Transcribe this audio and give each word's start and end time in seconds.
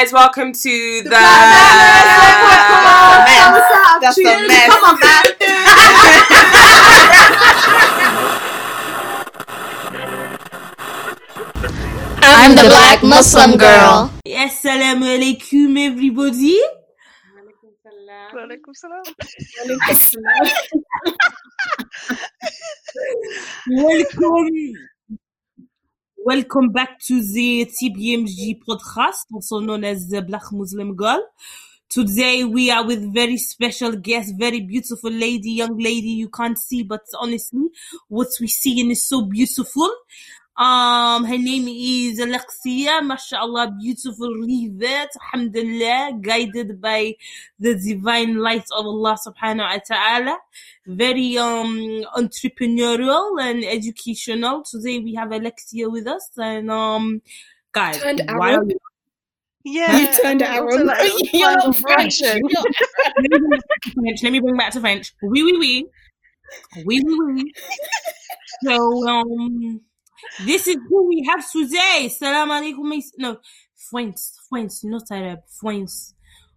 guys. 0.00 0.12
Welcome 0.12 0.52
to 0.52 1.02
the. 1.02 1.10
the 1.10 1.16
That's 4.00 4.18
a 4.18 4.22
mess. 4.22 4.66
Come 4.68 4.84
on, 4.84 4.98
man. 5.00 5.24
I'm 12.22 12.52
the 12.56 12.62
black 12.62 13.02
Muslim 13.02 13.58
girl. 13.58 14.10
Yes, 14.24 14.64
Assalamu 14.64 15.04
alaikum, 15.04 15.76
everybody. 15.78 16.60
Walaikum 18.34 18.74
salam. 18.74 19.04
Welcome. 23.68 24.89
Welcome 26.22 26.68
back 26.68 27.00
to 27.06 27.22
the 27.32 27.64
TBMG 27.64 28.60
podcast, 28.62 29.32
also 29.32 29.58
known 29.58 29.84
as 29.84 30.10
the 30.10 30.20
Black 30.20 30.52
Muslim 30.52 30.94
Girl. 30.94 31.26
Today 31.88 32.44
we 32.44 32.70
are 32.70 32.86
with 32.86 33.14
very 33.14 33.38
special 33.38 33.92
guest, 33.96 34.34
very 34.38 34.60
beautiful 34.60 35.10
lady, 35.10 35.52
young 35.52 35.78
lady 35.78 36.10
you 36.10 36.28
can't 36.28 36.58
see, 36.58 36.82
but 36.82 37.00
honestly, 37.18 37.68
what 38.08 38.28
we 38.38 38.48
see 38.48 38.78
is 38.90 39.08
so 39.08 39.22
beautiful. 39.22 39.90
Um, 40.60 41.24
her 41.24 41.38
name 41.38 41.66
is 41.68 42.18
Alexia, 42.20 43.00
mashallah, 43.02 43.72
beautiful 43.80 44.28
revert, 44.28 45.08
alhamdulillah, 45.22 46.18
guided 46.20 46.78
by 46.82 47.14
the 47.58 47.74
divine 47.76 48.36
light 48.36 48.66
of 48.76 48.84
Allah 48.84 49.16
subhanahu 49.26 49.64
wa 49.64 49.78
ta'ala. 49.78 50.36
Very, 50.86 51.38
um, 51.38 52.04
entrepreneurial 52.14 53.40
and 53.40 53.64
educational. 53.64 54.62
Today 54.62 54.98
we 54.98 55.14
have 55.14 55.32
Alexia 55.32 55.88
with 55.88 56.06
us 56.06 56.28
and, 56.36 56.70
um, 56.70 57.22
guys, 57.72 57.96
Turned 57.96 58.20
why 58.28 58.52
Arab? 58.52 58.70
Yeah. 59.64 59.96
You 59.96 60.06
turned 60.20 60.42
I 60.42 60.56
Arab. 60.56 60.84
like, 60.86 61.12
You're 61.32 61.72
French. 61.72 62.20
version. 62.20 62.42
You're 62.50 62.60
not 62.60 62.66
let 63.16 63.22
me 63.22 63.28
bring 63.30 63.52
it 63.52 63.60
back 63.68 63.80
to 63.84 63.90
French. 63.92 64.22
Let 64.22 64.32
me 64.32 64.40
bring 64.40 64.54
it 64.56 64.58
back 64.58 64.72
to 64.72 64.80
French. 64.80 65.14
Oui, 65.22 65.42
oui, 65.42 65.56
oui. 65.58 65.86
Oui, 66.84 67.00
oui, 67.02 67.18
oui. 67.32 67.52
So, 68.64 69.08
um, 69.08 69.80
this 70.44 70.66
is 70.66 70.76
who 70.88 71.08
we 71.08 71.26
have 71.28 71.48
today. 71.50 72.08
Salam 72.16 72.48
alaikum. 72.50 72.88
mis- 72.88 73.12
No, 73.18 73.38
French, 73.90 74.16
French, 74.48 74.72
not 74.84 75.02
Arab, 75.10 75.40
French. 75.60 75.90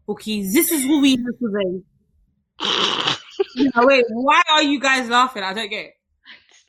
Okay, 0.08 0.42
this 0.44 0.72
is 0.72 0.83
who 0.83 1.02
we 1.02 1.11
have 1.11 1.38
today. 1.39 1.81
No, 3.56 3.72
wait, 3.88 4.06
why 4.09 4.41
are 4.52 4.64
you 4.64 4.80
guys 4.80 5.09
laughing? 5.09 5.44
I 5.44 5.53
don't 5.53 5.69
get 5.69 5.86
it. 5.86 5.94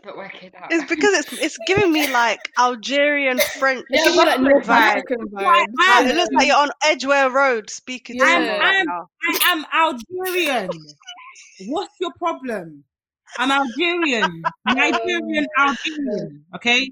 But 0.04 0.16
work 0.18 0.42
it 0.42 0.54
out. 0.54 0.70
It's 0.70 0.86
because 0.88 1.14
it's 1.14 1.32
it's 1.42 1.58
giving 1.66 1.90
me 1.90 2.06
like 2.12 2.38
Algerian 2.58 3.38
French 3.58 3.86
It's 3.88 4.04
giving 4.04 4.18
like 4.26 4.38
North 4.40 4.66
vibe. 4.66 4.68
African 4.98 5.18
vibe. 5.28 5.66
Like, 5.78 6.06
it 6.06 6.14
looks 6.14 6.30
like 6.34 6.46
you're 6.46 6.58
on 6.58 6.70
Edgware 6.84 7.30
Road 7.30 7.70
speaking 7.70 8.18
to 8.18 8.24
Yeah. 8.26 8.38
me 8.38 8.48
right 8.48 8.86
I'm- 8.86 9.06
I 9.26 9.52
am 9.52 9.66
Algerian. 9.72 10.68
What's 11.68 11.94
your 12.00 12.12
problem? 12.18 12.84
I'm 13.38 13.50
Algerian, 13.50 14.42
Nigerian 14.66 15.46
Algerian. 15.58 16.44
Okay, 16.54 16.90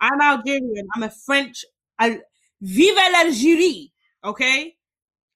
I'm 0.00 0.20
Algerian. 0.20 0.86
I'm 0.94 1.02
a 1.02 1.10
French. 1.10 1.64
Al- 1.98 2.20
Vive 2.60 2.96
l'Algérie. 2.96 3.90
Okay, 4.24 4.74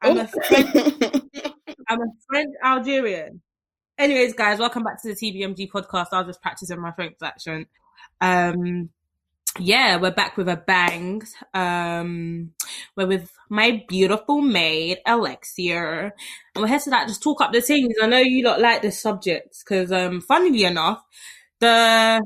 I'm 0.01 0.19
a 0.19 0.27
French. 0.27 0.75
I'm 1.89 2.01
a 2.01 2.07
French 2.29 2.55
Algerian. 2.65 3.43
Anyways, 3.99 4.35
guys, 4.35 4.59
welcome 4.59 4.83
back 4.83 5.03
to 5.03 5.09
the 5.09 5.15
TBMG 5.15 5.69
podcast. 5.71 6.09
I 6.13 6.19
was 6.19 6.29
just 6.29 6.43
practicing 6.43 6.81
my 6.81 6.93
French 6.93 7.17
accent. 7.23 7.69
Um, 8.21 8.91
yeah, 9.59 9.97
we're 9.97 10.11
back 10.11 10.37
with 10.37 10.49
a 10.49 10.57
bang. 10.57 11.23
Um, 11.55 12.53
we're 12.97 13.07
with 13.07 13.31
my 13.49 13.85
beautiful 13.89 14.41
maid, 14.41 14.99
Alexia. 15.07 16.13
And 16.55 16.63
we're 16.63 16.69
here 16.69 16.79
to 16.81 16.91
like 16.91 17.09
just 17.09 17.23
talk 17.23 17.41
up 17.41 17.53
the 17.53 17.61
things. 17.61 17.95
I 18.03 18.07
know 18.07 18.19
you 18.19 18.45
lot 18.45 18.61
like 18.61 18.83
this 18.83 19.01
subject 19.01 19.57
because, 19.65 19.93
um, 19.93 20.21
funnily 20.21 20.65
enough, 20.65 21.03
the 21.61 22.23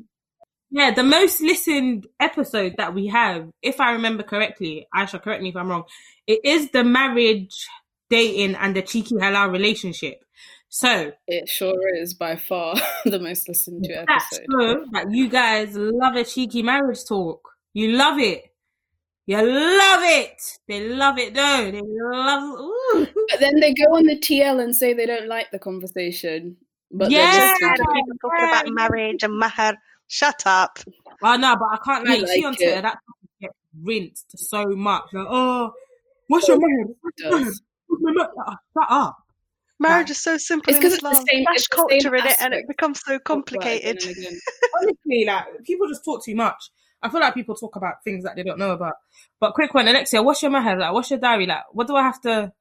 yeah, 0.70 0.92
the 0.92 1.02
most 1.02 1.40
listened 1.40 2.06
episode 2.20 2.74
that 2.78 2.94
we 2.94 3.08
have, 3.08 3.50
if 3.60 3.80
I 3.80 3.92
remember 3.92 4.22
correctly, 4.22 4.86
Aisha, 4.94 5.20
correct 5.20 5.42
me 5.42 5.48
if 5.48 5.56
I'm 5.56 5.68
wrong, 5.68 5.84
it 6.26 6.40
is 6.44 6.70
the 6.70 6.84
marriage, 6.84 7.66
dating, 8.08 8.54
and 8.54 8.76
the 8.76 8.82
cheeky 8.82 9.16
halal 9.16 9.50
relationship. 9.50 10.24
So 10.72 11.12
It 11.26 11.48
sure 11.48 11.94
is 11.96 12.14
by 12.14 12.36
far 12.36 12.76
the 13.04 13.18
most 13.18 13.48
listened 13.48 13.82
to 13.84 14.04
that's 14.06 14.32
episode. 14.38 14.46
true 14.50 14.86
that 14.92 15.10
you 15.10 15.28
guys 15.28 15.74
love 15.76 16.14
a 16.14 16.24
cheeky 16.24 16.62
marriage 16.62 17.04
talk. 17.06 17.40
You 17.74 17.92
love 17.92 18.18
it. 18.20 18.44
You 19.26 19.38
love 19.38 20.00
it. 20.02 20.40
They 20.68 20.88
love 20.88 21.18
it 21.18 21.34
though. 21.34 21.70
They 21.72 21.80
love. 21.82 22.42
Ooh. 22.60 23.06
But 23.30 23.40
then 23.40 23.58
they 23.60 23.74
go 23.74 23.96
on 23.96 24.04
the 24.06 24.16
TL 24.16 24.62
and 24.62 24.74
say 24.74 24.92
they 24.94 25.06
don't 25.06 25.28
like 25.28 25.50
the 25.50 25.58
conversation. 25.58 26.56
But 26.92 27.10
Yeah. 27.10 27.30
they're 27.32 27.40
Just 27.50 27.62
listening 27.62 27.76
to 27.76 27.92
people 27.92 28.16
talking 28.30 28.44
about 28.48 28.64
marriage 28.68 29.22
and 29.24 29.38
mahar. 29.38 29.74
Shut 30.06 30.42
up. 30.46 30.78
Oh 31.22 31.36
no, 31.36 31.56
but 31.56 31.66
I 31.72 31.78
can't 31.84 32.04
You 32.06 32.10
like, 32.12 32.20
you 32.20 32.26
see 32.28 32.44
on. 32.44 32.54
Twitter 32.54 32.82
that 32.82 32.98
topic 33.06 33.30
gets 33.40 33.54
rinsed 33.82 34.38
so 34.38 34.66
much. 34.70 35.02
Like, 35.12 35.26
oh, 35.28 35.72
what's 36.28 36.48
oh, 36.48 36.52
your 36.54 36.60
man? 36.60 36.94
it 37.04 37.30
does. 37.30 37.62
Oh, 37.92 38.54
shut 38.72 38.86
up. 38.88 39.16
Marriage 39.80 40.10
is 40.10 40.20
so 40.22 40.36
simple 40.36 40.70
It's 40.72 40.76
in 40.76 40.82
'cause 40.82 40.92
it's 40.92 41.02
the 41.02 41.08
Islam. 41.08 41.26
same- 41.26 41.44
Flash 41.44 41.56
it's 41.56 41.68
the 41.68 41.76
same 41.76 41.88
culture 41.88 42.14
in 42.16 42.26
it, 42.26 42.36
and 42.40 42.54
it 42.54 42.68
becomes 42.68 43.00
so 43.00 43.12
Talk 43.18 43.20
about 43.20 43.20
it 43.20 43.24
complicated. 43.24 43.96
again 44.02 44.16
again. 44.18 44.40
Honestly, 44.82 45.24
like 45.24 45.44
people 45.64 45.88
just 45.88 46.04
talk 46.04 46.24
too 46.24 46.34
much. 46.36 46.70
I 47.02 47.08
feel 47.08 47.20
like 47.20 47.32
people 47.34 47.54
talk 47.56 47.76
about 47.76 48.04
things 48.04 48.24
that 48.24 48.36
they 48.36 48.42
don't 48.42 48.58
know 48.58 48.72
about. 48.72 48.94
But 49.40 49.54
quick 49.54 49.72
one, 49.72 49.88
Alexia, 49.88 50.22
what's 50.22 50.42
your 50.42 50.50
mahar? 50.50 50.76
Like, 50.76 50.92
what's 50.92 51.10
your 51.10 51.18
dowry? 51.18 51.46
Like, 51.46 51.62
what 51.72 51.86
do 51.86 51.96
I 51.96 52.02
have 52.02 52.20
to? 52.22 52.52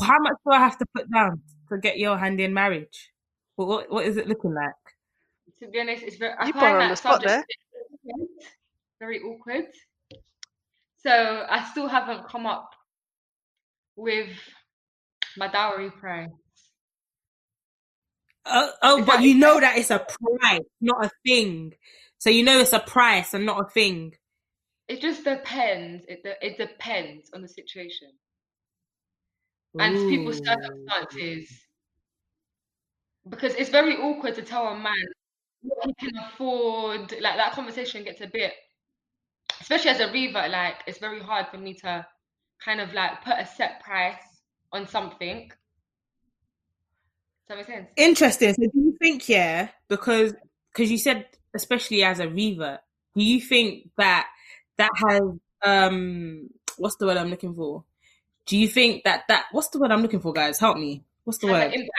How 0.00 0.18
much 0.20 0.36
do 0.44 0.52
I 0.52 0.58
have 0.58 0.78
to 0.78 0.86
put 0.94 1.10
down 1.12 1.42
to 1.68 1.78
get 1.78 1.98
your 1.98 2.16
hand 2.18 2.40
in 2.40 2.54
marriage? 2.54 3.12
What 3.56 3.68
what, 3.68 3.90
what 3.92 4.06
is 4.06 4.16
it 4.16 4.26
looking 4.26 4.54
like? 4.54 4.72
to 5.60 5.68
be 5.68 5.80
honest, 5.80 6.02
it's 6.04 6.16
very. 6.16 6.32
I 6.38 6.44
find 6.44 6.52
put 6.54 6.62
her 6.62 6.68
on 6.68 6.78
that 6.78 6.88
the 6.90 6.96
spot 6.96 7.22
subject 7.22 7.44
very 9.00 9.20
awkward. 9.20 9.66
So 10.96 11.46
I 11.48 11.64
still 11.70 11.86
haven't 11.88 12.26
come 12.28 12.46
up 12.46 12.70
with 13.96 14.28
my 15.36 15.48
dowry 15.48 15.90
price. 15.90 16.28
Oh, 18.46 18.70
oh, 18.82 18.98
Is 19.00 19.06
but 19.06 19.22
you 19.22 19.34
know 19.34 19.60
that 19.60 19.76
it's 19.76 19.90
a 19.90 19.98
price, 19.98 20.60
not 20.80 21.04
a 21.04 21.10
thing. 21.26 21.74
So 22.18 22.30
you 22.30 22.42
know 22.42 22.58
it's 22.60 22.72
a 22.72 22.80
price 22.80 23.34
and 23.34 23.44
not 23.46 23.66
a 23.66 23.68
thing. 23.68 24.14
It 24.88 25.00
just 25.00 25.24
depends. 25.24 26.04
It 26.08 26.22
de- 26.22 26.46
it 26.46 26.56
depends 26.56 27.30
on 27.34 27.42
the 27.42 27.48
situation 27.48 28.08
and 29.78 30.08
people's 30.08 30.40
Ooh. 30.40 30.44
circumstances. 30.44 31.50
Because 33.28 33.54
it's 33.54 33.70
very 33.70 33.96
awkward 33.96 34.34
to 34.36 34.42
tell 34.42 34.66
a 34.68 34.78
man 34.78 34.94
what 35.60 35.86
he 35.86 35.94
can 36.06 36.16
afford. 36.16 37.12
Like 37.20 37.36
that 37.36 37.52
conversation 37.52 38.04
gets 38.04 38.20
a 38.22 38.26
bit, 38.26 38.52
especially 39.60 39.90
as 39.90 40.00
a 40.00 40.10
revert. 40.10 40.50
Like 40.50 40.76
it's 40.86 40.98
very 40.98 41.20
hard 41.20 41.46
for 41.48 41.58
me 41.58 41.74
to 41.74 42.06
kind 42.64 42.80
of 42.80 42.92
like 42.94 43.22
put 43.22 43.34
a 43.38 43.46
set 43.46 43.82
price 43.82 44.16
on 44.72 44.86
something. 44.86 45.48
Does 45.48 45.56
that 47.48 47.56
make 47.56 47.66
sense? 47.66 47.88
Interesting. 47.96 48.54
So 48.54 48.62
do 48.62 48.70
you 48.74 48.96
think, 49.00 49.28
yeah, 49.28 49.68
because 49.88 50.34
because 50.72 50.90
you 50.90 50.98
said 50.98 51.26
especially 51.54 52.02
as 52.04 52.20
a 52.20 52.28
revert, 52.28 52.80
do 53.14 53.24
you 53.24 53.40
think 53.40 53.90
that 53.96 54.26
that 54.76 54.90
has 55.08 55.22
um 55.64 56.50
what's 56.76 56.96
the 56.96 57.06
word 57.06 57.16
I'm 57.16 57.30
looking 57.30 57.54
for? 57.54 57.84
Do 58.46 58.56
you 58.56 58.68
think 58.68 59.04
that 59.04 59.24
that 59.28 59.46
what's 59.52 59.68
the 59.68 59.78
word 59.78 59.90
I'm 59.90 60.02
looking 60.02 60.20
for, 60.20 60.32
guys? 60.32 60.58
Help 60.58 60.76
me. 60.76 61.04
What's 61.24 61.38
the 61.38 61.48
Has 61.48 61.52
word? 61.52 61.74
impact. 61.74 61.90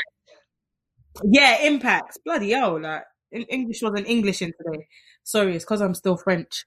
Yeah, 1.24 1.62
impacts. 1.63 2.18
Bloody 2.24 2.52
hell, 2.52 2.79
like 2.79 3.03
English 3.31 3.81
wasn't 3.81 4.08
English 4.08 4.41
in 4.41 4.53
today. 4.53 4.88
Sorry, 5.24 5.56
it's 5.56 5.66
because 5.66 5.81
I'm 5.81 5.94
still 5.96 6.18
French. 6.18 6.66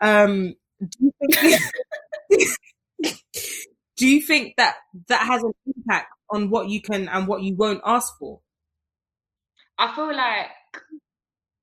Um, 0.00 0.54
do 0.80 0.88
you 0.98 1.12
think? 1.20 1.60
do 4.00 4.08
you 4.08 4.22
think 4.22 4.54
that 4.56 4.76
that 5.08 5.26
has 5.26 5.42
an 5.42 5.52
impact 5.66 6.06
on 6.30 6.48
what 6.48 6.70
you 6.70 6.80
can 6.80 7.06
and 7.06 7.28
what 7.28 7.42
you 7.42 7.54
won't 7.54 7.82
ask 7.84 8.16
for? 8.18 8.40
I 9.78 9.94
feel 9.94 10.16
like 10.16 10.48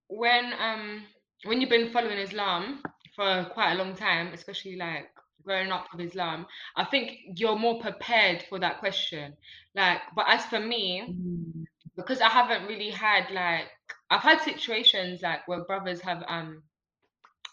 when 0.07 0.53
um 0.59 1.03
when 1.45 1.59
you've 1.59 1.71
been 1.71 1.91
following 1.91 2.19
Islam 2.19 2.83
for 3.15 3.47
quite 3.55 3.73
a 3.73 3.75
long 3.75 3.95
time, 3.95 4.27
especially 4.33 4.75
like 4.75 5.07
growing 5.43 5.71
up 5.71 5.87
with 5.91 6.05
Islam, 6.05 6.45
I 6.75 6.85
think 6.85 7.17
you're 7.35 7.57
more 7.57 7.81
prepared 7.81 8.43
for 8.47 8.59
that 8.59 8.77
question. 8.81 9.33
Like, 9.73 10.01
but 10.15 10.25
as 10.29 10.45
for 10.45 10.59
me, 10.59 11.15
because 11.95 12.21
I 12.21 12.29
haven't 12.29 12.67
really 12.67 12.91
had 12.91 13.31
like 13.31 13.65
I've 14.11 14.21
had 14.21 14.41
situations 14.41 15.23
like 15.23 15.47
where 15.47 15.65
brothers 15.65 16.01
have 16.01 16.23
um 16.27 16.61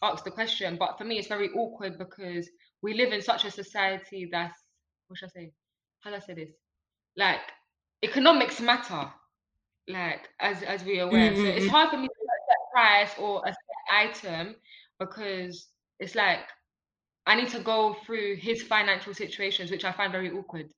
asked 0.02 0.26
the 0.26 0.30
question, 0.30 0.76
but 0.78 0.98
for 0.98 1.04
me 1.04 1.18
it's 1.18 1.28
very 1.28 1.48
awkward 1.52 1.96
because 1.96 2.50
we 2.82 2.92
live 2.92 3.14
in 3.14 3.22
such 3.22 3.46
a 3.46 3.50
society 3.50 4.28
that's 4.30 4.63
what 5.08 5.18
should 5.18 5.30
I 5.36 5.40
say? 5.40 5.52
How 6.00 6.10
do 6.10 6.16
I 6.16 6.20
say 6.20 6.34
this? 6.34 6.52
Like 7.16 7.40
economics 8.02 8.60
matter, 8.60 9.12
like 9.88 10.28
as 10.40 10.62
as 10.62 10.84
we're 10.84 11.04
aware. 11.04 11.36
So 11.36 11.48
it's 11.48 11.66
hard 11.66 11.90
for 11.90 11.96
me 11.98 12.08
to 12.08 12.14
put 12.14 12.26
a 12.26 12.40
set 12.48 12.72
price 12.72 13.18
or 13.18 13.42
a 13.46 13.50
set 13.52 13.92
item 13.92 14.56
because 14.98 15.68
it's 16.00 16.14
like 16.14 16.40
I 17.26 17.36
need 17.36 17.50
to 17.50 17.60
go 17.60 17.94
through 18.06 18.36
his 18.36 18.62
financial 18.62 19.14
situations, 19.14 19.70
which 19.70 19.84
I 19.84 19.92
find 19.92 20.12
very 20.12 20.30
awkward. 20.32 20.72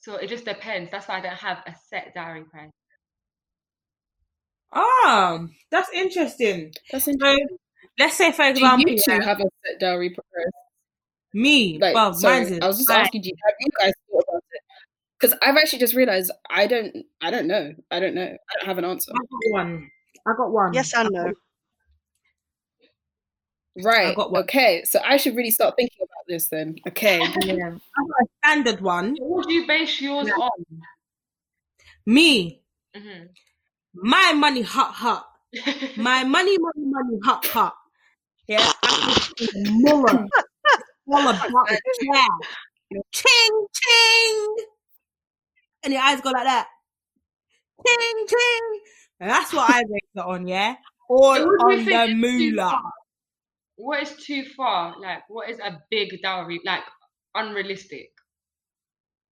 So 0.00 0.16
it 0.16 0.28
just 0.28 0.44
depends. 0.44 0.90
That's 0.90 1.08
why 1.08 1.18
I 1.18 1.22
don't 1.22 1.34
have 1.36 1.62
a 1.66 1.74
set 1.88 2.14
dowry 2.14 2.44
price. 2.44 2.70
Ah, 4.72 5.46
that's 5.70 5.90
interesting. 5.92 6.72
That's 6.90 7.08
So 7.20 7.36
interesting. 7.36 7.58
let's 7.98 8.16
say, 8.16 8.32
for 8.32 8.44
Do 8.54 8.62
example, 8.62 8.84
you 8.86 8.96
two 8.96 9.20
yeah, 9.20 9.20
have 9.20 9.40
a 9.40 9.44
set 9.64 9.80
dowry 9.80 10.10
price? 10.10 10.52
Me, 11.34 11.78
Like, 11.80 11.94
well, 11.94 12.12
sorry, 12.14 12.44
mine's 12.44 12.58
I 12.60 12.66
was 12.66 12.78
just 12.78 12.88
like- 12.88 13.04
asking 13.06 13.24
you, 13.24 13.32
have 13.44 13.54
you 13.60 13.70
guys 13.78 13.92
thought 14.10 14.24
about 14.28 14.44
it? 14.52 14.62
Because 15.20 15.38
I've 15.42 15.56
actually 15.56 15.78
just 15.78 15.94
realized 15.94 16.30
I 16.50 16.66
don't, 16.66 17.06
I 17.20 17.30
don't 17.30 17.46
know, 17.46 17.72
I 17.90 18.00
don't 18.00 18.14
know, 18.14 18.22
I 18.22 18.54
don't 18.58 18.66
have 18.66 18.78
an 18.78 18.84
answer. 18.84 19.12
I 19.14 19.18
got 19.18 19.52
one. 19.66 19.90
I 20.26 20.32
got 20.36 20.50
one. 20.52 20.72
Yes 20.74 20.92
and 20.94 21.08
no. 21.12 21.32
Right. 23.82 24.14
got 24.14 24.30
one. 24.32 24.42
Okay. 24.42 24.84
So 24.84 25.00
I 25.04 25.16
should 25.16 25.34
really 25.34 25.50
start 25.50 25.74
thinking 25.76 25.96
about 26.02 26.24
this 26.28 26.48
then. 26.48 26.76
Okay. 26.88 27.18
Yeah. 27.44 27.68
I 27.68 27.68
got 27.68 28.20
a 28.20 28.26
standard 28.44 28.80
one. 28.82 29.16
So 29.16 29.24
what 29.24 29.46
do 29.48 29.54
you 29.54 29.66
base 29.66 30.00
yours 30.00 30.26
Yeah. 30.28 30.34
on? 30.34 30.64
Me, 32.04 32.60
Mhm. 32.94 33.28
my 33.94 34.32
money 34.34 34.62
hot 34.62 34.92
hot. 34.92 35.28
My 35.96 36.24
money, 36.24 36.56
money, 36.58 36.86
money 36.86 37.18
hot 37.24 37.46
hot. 37.46 37.76
Yeah. 38.48 38.72
Mura. 39.54 40.26
All 41.12 41.28
about 41.28 41.68
the 41.68 41.80
cash. 42.12 42.48
Ching 43.12 43.66
ching. 43.72 44.56
And 45.84 45.92
your 45.92 46.02
eyes 46.02 46.20
go 46.20 46.30
like 46.30 46.44
that. 46.44 46.66
Ching 47.86 48.26
ching. 48.28 48.80
And 49.20 49.30
that's 49.30 49.52
what 49.52 49.70
I 49.70 49.82
base 49.82 50.00
it 50.14 50.20
on, 50.20 50.46
yeah? 50.46 50.74
All 51.08 51.36
So 51.36 51.46
what 51.46 51.76
do 51.76 51.82
you 51.82 51.96
on 51.96 52.08
the 52.08 52.14
moolah. 52.14 52.80
What 53.76 54.02
is 54.02 54.14
too 54.16 54.44
far? 54.56 54.94
Like, 55.00 55.22
what 55.28 55.48
is 55.50 55.58
a 55.58 55.80
big 55.90 56.20
dowry? 56.22 56.60
Like, 56.64 56.82
unrealistic. 57.34 58.10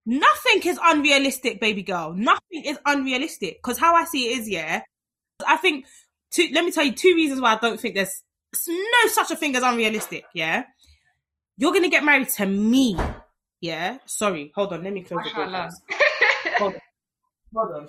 Nothing 0.06 0.62
is 0.64 0.78
unrealistic, 0.82 1.60
baby 1.60 1.82
girl. 1.82 2.14
Nothing 2.14 2.64
is 2.64 2.78
unrealistic. 2.86 3.58
Because 3.62 3.78
how 3.78 3.94
I 3.94 4.04
see 4.04 4.32
it 4.32 4.38
is, 4.40 4.48
yeah, 4.48 4.82
I 5.46 5.56
think, 5.56 5.86
two, 6.30 6.48
let 6.52 6.64
me 6.64 6.72
tell 6.72 6.84
you 6.84 6.92
two 6.92 7.14
reasons 7.14 7.40
why 7.40 7.54
I 7.54 7.58
don't 7.58 7.78
think 7.78 7.94
there's 7.94 8.22
no 8.66 9.08
such 9.08 9.30
a 9.30 9.36
thing 9.36 9.54
as 9.56 9.62
unrealistic, 9.62 10.24
yeah? 10.34 10.64
You're 11.60 11.72
going 11.72 11.84
to 11.84 11.90
get 11.90 12.04
married 12.04 12.30
to 12.30 12.46
me, 12.46 12.96
yeah? 13.60 13.98
Sorry, 14.06 14.50
hold 14.54 14.72
on, 14.72 14.82
let 14.82 14.94
me 14.94 15.02
close 15.02 15.22
the 15.24 15.30
door. 15.30 15.68
Hold 16.56 16.72
on. 16.72 16.80
Hold 17.54 17.72
on. 17.74 17.88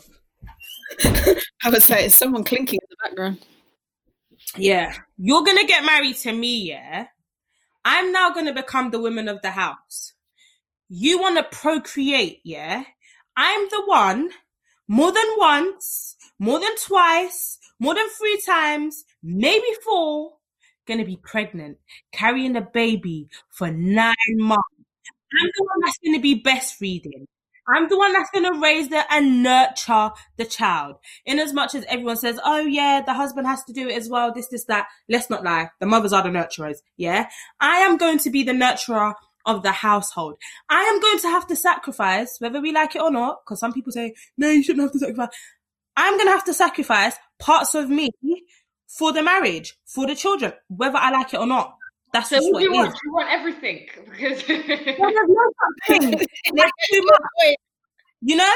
I 1.64 1.70
was 1.70 1.90
like, 1.90 2.04
is 2.04 2.14
someone 2.14 2.44
clinking 2.44 2.80
in 2.82 2.88
the 2.90 2.98
background? 3.02 3.40
Yeah. 4.58 4.94
You're 5.18 5.44
going 5.44 5.58
to 5.58 5.66
get 5.66 5.86
married 5.86 6.18
to 6.18 6.34
me, 6.34 6.68
yeah? 6.68 7.06
I'm 7.86 8.12
now 8.12 8.32
going 8.32 8.48
to 8.48 8.54
become 8.54 8.92
the 8.92 9.00
woman 9.00 9.30
of 9.30 9.42
the 9.42 9.52
house. 9.52 10.12
You 10.90 11.22
want 11.22 11.38
to 11.38 11.58
procreate, 11.58 12.42
yeah? 12.44 12.84
I'm 13.38 13.70
the 13.70 13.84
one, 13.86 14.32
more 14.90 15.14
than 15.14 15.28
once, 15.38 16.18
more 16.40 16.60
than 16.60 16.76
twice, 16.76 17.58
more 17.80 17.96
than 17.96 18.10
three 18.10 18.42
times, 18.46 19.06
maybe 19.24 19.68
four, 19.86 20.34
going 20.92 21.04
to 21.04 21.10
be 21.10 21.18
pregnant, 21.18 21.78
carrying 22.12 22.56
a 22.58 22.62
baby 22.62 23.30
for 23.50 23.72
nine 23.72 24.16
months. 24.36 24.68
I'm 25.40 25.50
the 25.58 25.64
one 25.64 25.80
that's 25.86 25.98
going 26.04 26.16
to 26.16 26.22
be 26.22 26.44
breastfeeding. 26.44 27.26
I'm 27.74 27.88
the 27.88 27.98
one 27.98 28.12
that's 28.12 28.30
going 28.32 28.52
to 28.52 28.60
raise 28.60 28.90
the 28.90 29.02
and 29.10 29.42
nurture 29.42 30.12
the 30.36 30.44
child. 30.44 30.98
In 31.26 31.40
as 31.40 31.54
much 31.54 31.76
as 31.76 31.86
everyone 31.88 32.18
says, 32.18 32.40
oh 32.44 32.60
yeah, 32.60 33.02
the 33.06 33.14
husband 33.14 33.48
has 33.48 33.64
to 33.66 33.74
do 33.74 33.88
it 33.88 33.96
as 33.96 34.10
well, 34.10 34.34
this, 34.34 34.50
this, 34.50 34.66
that. 34.66 34.88
Let's 35.08 35.30
not 35.30 35.46
lie. 35.46 35.70
The 35.80 35.86
mothers 35.86 36.12
are 36.12 36.24
the 36.24 36.30
nurturers. 36.30 36.80
Yeah. 36.98 37.30
I 37.62 37.78
am 37.78 37.96
going 37.96 38.18
to 38.20 38.30
be 38.30 38.44
the 38.44 38.52
nurturer 38.52 39.14
of 39.46 39.64
the 39.64 39.72
household. 39.72 40.36
I 40.70 40.82
am 40.82 41.00
going 41.00 41.20
to 41.20 41.28
have 41.28 41.48
to 41.48 41.56
sacrifice, 41.56 42.36
whether 42.40 42.60
we 42.60 42.74
like 42.74 42.96
it 42.96 43.02
or 43.02 43.12
not, 43.12 43.40
because 43.46 43.60
some 43.62 43.72
people 43.72 43.94
say, 43.94 44.16
no, 44.38 44.50
you 44.50 44.64
shouldn't 44.64 44.84
have 44.84 44.92
to 44.92 45.00
sacrifice. 45.00 45.30
I'm 45.96 46.16
going 46.18 46.28
to 46.28 46.32
have 46.32 46.46
to 46.46 46.54
sacrifice 46.54 47.16
parts 47.40 47.76
of 47.76 47.90
me 47.90 48.10
for 48.98 49.12
the 49.14 49.24
marriage, 49.24 49.78
for 49.86 50.06
the 50.08 50.16
children, 50.16 50.54
whether 50.68 50.98
I 50.98 51.12
like 51.12 51.34
it 51.34 51.40
or 51.40 51.48
not. 51.48 51.76
That's 52.14 52.30
So 52.30 52.36
just 52.38 52.48
what 52.48 52.54
what 52.54 52.60
do 52.62 52.66
it 52.66 52.76
you 52.76 52.82
is. 52.82 52.88
want? 52.88 53.00
You 53.06 53.14
want 53.14 53.30
everything 53.32 53.88
because 54.06 54.44
Well, 55.00 55.12
there's 55.12 55.30
no 55.30 55.52
such 55.62 56.00
thing. 56.02 56.12
That's 56.56 56.72
too 56.92 57.02
much. 57.04 57.56
You 58.22 58.36
know, 58.36 58.54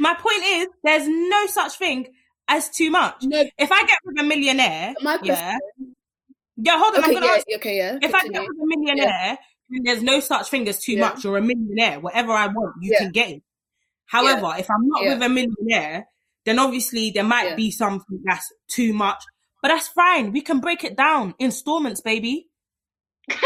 my 0.00 0.14
point 0.14 0.42
is 0.44 0.66
there's 0.82 1.08
no 1.08 1.46
such 1.46 1.78
thing 1.78 2.08
as 2.48 2.68
too 2.70 2.90
much. 2.90 3.22
No, 3.22 3.44
If 3.58 3.70
I 3.72 3.86
get 3.86 3.98
with 4.04 4.18
a 4.20 4.24
millionaire, 4.24 4.94
my 5.02 5.16
question. 5.18 5.36
yeah, 5.36 5.58
yeah, 6.56 6.78
hold 6.78 6.94
on, 6.94 7.00
Okay, 7.00 7.08
I'm 7.08 7.14
gonna 7.14 7.26
yeah, 7.26 7.32
ask. 7.32 7.46
okay, 7.56 7.76
yeah. 7.76 7.98
If 8.02 8.14
I 8.14 8.28
get 8.28 8.42
with 8.42 8.58
a 8.60 8.66
millionaire, 8.66 9.38
then 9.70 9.82
there's 9.84 10.02
no 10.02 10.20
such 10.20 10.48
thing 10.48 10.68
as 10.68 10.80
too 10.82 10.92
Yeah. 10.92 11.00
much. 11.08 11.24
You're 11.24 11.36
a 11.38 11.42
millionaire. 11.42 12.00
Whatever 12.00 12.32
I 12.32 12.46
want, 12.48 12.74
you 12.82 12.92
Yeah. 12.92 12.98
can 12.98 13.12
get 13.12 13.30
it. 13.30 13.42
However, 14.06 14.54
if 14.58 14.68
I'm 14.70 14.86
not 14.88 15.02
Yeah. 15.02 15.14
with 15.14 15.22
a 15.22 15.28
millionaire, 15.28 16.06
then 16.44 16.58
obviously 16.58 17.10
there 17.10 17.24
might 17.24 17.50
Yeah. 17.50 17.54
be 17.56 17.70
something 17.70 18.20
that's 18.24 18.52
too 18.68 18.92
much. 18.92 19.22
But 19.62 19.68
that's 19.68 19.88
fine. 19.88 20.32
We 20.32 20.42
can 20.42 20.60
break 20.60 20.84
it 20.84 20.96
down. 20.96 21.34
Installments, 21.38 22.00
baby. 22.00 22.48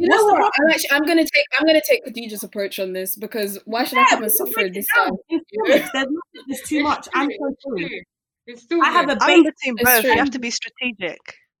You 0.00 0.08
know 0.08 0.16
What's 0.16 0.24
the 0.28 0.32
what? 0.32 0.52
I'm 0.58 0.70
actually 0.70 0.90
I'm 0.92 1.02
gonna 1.02 1.24
take 1.24 1.44
I'm 1.58 1.66
gonna 1.66 1.82
take 1.86 2.06
Khadeejah's 2.06 2.42
approach 2.42 2.78
on 2.78 2.94
this 2.94 3.16
because 3.16 3.58
why 3.66 3.84
should 3.84 3.98
I 3.98 4.04
come 4.08 4.20
we 4.20 4.24
and 4.24 4.32
suffer 4.32 4.52
break 4.54 4.66
in 4.68 4.72
it 4.72 4.74
this 4.76 4.86
time? 4.96 5.12
There's 5.66 5.82
nothing 5.92 6.16
that's 6.48 6.68
too 6.68 6.82
much. 6.82 7.06
I'm 7.12 7.28
so 7.30 7.54
sorry. 7.60 7.88
true. 7.88 8.00
It's 8.46 8.62
still 8.62 8.82
I 8.82 8.92
have 8.92 9.08
good. 9.08 9.18
a 9.18 9.24
I'm 9.24 9.40
in 9.40 9.74
base. 9.74 9.84
both. 9.84 10.04
You 10.04 10.16
have 10.16 10.30
to 10.30 10.38
be 10.38 10.50
strategic. 10.50 11.18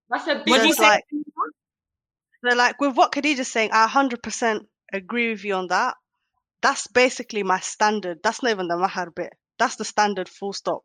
That's 0.08 0.26
a 0.26 0.36
big 0.36 0.48
What 0.48 0.62
do 0.62 0.68
you 0.68 0.68
Just 0.68 0.78
say? 0.78 0.86
like 0.88 1.04
so 2.48 2.56
like 2.56 2.80
with 2.80 2.96
what 2.96 3.12
Khadeejah's 3.12 3.48
saying, 3.52 3.72
I 3.74 3.86
hundred 3.88 4.22
percent 4.22 4.66
agree 4.90 5.28
with 5.32 5.44
you 5.44 5.52
on 5.56 5.66
that. 5.66 5.96
That's 6.62 6.86
basically 6.86 7.42
my 7.42 7.60
standard. 7.60 8.20
That's 8.22 8.42
not 8.42 8.52
even 8.52 8.68
the 8.68 8.78
mahar 8.78 9.10
bit. 9.10 9.34
That's 9.58 9.76
the 9.76 9.84
standard 9.84 10.30
full 10.30 10.54
stop. 10.54 10.84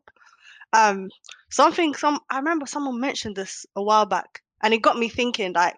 Um 0.76 1.08
something 1.50 1.94
some 1.94 2.20
I 2.30 2.38
remember 2.38 2.66
someone 2.66 3.00
mentioned 3.00 3.36
this 3.36 3.66
a 3.76 3.82
while 3.82 4.06
back 4.06 4.42
and 4.62 4.72
it 4.74 4.82
got 4.82 4.98
me 4.98 5.08
thinking 5.08 5.52
like 5.54 5.76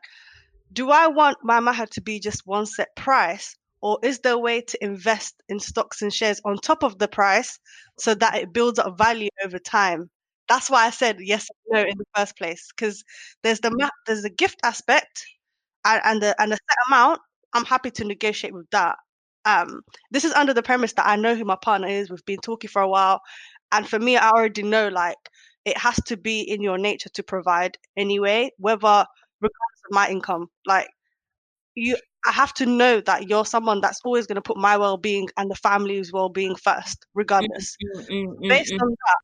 do 0.72 0.90
I 0.90 1.08
want 1.08 1.38
my 1.42 1.60
mahar 1.60 1.86
to 1.88 2.00
be 2.02 2.20
just 2.20 2.46
one 2.46 2.66
set 2.66 2.94
price 2.96 3.56
or 3.82 3.98
is 4.02 4.20
there 4.20 4.34
a 4.34 4.38
way 4.38 4.60
to 4.62 4.84
invest 4.84 5.34
in 5.48 5.60
stocks 5.60 6.02
and 6.02 6.12
shares 6.12 6.40
on 6.44 6.56
top 6.58 6.82
of 6.84 6.98
the 6.98 7.08
price 7.08 7.58
so 7.98 8.14
that 8.16 8.36
it 8.36 8.52
builds 8.52 8.78
up 8.80 8.98
value 8.98 9.30
over 9.44 9.58
time? 9.58 10.10
That's 10.48 10.70
why 10.70 10.86
I 10.86 10.90
said 10.90 11.18
yes 11.20 11.48
no 11.70 11.80
in 11.82 11.98
the 11.98 12.04
first 12.16 12.36
place 12.38 12.68
because 12.76 13.04
there's 13.42 13.60
the 13.60 13.90
there's 14.06 14.22
the 14.22 14.30
gift 14.30 14.58
aspect 14.64 15.24
and, 15.84 16.00
and 16.04 16.22
the 16.22 16.40
and 16.40 16.52
the 16.52 16.56
set 16.56 16.78
amount. 16.88 17.20
I'm 17.54 17.64
happy 17.64 17.90
to 17.92 18.04
negotiate 18.04 18.52
with 18.54 18.68
that. 18.70 18.96
Um, 19.44 19.80
this 20.10 20.24
is 20.24 20.32
under 20.32 20.52
the 20.52 20.62
premise 20.62 20.92
that 20.94 21.06
I 21.06 21.16
know 21.16 21.34
who 21.34 21.44
my 21.44 21.56
partner 21.56 21.88
is. 21.88 22.10
We've 22.10 22.24
been 22.26 22.40
talking 22.40 22.68
for 22.68 22.82
a 22.82 22.88
while, 22.88 23.20
and 23.72 23.88
for 23.88 23.98
me, 23.98 24.16
I 24.16 24.30
already 24.30 24.62
know 24.62 24.88
like 24.88 25.18
it 25.64 25.76
has 25.76 25.96
to 26.06 26.16
be 26.16 26.40
in 26.40 26.62
your 26.62 26.78
nature 26.78 27.10
to 27.10 27.22
provide 27.22 27.76
anyway, 27.96 28.50
whether 28.58 29.04
regardless 29.40 29.82
of 29.88 29.92
my 29.92 30.08
income. 30.08 30.46
Like 30.66 30.88
you, 31.74 31.96
I 32.26 32.32
have 32.32 32.54
to 32.54 32.66
know 32.66 33.00
that 33.02 33.28
you're 33.28 33.44
someone 33.44 33.80
that's 33.80 34.00
always 34.04 34.26
going 34.26 34.36
to 34.36 34.42
put 34.42 34.56
my 34.56 34.76
well-being 34.76 35.28
and 35.36 35.50
the 35.50 35.54
family's 35.56 36.12
well-being 36.12 36.56
first, 36.56 37.06
regardless. 37.14 37.76
Mm, 37.96 38.08
mm, 38.08 38.26
mm, 38.26 38.48
Based 38.48 38.72
mm. 38.72 38.82
on 38.82 38.88
that, 38.88 39.16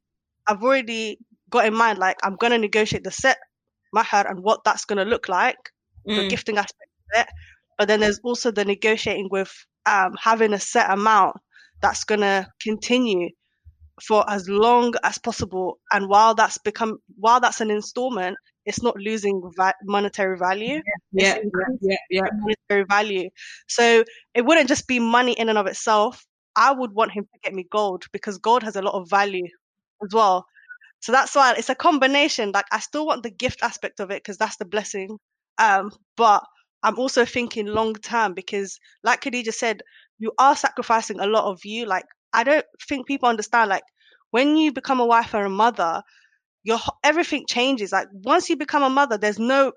I've 0.47 0.63
already 0.63 1.19
got 1.51 1.67
in 1.67 1.75
mind 1.75 1.99
like 1.99 2.19
I'm 2.23 2.37
going 2.37 2.53
to 2.53 2.59
negotiate 2.59 3.05
the 3.05 3.11
set 3.11 3.39
mahar 3.93 4.27
and 4.27 4.41
what 4.43 4.61
that's 4.65 4.85
going 4.85 4.99
to 4.99 5.05
look 5.05 5.29
like 5.29 5.57
the 6.07 6.13
Mm. 6.13 6.29
gifting 6.29 6.59
aspect 6.59 6.91
of 7.15 7.21
it. 7.21 7.29
But 7.79 7.89
then 7.89 8.01
there's 8.01 8.21
also 8.23 8.51
the 8.51 8.65
negotiating 8.65 9.29
with 9.31 9.53
um, 9.87 10.13
having 10.21 10.53
a 10.53 10.61
set 10.61 10.91
amount 10.91 11.37
that's 11.81 12.05
going 12.05 12.21
to 12.21 12.47
continue 12.61 13.31
for 14.03 14.29
as 14.29 14.49
long 14.49 14.95
as 15.03 15.19
possible. 15.19 15.79
And 15.93 16.09
while 16.09 16.35
that's 16.35 16.59
become, 16.59 16.99
while 17.17 17.41
that's 17.41 17.61
an 17.61 17.71
installment, 17.71 18.37
it's 18.67 18.83
not 18.83 18.97
losing 18.97 19.43
va- 19.57 19.75
monetary 19.85 20.39
value. 20.39 20.81
Yeah, 21.13 21.39
yeah, 21.39 21.67
yeah, 21.81 21.97
yeah. 22.11 22.23
monetary 22.33 22.87
value. 22.89 23.31
So 23.69 24.05
it 24.35 24.45
wouldn't 24.45 24.69
just 24.69 24.89
be 24.89 24.99
money 24.99 25.33
in 25.33 25.49
and 25.49 25.59
of 25.59 25.67
itself. 25.67 26.25
I 26.57 26.73
would 26.73 26.93
want 26.93 27.13
him 27.13 27.25
to 27.25 27.39
get 27.43 27.55
me 27.55 27.67
gold 27.71 28.05
because 28.13 28.39
gold 28.39 28.63
has 28.63 28.77
a 28.77 28.83
lot 28.83 28.95
of 28.95 29.11
value 29.11 29.47
as 30.03 30.13
well. 30.13 30.47
So 31.01 31.13
that's 31.13 31.35
why 31.35 31.55
it's 31.59 31.69
a 31.69 31.75
combination. 31.75 32.53
Like 32.53 32.67
I 32.73 32.81
still 32.81 33.07
want 33.07 33.23
the 33.23 33.31
gift 33.31 33.63
aspect 33.63 34.01
of 34.01 34.11
it 34.11 34.23
because 34.23 34.39
that's 34.39 34.57
the 34.57 34.65
blessing. 34.65 35.19
Um, 35.59 35.91
but 36.17 36.43
I'm 36.83 36.99
also 36.99 37.25
thinking 37.25 37.67
long 37.67 37.95
term 37.95 38.35
because, 38.35 38.79
like 39.03 39.23
Khadeejah 39.23 39.53
said, 39.55 39.83
you 40.19 40.33
are 40.39 40.57
sacrificing 40.57 41.21
a 41.21 41.27
lot 41.27 41.45
of 41.51 41.61
you. 41.65 41.87
Like 41.87 42.05
I 42.35 42.45
don't 42.45 42.67
think 42.89 43.07
people 43.07 43.29
understand. 43.29 43.71
Like 43.71 43.85
when 44.31 44.57
you 44.57 44.73
become 44.73 45.01
a 45.01 45.07
wife 45.07 45.35
or 45.35 45.45
a 45.45 45.51
mother, 45.51 46.03
your 46.65 46.79
everything 47.05 47.47
changes. 47.49 47.93
Like 47.93 48.09
once 48.13 48.51
you 48.51 48.57
become 48.57 48.83
a 48.83 48.91
mother, 48.91 49.19
there's 49.19 49.39
no 49.39 49.73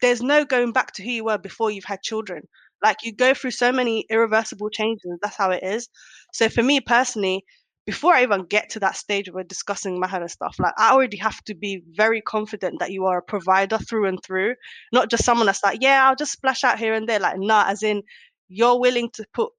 there's 0.00 0.22
no 0.22 0.44
going 0.44 0.72
back 0.72 0.92
to 0.94 1.02
who 1.02 1.10
you 1.10 1.24
were 1.24 1.38
before 1.38 1.70
you've 1.70 1.84
had 1.84 2.02
children. 2.02 2.42
Like 2.82 2.98
you 3.02 3.14
go 3.14 3.34
through 3.34 3.50
so 3.52 3.72
many 3.72 4.06
irreversible 4.08 4.70
changes. 4.70 5.18
That's 5.22 5.36
how 5.36 5.50
it 5.50 5.62
is. 5.62 5.88
So 6.32 6.48
for 6.48 6.62
me 6.62 6.80
personally, 6.80 7.44
before 7.88 8.14
I 8.14 8.22
even 8.22 8.44
get 8.44 8.70
to 8.70 8.80
that 8.80 8.96
stage 8.96 9.30
where 9.32 9.44
discussing 9.44 9.98
mahar 9.98 10.20
and 10.20 10.30
stuff, 10.30 10.56
like 10.58 10.74
I 10.76 10.92
already 10.92 11.16
have 11.16 11.42
to 11.44 11.54
be 11.54 11.82
very 11.96 12.20
confident 12.20 12.80
that 12.80 12.92
you 12.92 13.06
are 13.06 13.18
a 13.18 13.22
provider 13.22 13.78
through 13.78 14.06
and 14.08 14.22
through, 14.22 14.54
not 14.92 15.10
just 15.10 15.24
someone 15.24 15.46
that's 15.46 15.64
like, 15.64 15.78
yeah, 15.80 16.06
I'll 16.06 16.14
just 16.14 16.32
splash 16.32 16.64
out 16.64 16.78
here 16.78 16.94
and 16.94 17.08
there. 17.08 17.18
Like, 17.18 17.38
nah, 17.38 17.64
as 17.66 17.82
in 17.82 18.02
you're 18.48 18.78
willing 18.78 19.10
to 19.14 19.24
put, 19.32 19.52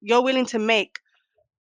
you're 0.00 0.22
willing 0.22 0.46
to 0.46 0.58
make 0.58 0.98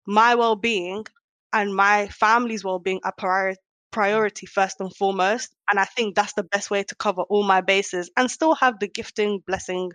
my 0.06 0.34
well-being 0.34 1.04
and 1.52 1.74
my 1.74 2.08
family's 2.08 2.64
well-being 2.64 3.00
a 3.04 3.12
priority 3.12 3.60
priority 3.92 4.44
first 4.44 4.78
and 4.80 4.94
foremost 4.94 5.54
and 5.70 5.80
i 5.80 5.84
think 5.84 6.14
that's 6.14 6.34
the 6.34 6.42
best 6.42 6.70
way 6.70 6.82
to 6.82 6.94
cover 6.96 7.22
all 7.22 7.42
my 7.44 7.62
bases 7.62 8.10
and 8.16 8.30
still 8.30 8.54
have 8.54 8.78
the 8.78 8.88
gifting 8.88 9.42
blessing 9.46 9.90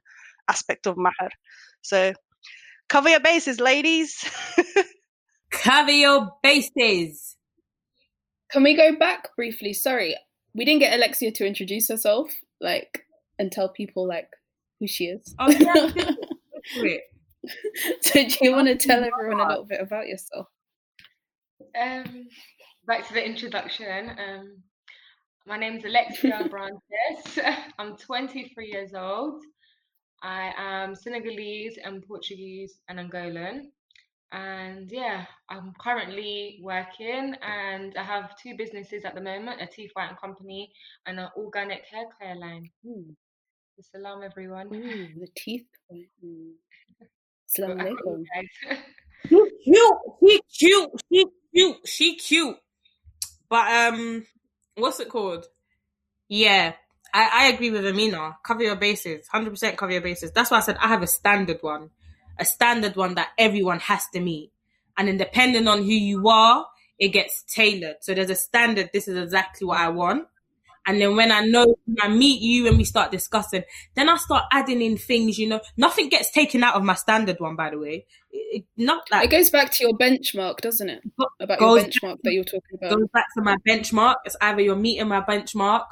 aspect 0.48 0.88
of 0.88 0.98
mahar 0.98 1.30
so 1.82 2.12
cover 2.90 3.10
your 3.10 3.20
bases 3.20 3.60
ladies 3.60 4.26
Cover 5.52 5.92
your 5.92 6.32
bases. 6.42 7.36
Can 8.52 8.64
we 8.64 8.76
go 8.76 8.96
back 8.98 9.36
briefly? 9.36 9.74
Sorry, 9.74 10.16
we 10.56 10.66
didn't 10.66 10.80
get 10.80 10.94
Alexia 10.94 11.32
to 11.34 11.46
introduce 11.46 11.90
herself, 11.90 12.32
like, 12.60 13.06
and 13.38 13.52
tell 13.52 13.70
people 13.70 14.08
like 14.08 14.30
who 14.80 14.88
she 14.88 15.06
is. 15.06 15.36
Oh 15.38 15.52
yeah, 15.52 15.92
we 17.44 17.50
did. 17.50 18.02
Do 18.02 18.10
so 18.10 18.24
do 18.28 18.36
you 18.42 18.52
want 18.52 18.68
to 18.68 18.76
tell 18.76 19.04
everyone 19.04 19.40
a 19.40 19.48
little 19.48 19.66
bit 19.66 19.82
about 19.82 20.08
yourself? 20.08 20.48
Um, 21.80 22.28
back 22.86 23.08
to 23.08 23.14
the 23.14 23.26
introduction. 23.26 24.12
Um, 24.12 24.58
my 25.48 25.58
name's 25.58 25.86
Alexia 25.86 26.40
Abrantes. 26.44 27.40
I'm 27.80 27.98
23 27.98 28.68
years 28.68 28.94
old. 28.94 29.42
I 30.24 30.54
am 30.58 30.96
Senegalese 30.96 31.78
and 31.84 32.06
Portuguese 32.08 32.80
and 32.90 33.00
Angolan. 33.00 33.66
And 34.34 34.90
yeah, 34.92 35.26
I'm 35.50 35.74
currently 35.80 36.60
working 36.62 37.36
and 37.42 37.98
I 37.98 38.04
have 38.04 38.38
two 38.38 38.56
businesses 38.56 39.04
at 39.04 39.14
the 39.14 39.22
moment, 39.22 39.62
a 39.62 39.66
teeth 39.68 39.92
whitening 39.94 40.16
company 40.16 40.72
and 41.06 41.20
an 41.20 41.28
organic 41.36 41.84
hair 41.86 42.06
care 42.20 42.36
line. 42.36 42.70
Ooh. 42.86 43.06
Salam 43.82 44.22
everyone. 44.24 44.70
The 44.70 45.28
teeth. 45.36 45.66
Mm. 46.24 46.54
But 47.60 47.78
Assalamu 47.78 47.82
I 47.82 47.86
alaikum. 47.92 48.26
She 49.30 49.40
cute. 49.64 49.98
She 50.22 50.42
cute. 50.58 50.92
She 51.12 51.26
cute. 51.54 51.78
She 51.86 52.16
cute. 52.16 52.58
But 53.50 53.72
um, 53.72 54.26
what's 54.76 55.00
it 55.00 55.10
called? 55.10 55.46
Yeah, 56.30 56.74
I, 57.14 57.30
I 57.34 57.48
agree 57.48 57.72
with 57.72 57.86
Amina. 57.86 58.38
Cover 58.44 58.64
your 58.64 58.78
bases. 58.78 59.28
Hundred 59.28 59.52
percent 59.52 59.78
cover 59.78 59.92
your 59.92 60.02
bases. 60.02 60.32
That's 60.32 60.50
why 60.50 60.58
I 60.58 60.62
said 60.62 60.78
I 60.78 60.88
have 60.88 61.04
a 61.04 61.08
standard 61.08 61.58
one, 61.62 61.90
a 62.40 62.46
standard 62.46 62.96
one 62.96 63.16
that 63.16 63.30
everyone 63.38 63.80
has 63.82 64.08
to 64.14 64.20
meet, 64.22 64.52
and 64.98 65.08
then 65.08 65.18
depending 65.18 65.68
on 65.68 65.80
who 65.80 65.92
you 65.92 66.30
are, 66.30 66.66
it 66.98 67.10
gets 67.10 67.44
tailored. 67.44 67.98
So 68.02 68.14
there's 68.14 68.30
a 68.30 68.36
standard. 68.36 68.92
This 68.94 69.08
is 69.08 69.18
exactly 69.18 69.68
what 69.68 69.80
I 69.80 69.90
want. 69.90 70.28
And 70.88 71.00
then 71.00 71.16
when 71.16 71.32
I 71.32 71.42
know 71.42 71.76
when 71.86 71.98
I 72.02 72.08
meet 72.08 72.42
you 72.42 72.68
and 72.68 72.78
we 72.78 72.84
start 72.84 73.12
discussing, 73.12 73.64
then 73.96 74.10
I 74.10 74.18
start 74.18 74.46
adding 74.52 74.82
in 74.82 74.98
things. 74.98 75.38
You 75.38 75.50
know, 75.50 75.62
nothing 75.78 76.10
gets 76.10 76.32
taken 76.32 76.64
out 76.64 76.76
of 76.76 76.84
my 76.84 76.96
standard 76.96 77.40
one. 77.40 77.56
By 77.56 77.70
the 77.70 77.78
way, 77.78 78.06
it, 78.32 78.66
not 78.78 79.04
It 79.12 79.30
goes 79.30 79.50
back 79.50 79.72
to 79.74 79.84
your 79.84 79.94
benchmark, 79.98 80.58
doesn't 80.58 80.90
it? 80.90 81.04
About 81.40 81.60
goes 81.60 81.82
your 81.82 81.90
benchmark 81.90 82.18
that 82.24 82.34
you're 82.34 82.44
talking 82.44 82.80
about. 82.82 82.98
goes 82.98 83.08
back 83.14 83.28
to 83.36 83.42
my 83.44 83.58
benchmark. 83.68 84.16
It's 84.26 84.36
either 84.42 84.62
you're 84.62 84.76
meeting 84.76 85.08
my 85.08 85.22
benchmark 85.22 85.86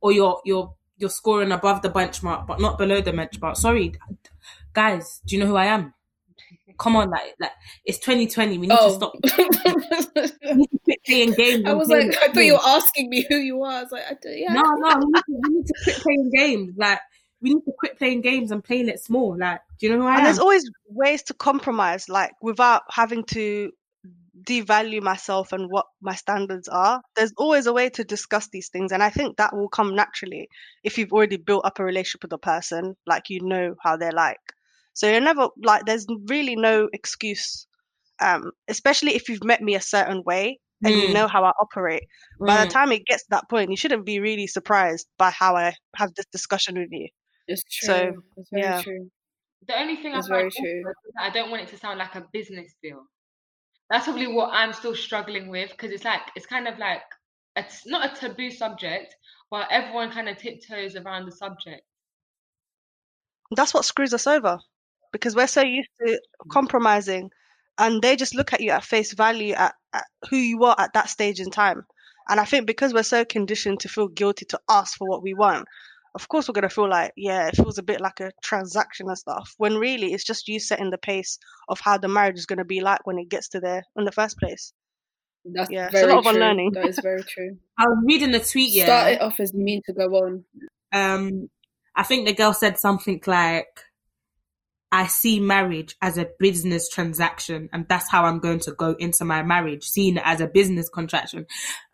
or 0.00 0.12
you're 0.12 0.40
you're 0.44 0.74
you're 0.98 1.10
scoring 1.10 1.52
above 1.52 1.82
the 1.82 1.90
benchmark, 1.90 2.46
but 2.46 2.60
not 2.60 2.78
below 2.78 3.00
the 3.00 3.12
benchmark. 3.12 3.56
Sorry, 3.56 3.94
guys. 4.72 5.20
Do 5.26 5.36
you 5.36 5.42
know 5.42 5.48
who 5.48 5.56
I 5.56 5.66
am? 5.66 5.94
Come 6.78 6.96
on, 6.96 7.10
like 7.10 7.34
like 7.40 7.52
it's 7.84 7.98
2020. 7.98 8.58
We 8.58 8.66
need 8.66 8.74
to 8.74 8.78
Oh, 8.80 8.94
stop. 8.96 9.12
We 10.44 10.54
need 10.54 10.70
to 10.70 10.78
quit 10.84 10.98
playing 11.06 11.32
games. 11.34 11.64
I 11.66 11.72
was 11.72 11.88
playing 11.88 12.08
like, 12.08 12.16
I 12.18 12.26
thought 12.26 12.34
games. 12.34 12.46
you 12.46 12.52
were 12.54 12.60
asking 12.64 13.10
me 13.10 13.26
who 13.28 13.36
you 13.36 13.62
are. 13.62 13.72
I 13.72 13.82
was 13.82 13.92
like, 13.92 14.04
I 14.06 14.14
don't, 14.20 14.38
yeah. 14.38 14.52
No, 14.52 14.62
no, 14.62 14.96
we 14.98 15.04
need, 15.06 15.14
to, 15.14 15.22
we 15.28 15.54
need 15.54 15.66
to 15.66 15.74
quit 15.84 15.96
playing 15.96 16.30
games. 16.34 16.74
Like 16.76 17.00
we 17.40 17.50
need 17.54 17.64
to 17.64 17.72
quit 17.78 17.98
playing 17.98 18.20
games 18.22 18.50
and 18.50 18.62
playing 18.62 18.88
it 18.88 19.00
small. 19.00 19.36
Like, 19.38 19.60
do 19.78 19.86
you 19.86 19.92
know 19.96 20.02
who 20.02 20.06
I 20.08 20.12
and 20.12 20.18
am? 20.20 20.24
there's 20.24 20.38
always 20.38 20.68
ways 20.88 21.22
to 21.24 21.34
compromise 21.34 22.08
like 22.08 22.32
without 22.42 22.82
having 22.90 23.24
to 23.24 23.70
devalue 24.46 25.00
myself 25.00 25.52
and 25.52 25.70
what 25.70 25.86
my 26.02 26.14
standards 26.14 26.68
are 26.68 27.00
there's 27.16 27.32
always 27.38 27.66
a 27.66 27.72
way 27.72 27.88
to 27.88 28.04
discuss 28.04 28.48
these 28.48 28.68
things 28.68 28.92
and 28.92 29.02
i 29.02 29.08
think 29.08 29.36
that 29.36 29.54
will 29.56 29.68
come 29.68 29.94
naturally 29.94 30.48
if 30.82 30.98
you've 30.98 31.12
already 31.12 31.36
built 31.38 31.64
up 31.64 31.78
a 31.78 31.84
relationship 31.84 32.22
with 32.24 32.32
a 32.32 32.38
person 32.38 32.94
like 33.06 33.30
you 33.30 33.40
know 33.42 33.74
how 33.80 33.96
they're 33.96 34.12
like 34.12 34.40
so 34.94 35.10
you're 35.10 35.20
never 35.20 35.48
like 35.62 35.84
there's 35.86 36.06
really 36.28 36.56
no 36.56 36.88
excuse 36.92 37.66
um 38.20 38.50
especially 38.68 39.14
if 39.14 39.28
you've 39.28 39.44
met 39.44 39.62
me 39.62 39.74
a 39.74 39.80
certain 39.80 40.22
way 40.24 40.58
and 40.84 40.98
you 41.00 41.08
Mm, 41.08 41.12
know 41.12 41.28
how 41.28 41.44
i 41.44 41.52
operate 41.60 42.04
by 42.46 42.60
the 42.60 42.66
mm. 42.66 42.70
time 42.70 42.92
it 42.92 43.06
gets 43.06 43.22
to 43.24 43.28
that 43.30 43.48
point 43.50 43.70
you 43.70 43.76
shouldn't 43.76 44.06
be 44.06 44.20
really 44.20 44.46
surprised 44.46 45.06
by 45.18 45.30
how 45.30 45.56
i 45.56 45.74
have 45.96 46.14
this 46.14 46.26
discussion 46.32 46.78
with 46.78 46.90
you 46.92 47.08
It's 47.48 47.62
true. 47.64 47.88
So, 47.88 48.22
it's 48.36 48.50
very 48.50 48.62
yeah. 48.62 48.82
true. 48.82 49.10
The 49.66 49.78
only 49.78 49.96
thing 49.96 50.14
I 50.14 50.18
That's 50.18 50.28
very 50.28 50.44
also 50.44 50.60
true. 50.60 50.80
is 50.80 50.84
that 50.84 51.22
I 51.22 51.30
don't 51.30 51.50
want 51.50 51.62
it 51.62 51.68
to 51.68 51.78
sound 51.78 51.98
like 51.98 52.14
a 52.14 52.26
business 52.32 52.74
deal. 52.82 53.04
That's 53.90 54.04
probably 54.06 54.28
what 54.28 54.50
I'm 54.52 54.72
still 54.72 54.94
struggling 54.94 55.48
with 55.48 55.70
because 55.70 55.90
it's 55.92 56.04
like 56.04 56.22
it's 56.36 56.46
kind 56.46 56.68
of 56.68 56.78
like 56.78 57.02
it's 57.56 57.86
not 57.86 58.12
a 58.12 58.20
taboo 58.20 58.50
subject, 58.50 59.16
but 59.50 59.68
everyone 59.70 60.10
kind 60.12 60.28
of 60.28 60.38
tiptoes 60.38 60.96
around 60.96 61.26
the 61.26 61.32
subject. 61.32 61.82
That's 63.52 63.72
what 63.72 63.86
screws 63.86 64.12
us 64.12 64.26
over 64.26 64.58
because 65.14 65.36
we're 65.36 65.46
so 65.46 65.62
used 65.62 65.90
to 66.04 66.20
compromising 66.50 67.30
and 67.78 68.02
they 68.02 68.16
just 68.16 68.34
look 68.34 68.52
at 68.52 68.60
you 68.60 68.72
at 68.72 68.82
face 68.82 69.14
value 69.14 69.54
at, 69.54 69.72
at 69.92 70.04
who 70.28 70.36
you 70.36 70.64
are 70.64 70.74
at 70.76 70.92
that 70.94 71.08
stage 71.08 71.38
in 71.38 71.52
time. 71.52 71.84
And 72.28 72.40
I 72.40 72.44
think 72.44 72.66
because 72.66 72.92
we're 72.92 73.04
so 73.04 73.24
conditioned 73.24 73.78
to 73.80 73.88
feel 73.88 74.08
guilty 74.08 74.44
to 74.46 74.60
ask 74.68 74.98
for 74.98 75.08
what 75.08 75.22
we 75.22 75.32
want, 75.32 75.68
of 76.16 76.28
course 76.28 76.48
we're 76.48 76.54
going 76.54 76.68
to 76.68 76.74
feel 76.74 76.90
like, 76.90 77.12
yeah, 77.16 77.46
it 77.46 77.54
feels 77.54 77.78
a 77.78 77.84
bit 77.84 78.00
like 78.00 78.18
a 78.18 78.32
transaction 78.42 79.06
and 79.06 79.16
stuff. 79.16 79.54
When 79.56 79.76
really 79.76 80.12
it's 80.12 80.24
just 80.24 80.48
you 80.48 80.58
setting 80.58 80.90
the 80.90 80.98
pace 80.98 81.38
of 81.68 81.78
how 81.78 81.96
the 81.96 82.08
marriage 82.08 82.38
is 82.38 82.46
going 82.46 82.58
to 82.58 82.64
be 82.64 82.80
like 82.80 83.06
when 83.06 83.20
it 83.20 83.28
gets 83.28 83.50
to 83.50 83.60
there 83.60 83.84
in 83.96 84.04
the 84.04 84.12
first 84.12 84.36
place. 84.36 84.72
That's 85.44 85.70
Yeah, 85.70 85.86
it's 85.86 85.94
a 85.94 85.98
very 85.98 86.12
lot 86.12 86.26
of 86.26 86.34
unlearning. 86.34 86.72
That 86.72 86.86
is 86.86 86.98
very 86.98 87.22
true. 87.22 87.56
I 87.78 87.84
was 87.84 88.02
reading 88.04 88.32
the 88.32 88.40
tweet. 88.40 88.72
Yeah, 88.72 88.86
Start 88.86 89.12
it 89.12 89.20
off 89.20 89.38
as 89.38 89.52
you 89.54 89.62
mean 89.62 89.82
to 89.86 89.92
go 89.92 90.06
on. 90.06 90.44
um, 90.92 91.50
I 91.94 92.02
think 92.02 92.26
the 92.26 92.34
girl 92.34 92.52
said 92.52 92.78
something 92.78 93.20
like, 93.26 93.83
I 94.94 95.08
see 95.08 95.40
marriage 95.40 95.96
as 96.00 96.18
a 96.18 96.28
business 96.38 96.88
transaction, 96.88 97.68
and 97.72 97.84
that's 97.88 98.08
how 98.08 98.26
I'm 98.26 98.38
going 98.38 98.60
to 98.60 98.70
go 98.70 98.94
into 98.96 99.24
my 99.24 99.42
marriage, 99.42 99.82
seeing 99.82 100.18
it 100.18 100.22
as 100.24 100.40
a 100.40 100.46
business 100.46 100.88
contraction. 100.88 101.46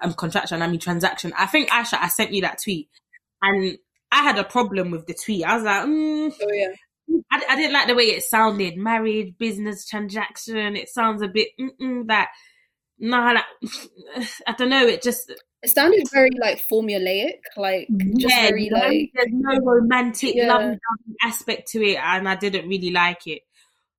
Um, 0.03 0.13
contraction, 0.13 0.61
I 0.61 0.67
mean 0.67 0.81
transaction. 0.81 1.33
I 1.39 1.47
think 1.47 1.71
Aisha, 1.71 1.97
I 1.99 2.09
sent 2.09 2.35
you 2.35 2.43
that 2.43 2.59
tweet, 2.63 2.91
and 3.41 3.79
I 4.13 4.23
had 4.23 4.39
a 4.39 4.45
problem 4.45 4.91
with 4.91 5.07
the 5.07 5.15
tweet. 5.15 5.47
I 5.47 5.55
was 5.55 5.65
like, 5.65 5.87
mm, 5.87 6.31
Oh 6.43 6.53
yeah. 6.53 6.75
I, 7.33 7.43
I 7.49 7.57
didn't 7.57 7.73
like 7.73 7.87
the 7.87 7.95
way 7.95 8.05
it 8.05 8.23
sounded. 8.23 8.77
Marriage, 8.77 9.33
business 9.39 9.87
transaction. 9.87 10.77
It 10.77 10.91
sounds 10.91 11.23
a 11.23 11.29
bit 11.29 11.49
mm-mm, 11.59 12.07
that. 12.09 12.29
No, 12.99 13.17
like, 13.17 14.29
I 14.47 14.53
don't 14.53 14.69
know. 14.69 14.87
It 14.87 15.01
just 15.01 15.33
It 15.63 15.71
sounded 15.71 16.09
very 16.11 16.31
like 16.41 16.63
formulaic, 16.73 17.41
like 17.57 17.87
just 18.19 18.35
yeah, 18.35 18.49
very 18.49 18.71
like 18.71 19.11
there's 19.15 19.29
no 19.31 19.59
romantic 19.61 20.35
Yeah. 20.35 20.49
lovey 20.49 20.65
dovey 20.79 21.17
aspect 21.23 21.69
to 21.73 21.83
it, 21.85 21.97
and 21.97 22.29
I 22.29 22.35
didn't 22.37 22.69
really 22.69 22.91
like 22.91 23.27
it. 23.27 23.43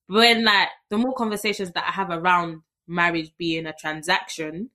When 0.08 0.44
like 0.44 0.70
the 0.90 0.98
more 0.98 1.14
conversations 1.14 1.72
that 1.74 1.86
I 1.88 1.92
have 1.92 2.10
around 2.10 2.62
marriage 2.88 3.32
being 3.38 3.68
a 3.68 3.74
transaction, 3.74 4.72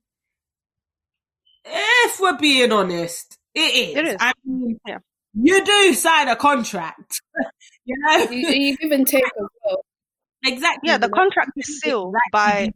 if 1.64 2.21
we're 2.21 2.38
being 2.38 2.73
honest, 2.73 3.38
it 3.55 3.61
is. 3.75 3.97
It 3.97 4.05
is. 4.07 4.16
I 4.21 4.33
mean, 4.45 4.78
Yeah. 4.87 4.99
you 5.35 5.64
do 5.64 5.95
sign 5.95 6.28
a 6.28 6.37
contract, 6.37 7.21
you 7.85 7.97
know. 7.99 8.31
you, 8.31 8.49
you 8.49 8.76
give 8.76 8.93
and 8.93 9.07
take 9.07 9.25
as 9.25 9.49
well. 9.64 9.85
exactly. 10.45 10.88
Yeah, 10.88 10.99
the 10.99 11.09
contract 11.09 11.50
is 11.57 11.81
sealed 11.81 12.14
by 12.33 12.71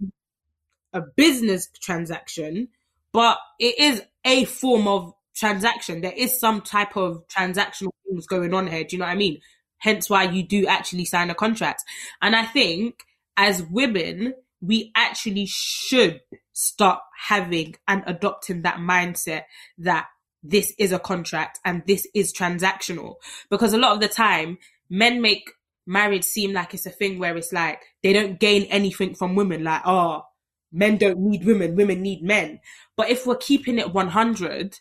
a 0.93 1.03
business 1.17 1.69
transaction, 1.81 2.69
but 3.13 3.39
it 3.59 3.79
is 3.79 4.03
a 4.25 4.45
form 4.45 4.87
of 4.87 5.13
transaction. 5.35 6.01
There 6.01 6.13
is 6.13 6.39
some 6.39 6.61
type 6.61 6.97
of 6.97 7.27
transactional 7.29 7.93
things 8.07 8.27
going 8.27 8.55
on 8.55 8.67
here. 8.67 8.85
Do 8.85 8.97
you 8.97 9.01
know 9.01 9.07
what 9.07 9.13
I 9.13 9.17
mean? 9.17 9.41
Hence 9.79 10.11
why 10.11 10.25
you 10.25 10.43
do 10.43 10.67
actually 10.67 11.07
sign 11.07 11.31
a 11.31 11.35
contract. 11.35 11.83
And 12.21 12.37
I 12.37 12.45
think 12.45 13.03
as 13.37 13.63
women, 13.63 14.35
we 14.61 14.93
actually 14.95 15.47
should 15.49 16.21
start 16.53 17.01
having 17.27 17.77
and 17.89 18.03
adopting 18.07 18.63
that 18.63 18.77
mindset 18.77 19.45
that 19.79 20.09
this 20.43 20.75
is 20.79 20.93
a 20.93 20.99
contract 20.99 21.59
and 21.65 21.83
this 21.87 22.07
is 22.15 22.33
transactional. 22.33 23.15
Because 23.51 23.73
a 23.73 23.79
lot 23.79 23.93
of 23.93 24.01
the 24.01 24.09
time, 24.09 24.59
men 24.91 25.23
make 25.23 25.53
marriage 25.87 26.25
seem 26.25 26.53
like 26.53 26.75
it's 26.75 26.87
a 26.87 26.91
thing 26.91 27.19
where 27.19 27.37
it's 27.37 27.53
like 27.53 27.83
they 28.03 28.13
don't 28.13 28.39
gain 28.39 28.65
anything 28.65 29.15
from 29.15 29.35
women. 29.35 29.65
Like, 29.65 29.83
oh, 29.87 30.25
men 30.73 30.97
don't 30.97 31.19
need 31.19 31.45
women, 31.45 31.77
women 31.77 32.03
need 32.03 32.23
men. 32.23 32.61
But 32.97 33.11
if 33.11 33.27
we're 33.27 33.37
keeping 33.37 33.79
it 33.79 33.93
100, 33.93 34.79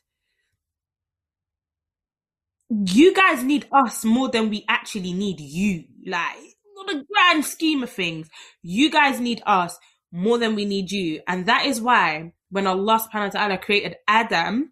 you 2.69 3.13
guys 3.13 3.43
need 3.43 3.67
us 3.71 4.05
more 4.05 4.29
than 4.29 4.49
we 4.49 4.65
actually 4.67 5.13
need 5.13 5.39
you. 5.39 5.85
Like, 6.05 6.37
on 6.79 6.85
the 6.85 7.05
grand 7.11 7.45
scheme 7.45 7.83
of 7.83 7.89
things, 7.89 8.29
you 8.61 8.89
guys 8.89 9.19
need 9.19 9.41
us 9.45 9.77
more 10.11 10.37
than 10.37 10.55
we 10.55 10.65
need 10.65 10.91
you. 10.91 11.21
And 11.27 11.45
that 11.47 11.65
is 11.65 11.81
why 11.81 12.33
when 12.49 12.67
Allah 12.67 12.99
subhanahu 12.99 13.33
wa 13.33 13.39
ta'ala 13.39 13.57
created 13.57 13.97
Adam, 14.07 14.71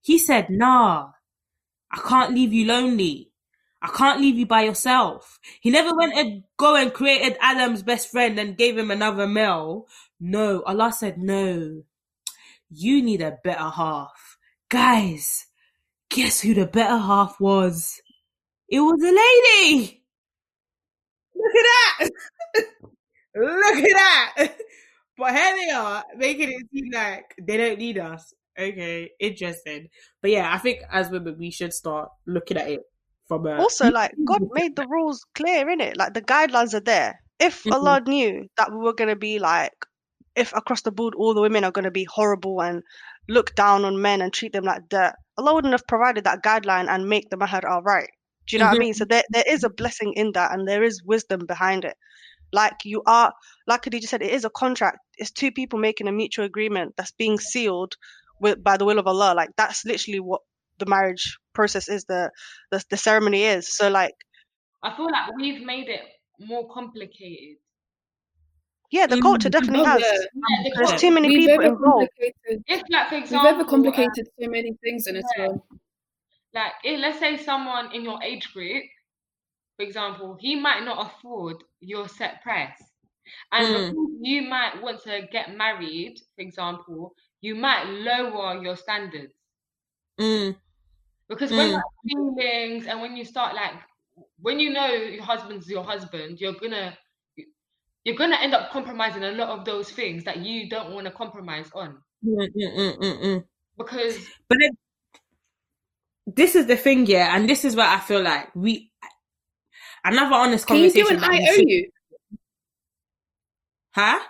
he 0.00 0.18
said, 0.18 0.50
nah, 0.50 1.10
I 1.90 1.98
can't 1.98 2.34
leave 2.34 2.52
you 2.52 2.66
lonely. 2.66 3.30
I 3.80 3.88
can't 3.88 4.20
leave 4.20 4.38
you 4.38 4.46
by 4.46 4.62
yourself. 4.62 5.40
He 5.60 5.70
never 5.70 5.94
went 5.94 6.14
and 6.14 6.44
go 6.56 6.76
and 6.76 6.92
created 6.92 7.36
Adam's 7.40 7.82
best 7.82 8.10
friend 8.10 8.38
and 8.38 8.56
gave 8.56 8.78
him 8.78 8.90
another 8.90 9.26
male. 9.26 9.86
No, 10.24 10.62
Allah 10.62 10.92
said, 10.92 11.18
no, 11.18 11.82
you 12.70 13.02
need 13.02 13.20
a 13.20 13.38
better 13.42 13.70
half. 13.70 14.38
Guys, 14.70 15.46
guess 16.08 16.40
who 16.40 16.54
the 16.54 16.64
better 16.64 16.96
half 16.96 17.40
was? 17.40 18.00
It 18.68 18.78
was 18.78 19.02
a 19.02 19.10
lady. 19.10 20.04
Look 21.34 21.54
at 21.56 21.66
that. 21.66 22.10
Look 23.34 23.76
at 23.76 23.96
that. 23.96 24.54
But 25.18 25.34
here 25.34 25.54
they 25.56 25.70
are, 25.72 26.04
making 26.16 26.50
it 26.52 26.66
seem 26.72 26.90
like 26.92 27.34
they 27.40 27.56
don't 27.58 27.78
need 27.78 27.98
us. 27.98 28.32
Okay, 28.58 29.10
interesting. 29.20 29.88
But 30.22 30.30
yeah, 30.30 30.52
I 30.52 30.58
think 30.58 30.80
as 30.90 31.10
women, 31.10 31.36
we 31.38 31.50
should 31.50 31.72
start 31.74 32.08
looking 32.26 32.56
at 32.56 32.68
it 32.68 32.80
from 33.28 33.46
a. 33.46 33.56
Also, 33.56 33.90
like 33.92 34.12
God 34.24 34.42
made 34.52 34.74
the 34.74 34.86
rules 34.88 35.26
clear 35.34 35.68
in 35.68 35.80
it. 35.80 35.98
Like 35.98 36.14
the 36.14 36.22
guidelines 36.22 36.74
are 36.74 36.80
there. 36.80 37.20
If 37.38 37.62
Mhm. 37.64 37.72
Allah 37.72 38.00
knew 38.06 38.48
that 38.56 38.70
we 38.72 38.78
were 38.78 38.94
gonna 38.94 39.14
be 39.14 39.38
like, 39.38 39.74
if 40.36 40.52
across 40.54 40.82
the 40.82 40.92
board 40.92 41.14
all 41.14 41.34
the 41.34 41.40
women 41.40 41.64
are 41.64 41.72
gonna 41.72 41.90
be 41.90 42.04
horrible 42.04 42.62
and 42.62 42.82
look 43.28 43.54
down 43.54 43.84
on 43.84 44.00
men 44.02 44.20
and 44.22 44.32
treat 44.32 44.52
them 44.52 44.64
like 44.64 44.88
dirt, 44.88 45.14
Allah 45.38 45.54
wouldn't 45.54 45.72
have 45.74 45.86
provided 45.86 46.24
that 46.24 46.42
guideline 46.42 46.88
and 46.88 47.08
make 47.08 47.30
the 47.30 47.36
mahar 47.36 47.62
alright. 47.68 48.10
Do 48.46 48.56
you 48.56 48.58
know 48.60 48.66
what 48.66 48.72
I 48.72 48.76
Mhm. 48.76 48.80
mean? 48.80 48.94
So 48.94 49.04
there 49.04 49.24
there 49.30 49.44
is 49.46 49.64
a 49.64 49.70
blessing 49.70 50.14
in 50.14 50.32
that, 50.32 50.52
and 50.52 50.66
there 50.68 50.82
is 50.84 51.02
wisdom 51.04 51.46
behind 51.46 51.84
it. 51.84 51.96
Like 52.52 52.84
you 52.84 53.02
are, 53.06 53.32
like 53.66 53.82
Khadeejah 53.82 54.08
said, 54.08 54.22
it 54.22 54.32
is 54.32 54.44
a 54.44 54.50
contract. 54.50 54.98
It's 55.18 55.30
two 55.32 55.52
people 55.52 55.78
making 55.78 56.08
a 56.08 56.12
mutual 56.12 56.44
agreement 56.46 56.94
that's 56.96 57.12
being 57.12 57.38
sealed 57.38 57.96
with 58.40 58.62
by 58.62 58.76
the 58.76 58.84
will 58.84 58.98
of 58.98 59.06
Allah. 59.06 59.34
Like 59.34 59.50
that's 59.56 59.84
literally 59.84 60.20
what 60.20 60.42
the 60.78 60.86
marriage 60.86 61.38
process 61.54 61.88
is. 61.88 62.04
The 62.04 62.30
the, 62.70 62.84
the 62.90 62.96
ceremony 62.96 63.44
is. 63.44 63.74
So 63.76 63.88
like 63.90 64.14
I 64.82 64.94
feel 64.96 65.10
like 65.10 65.34
we've 65.36 65.62
made 65.62 65.88
it 65.88 66.02
more 66.38 66.68
complicated. 66.72 67.58
Yeah, 68.92 69.08
the 69.08 69.16
Mm, 69.16 69.18
culture 69.18 69.48
definitely 69.50 69.82
has. 69.82 70.00
Yeah. 70.00 70.18
Yeah, 70.34 70.62
the 70.64 70.76
There's 70.76 70.92
cul- 70.92 71.00
too 71.00 71.10
many 71.10 71.30
We've 71.30 71.32
people 71.32 71.60
involved. 71.64 72.12
complicated. 72.16 72.64
If, 72.66 72.82
like, 72.90 73.08
for 73.08 73.16
We've 73.30 73.44
example, 73.44 73.44
ever 73.44 73.64
uh, 73.64 73.64
complicated 73.64 74.28
so 74.40 74.48
many 74.48 74.74
things 74.82 75.06
in 75.06 75.16
yeah. 75.20 75.48
Islam. 75.48 75.62
like, 76.54 76.72
if, 76.84 77.00
let's 77.00 77.18
say 77.18 77.36
someone 77.36 77.92
in 77.94 78.02
your 78.04 78.22
age 78.22 78.52
group, 78.52 78.84
for 79.76 79.84
example, 79.84 80.36
he 80.40 80.56
might 80.56 80.84
not 80.84 81.06
afford 81.12 81.64
your 81.80 82.08
set 82.08 82.42
price, 82.42 82.82
and 83.52 83.76
Mm. 83.76 83.92
you 84.22 84.42
might 84.42 84.82
want 84.82 85.02
to 85.02 85.28
get 85.32 85.56
married, 85.56 86.18
for 86.36 86.42
example, 86.42 87.14
you 87.42 87.54
might 87.56 87.84
lower 87.84 88.62
your 88.62 88.76
standards 88.76 89.34
Mm, 90.18 90.56
because 91.28 91.52
when 91.52 91.68
Mm. 91.68 91.72
like 91.72 91.82
feelings 92.06 92.86
and 92.86 93.00
when 93.00 93.16
you 93.16 93.24
start 93.24 93.54
like 93.54 93.74
when 94.38 94.58
you 94.60 94.70
know 94.70 94.86
your 94.92 95.22
husband's 95.22 95.68
your 95.68 95.84
husband, 95.84 96.40
you're 96.40 96.54
gonna 96.54 96.96
you're 98.04 98.16
gonna 98.16 98.36
end 98.40 98.54
up 98.54 98.70
compromising 98.70 99.22
a 99.24 99.32
lot 99.32 99.48
of 99.50 99.64
those 99.64 99.90
things 99.90 100.24
that 100.24 100.38
you 100.38 100.68
don't 100.68 100.92
want 100.92 101.06
to 101.06 101.12
compromise 101.12 101.70
on 101.74 101.98
mm, 102.24 102.48
mm, 102.56 102.76
mm, 102.78 102.98
mm, 102.98 103.22
mm. 103.24 103.44
because 103.78 104.18
But 104.48 104.58
then, 104.60 104.70
this 106.26 106.54
is 106.54 106.66
the 106.66 106.76
thing, 106.76 107.06
yeah, 107.06 107.34
and 107.36 107.48
this 107.48 107.64
is 107.64 107.74
where 107.76 107.88
I 107.88 107.98
feel 108.00 108.22
like 108.22 108.54
we. 108.54 108.90
Another 110.04 110.34
honest 110.34 110.66
Can 110.66 110.76
you 110.78 110.90
do 110.90 111.04
conversation. 111.04 111.16
an 111.16 111.30
that 111.30 111.30
we 111.30 111.46
should- 111.46 111.66
IOU? 111.68 111.90
Huh? 113.94 114.20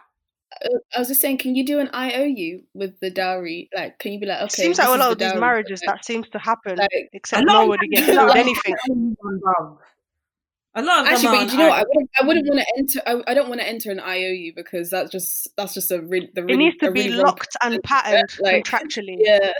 Uh, 0.64 0.78
I 0.94 0.98
was 0.98 1.08
just 1.08 1.20
saying, 1.20 1.38
can 1.38 1.54
you 1.54 1.64
do 1.64 1.78
an 1.80 1.88
IOU 1.94 2.62
with 2.74 2.98
the 3.00 3.10
dowry? 3.10 3.68
Like, 3.74 3.98
can 3.98 4.12
you 4.12 4.20
be 4.20 4.26
like, 4.26 4.40
It 4.40 4.44
okay, 4.44 4.62
seems 4.64 4.78
like 4.78 4.88
a 4.88 4.90
lot 4.90 5.12
of 5.12 5.18
these 5.18 5.34
marriages 5.34 5.80
that 5.86 6.04
seems 6.04 6.28
to 6.30 6.38
happen, 6.38 6.76
like, 6.76 7.08
except 7.12 7.42
A 7.42 7.46
lot 7.46 7.62
of 7.62 7.68
nobody 7.68 7.88
gets 7.88 8.08
a 8.08 8.12
lot 8.14 8.36
anything. 8.36 8.74
them 8.86 9.16
are 9.22 9.28
on, 9.28 9.40
bruv. 9.40 9.78
A 10.74 10.82
lot 10.82 11.02
of 11.02 11.12
Actually, 11.12 11.28
are 11.28 11.44
but 11.44 11.46
do 11.48 11.52
you 11.52 11.58
know 11.58 11.68
what? 11.68 11.78
I 11.78 11.80
I- 11.80 11.84
wouldn't. 11.86 12.10
I 12.20 12.26
wouldn't 12.26 12.46
want 12.48 12.60
to 12.60 12.74
enter. 12.78 13.00
I, 13.06 13.30
I 13.30 13.34
don't 13.34 13.48
want 13.48 13.60
to 13.60 13.68
enter 13.68 13.90
an 13.90 14.00
IOU 14.00 14.52
because 14.56 14.88
that's 14.90 15.10
just 15.10 15.48
that's 15.56 15.74
just 15.74 15.90
a 15.90 16.00
really. 16.00 16.30
The 16.34 16.40
It 16.40 16.44
really, 16.44 16.56
needs 16.64 16.76
to 16.78 16.90
be 16.90 17.02
really 17.08 17.16
wrong 17.16 17.26
locked 17.26 17.56
and 17.62 17.82
patterned 17.82 18.30
Like, 18.40 18.64
contractually. 18.64 19.16
Yeah, 19.18 19.52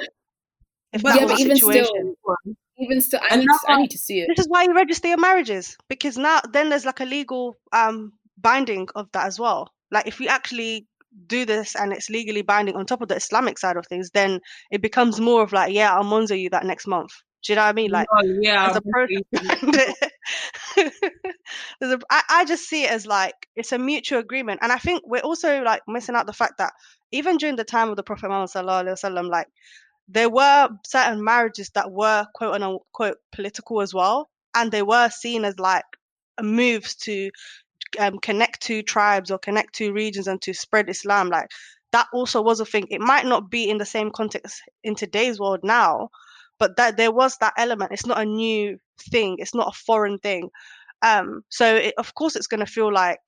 If 0.92 1.02
But- 1.02 1.10
that 1.10 1.16
yeah, 1.16 1.22
was 1.24 1.32
but 1.32 1.37
the 1.37 1.44
even 1.44 1.56
situation. 1.56 1.84
still, 1.84 2.54
even 2.78 3.00
still, 3.02 3.20
I 3.30 3.37
need, 3.37 3.44
to, 3.46 3.58
I 3.68 3.76
need 3.80 3.90
to 3.90 3.98
see 3.98 4.20
it. 4.20 4.28
This 4.34 4.46
is 4.46 4.48
why 4.48 4.62
you 4.64 4.74
register 4.74 5.08
your 5.08 5.18
marriages 5.18 5.76
because 5.88 6.16
now 6.16 6.40
then 6.50 6.70
there's 6.70 6.87
like 6.87 7.00
a 7.00 7.04
legal 7.04 7.56
um 7.72 8.12
binding 8.38 8.88
of 8.94 9.10
that 9.12 9.26
as 9.26 9.38
well. 9.38 9.70
Like 9.90 10.06
if 10.06 10.18
you 10.18 10.28
actually 10.28 10.87
do 11.26 11.44
this 11.44 11.76
and 11.76 11.92
it's 11.92 12.08
legally 12.08 12.40
binding 12.40 12.74
on 12.74 12.87
top 12.87 13.02
of 13.02 13.08
the 13.08 13.16
Islamic 13.16 13.58
side 13.58 13.76
of 13.76 13.87
things, 13.87 14.10
then 14.14 14.40
it 14.70 14.80
becomes 14.80 15.20
more 15.20 15.42
of 15.42 15.52
like, 15.52 15.74
yeah, 15.74 15.94
I'll 15.94 16.04
monzo 16.04 16.40
you 16.40 16.48
that 16.50 16.64
next 16.64 16.87
month. 16.87 17.10
Do 17.44 17.52
you 17.52 17.56
know 17.56 17.62
what 17.62 17.68
I 17.68 17.72
mean? 17.74 17.90
Like 17.90 18.06
No, 18.14 18.38
yeah, 18.40 18.70
as 18.70 18.76
a 18.76 18.80
I'm 18.82 18.90
process. 18.90 19.96
a, 20.76 21.98
I, 22.11 22.22
I 22.28 22.44
just 22.44 22.68
see 22.68 22.85
it 22.85 22.90
as 22.90 23.06
like 23.06 23.35
it's 23.56 23.72
a 23.72 23.78
mutual 23.78 24.18
agreement, 24.20 24.61
and 24.62 24.72
I 24.72 24.78
think 24.78 25.02
we're 25.06 25.20
also 25.20 25.62
like 25.62 25.82
missing 25.88 26.14
out 26.14 26.26
the 26.26 26.32
fact 26.32 26.58
that 26.58 26.72
even 27.11 27.37
during 27.37 27.56
the 27.56 27.64
time 27.64 27.90
of 27.90 27.96
the 27.96 28.02
Prophet 28.02 28.28
Muhammad 28.28 28.50
sallallahu 28.50 28.85
alaihi 28.85 29.02
wasallam, 29.02 29.28
like 29.28 29.48
there 30.08 30.30
were 30.30 30.68
certain 30.85 31.22
marriages 31.24 31.70
that 31.70 31.90
were 31.90 32.26
quote 32.35 32.61
unquote 32.61 33.18
political 33.32 33.80
as 33.80 33.94
well, 33.94 34.30
and 34.54 34.70
they 34.70 34.82
were 34.82 35.08
seen 35.11 35.44
as 35.44 35.58
like 35.58 35.85
moves 36.40 36.94
to 36.96 37.30
um, 37.98 38.18
connect 38.18 38.62
to 38.62 38.82
tribes 38.82 39.30
or 39.30 39.38
connect 39.38 39.74
to 39.74 39.92
regions 39.92 40.28
and 40.28 40.40
to 40.42 40.54
spread 40.54 40.88
Islam. 40.88 41.28
Like 41.28 41.50
that 41.92 42.06
also 42.12 42.42
was 42.42 42.61
a 42.61 42.64
thing. 42.64 42.87
It 42.90 43.00
might 43.00 43.26
not 43.26 43.50
be 43.50 43.68
in 43.68 43.78
the 43.78 43.87
same 43.87 44.11
context 44.11 44.62
in 44.82 44.94
today's 44.94 45.38
world 45.38 45.61
now, 45.62 46.11
but 46.62 46.77
that 46.77 46.96
there 46.96 47.11
was 47.11 47.37
that 47.38 47.55
element. 47.57 47.90
It's 47.90 48.07
not 48.07 48.20
a 48.20 48.25
new 48.25 48.79
thing. 49.11 49.37
It's 49.40 49.53
not 49.55 49.75
a 49.75 49.79
foreign 49.87 50.18
thing. 50.18 50.48
Um, 51.03 51.42
so 51.48 51.75
it, 51.75 51.94
of 51.98 52.14
course 52.14 52.37
it's 52.37 52.46
going 52.46 52.64
to 52.64 52.72
feel 52.72 52.92
like 52.92 53.18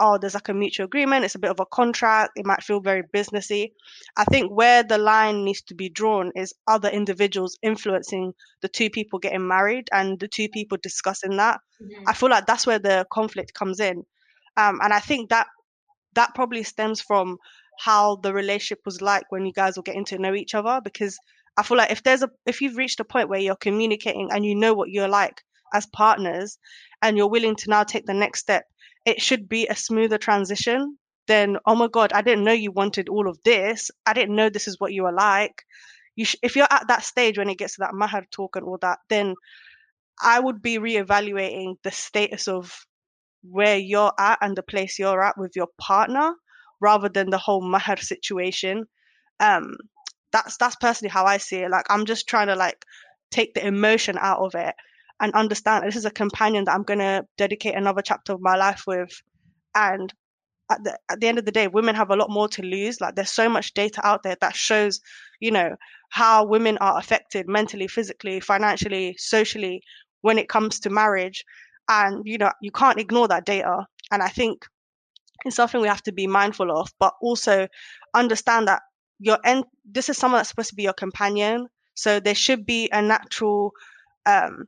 oh, 0.00 0.16
there's 0.18 0.34
like 0.34 0.48
a 0.48 0.54
mutual 0.54 0.86
agreement. 0.86 1.24
It's 1.24 1.34
a 1.34 1.38
bit 1.38 1.50
of 1.50 1.60
a 1.60 1.66
contract. 1.66 2.32
It 2.36 2.46
might 2.46 2.64
feel 2.64 2.80
very 2.80 3.02
businessy. 3.14 3.72
I 4.16 4.24
think 4.24 4.50
where 4.50 4.82
the 4.82 4.96
line 4.96 5.44
needs 5.44 5.60
to 5.68 5.74
be 5.74 5.90
drawn 5.90 6.32
is 6.34 6.54
other 6.66 6.88
individuals 6.88 7.58
influencing 7.62 8.32
the 8.62 8.68
two 8.68 8.88
people 8.88 9.18
getting 9.18 9.46
married 9.46 9.88
and 9.92 10.18
the 10.18 10.26
two 10.26 10.48
people 10.48 10.78
discussing 10.82 11.36
that. 11.36 11.60
Mhm. 11.82 12.04
I 12.08 12.14
feel 12.14 12.30
like 12.30 12.46
that's 12.46 12.66
where 12.66 12.78
the 12.78 13.06
conflict 13.12 13.52
comes 13.52 13.78
in. 13.78 13.98
Um, 14.56 14.80
and 14.82 14.92
I 14.92 15.00
think 15.00 15.28
that 15.30 15.46
that 16.14 16.34
probably 16.34 16.64
stems 16.64 17.02
from 17.02 17.36
how 17.78 18.16
the 18.16 18.32
relationship 18.32 18.80
was 18.86 19.02
like 19.02 19.24
when 19.30 19.44
you 19.44 19.52
guys 19.52 19.76
were 19.76 19.82
getting 19.82 20.06
to 20.06 20.18
know 20.18 20.34
each 20.34 20.54
other. 20.54 20.80
Because 20.82 21.18
I 21.56 21.62
feel 21.62 21.76
like 21.76 21.90
if 21.90 22.02
there's 22.02 22.22
a 22.22 22.30
if 22.46 22.60
you've 22.60 22.76
reached 22.76 23.00
a 23.00 23.04
point 23.04 23.28
where 23.28 23.40
you're 23.40 23.56
communicating 23.56 24.30
and 24.32 24.44
you 24.44 24.54
know 24.54 24.74
what 24.74 24.90
you're 24.90 25.08
like 25.08 25.42
as 25.74 25.86
partners 25.86 26.58
and 27.02 27.16
you're 27.16 27.30
willing 27.30 27.56
to 27.56 27.70
now 27.70 27.84
take 27.84 28.06
the 28.06 28.14
next 28.14 28.40
step, 28.40 28.64
it 29.04 29.20
should 29.20 29.48
be 29.48 29.66
a 29.66 29.76
smoother 29.76 30.18
transition 30.18 30.98
than 31.26 31.56
oh 31.66 31.74
my 31.74 31.88
god, 31.88 32.12
I 32.12 32.22
didn't 32.22 32.44
know 32.44 32.52
you 32.52 32.72
wanted 32.72 33.08
all 33.08 33.28
of 33.28 33.38
this. 33.44 33.90
I 34.06 34.12
didn't 34.12 34.36
know 34.36 34.48
this 34.48 34.68
is 34.68 34.80
what 34.80 34.92
you 34.92 35.04
were 35.04 35.12
like. 35.12 35.62
You 36.16 36.24
sh- 36.24 36.36
if 36.42 36.56
you're 36.56 36.66
at 36.70 36.88
that 36.88 37.04
stage 37.04 37.38
when 37.38 37.48
it 37.48 37.58
gets 37.58 37.74
to 37.74 37.80
that 37.80 37.94
mahar 37.94 38.24
talk 38.30 38.56
and 38.56 38.64
all 38.64 38.78
that, 38.82 38.98
then 39.08 39.34
I 40.22 40.40
would 40.40 40.60
be 40.60 40.78
reevaluating 40.78 41.76
the 41.82 41.90
status 41.90 42.48
of 42.48 42.84
where 43.42 43.78
you're 43.78 44.12
at 44.18 44.38
and 44.42 44.56
the 44.56 44.62
place 44.62 44.98
you're 44.98 45.22
at 45.22 45.38
with 45.38 45.56
your 45.56 45.68
partner 45.78 46.34
rather 46.80 47.08
than 47.08 47.30
the 47.30 47.38
whole 47.38 47.62
mahar 47.62 47.96
situation. 47.96 48.86
Um, 49.38 49.76
that's 50.32 50.56
that's 50.56 50.76
personally 50.76 51.10
how 51.10 51.24
I 51.24 51.38
see 51.38 51.58
it. 51.58 51.70
Like 51.70 51.86
I'm 51.90 52.06
just 52.06 52.28
trying 52.28 52.48
to 52.48 52.56
like 52.56 52.84
take 53.30 53.54
the 53.54 53.66
emotion 53.66 54.18
out 54.18 54.40
of 54.40 54.54
it 54.54 54.74
and 55.20 55.34
understand 55.34 55.84
this 55.84 55.96
is 55.96 56.04
a 56.04 56.10
companion 56.10 56.64
that 56.64 56.74
I'm 56.74 56.82
gonna 56.82 57.24
dedicate 57.36 57.74
another 57.74 58.02
chapter 58.02 58.32
of 58.32 58.40
my 58.40 58.56
life 58.56 58.84
with. 58.86 59.10
And 59.74 60.12
at 60.70 60.82
the 60.84 60.98
at 61.10 61.20
the 61.20 61.26
end 61.28 61.38
of 61.38 61.44
the 61.44 61.52
day, 61.52 61.68
women 61.68 61.94
have 61.94 62.10
a 62.10 62.16
lot 62.16 62.30
more 62.30 62.48
to 62.48 62.62
lose. 62.62 63.00
Like 63.00 63.14
there's 63.14 63.32
so 63.32 63.48
much 63.48 63.74
data 63.74 64.06
out 64.06 64.22
there 64.22 64.36
that 64.40 64.56
shows, 64.56 65.00
you 65.40 65.50
know, 65.50 65.76
how 66.10 66.44
women 66.44 66.78
are 66.78 66.98
affected 66.98 67.48
mentally, 67.48 67.88
physically, 67.88 68.40
financially, 68.40 69.16
socially 69.18 69.82
when 70.22 70.38
it 70.38 70.48
comes 70.48 70.80
to 70.80 70.90
marriage. 70.90 71.44
And 71.88 72.22
you 72.24 72.38
know, 72.38 72.52
you 72.62 72.70
can't 72.70 73.00
ignore 73.00 73.28
that 73.28 73.44
data. 73.44 73.86
And 74.12 74.22
I 74.22 74.28
think 74.28 74.64
it's 75.44 75.56
something 75.56 75.80
we 75.80 75.88
have 75.88 76.02
to 76.02 76.12
be 76.12 76.26
mindful 76.26 76.70
of, 76.70 76.92
but 76.98 77.14
also 77.20 77.68
understand 78.14 78.68
that 78.68 78.82
your 79.20 79.38
end 79.44 79.64
this 79.84 80.08
is 80.08 80.18
someone 80.18 80.38
that's 80.38 80.48
supposed 80.48 80.70
to 80.70 80.74
be 80.74 80.82
your 80.82 80.94
companion. 80.94 81.68
So 81.94 82.18
there 82.18 82.34
should 82.34 82.66
be 82.66 82.88
a 82.90 83.02
natural 83.02 83.72
um 84.26 84.64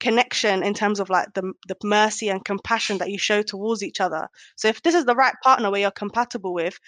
connection 0.00 0.64
in 0.64 0.74
terms 0.74 0.98
of 0.98 1.08
like 1.08 1.32
the 1.34 1.52
the 1.68 1.76
mercy 1.84 2.28
and 2.28 2.44
compassion 2.44 2.98
that 2.98 3.10
you 3.10 3.18
show 3.18 3.42
towards 3.42 3.82
each 3.82 4.00
other. 4.00 4.28
So 4.56 4.68
if 4.68 4.82
this 4.82 4.94
is 4.94 5.04
the 5.04 5.14
right 5.14 5.34
partner 5.42 5.70
where 5.70 5.80
you're 5.80 5.92
compatible 5.92 6.52
with, 6.52 6.78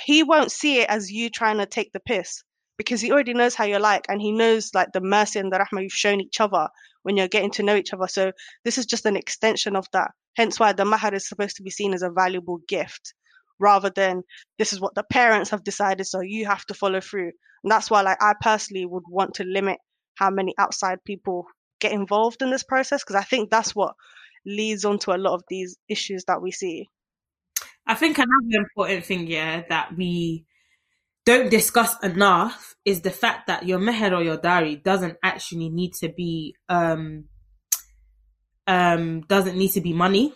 he 0.00 0.22
won't 0.22 0.52
see 0.52 0.80
it 0.80 0.88
as 0.88 1.10
you 1.10 1.28
trying 1.28 1.58
to 1.58 1.66
take 1.66 1.92
the 1.92 2.00
piss 2.00 2.44
because 2.78 3.00
he 3.00 3.12
already 3.12 3.34
knows 3.34 3.54
how 3.54 3.64
you're 3.64 3.80
like 3.80 4.06
and 4.08 4.20
he 4.22 4.32
knows 4.32 4.70
like 4.74 4.92
the 4.92 5.00
mercy 5.00 5.40
and 5.40 5.52
the 5.52 5.58
rahmah 5.58 5.82
you've 5.82 5.92
shown 5.92 6.20
each 6.20 6.40
other 6.40 6.68
when 7.02 7.16
you're 7.16 7.28
getting 7.28 7.50
to 7.50 7.64
know 7.64 7.74
each 7.76 7.92
other. 7.92 8.06
So 8.06 8.32
this 8.64 8.78
is 8.78 8.86
just 8.86 9.06
an 9.06 9.16
extension 9.16 9.74
of 9.74 9.86
that. 9.92 10.12
Hence 10.36 10.60
why 10.60 10.72
the 10.72 10.84
mahar 10.84 11.12
is 11.14 11.28
supposed 11.28 11.56
to 11.56 11.62
be 11.62 11.70
seen 11.70 11.92
as 11.92 12.02
a 12.02 12.10
valuable 12.10 12.58
gift 12.68 13.14
rather 13.58 13.90
than 13.90 14.22
this 14.58 14.72
is 14.72 14.80
what 14.80 14.94
the 14.94 15.04
parents 15.04 15.50
have 15.50 15.64
decided, 15.64 16.04
so 16.06 16.20
you 16.20 16.46
have 16.46 16.64
to 16.66 16.74
follow 16.74 17.00
through. 17.00 17.32
And 17.64 17.70
that's 17.70 17.90
why, 17.90 18.02
like, 18.02 18.18
I 18.20 18.34
personally 18.40 18.86
would 18.86 19.04
want 19.08 19.34
to 19.34 19.44
limit 19.44 19.78
how 20.16 20.30
many 20.30 20.54
outside 20.58 20.98
people 21.04 21.46
get 21.80 21.92
involved 21.92 22.42
in 22.42 22.50
this 22.50 22.62
process 22.62 23.02
because 23.02 23.16
I 23.16 23.24
think 23.24 23.50
that's 23.50 23.74
what 23.74 23.94
leads 24.46 24.84
on 24.84 24.98
to 25.00 25.12
a 25.12 25.18
lot 25.18 25.34
of 25.34 25.42
these 25.48 25.76
issues 25.88 26.24
that 26.26 26.42
we 26.42 26.50
see. 26.50 26.88
I 27.86 27.94
think 27.94 28.18
another 28.18 28.58
important 28.58 29.04
thing, 29.04 29.26
yeah, 29.26 29.62
that 29.68 29.96
we 29.96 30.46
don't 31.24 31.50
discuss 31.50 31.96
enough 32.02 32.74
is 32.84 33.00
the 33.00 33.10
fact 33.10 33.46
that 33.46 33.66
your 33.66 33.78
meher 33.78 34.16
or 34.16 34.22
your 34.22 34.36
dowry 34.36 34.76
doesn't 34.76 35.16
actually 35.22 35.68
need 35.68 35.92
to 35.94 36.08
be 36.08 36.56
um 36.68 37.24
um 38.66 39.20
doesn't 39.22 39.56
need 39.56 39.70
to 39.72 39.80
be 39.80 39.92
money. 39.92 40.32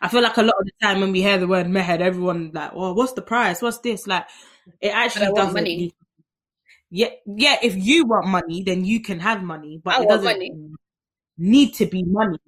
I 0.00 0.08
feel 0.08 0.22
like 0.22 0.36
a 0.36 0.42
lot 0.42 0.54
of 0.58 0.66
the 0.66 0.72
time 0.82 1.00
when 1.00 1.12
we 1.12 1.22
hear 1.22 1.38
the 1.38 1.48
word 1.48 1.66
meher, 1.66 2.00
everyone 2.00 2.50
like, 2.52 2.74
well, 2.74 2.94
what's 2.94 3.12
the 3.12 3.22
price? 3.22 3.62
What's 3.62 3.78
this? 3.78 4.06
Like, 4.06 4.26
it 4.80 4.88
actually 4.88 5.32
doesn't. 5.32 5.54
money. 5.54 5.94
Yeah, 6.90 7.10
yeah. 7.26 7.56
If 7.62 7.76
you 7.76 8.06
want 8.06 8.26
money, 8.26 8.62
then 8.62 8.84
you 8.84 9.00
can 9.00 9.20
have 9.20 9.42
money, 9.42 9.80
but 9.82 9.94
I 9.94 10.02
it 10.02 10.08
doesn't 10.08 10.76
need 11.38 11.74
to 11.74 11.86
be 11.86 12.02
money. 12.02 12.38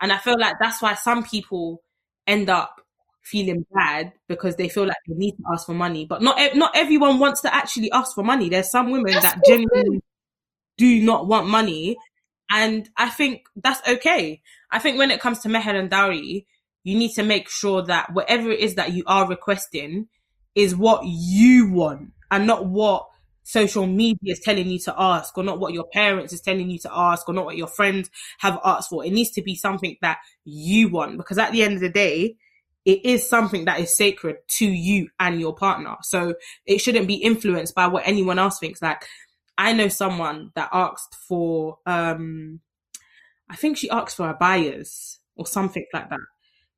And 0.00 0.12
I 0.12 0.18
feel 0.18 0.38
like 0.38 0.56
that's 0.60 0.82
why 0.82 0.94
some 0.94 1.24
people 1.24 1.82
end 2.26 2.50
up 2.50 2.80
feeling 3.22 3.66
bad 3.74 4.12
because 4.28 4.56
they 4.56 4.68
feel 4.68 4.86
like 4.86 4.96
they 5.08 5.14
need 5.14 5.32
to 5.32 5.42
ask 5.52 5.66
for 5.66 5.74
money. 5.74 6.04
But 6.04 6.22
not 6.22 6.38
not 6.54 6.76
everyone 6.76 7.18
wants 7.18 7.40
to 7.42 7.54
actually 7.54 7.90
ask 7.90 8.14
for 8.14 8.22
money. 8.22 8.48
There's 8.48 8.70
some 8.70 8.90
women 8.90 9.12
That's 9.12 9.24
that 9.24 9.44
genuinely 9.46 10.02
do 10.78 11.02
not 11.02 11.26
want 11.26 11.48
money, 11.48 11.96
and 12.50 12.88
I 12.96 13.08
think 13.08 13.46
that's 13.56 13.86
okay. 13.88 14.42
I 14.70 14.78
think 14.78 14.98
when 14.98 15.10
it 15.10 15.20
comes 15.20 15.40
to 15.40 15.48
meher 15.48 15.74
and 15.74 15.90
dowry, 15.90 16.46
you 16.86 16.96
need 16.96 17.12
to 17.14 17.24
make 17.24 17.48
sure 17.48 17.82
that 17.82 18.12
whatever 18.12 18.48
it 18.48 18.60
is 18.60 18.76
that 18.76 18.92
you 18.92 19.02
are 19.08 19.28
requesting 19.28 20.06
is 20.54 20.76
what 20.76 21.02
you 21.04 21.68
want 21.68 22.12
and 22.30 22.46
not 22.46 22.64
what 22.64 23.08
social 23.42 23.88
media 23.88 24.32
is 24.32 24.38
telling 24.38 24.68
you 24.68 24.78
to 24.78 24.94
ask 24.96 25.36
or 25.36 25.42
not 25.42 25.58
what 25.58 25.72
your 25.72 25.86
parents 25.92 26.32
is 26.32 26.40
telling 26.40 26.70
you 26.70 26.78
to 26.78 26.88
ask 26.96 27.28
or 27.28 27.34
not 27.34 27.44
what 27.44 27.56
your 27.56 27.66
friends 27.66 28.08
have 28.38 28.60
asked 28.64 28.88
for. 28.88 29.04
It 29.04 29.12
needs 29.12 29.32
to 29.32 29.42
be 29.42 29.56
something 29.56 29.96
that 30.00 30.18
you 30.44 30.88
want 30.88 31.16
because 31.16 31.38
at 31.38 31.50
the 31.50 31.64
end 31.64 31.74
of 31.74 31.80
the 31.80 31.88
day, 31.88 32.36
it 32.84 33.04
is 33.04 33.28
something 33.28 33.64
that 33.64 33.80
is 33.80 33.96
sacred 33.96 34.36
to 34.46 34.66
you 34.66 35.08
and 35.18 35.40
your 35.40 35.56
partner. 35.56 35.96
So 36.02 36.34
it 36.66 36.78
shouldn't 36.78 37.08
be 37.08 37.14
influenced 37.14 37.74
by 37.74 37.88
what 37.88 38.06
anyone 38.06 38.38
else 38.38 38.60
thinks. 38.60 38.80
Like 38.80 39.04
I 39.58 39.72
know 39.72 39.88
someone 39.88 40.52
that 40.54 40.68
asked 40.72 41.16
for 41.16 41.78
um 41.84 42.60
I 43.50 43.56
think 43.56 43.76
she 43.76 43.90
asked 43.90 44.16
for 44.16 44.32
abayas 44.32 45.16
or 45.34 45.48
something 45.48 45.84
like 45.92 46.10
that. 46.10 46.20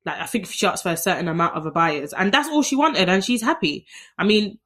Like 0.05 0.19
I 0.19 0.25
think 0.25 0.47
she 0.47 0.65
asked 0.65 0.83
for 0.83 0.91
a 0.91 0.97
certain 0.97 1.27
amount 1.27 1.55
of 1.55 1.65
abayas 1.65 2.13
and 2.17 2.31
that's 2.31 2.49
all 2.49 2.63
she 2.63 2.75
wanted 2.75 3.09
and 3.09 3.23
she's 3.23 3.41
happy. 3.41 3.85
I 4.17 4.23
mean, 4.23 4.59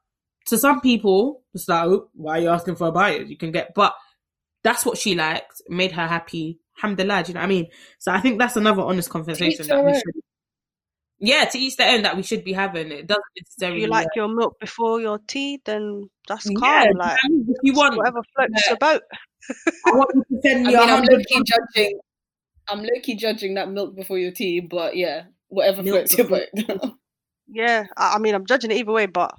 to 0.47 0.57
some 0.57 0.81
people, 0.81 1.43
it's 1.53 1.67
like, 1.67 1.85
oh, 1.85 2.09
why 2.13 2.37
are 2.37 2.41
you 2.41 2.49
asking 2.49 2.75
for 2.75 2.91
abayas? 2.91 3.29
You 3.29 3.37
can 3.37 3.51
get 3.51 3.73
but 3.73 3.93
that's 4.63 4.85
what 4.85 4.97
she 4.97 5.15
liked, 5.15 5.61
made 5.69 5.91
her 5.93 6.07
happy. 6.07 6.59
Alhamdulillah, 6.77 7.23
do 7.23 7.29
you 7.29 7.33
know 7.35 7.41
what 7.41 7.45
I 7.45 7.49
mean? 7.49 7.67
So 7.99 8.11
I 8.11 8.19
think 8.21 8.39
that's 8.39 8.55
another 8.55 8.81
honest 8.81 9.09
conversation 9.09 9.67
that 9.67 9.83
we 9.83 9.91
own. 9.91 9.93
should 9.93 10.23
yeah, 11.19 11.45
to 11.45 11.57
each 11.57 11.77
their 11.77 11.95
own 11.95 12.01
that 12.03 12.17
we 12.17 12.23
should 12.23 12.43
be 12.43 12.51
having. 12.51 12.91
It 12.91 13.07
doesn't 13.07 13.23
If 13.35 13.45
necessarily 13.47 13.81
you 13.81 13.87
like 13.87 14.07
your 14.15 14.27
milk 14.27 14.59
before 14.59 14.99
your 14.99 15.19
tea, 15.25 15.61
then 15.63 16.09
that's 16.27 16.49
yeah, 16.49 16.59
calm. 16.59 16.83
do 16.83 16.89
you 16.89 16.97
Like 16.99 17.17
I 17.23 17.27
mean? 17.29 17.45
if 17.47 17.57
you 17.63 17.73
want 17.73 17.95
whatever 17.95 18.19
floats 18.35 18.51
yeah. 18.57 18.69
your 18.71 18.77
boat. 18.77 19.01
I 19.85 19.91
want 19.95 20.09
you 20.15 20.35
to 20.35 20.41
send 20.41 20.67
I 20.67 20.71
me 20.71 20.75
a 20.75 20.79
mean, 20.79 20.89
I'm 20.89 20.89
hundred 20.89 21.25
judging. 21.45 21.99
I'm 22.69 22.79
low 22.79 22.99
key 23.01 23.15
judging 23.15 23.55
that 23.55 23.69
milk 23.69 23.95
before 23.95 24.17
your 24.17 24.31
tea, 24.31 24.59
but 24.61 24.95
yeah, 24.95 25.23
whatever 25.49 25.83
Milk 25.83 26.07
floats 26.09 26.17
your 26.17 26.27
boat. 26.27 26.47
Yeah, 27.47 27.83
I, 27.97 28.15
I 28.15 28.19
mean, 28.19 28.33
I'm 28.35 28.45
judging 28.45 28.71
it 28.71 28.77
either 28.77 28.91
way, 28.91 29.05
but 29.05 29.31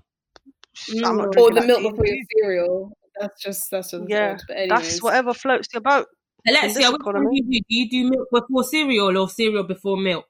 I'm 1.04 1.16
not 1.16 1.28
Mm. 1.34 1.40
or 1.40 1.50
the 1.52 1.62
milk 1.66 1.80
tea. 1.80 1.90
before 1.90 2.06
your 2.06 2.24
cereal. 2.38 2.92
That's 3.18 3.42
just 3.42 3.70
that's 3.70 3.90
just 3.92 4.04
Yeah. 4.08 4.36
But 4.46 4.56
anyways, 4.56 4.68
That's 4.82 5.02
whatever 5.02 5.32
floats 5.34 5.68
your 5.72 5.80
boat. 5.80 6.06
in 6.44 6.54
Alexia, 6.54 6.82
this 6.82 6.92
which 6.92 7.02
one 7.02 7.14
do 7.24 7.30
you 7.32 7.42
do? 7.42 7.58
Do 7.60 7.64
you 7.76 7.90
do 7.90 8.10
milk 8.10 8.28
before 8.30 8.62
cereal 8.64 9.16
or 9.16 9.28
cereal 9.28 9.64
before 9.64 9.96
milk? 9.96 10.26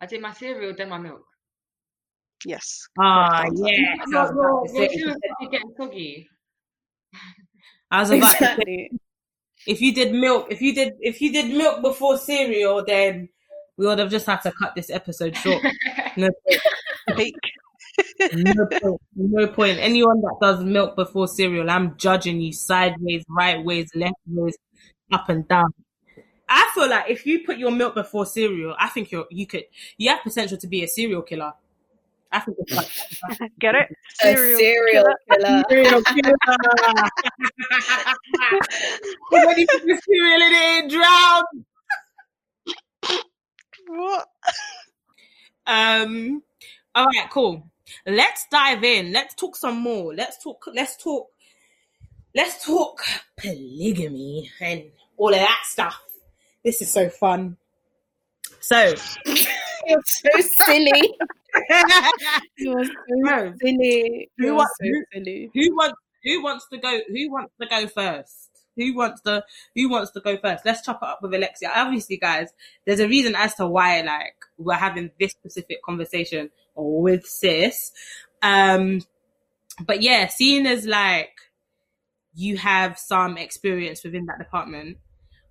I 0.00 0.06
did 0.06 0.20
my 0.20 0.32
cereal, 0.32 0.74
then 0.76 0.88
my 0.90 0.98
milk. 0.98 1.24
Yes. 2.44 2.86
Ah, 2.98 3.42
correct 3.44 3.52
yeah. 3.56 3.94
I 4.00 4.20
was 4.22 4.30
about 4.30 4.64
to 4.66 4.68
say. 4.74 4.88
cereal 4.98 5.16
getting 5.50 5.74
soggy. 5.76 6.28
I 7.90 8.00
was 8.00 8.10
about 8.10 8.36
to 8.36 8.56
say. 8.56 8.90
Exactly. 9.66 9.72
If 9.74 9.80
you 9.80 9.94
did 9.94 10.14
milk, 10.14 10.46
if 10.50 10.62
you 10.62 10.74
did, 10.74 10.94
if 11.00 11.20
you 11.20 11.32
did 11.32 11.54
milk 11.56 11.82
before 11.82 12.18
cereal, 12.18 12.84
then 12.84 13.28
we 13.76 13.86
would 13.86 13.98
have 13.98 14.10
just 14.10 14.26
had 14.26 14.40
to 14.42 14.52
cut 14.52 14.74
this 14.74 14.90
episode 14.90 15.36
short. 15.36 15.62
No 16.18 16.30
point. 17.14 17.34
No 18.32 18.66
point. 18.66 19.00
No 19.16 19.46
point. 19.48 19.78
Anyone 19.78 20.22
that 20.22 20.36
does 20.40 20.64
milk 20.64 20.96
before 20.96 21.28
cereal, 21.28 21.68
I'm 21.68 21.96
judging 21.98 22.40
you 22.40 22.54
sideways, 22.54 23.22
right 23.28 23.62
ways, 23.62 23.90
left 23.94 24.14
ways, 24.26 24.56
up 25.12 25.28
and 25.28 25.46
down. 25.46 25.74
I 26.48 26.70
feel 26.74 26.88
like 26.88 27.10
if 27.10 27.26
you 27.26 27.44
put 27.44 27.58
your 27.58 27.70
milk 27.70 27.94
before 27.94 28.24
cereal, 28.24 28.74
I 28.78 28.88
think 28.88 29.10
you're 29.10 29.26
you 29.30 29.46
could 29.46 29.64
you 29.98 30.08
have 30.10 30.22
potential 30.22 30.56
to 30.58 30.66
be 30.66 30.84
a 30.84 30.88
serial 30.88 31.22
killer. 31.22 31.52
I 32.32 32.40
think 32.40 32.56
it's 32.60 32.72
like 33.40 33.52
Get 33.60 33.74
it? 33.74 33.88
A 34.22 34.34
serial 34.36 35.04
killer. 35.30 35.64
serial 35.68 36.02
killer. 36.02 36.34
Put 39.30 39.46
when 39.46 39.58
you 39.58 39.66
put 39.70 39.82
the 39.86 40.02
cereal 40.04 40.42
in 40.42 40.52
it, 40.52 40.84
it 40.84 40.90
drowned. 40.90 41.64
What? 43.88 44.28
Um. 45.66 46.42
All 46.94 47.06
right. 47.06 47.30
Cool. 47.30 47.70
Let's 48.06 48.46
dive 48.50 48.82
in. 48.84 49.12
Let's 49.12 49.34
talk 49.34 49.56
some 49.56 49.78
more. 49.78 50.14
Let's 50.14 50.42
talk. 50.42 50.64
Let's 50.74 50.96
talk. 50.96 51.28
Let's 52.34 52.64
talk 52.66 53.00
polygamy 53.38 54.50
and 54.60 54.84
all 55.16 55.30
of 55.32 55.36
that 55.40 55.62
stuff. 55.64 56.02
This 56.64 56.82
is 56.82 56.90
so 56.90 57.08
fun. 57.08 57.56
So, 58.60 58.94
You're 59.86 60.02
so 60.04 60.40
silly. 60.40 61.14
You're 62.58 62.84
so 62.84 63.52
silly. 63.60 64.30
Who 64.38 64.46
You're 64.46 64.54
wa- 64.54 64.64
so 64.64 64.86
who- 64.86 65.04
silly. 65.12 65.50
who 65.54 65.74
wants 65.76 65.96
who 66.24 66.42
wants 66.42 66.66
to 66.72 66.78
go? 66.78 67.00
Who 67.08 67.30
wants 67.32 67.52
to 67.60 67.66
go 67.68 67.86
first? 67.86 68.50
Who 68.76 68.94
wants 68.96 69.20
to 69.22 69.44
who 69.74 69.88
wants 69.88 70.10
to 70.12 70.20
go 70.20 70.36
first? 70.38 70.64
Let's 70.66 70.82
chop 70.84 71.00
it 71.02 71.08
up 71.08 71.20
with 71.22 71.32
Alexia. 71.34 71.70
Obviously, 71.74 72.16
guys, 72.18 72.48
there's 72.86 73.00
a 73.00 73.08
reason 73.08 73.34
as 73.34 73.54
to 73.56 73.66
why 73.66 74.00
like 74.02 74.34
we're 74.58 74.74
having 74.74 75.10
this 75.20 75.32
specific 75.32 75.82
conversation 75.82 76.50
with 76.74 77.24
sis. 77.26 77.92
Um, 78.42 79.00
but 79.86 80.02
yeah, 80.02 80.26
seeing 80.28 80.66
as 80.66 80.86
like 80.86 81.30
you 82.34 82.56
have 82.58 82.98
some 82.98 83.38
experience 83.38 84.04
within 84.04 84.26
that 84.26 84.38
department, 84.38 84.98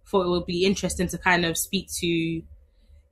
thought 0.07 0.25
it 0.25 0.29
would 0.29 0.45
be 0.45 0.65
interesting 0.65 1.07
to 1.07 1.17
kind 1.17 1.45
of 1.45 1.57
speak 1.57 1.87
to 1.99 2.41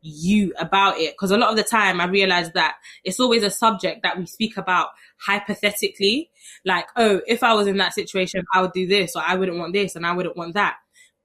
you 0.03 0.53
about 0.59 0.97
it. 0.99 1.13
Because 1.13 1.31
a 1.31 1.37
lot 1.37 1.51
of 1.51 1.57
the 1.57 1.63
time 1.63 1.99
I 1.99 2.05
realize 2.05 2.51
that 2.51 2.75
it's 3.03 3.19
always 3.19 3.43
a 3.43 3.49
subject 3.49 4.03
that 4.03 4.17
we 4.17 4.25
speak 4.25 4.57
about 4.57 4.89
hypothetically. 5.17 6.29
Like 6.65 6.87
oh 6.95 7.21
if 7.27 7.41
I 7.41 7.53
was 7.53 7.67
in 7.67 7.77
that 7.77 7.93
situation 7.93 8.43
I 8.53 8.61
would 8.61 8.73
do 8.73 8.85
this 8.85 9.15
or 9.15 9.23
I 9.25 9.35
wouldn't 9.35 9.57
want 9.57 9.73
this 9.73 9.95
and 9.95 10.05
I 10.05 10.13
wouldn't 10.13 10.37
want 10.37 10.53
that. 10.55 10.77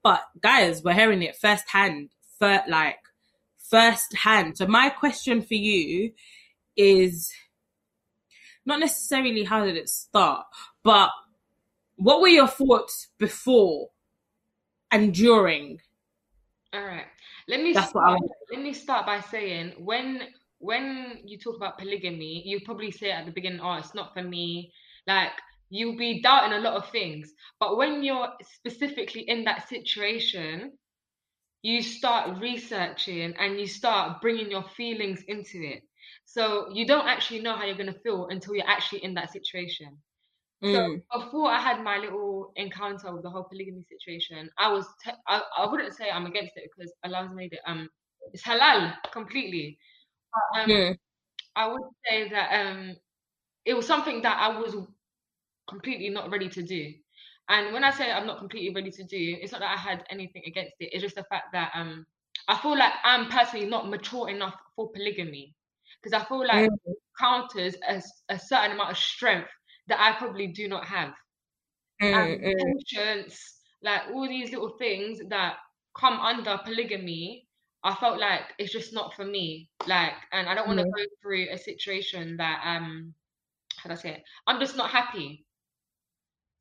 But 0.02 0.22
guys 0.40 0.82
we're 0.82 0.94
hearing 0.94 1.22
it 1.22 1.36
firsthand 1.36 2.10
fir- 2.38 2.64
like 2.68 2.98
firsthand. 3.58 4.56
So 4.56 4.66
my 4.66 4.90
question 4.90 5.42
for 5.42 5.54
you 5.54 6.12
is 6.76 7.32
not 8.64 8.80
necessarily 8.80 9.44
how 9.44 9.64
did 9.64 9.76
it 9.76 9.88
start 9.88 10.46
but 10.84 11.10
what 11.96 12.20
were 12.20 12.28
your 12.28 12.46
thoughts 12.46 13.08
before 13.18 13.88
and 14.90 15.12
during? 15.12 15.80
All 16.72 16.84
right. 16.84 17.06
Let 17.48 17.62
me 17.62 17.72
That's 17.72 17.90
start, 17.90 18.20
let 18.52 18.61
me 18.62 18.72
start 18.74 19.06
by 19.06 19.20
saying 19.20 19.72
when 19.78 20.22
when 20.58 21.20
you 21.24 21.38
talk 21.38 21.56
about 21.56 21.78
polygamy, 21.78 22.42
you 22.46 22.61
probably 22.64 22.90
say 22.90 23.11
at 23.11 23.24
the 23.26 23.32
beginning, 23.32 23.61
"Oh, 23.61 23.74
it's 23.74 23.94
not 23.94 24.12
for 24.12 24.22
me." 24.22 24.72
Like 25.06 25.32
you'll 25.70 25.96
be 25.96 26.20
doubting 26.22 26.58
a 26.58 26.61
lot 26.61 26.74
of 26.74 26.90
things, 26.90 27.32
but 27.58 27.76
when 27.76 28.02
you're 28.02 28.28
specifically 28.42 29.22
in 29.22 29.44
that 29.44 29.68
situation, 29.68 30.72
you 31.62 31.82
start 31.82 32.38
researching 32.40 33.34
and 33.38 33.58
you 33.58 33.66
start 33.66 34.20
bringing 34.20 34.50
your 34.50 34.64
feelings 34.76 35.22
into 35.28 35.62
it. 35.62 35.82
So 36.24 36.68
you 36.72 36.87
don't 36.87 37.06
actually 37.06 37.40
know 37.40 37.56
how 37.56 37.64
you're 37.64 37.76
gonna 37.76 37.92
feel 38.04 38.28
until 38.28 38.54
you're 38.54 38.68
actually 38.68 39.04
in 39.04 39.14
that 39.14 39.32
situation. 39.32 39.96
Mm. 40.62 41.02
So 41.10 41.20
before 41.20 41.50
I 41.50 41.60
had 41.60 41.82
my 41.82 41.98
little 41.98 42.52
encounter 42.56 43.12
with 43.14 43.22
the 43.22 43.30
whole 43.30 43.44
polygamy 43.44 43.82
situation, 43.84 44.50
I 44.58 44.72
was 44.72 44.86
te- 45.04 45.12
I, 45.26 45.42
I 45.58 45.70
wouldn't 45.70 45.94
say 45.94 46.10
I'm 46.10 46.26
against 46.26 46.52
it 46.56 46.70
because 46.76 46.92
Allah's 47.04 47.32
made 47.32 47.52
it 47.52 47.60
um 47.66 47.88
it's 48.32 48.42
halal 48.44 48.94
completely. 49.12 49.78
But, 50.32 50.62
um, 50.62 50.86
Mm. 50.86 50.98
I 51.56 51.68
would 51.72 51.82
say 52.08 52.28
that 52.30 52.52
um 52.66 52.96
it 53.64 53.74
was 53.74 53.86
something 53.86 54.22
that 54.22 54.36
I 54.38 54.58
was 54.58 54.76
completely 55.68 56.10
not 56.10 56.30
ready 56.30 56.48
to 56.48 56.62
do. 56.62 56.92
And 57.48 57.72
when 57.72 57.84
I 57.84 57.90
say 57.90 58.10
I'm 58.10 58.26
not 58.26 58.38
completely 58.38 58.74
ready 58.74 58.90
to 58.92 59.04
do, 59.04 59.36
it's 59.40 59.52
not 59.52 59.60
that 59.60 59.74
I 59.74 59.80
had 59.80 60.04
anything 60.10 60.42
against 60.46 60.74
it. 60.80 60.90
It's 60.92 61.02
just 61.02 61.16
the 61.16 61.24
fact 61.24 61.52
that 61.52 61.72
um 61.74 62.06
I 62.48 62.56
feel 62.58 62.76
like 62.78 62.92
I'm 63.04 63.28
personally 63.30 63.66
not 63.66 63.88
mature 63.88 64.28
enough 64.28 64.56
for 64.76 64.90
polygamy. 64.92 65.54
because 66.02 66.20
I 66.20 66.24
feel 66.26 66.46
like 66.46 66.68
Mm. 66.70 67.04
counters 67.18 67.76
a, 67.88 68.02
a 68.28 68.38
certain 68.38 68.72
amount 68.72 68.90
of 68.92 68.98
strength 68.98 69.48
that 69.88 70.01
I 70.01 70.18
probably 70.18 70.48
do 70.48 70.68
not 70.68 70.85
have. 70.87 71.14
Mm, 72.01 72.09
and 72.12 72.38
mm, 72.44 72.85
patience, 72.90 73.61
like 73.83 74.03
all 74.12 74.29
these 74.29 74.51
little 74.53 74.77
things 74.79 75.20
that 75.29 75.57
come 75.96 76.20
under 76.20 76.59
polygamy, 76.64 77.46
I 77.85 77.94
felt 77.94 78.18
like 78.18 78.42
it's 78.59 78.72
just 78.72 78.92
not 78.92 79.14
for 79.14 79.24
me. 79.24 79.70
Like, 79.87 80.12
and 80.33 80.48
I 80.48 80.55
don't 80.55 80.66
want 80.66 80.79
to 80.81 80.85
Yeah. 80.85 80.92
go 80.94 81.05
through 81.22 81.48
a 81.51 81.59
situation 81.59 82.37
that 82.38 82.62
um, 82.64 83.14
how 83.77 83.88
do 83.90 83.94
I 83.94 83.96
say 83.98 84.11
it? 84.12 84.24
I'm 84.46 84.61
just 84.61 84.77
not 84.77 84.90
happy. 84.90 85.46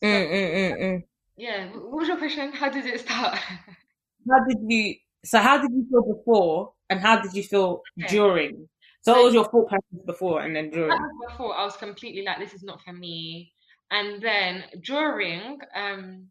So 0.02 0.10
mm, 0.10 0.28
mm, 0.32 0.54
mm, 0.54 0.82
mm. 0.82 1.04
yeah, 1.38 1.68
what 1.68 1.92
was 2.00 2.08
your 2.08 2.18
question? 2.18 2.52
How 2.52 2.70
did 2.70 2.86
it 2.86 3.00
start? 3.00 3.40
How 4.30 4.44
did 4.48 4.58
you? 4.68 4.96
So 5.26 5.40
how 5.40 5.58
did 5.62 5.72
you 5.72 5.86
feel 5.90 6.04
before, 6.16 6.74
and 6.90 7.00
how 7.00 7.20
did 7.22 7.34
you 7.34 7.44
feel 7.44 7.88
Okay. 8.04 8.22
during? 8.22 8.70
So 9.08 9.14
what 9.14 9.24
was 9.24 9.34
your 9.34 9.46
thought 9.46 9.70
process 9.70 10.06
before 10.06 10.42
and 10.42 10.54
then 10.54 10.70
during? 10.70 11.00
before 11.30 11.58
I 11.58 11.64
was 11.64 11.78
completely 11.78 12.24
like, 12.24 12.40
this 12.40 12.54
is 12.54 12.62
not 12.62 12.82
for 12.82 12.92
me. 12.92 13.54
And 13.90 14.22
then 14.22 14.66
during, 14.84 15.60
um, 15.74 16.28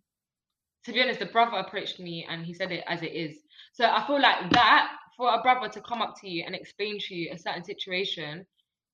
to 0.84 0.92
be 0.92 1.00
honest, 1.00 1.20
the 1.20 1.26
brother 1.26 1.56
approached 1.56 1.98
me 1.98 2.26
and 2.28 2.44
he 2.44 2.52
said 2.52 2.72
it 2.72 2.84
as 2.86 3.02
it 3.02 3.12
is. 3.12 3.38
So 3.72 3.86
I 3.86 4.06
feel 4.06 4.20
like 4.20 4.50
that 4.52 4.92
for 5.16 5.32
a 5.32 5.40
brother 5.40 5.70
to 5.70 5.80
come 5.80 6.02
up 6.02 6.20
to 6.20 6.28
you 6.28 6.44
and 6.44 6.54
explain 6.54 6.98
to 6.98 7.14
you 7.14 7.30
a 7.32 7.38
certain 7.38 7.64
situation, 7.64 8.44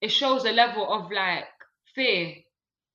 it 0.00 0.12
shows 0.12 0.44
a 0.44 0.52
level 0.52 0.92
of 0.92 1.10
like 1.10 1.46
fear, 1.92 2.34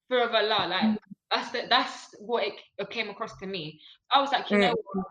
fear 0.07 0.23
of 0.23 0.33
Allah. 0.33 0.67
Like 0.69 0.99
that's 1.29 1.51
the, 1.51 1.63
that's 1.69 2.15
what 2.19 2.47
it, 2.47 2.53
it 2.77 2.89
came 2.89 3.09
across 3.09 3.37
to 3.39 3.45
me. 3.45 3.81
I 4.09 4.21
was 4.21 4.31
like, 4.31 4.49
you 4.51 4.57
know 4.57 4.73
what? 4.93 5.05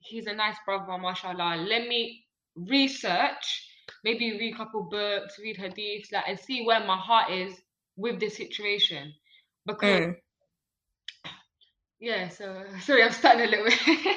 He's 0.00 0.26
a 0.26 0.34
nice 0.34 0.56
brother, 0.66 0.98
mashallah. 0.98 1.64
Let 1.66 1.88
me 1.88 2.26
research, 2.54 3.66
maybe 4.04 4.38
read 4.38 4.54
a 4.54 4.56
couple 4.56 4.82
books, 4.84 5.38
read 5.38 5.56
hadiths, 5.58 6.12
like, 6.12 6.24
and 6.28 6.38
see 6.38 6.64
where 6.64 6.80
my 6.84 6.96
heart 6.96 7.30
is 7.32 7.60
with 7.96 8.20
this 8.20 8.36
situation. 8.36 9.14
Because 9.66 10.04
Mm. 10.04 10.14
yeah, 12.00 12.28
so 12.28 12.64
sorry, 12.80 13.02
I'm 13.02 13.12
starting 13.12 13.46
a 13.46 13.48
little 13.50 13.66
bit. 13.66 14.16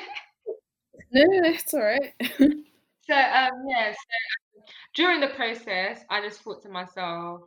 No, 1.12 1.24
no, 1.24 1.50
it's 1.50 1.74
all 1.74 1.82
right. 1.82 2.14
So 3.08 3.14
um 3.16 3.68
yeah, 3.70 3.92
so 3.94 4.62
during 4.96 5.20
the 5.22 5.30
process, 5.30 6.04
I 6.10 6.22
just 6.22 6.42
thought 6.42 6.64
to 6.64 6.70
myself, 6.70 7.42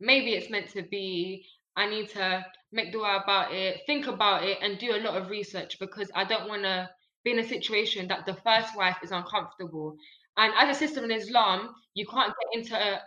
maybe 0.00 0.34
it's 0.34 0.50
meant 0.50 0.70
to 0.70 0.82
be. 0.82 1.46
I 1.76 1.88
need 1.88 2.10
to 2.10 2.46
make 2.72 2.92
dua 2.92 3.22
about 3.22 3.52
it, 3.54 3.82
think 3.86 4.06
about 4.06 4.44
it, 4.44 4.58
and 4.62 4.78
do 4.78 4.94
a 4.96 5.00
lot 5.02 5.16
of 5.20 5.30
research 5.30 5.78
because 5.80 6.10
I 6.14 6.24
don't 6.24 6.48
want 6.48 6.64
to 6.64 6.90
be 7.24 7.32
in 7.32 7.38
a 7.40 7.44
situation 7.48 8.08
that 8.08 8.26
the 8.26 8.34
first 8.34 8.76
wife 8.76 8.98
is 9.02 9.12
uncomfortable. 9.12 9.96
And 10.36 10.52
as 10.56 10.76
a 10.76 10.78
system 10.78 11.04
in 11.04 11.10
Islam, 11.12 11.74
you 11.94 12.06
can't 12.06 12.32
get 12.40 12.60
into 12.60 13.00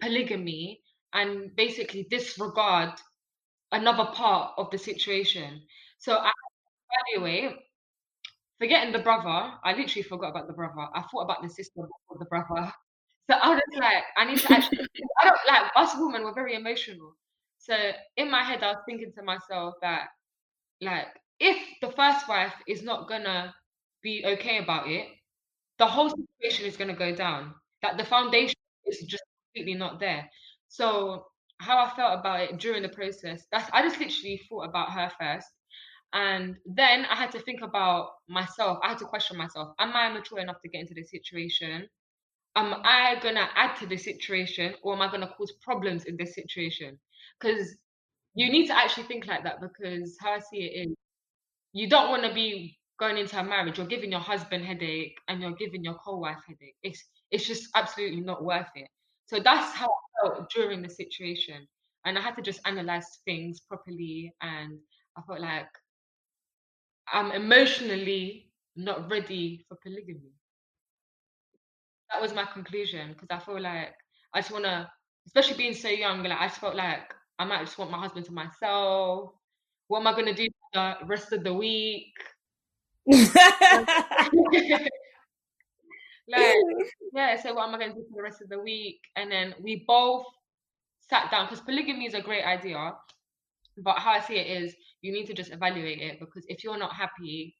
polygamy 0.00 0.82
and 1.12 1.54
basically 1.56 2.06
disregard 2.10 2.90
another 3.72 4.06
part 4.12 4.54
of 4.58 4.70
the 4.70 4.78
situation. 4.78 5.62
So 5.98 6.16
I 6.18 6.30
forgetting 8.58 8.92
the 8.92 8.98
brother, 9.00 9.52
I 9.64 9.72
literally 9.76 10.02
forgot 10.02 10.30
about 10.30 10.46
the 10.46 10.52
brother. 10.52 10.86
I 10.94 11.02
thought 11.02 11.22
about 11.22 11.42
the 11.42 11.48
sister 11.48 11.82
before 11.82 12.18
the 12.18 12.26
brother. 12.26 12.72
So 13.30 13.36
I 13.40 13.50
was 13.50 13.62
like, 13.78 14.02
I 14.16 14.24
need 14.24 14.38
to 14.40 14.52
actually, 14.52 14.78
I 15.22 15.24
don't 15.28 15.38
like 15.46 15.70
us 15.76 15.94
women, 15.96 16.24
we're 16.24 16.34
very 16.34 16.56
emotional. 16.56 17.14
So 17.58 17.74
in 18.16 18.30
my 18.32 18.42
head, 18.42 18.64
I 18.64 18.72
was 18.72 18.82
thinking 18.84 19.12
to 19.16 19.22
myself 19.22 19.74
that, 19.80 20.08
like, 20.80 21.06
if 21.40 21.56
the 21.82 21.90
first 21.92 22.28
wife 22.28 22.54
is 22.68 22.82
not 22.82 23.08
gonna 23.08 23.54
be 24.02 24.24
okay 24.26 24.58
about 24.58 24.88
it, 24.90 25.08
the 25.82 25.88
whole 25.88 26.10
situation 26.10 26.64
is 26.64 26.76
gonna 26.76 26.94
go 26.94 27.12
down. 27.12 27.54
That 27.82 27.98
the 27.98 28.04
foundation 28.04 28.54
is 28.86 29.00
just 29.00 29.24
completely 29.48 29.76
not 29.76 29.98
there. 29.98 30.30
So 30.68 31.26
how 31.58 31.76
I 31.84 31.90
felt 31.96 32.20
about 32.20 32.40
it 32.42 32.58
during 32.58 32.82
the 32.82 32.88
process, 32.88 33.44
that's 33.50 33.68
I 33.72 33.82
just 33.82 33.98
literally 33.98 34.40
thought 34.48 34.68
about 34.68 34.92
her 34.92 35.10
first. 35.18 35.48
And 36.12 36.56
then 36.64 37.04
I 37.06 37.16
had 37.16 37.32
to 37.32 37.40
think 37.40 37.62
about 37.62 38.10
myself. 38.28 38.78
I 38.84 38.90
had 38.90 38.98
to 38.98 39.06
question 39.06 39.36
myself. 39.36 39.74
Am 39.80 39.90
I 39.92 40.08
mature 40.12 40.38
enough 40.38 40.62
to 40.62 40.68
get 40.68 40.82
into 40.82 40.94
this 40.94 41.10
situation? 41.10 41.88
Am 42.54 42.74
I 42.84 43.16
gonna 43.20 43.48
add 43.56 43.76
to 43.78 43.86
the 43.88 43.96
situation 43.96 44.76
or 44.84 44.94
am 44.94 45.02
I 45.02 45.10
gonna 45.10 45.34
cause 45.36 45.52
problems 45.62 46.04
in 46.04 46.16
this 46.16 46.36
situation? 46.36 46.96
Because 47.40 47.74
you 48.36 48.52
need 48.52 48.68
to 48.68 48.78
actually 48.78 49.08
think 49.08 49.26
like 49.26 49.42
that 49.42 49.60
because 49.60 50.16
how 50.20 50.30
I 50.30 50.38
see 50.38 50.62
it 50.62 50.86
is 50.86 50.94
you 51.72 51.88
don't 51.88 52.10
want 52.10 52.22
to 52.22 52.32
be 52.32 52.78
going 53.02 53.18
into 53.18 53.38
a 53.38 53.42
marriage, 53.42 53.78
you're 53.78 53.86
giving 53.88 54.12
your 54.12 54.20
husband 54.20 54.64
headache 54.64 55.18
and 55.28 55.42
you're 55.42 55.56
giving 55.56 55.82
your 55.82 55.94
co-wife 55.94 56.38
headache. 56.46 56.76
It's 56.84 57.02
it's 57.32 57.46
just 57.46 57.68
absolutely 57.74 58.20
not 58.20 58.44
worth 58.44 58.70
it. 58.76 58.88
So 59.26 59.40
that's 59.42 59.74
how 59.76 59.86
I 59.88 60.28
felt 60.28 60.50
during 60.50 60.82
the 60.82 60.88
situation. 60.88 61.66
And 62.04 62.16
I 62.18 62.20
had 62.20 62.36
to 62.36 62.42
just 62.42 62.60
analyze 62.64 63.06
things 63.24 63.60
properly 63.68 64.32
and 64.40 64.78
I 65.16 65.22
felt 65.26 65.40
like 65.40 65.68
I'm 67.12 67.32
emotionally 67.32 68.52
not 68.76 69.10
ready 69.10 69.64
for 69.68 69.76
polygamy. 69.82 70.32
That 72.12 72.22
was 72.22 72.34
my 72.34 72.44
conclusion 72.44 73.14
because 73.14 73.28
I 73.30 73.38
feel 73.44 73.60
like 73.60 73.94
I 74.34 74.40
just 74.40 74.52
want 74.52 74.64
to, 74.64 74.88
especially 75.26 75.56
being 75.56 75.74
so 75.74 75.88
young, 75.88 76.22
like 76.22 76.38
I 76.38 76.46
just 76.48 76.60
felt 76.60 76.76
like 76.76 77.12
I 77.38 77.44
might 77.44 77.64
just 77.64 77.78
want 77.78 77.90
my 77.90 77.98
husband 77.98 78.26
to 78.26 78.32
myself. 78.32 79.32
What 79.88 80.00
am 80.00 80.06
I 80.06 80.12
going 80.12 80.26
to 80.26 80.34
do 80.34 80.48
the 80.74 80.96
rest 81.06 81.32
of 81.32 81.42
the 81.44 81.52
week? 81.54 82.14
Like, 83.06 83.28
yeah, 87.12 87.40
so 87.40 87.54
what 87.54 87.68
am 87.68 87.74
I 87.74 87.78
going 87.78 87.92
to 87.92 87.96
do 87.96 88.06
for 88.08 88.16
the 88.16 88.22
rest 88.22 88.42
of 88.42 88.48
the 88.48 88.60
week? 88.60 89.00
And 89.16 89.30
then 89.30 89.54
we 89.60 89.84
both 89.86 90.24
sat 91.08 91.30
down 91.30 91.46
because 91.46 91.60
polygamy 91.60 92.06
is 92.06 92.14
a 92.14 92.20
great 92.20 92.44
idea. 92.44 92.94
But 93.78 93.98
how 93.98 94.12
I 94.12 94.20
see 94.20 94.36
it 94.36 94.62
is 94.62 94.74
you 95.00 95.12
need 95.12 95.26
to 95.26 95.34
just 95.34 95.52
evaluate 95.52 96.00
it 96.00 96.20
because 96.20 96.44
if 96.48 96.62
you're 96.62 96.78
not 96.78 96.94
happy, 96.94 97.56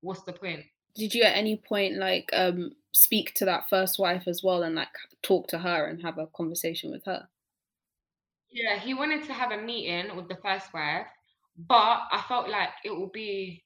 what's 0.00 0.22
the 0.22 0.32
point? 0.32 0.64
Did 0.94 1.14
you 1.14 1.22
at 1.22 1.36
any 1.36 1.56
point 1.56 1.96
like 1.96 2.30
um 2.32 2.72
speak 2.92 3.34
to 3.34 3.44
that 3.44 3.68
first 3.68 3.98
wife 3.98 4.26
as 4.26 4.42
well 4.42 4.62
and 4.62 4.74
like 4.74 4.88
talk 5.22 5.48
to 5.48 5.58
her 5.58 5.86
and 5.86 6.02
have 6.02 6.18
a 6.18 6.26
conversation 6.28 6.90
with 6.90 7.04
her? 7.04 7.28
Yeah, 8.50 8.78
he 8.78 8.94
wanted 8.94 9.24
to 9.24 9.32
have 9.32 9.52
a 9.52 9.60
meeting 9.60 10.16
with 10.16 10.28
the 10.28 10.36
first 10.36 10.72
wife, 10.72 11.06
but 11.56 12.02
I 12.10 12.24
felt 12.28 12.48
like 12.48 12.70
it 12.84 12.90
will 12.90 13.10
be. 13.10 13.64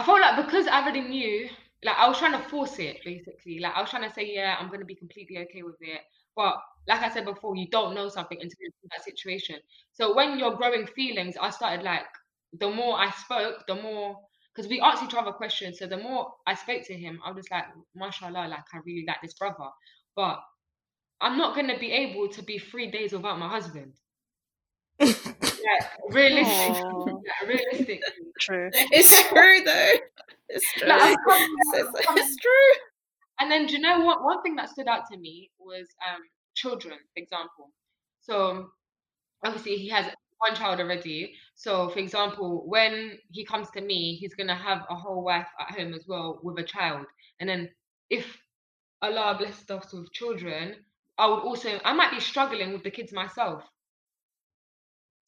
I 0.00 0.02
felt 0.02 0.20
like 0.22 0.46
because 0.46 0.66
I 0.66 0.80
already 0.80 1.02
knew, 1.02 1.50
like 1.84 1.96
I 1.98 2.08
was 2.08 2.18
trying 2.18 2.32
to 2.32 2.48
force 2.48 2.78
it 2.78 3.00
basically. 3.04 3.58
Like 3.58 3.74
I 3.76 3.82
was 3.82 3.90
trying 3.90 4.08
to 4.08 4.14
say, 4.14 4.32
yeah, 4.34 4.56
I'm 4.58 4.70
gonna 4.70 4.86
be 4.86 4.94
completely 4.94 5.36
okay 5.40 5.62
with 5.62 5.76
it. 5.82 6.00
But 6.34 6.56
like 6.88 7.02
I 7.02 7.10
said 7.10 7.26
before, 7.26 7.54
you 7.54 7.68
don't 7.68 7.94
know 7.94 8.08
something 8.08 8.38
until 8.40 8.56
you're 8.60 8.72
in 8.82 8.88
that 8.96 9.04
situation. 9.04 9.56
So 9.92 10.14
when 10.16 10.38
you're 10.38 10.56
growing 10.56 10.86
feelings, 10.86 11.36
I 11.38 11.50
started 11.50 11.84
like 11.84 12.06
the 12.58 12.70
more 12.70 12.98
I 12.98 13.10
spoke, 13.10 13.66
the 13.66 13.74
more 13.74 14.16
because 14.54 14.70
we 14.70 14.80
asked 14.80 15.02
each 15.02 15.14
other 15.14 15.32
questions. 15.32 15.78
So 15.78 15.86
the 15.86 15.98
more 15.98 16.32
I 16.46 16.54
spoke 16.54 16.82
to 16.86 16.94
him, 16.94 17.20
I 17.22 17.32
was 17.32 17.50
like, 17.50 17.66
mashallah, 17.94 18.48
like 18.48 18.64
I 18.72 18.78
really 18.86 19.04
like 19.06 19.18
this 19.22 19.34
brother. 19.34 19.68
But 20.16 20.40
I'm 21.20 21.36
not 21.36 21.54
gonna 21.54 21.78
be 21.78 21.92
able 21.92 22.30
to 22.30 22.42
be 22.42 22.58
three 22.58 22.90
days 22.90 23.12
without 23.12 23.38
my 23.38 23.48
husband. 23.50 23.92
Aw. 25.66 27.04
like, 27.04 27.48
realistically. 27.48 28.00
True. 28.40 28.70
It's 28.74 29.28
true 29.28 29.60
though. 29.64 29.92
It's 30.48 30.72
true. 30.78 30.88
Like, 30.88 31.16
It's, 31.74 31.90
it's 32.16 32.36
true. 32.36 32.82
And 33.40 33.50
then, 33.50 33.66
do 33.66 33.74
you 33.74 33.80
know 33.80 34.00
what? 34.00 34.22
One 34.22 34.42
thing 34.42 34.56
that 34.56 34.68
stood 34.68 34.88
out 34.88 35.04
to 35.10 35.16
me 35.18 35.50
was 35.58 35.86
um, 36.08 36.20
children, 36.54 36.98
for 37.14 37.22
example. 37.22 37.70
So, 38.20 38.70
obviously, 39.44 39.76
he 39.76 39.88
has 39.88 40.06
one 40.38 40.54
child 40.54 40.80
already. 40.80 41.34
So, 41.54 41.88
for 41.88 41.98
example, 41.98 42.64
when 42.66 43.18
he 43.30 43.44
comes 43.44 43.70
to 43.70 43.80
me, 43.80 44.16
he's 44.16 44.34
going 44.34 44.48
to 44.48 44.54
have 44.54 44.84
a 44.90 44.94
whole 44.94 45.22
wife 45.24 45.46
at 45.58 45.78
home 45.78 45.94
as 45.94 46.04
well 46.06 46.40
with 46.42 46.58
a 46.58 46.64
child. 46.64 47.06
And 47.40 47.48
then, 47.48 47.70
if 48.10 48.38
Allah 49.02 49.36
blessed 49.38 49.70
us 49.70 49.92
with 49.92 50.12
children, 50.12 50.76
I 51.18 51.26
would 51.26 51.40
also, 51.40 51.80
I 51.84 51.92
might 51.94 52.10
be 52.12 52.20
struggling 52.20 52.72
with 52.72 52.82
the 52.82 52.90
kids 52.90 53.12
myself. 53.12 53.62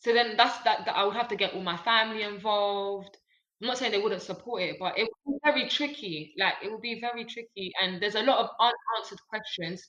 So 0.02 0.12
then 0.12 0.36
that's 0.36 0.58
that, 0.64 0.84
that 0.86 0.96
I 0.96 1.04
would 1.04 1.14
have 1.14 1.28
to 1.28 1.36
get 1.36 1.54
all 1.54 1.62
my 1.62 1.76
family 1.76 2.22
involved. 2.22 3.16
I'm 3.60 3.68
not 3.68 3.78
saying 3.78 3.92
they 3.92 4.02
wouldn't 4.02 4.22
support 4.22 4.62
it, 4.62 4.76
but 4.80 4.98
it 4.98 5.08
would 5.24 5.34
be 5.34 5.38
very 5.44 5.68
tricky. 5.68 6.34
Like 6.36 6.54
it 6.60 6.72
would 6.72 6.80
be 6.80 7.00
very 7.00 7.24
tricky, 7.24 7.72
and 7.80 8.02
there's 8.02 8.16
a 8.16 8.22
lot 8.24 8.38
of 8.38 8.50
unanswered 8.58 9.20
questions 9.28 9.80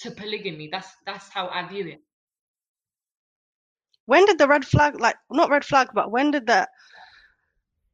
to 0.00 0.10
polygamy. 0.10 0.70
That's 0.72 0.88
that's 1.06 1.28
how 1.28 1.46
I 1.48 1.68
view 1.68 1.86
it. 1.86 2.00
When 4.06 4.26
did 4.26 4.38
the 4.38 4.48
red 4.48 4.66
flag, 4.66 4.98
like 4.98 5.16
not 5.30 5.50
red 5.50 5.64
flag, 5.64 5.90
but 5.94 6.10
when 6.10 6.32
did 6.32 6.46
the 6.46 6.68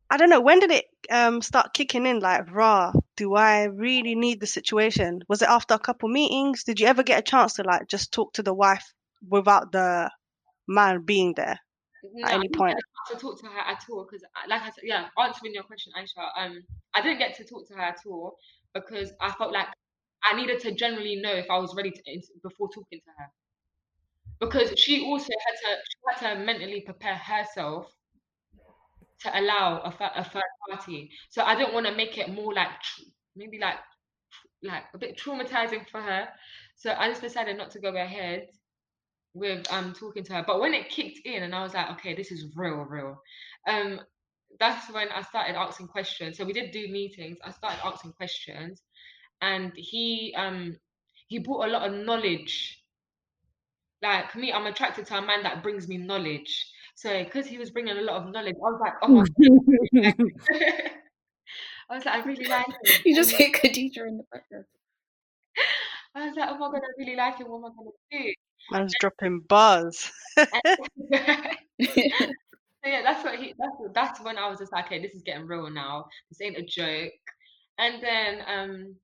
I 0.09 0.17
don't 0.17 0.31
know, 0.31 0.41
when 0.41 0.61
did 0.61 0.71
it 0.71 0.87
um 1.11 1.43
start 1.43 1.75
kicking 1.75 2.07
in? 2.07 2.21
Like, 2.21 2.51
rah, 2.51 2.93
do 3.17 3.35
I 3.35 3.65
really 3.65 4.15
need 4.15 4.41
the 4.41 4.47
situation? 4.47 5.21
Was 5.29 5.43
it 5.43 5.51
after 5.51 5.75
a 5.75 5.79
couple 5.79 6.09
meetings? 6.09 6.65
Did 6.65 6.81
you 6.81 6.87
ever 6.87 7.03
get 7.03 7.19
a 7.19 7.31
chance 7.31 7.53
to 7.55 7.65
like 7.65 7.87
just 7.87 8.13
talk 8.13 8.33
to 8.33 8.43
the 8.43 8.55
wife 8.55 8.95
without 9.29 9.73
the 9.73 10.11
man 10.69 11.03
being 11.05 11.35
there? 11.37 11.59
No, 12.03 12.27
At 12.27 12.35
any 12.35 12.49
didn't 12.49 12.57
point. 12.57 12.77
get 12.77 12.79
a 12.79 13.15
chance 13.15 13.21
to 13.21 13.27
talk 13.27 13.41
to 13.41 13.47
her 13.47 13.61
at 13.61 13.85
all 13.91 14.05
because, 14.05 14.25
like 14.49 14.63
I 14.63 14.71
said, 14.71 14.85
yeah, 14.85 15.09
answering 15.19 15.55
your 15.55 15.65
question, 15.65 15.93
Aisha, 15.99 16.31
um, 16.37 16.63
I 16.95 17.03
didn't 17.03 17.19
get 17.19 17.37
to 17.37 17.45
talk 17.45 17.67
to 17.69 17.75
her 17.75 17.83
at 17.83 18.01
all 18.07 18.37
because 18.75 19.13
I 19.21 19.33
felt 19.33 19.53
like 19.53 19.69
I 20.25 20.37
needed 20.37 20.61
to 20.61 20.73
generally 20.75 21.17
know 21.17 21.33
if 21.33 21.47
I 21.51 21.59
was 21.59 21.75
ready 21.77 21.91
to 21.91 22.23
before 22.43 22.69
talking 22.69 23.01
to 23.01 23.11
her, 23.19 23.27
because 24.41 24.73
she 24.79 25.05
also 25.05 25.33
had 25.47 25.57
to 25.75 25.83
she 25.85 26.27
had 26.27 26.37
to 26.39 26.45
mentally 26.45 26.81
prepare 26.81 27.17
herself 27.17 27.87
to 29.21 29.39
allow 29.39 29.81
a, 29.83 30.11
a 30.17 30.25
third 30.25 30.43
party. 30.69 31.11
So 31.29 31.43
I 31.43 31.55
don't 31.55 31.75
want 31.75 31.87
to 31.87 31.95
make 31.95 32.17
it 32.19 32.31
more 32.31 32.53
like 32.55 32.71
maybe 33.37 33.59
like 33.59 33.77
like 34.63 34.85
a 34.95 34.99
bit 34.99 35.19
traumatizing 35.19 35.89
for 35.91 36.01
her. 36.01 36.29
So 36.77 36.95
I 36.97 37.09
just 37.09 37.21
decided 37.21 37.57
not 37.57 37.71
to 37.73 37.81
go 37.81 37.95
ahead 37.95 38.49
with 39.35 39.67
um 39.73 39.93
talking 39.93 40.25
to 40.25 40.35
her. 40.35 40.45
But 40.47 40.61
when 40.61 40.75
it 40.75 40.89
kicked 40.89 41.21
in 41.25 41.43
and 41.43 41.55
I 41.55 41.63
was 41.63 41.75
like, 41.75 41.91
okay, 41.93 42.15
this 42.15 42.33
is 42.33 42.47
real, 42.55 42.87
real. 42.89 43.21
Um, 43.69 44.01
that's 44.59 44.93
when 44.93 45.09
I 45.09 45.23
started 45.23 45.57
asking 45.57 45.89
questions. 45.89 46.37
So 46.37 46.45
we 46.45 46.53
did 46.53 46.73
do 46.73 46.89
meetings. 46.89 47.39
I 47.45 47.51
started 47.51 47.81
asking 47.85 48.13
questions, 48.13 48.83
and 49.41 49.73
he 49.77 50.35
um 50.37 50.77
he 51.29 51.39
brought 51.39 51.69
a 51.69 51.73
lot 51.73 51.89
of 51.89 51.95
knowledge. 51.95 52.83
Like 54.03 54.35
me, 54.35 54.53
I'm 54.53 54.67
attracted 54.67 55.07
to 55.07 55.19
a 55.19 55.23
man 55.23 55.43
that 55.43 55.63
brings 55.63 55.87
me 55.87 55.99
knowledge. 55.99 56.73
So 56.95 57.23
because 57.23 57.47
he 57.47 57.59
was 57.59 57.71
bringing 57.71 57.97
a 57.97 58.03
lot 58.03 58.23
of 58.23 58.33
knowledge, 58.33 58.57
I 58.57 58.71
was 58.71 58.81
like, 58.81 58.95
oh 59.03 59.09
my 59.09 59.25
god. 60.03 60.15
I 61.91 61.97
was 61.97 62.05
like, 62.05 62.15
I 62.15 62.27
really 62.27 62.47
like 62.47 62.67
him. 62.67 63.03
You 63.05 63.17
just 63.17 63.33
hit 63.33 63.53
Khadeejah 63.53 64.07
in 64.09 64.19
the 64.19 64.25
background. 64.33 64.65
I 66.15 66.27
was 66.27 66.37
like, 66.37 66.49
oh 66.51 66.59
my 66.59 66.71
god, 66.71 66.83
I 66.83 66.93
really 66.99 67.17
like 67.17 67.39
him. 67.39 67.49
What 67.49 67.59
am 67.59 67.65
I 67.65 67.69
gonna 67.77 67.91
do? 68.11 68.33
Man's 68.71 68.95
dropping 69.01 69.41
bars. 69.41 70.11
so 70.37 70.47
yeah, 72.85 73.03
that's 73.03 73.25
what 73.25 73.39
he. 73.39 73.55
That's 73.59 73.93
that's 73.95 74.21
when 74.23 74.39
I 74.39 74.49
was 74.49 74.59
just 74.59 74.73
like, 74.73 74.87
okay, 74.87 75.01
this 75.01 75.15
is 75.15 75.23
getting 75.23 75.47
real 75.47 75.71
now. 75.71 76.07
This 76.31 76.41
ain't 76.41 76.59
a 76.59 76.63
joke. 76.63 77.13
And 77.79 78.03
then 78.03 78.43
um, 78.47 78.95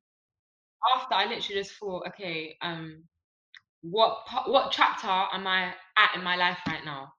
after 0.96 1.14
I 1.14 1.24
literally 1.24 1.62
just 1.62 1.72
thought, 1.72 2.06
okay, 2.08 2.56
um, 2.62 3.02
what 3.82 4.18
what 4.46 4.72
chapter 4.72 5.08
am 5.08 5.46
I 5.46 5.72
at 5.96 6.14
in 6.14 6.22
my 6.22 6.36
life 6.36 6.58
right 6.66 6.84
now? 6.84 7.12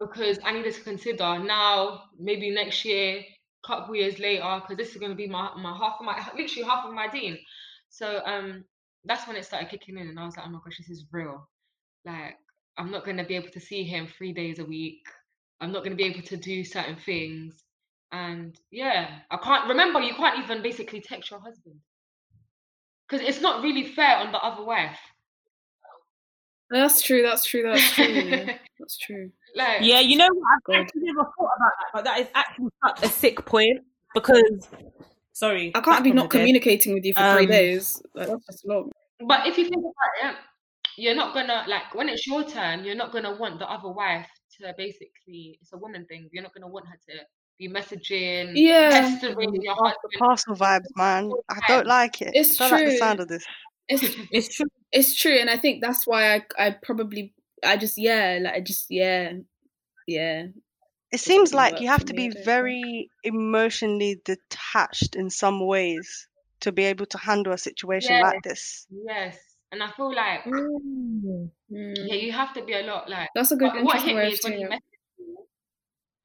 Because 0.00 0.38
I 0.44 0.52
needed 0.52 0.74
to 0.74 0.80
consider 0.82 1.38
now, 1.38 2.02
maybe 2.18 2.50
next 2.50 2.84
year, 2.84 3.22
couple 3.66 3.96
years 3.96 4.18
later, 4.18 4.60
because 4.60 4.76
this 4.76 4.90
is 4.90 4.96
going 4.96 5.10
to 5.10 5.16
be 5.16 5.26
my 5.26 5.50
my 5.56 5.76
half 5.76 5.96
of 5.98 6.06
my 6.06 6.16
literally 6.36 6.68
half 6.68 6.84
of 6.84 6.92
my 6.92 7.08
deen. 7.08 7.38
So 7.88 8.22
um, 8.24 8.64
that's 9.06 9.26
when 9.26 9.36
it 9.36 9.44
started 9.44 9.68
kicking 9.70 9.98
in, 9.98 10.08
and 10.08 10.18
I 10.18 10.24
was 10.24 10.36
like, 10.36 10.46
oh 10.46 10.50
my 10.50 10.58
gosh, 10.64 10.78
this 10.78 10.90
is 10.90 11.06
real. 11.12 11.48
Like, 12.04 12.36
I'm 12.78 12.90
not 12.90 13.04
going 13.04 13.16
to 13.16 13.24
be 13.24 13.36
able 13.36 13.50
to 13.50 13.60
see 13.60 13.84
him 13.84 14.06
three 14.06 14.32
days 14.32 14.58
a 14.58 14.64
week. 14.64 15.02
I'm 15.60 15.72
not 15.72 15.80
going 15.84 15.90
to 15.92 15.96
be 15.96 16.04
able 16.08 16.22
to 16.22 16.36
do 16.36 16.64
certain 16.64 16.96
things. 16.96 17.54
And 18.12 18.58
yeah, 18.70 19.18
I 19.30 19.36
can't 19.38 19.68
remember. 19.68 20.00
You 20.00 20.14
can't 20.14 20.38
even 20.42 20.62
basically 20.62 21.00
text 21.00 21.30
your 21.30 21.40
husband 21.40 21.76
because 23.08 23.26
it's 23.26 23.40
not 23.40 23.62
really 23.62 23.84
fair 23.84 24.16
on 24.18 24.32
the 24.32 24.38
other 24.38 24.62
wife. 24.64 24.98
That's 26.70 27.00
true. 27.02 27.22
That's 27.22 27.44
true. 27.44 27.62
That's 27.66 27.92
true. 27.94 28.46
that's 28.78 28.98
true. 28.98 29.30
Like, 29.54 29.78
Yeah, 29.82 30.00
you 30.00 30.16
know 30.18 30.28
what? 30.28 30.44
I've 30.54 30.62
God. 30.64 30.76
actually 30.82 31.02
never 31.02 31.22
thought 31.22 31.50
about 31.56 31.72
that, 31.78 31.90
but 31.94 32.04
that 32.04 32.20
is 32.20 32.26
actually 32.34 32.68
such 32.84 33.02
a 33.04 33.08
sick 33.08 33.44
point 33.46 33.80
because, 34.14 34.68
sorry, 35.32 35.72
I 35.74 35.80
can't 35.80 36.02
be 36.04 36.10
not 36.10 36.28
communicating 36.30 36.92
with 36.94 37.04
you 37.04 37.14
for 37.14 37.34
three 37.34 37.44
Um, 37.44 37.50
days. 37.50 38.02
Like, 38.14 38.28
that's 38.28 38.46
just 38.46 38.66
long. 38.66 38.90
But 39.20 39.46
if 39.46 39.56
you 39.58 39.64
think 39.64 39.80
about 39.80 40.30
it, 40.30 40.36
you're 40.98 41.14
not 41.14 41.34
gonna 41.34 41.64
like 41.68 41.94
when 41.94 42.08
it's 42.08 42.26
your 42.26 42.44
turn. 42.44 42.84
You're 42.84 42.94
not 42.94 43.12
gonna 43.12 43.34
want 43.36 43.58
the 43.58 43.70
other 43.70 43.90
wife 43.90 44.28
to 44.60 44.74
basically. 44.76 45.58
It's 45.60 45.72
a 45.72 45.78
woman 45.78 46.06
thing. 46.06 46.28
You're 46.32 46.42
not 46.42 46.54
gonna 46.54 46.68
want 46.68 46.86
her 46.88 46.98
to 47.10 47.24
be 47.58 47.68
messaging, 47.68 48.52
Yeah. 48.54 48.90
pestering 48.90 49.54
your 49.62 49.74
Parcel, 49.74 49.98
husband. 50.02 50.12
parcel 50.18 50.54
vibes, 50.56 50.96
man. 50.96 51.32
I 51.48 51.58
don't 51.68 51.86
like 51.86 52.20
it. 52.22 52.30
It's 52.34 52.60
I 52.60 52.68
don't 52.68 52.72
like 52.72 52.84
the 52.84 52.90
true. 52.90 52.98
sound 52.98 53.20
of 53.20 53.28
this. 53.28 53.44
It's 53.88 54.04
It's 54.30 54.54
true. 54.56 54.66
it's 54.92 55.14
true, 55.14 55.36
and 55.38 55.48
I 55.50 55.56
think 55.56 55.80
that's 55.82 56.06
why 56.06 56.34
I 56.34 56.46
I 56.58 56.70
probably 56.82 57.34
I 57.64 57.76
just 57.76 57.96
yeah 57.98 58.38
like 58.42 58.54
I 58.54 58.60
just 58.60 58.90
yeah 58.90 59.32
yeah 60.06 60.46
It 61.12 61.20
seems 61.20 61.54
like 61.54 61.80
you 61.80 61.88
have 61.88 62.04
to 62.06 62.14
be 62.14 62.28
very 62.44 63.10
emotionally 63.24 64.20
detached 64.24 65.14
in 65.16 65.30
some 65.30 65.64
ways 65.66 66.28
to 66.66 66.72
be 66.72 66.84
able 66.84 67.06
to 67.06 67.18
handle 67.18 67.52
a 67.52 67.58
situation 67.58 68.16
Yeah. 68.16 68.22
like 68.28 68.42
this. 68.42 68.86
Yes, 68.90 69.38
and 69.72 69.82
I 69.82 69.90
feel 69.96 70.12
like 70.14 70.44
Mm. 70.44 71.50
yeah, 71.70 72.14
you 72.26 72.32
have 72.32 72.52
to 72.54 72.62
be 72.64 72.74
a 72.74 72.82
lot 72.82 73.08
like. 73.08 73.30
That's 73.34 73.52
a 73.52 73.56
good 73.56 73.72
But 73.72 73.84
what 73.84 73.96
interesting 73.96 74.08
hit 74.08 74.16
way 74.16 74.22
me 74.22 74.26
of 74.28 74.32
is 74.34 74.44
when 74.44 74.52
saying 74.52 74.58
he 74.58 74.64
it. 74.66 74.70
messaged 74.74 75.18
me 75.18 75.34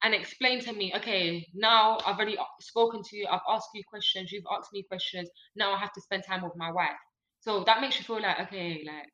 and 0.04 0.14
explain 0.14 0.60
to 0.66 0.72
me, 0.72 0.92
okay, 0.96 1.46
now 1.54 1.98
I've 2.04 2.16
already 2.16 2.36
spoken 2.60 3.02
to 3.04 3.16
you, 3.16 3.26
I've 3.30 3.46
asked 3.48 3.70
you 3.74 3.82
questions, 3.88 4.32
you've 4.32 4.50
asked 4.50 4.72
me 4.72 4.82
questions. 4.82 5.28
Now 5.54 5.72
I 5.74 5.78
have 5.78 5.92
to 5.92 6.00
spend 6.00 6.24
time 6.26 6.42
with 6.42 6.56
my 6.56 6.70
wife. 6.72 6.98
So 7.40 7.64
that 7.64 7.80
makes 7.80 7.98
you 7.98 8.04
feel 8.04 8.20
like, 8.20 8.38
okay, 8.46 8.82
like 8.86 9.10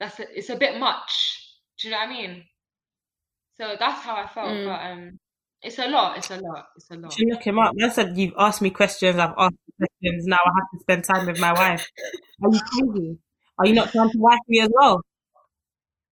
that's 0.00 0.18
a, 0.20 0.26
it's 0.38 0.50
a 0.50 0.56
bit 0.56 0.78
much. 0.78 1.10
Do 1.78 1.88
you 1.88 1.92
know 1.94 2.00
what 2.00 2.08
I 2.08 2.12
mean? 2.12 2.44
So 3.54 3.76
that's 3.78 4.00
how 4.02 4.16
I 4.16 4.26
felt. 4.28 4.48
Mm. 4.48 4.64
But 4.66 4.80
um, 4.90 5.18
it's 5.62 5.78
a 5.78 5.88
lot. 5.88 6.18
It's 6.18 6.30
a 6.30 6.36
lot. 6.36 6.66
It's 6.76 6.90
a 6.90 6.94
lot. 6.96 7.12
Should 7.12 7.28
look 7.28 7.42
him 7.42 7.58
up. 7.58 7.74
I 7.82 7.88
said 7.88 8.16
you've 8.16 8.34
asked 8.38 8.62
me 8.62 8.70
questions. 8.70 9.18
I've 9.18 9.34
asked 9.36 9.56
you 9.66 9.86
questions. 9.86 10.26
Now 10.26 10.36
I 10.36 10.50
have 10.56 10.70
to 10.72 10.80
spend 10.80 11.04
time 11.04 11.26
with 11.26 11.40
my 11.40 11.52
wife. 11.52 11.90
Are 12.42 12.52
you 12.52 12.60
crazy? 12.60 13.18
Are 13.58 13.66
you 13.66 13.74
not 13.74 13.90
trying 13.90 14.10
to 14.10 14.18
wife 14.18 14.38
me 14.48 14.60
as 14.60 14.70
well? 14.72 15.00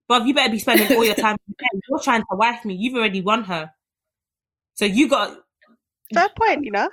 But 0.09 0.27
you 0.27 0.35
better 0.35 0.51
be 0.53 0.59
spending 0.59 0.97
all 0.97 1.05
your 1.05 1.15
time 1.15 1.37
with 1.47 1.57
her. 1.61 1.81
You're 1.89 2.01
trying 2.01 2.23
to 2.23 2.37
wife 2.37 2.65
me. 2.65 2.75
You've 2.75 2.95
already 2.95 3.21
won 3.23 3.45
her. 3.45 3.71
So 4.75 4.85
you 4.85 5.09
got 5.09 5.37
Fair 6.15 6.29
point, 6.37 6.65
you 6.65 6.71
know. 6.71 6.89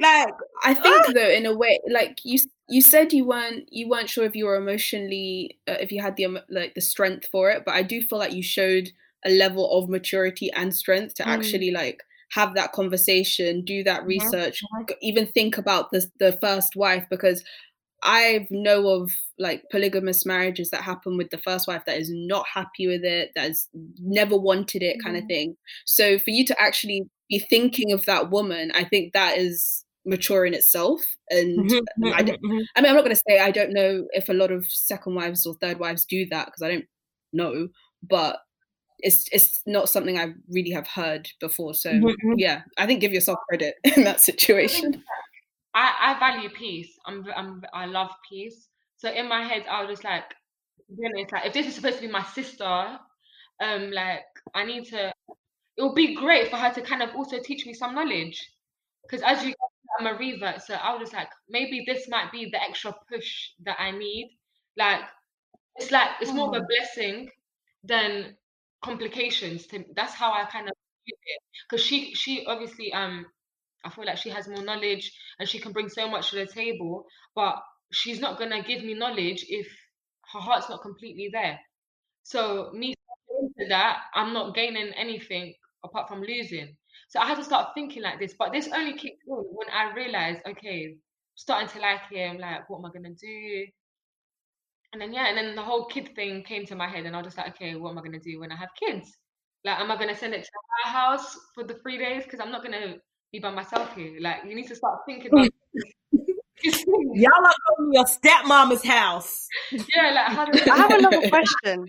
like 0.00 0.34
I 0.62 0.74
think 0.74 1.14
though, 1.14 1.28
in 1.28 1.46
a 1.46 1.56
way, 1.56 1.78
like 1.90 2.18
you 2.24 2.38
you 2.68 2.82
said 2.82 3.12
you 3.12 3.24
weren't 3.24 3.68
you 3.70 3.88
weren't 3.88 4.10
sure 4.10 4.24
if 4.24 4.36
you 4.36 4.46
were 4.46 4.56
emotionally 4.56 5.58
uh, 5.68 5.76
if 5.80 5.90
you 5.92 6.02
had 6.02 6.16
the 6.16 6.24
emo- 6.24 6.42
like 6.50 6.74
the 6.74 6.80
strength 6.80 7.28
for 7.30 7.50
it, 7.50 7.64
but 7.64 7.74
I 7.74 7.82
do 7.82 8.00
feel 8.02 8.18
like 8.18 8.32
you 8.32 8.42
showed 8.42 8.90
a 9.24 9.30
level 9.30 9.70
of 9.78 9.88
maturity 9.88 10.50
and 10.52 10.74
strength 10.74 11.14
to 11.16 11.26
Mm. 11.26 11.30
actually 11.30 11.70
like 11.70 12.02
have 12.32 12.54
that 12.54 12.72
conversation, 12.72 13.64
do 13.64 13.82
that 13.84 14.06
research, 14.06 14.68
even 15.02 15.26
think 15.26 15.58
about 15.58 15.90
the 15.90 16.06
the 16.18 16.32
first 16.40 16.76
wife 16.76 17.04
because 17.10 17.44
I 18.02 18.46
know 18.50 18.88
of 18.88 19.12
like 19.38 19.64
polygamous 19.70 20.24
marriages 20.24 20.70
that 20.70 20.82
happen 20.82 21.18
with 21.18 21.30
the 21.30 21.38
first 21.38 21.68
wife 21.68 21.82
that 21.86 21.98
is 21.98 22.10
not 22.12 22.46
happy 22.52 22.86
with 22.86 23.04
it, 23.04 23.30
that 23.34 23.48
has 23.48 23.68
never 23.98 24.36
wanted 24.38 24.82
it, 24.82 24.98
kind 25.02 25.16
of 25.18 25.24
Mhm. 25.24 25.28
thing. 25.28 25.56
So 25.84 26.18
for 26.18 26.30
you 26.30 26.44
to 26.46 26.60
actually 26.60 27.02
be 27.28 27.38
thinking 27.40 27.92
of 27.92 28.06
that 28.06 28.30
woman, 28.30 28.72
I 28.74 28.84
think 28.84 29.12
that 29.12 29.36
is 29.36 29.84
mature 30.06 30.46
in 30.46 30.54
itself. 30.54 31.02
And 31.28 31.68
Mhm, 31.68 31.86
I, 32.04 32.22
mhm, 32.22 32.36
mhm. 32.42 32.66
I 32.76 32.80
mean, 32.80 32.90
I'm 32.90 32.96
not 32.96 33.04
going 33.04 33.14
to 33.16 33.22
say 33.28 33.38
I 33.38 33.50
don't 33.50 33.72
know 33.74 34.06
if 34.12 34.28
a 34.30 34.34
lot 34.34 34.50
of 34.50 34.64
second 34.66 35.14
wives 35.14 35.44
or 35.44 35.54
third 35.60 35.78
wives 35.78 36.06
do 36.06 36.26
that 36.30 36.46
because 36.46 36.62
I 36.62 36.70
don't 36.70 36.86
know, 37.34 37.68
but 38.02 38.40
it's 39.02 39.28
it's 39.32 39.62
not 39.66 39.88
something 39.88 40.18
I 40.18 40.34
really 40.48 40.70
have 40.70 40.86
heard 40.86 41.28
before. 41.40 41.74
So 41.74 41.90
Mhm, 41.90 42.14
mhm. 42.24 42.34
yeah, 42.36 42.62
I 42.78 42.86
think 42.86 43.00
give 43.00 43.12
yourself 43.12 43.38
credit 43.48 43.76
in 43.96 44.04
that 44.04 44.20
situation. 44.20 45.02
I, 45.74 45.94
I 46.00 46.18
value 46.18 46.50
peace. 46.50 46.98
I'm, 47.06 47.24
v- 47.24 47.32
I'm 47.36 47.62
I 47.72 47.86
love 47.86 48.10
peace. 48.28 48.68
So 48.96 49.10
in 49.10 49.28
my 49.28 49.42
head, 49.44 49.64
I 49.70 49.82
was 49.82 49.90
just 49.90 50.04
like, 50.04 50.28
to 50.30 50.96
be 50.96 51.06
honest, 51.06 51.32
like 51.32 51.46
if 51.46 51.52
this 51.54 51.66
is 51.66 51.74
supposed 51.74 51.96
to 51.96 52.02
be 52.06 52.12
my 52.12 52.24
sister, 52.24 52.98
um, 53.60 53.90
like 53.92 54.24
I 54.54 54.64
need 54.64 54.86
to. 54.86 55.12
It 55.76 55.82
would 55.82 55.94
be 55.94 56.14
great 56.14 56.50
for 56.50 56.56
her 56.56 56.72
to 56.74 56.82
kind 56.82 57.02
of 57.02 57.14
also 57.14 57.38
teach 57.40 57.64
me 57.64 57.72
some 57.72 57.94
knowledge, 57.94 58.50
because 59.02 59.22
as 59.22 59.42
you, 59.44 59.54
I'm 59.98 60.06
a 60.06 60.18
revert, 60.18 60.62
so 60.62 60.74
I 60.74 60.92
was 60.92 61.02
just 61.02 61.12
like, 61.14 61.28
maybe 61.48 61.84
this 61.86 62.08
might 62.08 62.30
be 62.32 62.50
the 62.50 62.62
extra 62.62 62.94
push 63.10 63.50
that 63.64 63.80
I 63.80 63.90
need. 63.92 64.36
Like 64.76 65.00
it's 65.76 65.90
like 65.90 66.10
it's 66.20 66.32
more 66.32 66.54
of 66.54 66.62
a 66.62 66.66
blessing 66.66 67.30
than 67.84 68.36
complications. 68.82 69.66
To 69.68 69.84
that's 69.94 70.14
how 70.14 70.32
I 70.32 70.44
kind 70.46 70.68
of 70.68 70.74
because 71.68 71.84
she 71.84 72.14
she 72.14 72.44
obviously 72.46 72.92
um 72.92 73.26
I 73.84 73.90
feel 73.90 74.04
like 74.06 74.18
she 74.18 74.30
has 74.30 74.48
more 74.48 74.62
knowledge 74.62 75.12
and 75.38 75.48
she 75.48 75.58
can 75.58 75.72
bring 75.72 75.88
so 75.88 76.08
much 76.08 76.30
to 76.30 76.36
the 76.36 76.46
table, 76.46 77.06
but 77.34 77.56
she's 77.92 78.20
not 78.20 78.38
gonna 78.38 78.62
give 78.62 78.84
me 78.84 78.94
knowledge 78.94 79.44
if 79.48 79.66
her 80.32 80.40
heart's 80.40 80.68
not 80.68 80.82
completely 80.82 81.30
there. 81.32 81.60
So 82.22 82.70
me 82.74 82.94
into 83.40 83.68
that, 83.70 84.02
I'm 84.14 84.32
not 84.32 84.54
gaining 84.54 84.92
anything 84.94 85.54
apart 85.84 86.08
from 86.08 86.22
losing. 86.22 86.76
So 87.08 87.20
I 87.20 87.26
had 87.26 87.36
to 87.38 87.44
start 87.44 87.70
thinking 87.74 88.02
like 88.02 88.20
this. 88.20 88.34
But 88.38 88.52
this 88.52 88.68
only 88.74 88.92
kicked 88.94 89.22
in 89.26 89.34
when 89.34 89.68
I 89.72 89.92
realized, 89.94 90.42
okay, 90.46 90.96
starting 91.34 91.68
to 91.70 91.80
like 91.80 92.02
him, 92.10 92.38
like 92.38 92.68
what 92.70 92.78
am 92.78 92.86
I 92.86 92.90
gonna 92.92 93.14
do? 93.14 93.66
And 94.92 95.00
then 95.00 95.12
yeah, 95.12 95.28
and 95.28 95.36
then 95.36 95.54
the 95.54 95.62
whole 95.62 95.86
kid 95.86 96.14
thing 96.16 96.42
came 96.42 96.66
to 96.66 96.74
my 96.74 96.88
head, 96.88 97.06
and 97.06 97.14
I 97.14 97.18
was 97.18 97.26
just 97.28 97.38
like, 97.38 97.54
okay, 97.54 97.76
what 97.76 97.90
am 97.90 97.98
I 97.98 98.02
gonna 98.02 98.18
do 98.18 98.40
when 98.40 98.50
I 98.50 98.56
have 98.56 98.70
kids? 98.78 99.08
Like, 99.64 99.78
am 99.78 99.90
I 99.90 99.96
gonna 99.96 100.16
send 100.16 100.34
it 100.34 100.42
to 100.42 100.50
her 100.84 100.90
house 100.90 101.38
for 101.54 101.64
the 101.64 101.74
three 101.74 101.98
days? 101.98 102.24
Because 102.24 102.40
I'm 102.40 102.50
not 102.50 102.64
gonna 102.64 102.96
be 103.32 103.38
by 103.38 103.50
myself 103.50 103.94
here. 103.94 104.18
Like, 104.20 104.38
you 104.46 104.54
need 104.54 104.66
to 104.68 104.74
start 104.74 105.00
thinking 105.06 105.30
about. 105.32 105.48
Y'all 106.62 107.30
are 107.42 107.54
going 107.78 107.90
to 107.90 107.94
your 107.94 108.04
stepmama's 108.04 108.84
house. 108.84 109.46
Yeah, 109.72 110.12
like 110.12 110.26
how 110.26 110.44
does 110.44 110.68
I 110.68 110.76
have 110.76 110.90
another 110.90 111.28
question. 111.30 111.86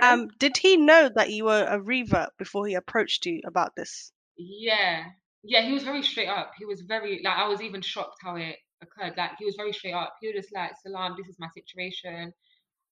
Um, 0.00 0.28
did 0.38 0.56
he 0.56 0.76
know 0.76 1.10
that 1.14 1.30
you 1.30 1.46
were 1.46 1.66
a 1.68 1.80
revert 1.80 2.30
before 2.38 2.66
he 2.66 2.74
approached 2.74 3.26
you 3.26 3.40
about 3.44 3.74
this? 3.76 4.12
Yeah, 4.36 5.04
yeah, 5.42 5.62
he 5.62 5.72
was 5.72 5.82
very 5.82 6.02
straight 6.02 6.28
up. 6.28 6.52
He 6.58 6.64
was 6.64 6.82
very 6.82 7.22
like 7.24 7.36
I 7.36 7.48
was 7.48 7.60
even 7.60 7.82
shocked 7.82 8.18
how 8.22 8.36
it 8.36 8.56
occurred. 8.82 9.14
Like 9.16 9.32
he 9.38 9.44
was 9.44 9.56
very 9.56 9.72
straight 9.72 9.94
up. 9.94 10.16
He 10.20 10.28
was 10.28 10.36
just 10.36 10.54
like, 10.54 10.72
Salam, 10.82 11.14
this 11.16 11.28
is 11.28 11.38
my 11.38 11.48
situation. 11.54 12.32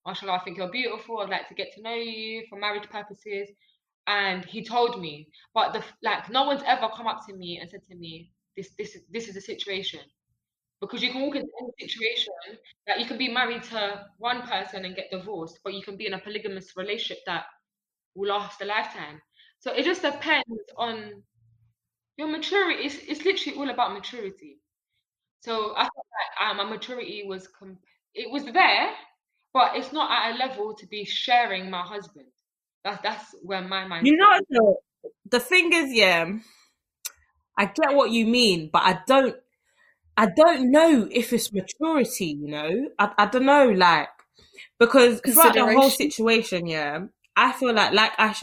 Mashallah, 0.06 0.34
I 0.34 0.38
think 0.40 0.58
you're 0.58 0.70
beautiful. 0.70 1.18
I'd 1.20 1.30
like 1.30 1.48
to 1.48 1.54
get 1.54 1.74
to 1.74 1.82
know 1.82 1.94
you 1.94 2.44
for 2.48 2.58
marriage 2.58 2.88
purposes. 2.90 3.48
And 4.06 4.44
he 4.44 4.64
told 4.64 5.00
me, 5.00 5.28
but 5.54 5.72
the 5.74 5.84
like 6.02 6.30
no 6.30 6.44
one's 6.44 6.62
ever 6.66 6.88
come 6.96 7.06
up 7.06 7.26
to 7.28 7.34
me 7.34 7.58
and 7.60 7.68
said 7.70 7.84
to 7.90 7.94
me, 7.96 8.32
this 8.56 8.70
this 8.78 8.94
is 8.94 9.02
this 9.10 9.28
is 9.28 9.36
a 9.36 9.40
situation. 9.40 10.00
Because 10.80 11.02
you 11.02 11.10
can 11.10 11.22
walk 11.22 11.36
into 11.36 11.48
any 11.60 11.88
situation 11.88 12.32
that 12.86 13.00
you 13.00 13.06
can 13.06 13.18
be 13.18 13.28
married 13.28 13.64
to 13.64 14.06
one 14.18 14.42
person 14.42 14.84
and 14.84 14.94
get 14.96 15.10
divorced, 15.10 15.58
but 15.64 15.74
you 15.74 15.82
can 15.82 15.96
be 15.96 16.06
in 16.06 16.14
a 16.14 16.20
polygamous 16.20 16.76
relationship 16.76 17.18
that 17.26 17.44
will 18.14 18.28
last 18.30 18.60
a 18.62 18.64
lifetime. 18.64 19.20
So 19.60 19.72
it 19.72 19.84
just 19.84 20.02
depends 20.02 20.46
on 20.76 21.22
your 22.16 22.28
maturity. 22.28 22.84
It's, 22.84 22.96
it's 23.08 23.24
literally 23.24 23.58
all 23.58 23.70
about 23.70 23.92
maturity. 23.92 24.58
So 25.40 25.72
I 25.76 25.82
felt 25.82 25.94
like 25.94 26.50
uh, 26.50 26.54
my 26.54 26.64
maturity 26.64 27.22
was 27.26 27.46
comp- 27.48 27.80
it 28.14 28.30
was 28.30 28.44
there, 28.44 28.90
but 29.52 29.76
it's 29.76 29.92
not 29.92 30.10
at 30.10 30.34
a 30.34 30.38
level 30.38 30.74
to 30.74 30.86
be 30.86 31.04
sharing 31.04 31.70
my 31.70 31.82
husband. 31.82 32.26
That's 32.84 33.02
that's 33.02 33.34
where 33.42 33.62
my 33.62 33.86
mind. 33.86 34.06
You 34.06 34.16
know, 34.16 34.40
the, 34.50 34.74
the 35.30 35.40
thing 35.40 35.72
is, 35.72 35.92
yeah, 35.92 36.26
I 37.56 37.66
get 37.66 37.94
what 37.94 38.10
you 38.10 38.26
mean, 38.26 38.70
but 38.72 38.82
I 38.82 39.00
don't, 39.06 39.36
I 40.16 40.26
don't 40.26 40.70
know 40.70 41.08
if 41.10 41.32
it's 41.32 41.52
maturity. 41.52 42.36
You 42.40 42.48
know, 42.48 42.90
I, 42.98 43.12
I 43.18 43.26
don't 43.26 43.46
know, 43.46 43.68
like 43.68 44.08
because 44.78 45.20
throughout 45.20 45.54
the 45.54 45.64
whole 45.66 45.90
situation, 45.90 46.66
yeah, 46.66 47.06
I 47.36 47.52
feel 47.52 47.74
like, 47.74 47.92
like 47.92 48.18
like, 48.18 48.36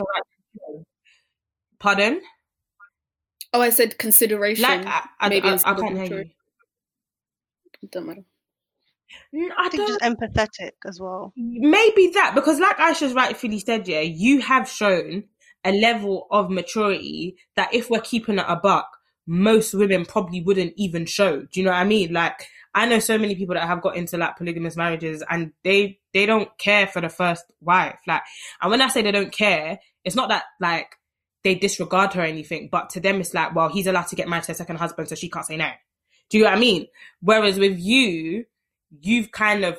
pardon, 1.80 2.22
Oh, 3.54 3.62
I 3.62 3.70
said 3.70 3.98
consideration. 3.98 4.64
like 4.64 4.86
I, 4.86 5.08
I, 5.20 5.30
maybe 5.30 5.48
I, 5.48 5.54
I 5.54 5.72
of 5.72 5.80
can't 5.80 5.98
hear 5.98 6.06
you. 6.06 6.30
Maturity. 7.92 7.92
Don't 7.94 8.08
matter. 8.08 8.26
I 9.58 9.66
I 9.66 9.70
think 9.70 9.88
don't 9.88 9.88
just 9.88 10.02
empathetic 10.02 10.72
as 10.86 11.00
well. 11.00 11.34
maybe 11.36 12.08
that 12.16 12.34
because 12.36 12.60
like 12.60 12.78
aisha's 12.78 13.14
rightfully 13.14 13.60
said 13.60 13.88
yeah 13.88 14.00
you 14.02 14.42
have 14.42 14.68
shown 14.70 15.26
a 15.64 15.72
level 15.72 16.28
of 16.32 16.50
maturity 16.50 17.38
that 17.56 17.74
if 17.74 17.90
we're 17.90 18.02
keeping 18.02 18.40
it 18.40 18.46
a 18.48 18.56
buck 18.56 18.98
most 19.28 19.74
women 19.74 20.06
probably 20.06 20.42
wouldn't 20.42 20.74
even 20.78 21.06
show 21.06 21.42
do 21.42 21.60
you 21.60 21.64
know 21.64 21.72
what 21.72 21.78
i 21.80 21.84
mean 21.84 22.12
like 22.14 22.48
i 22.74 22.86
know 22.86 23.00
so 23.00 23.18
many 23.18 23.36
people 23.36 23.56
that 23.56 23.68
have 23.68 23.82
got 23.82 23.96
into 23.96 24.18
like 24.18 24.38
polygamous 24.38 24.76
marriages 24.76 25.24
and 25.30 25.52
they 25.64 26.00
they 26.14 26.26
don't 26.26 26.58
care 26.58 26.88
for 26.88 27.02
the 27.02 27.10
first 27.10 27.46
wife 27.62 27.98
like 28.08 28.22
and 28.62 28.72
when 28.72 28.82
i 28.82 28.88
say 28.88 29.02
they 29.02 29.12
don't 29.12 29.32
care 29.32 29.80
it's 30.04 30.16
not 30.16 30.30
that 30.30 30.44
like 30.60 30.96
they 31.44 31.56
disregard 31.56 32.14
her 32.14 32.22
or 32.22 32.26
anything 32.26 32.70
but 32.72 32.90
to 32.90 33.00
them 33.00 33.20
it's 33.22 33.34
like 33.34 33.54
well 33.56 33.70
he's 33.70 33.88
allowed 33.88 34.08
to 34.08 34.16
get 34.16 34.28
married 34.28 34.44
to 34.44 34.52
a 34.52 34.56
second 34.56 34.78
husband 34.78 35.08
so 35.08 35.16
she 35.16 35.30
can't 35.30 35.46
say 35.46 35.58
no 35.58 35.70
do 36.30 36.38
you 36.38 36.44
know 36.44 36.50
what 36.50 36.58
i 36.58 36.60
mean 36.60 36.86
whereas 37.22 37.60
with 37.60 37.80
you 37.80 38.46
you've 39.02 39.32
kind 39.32 39.64
of 39.64 39.78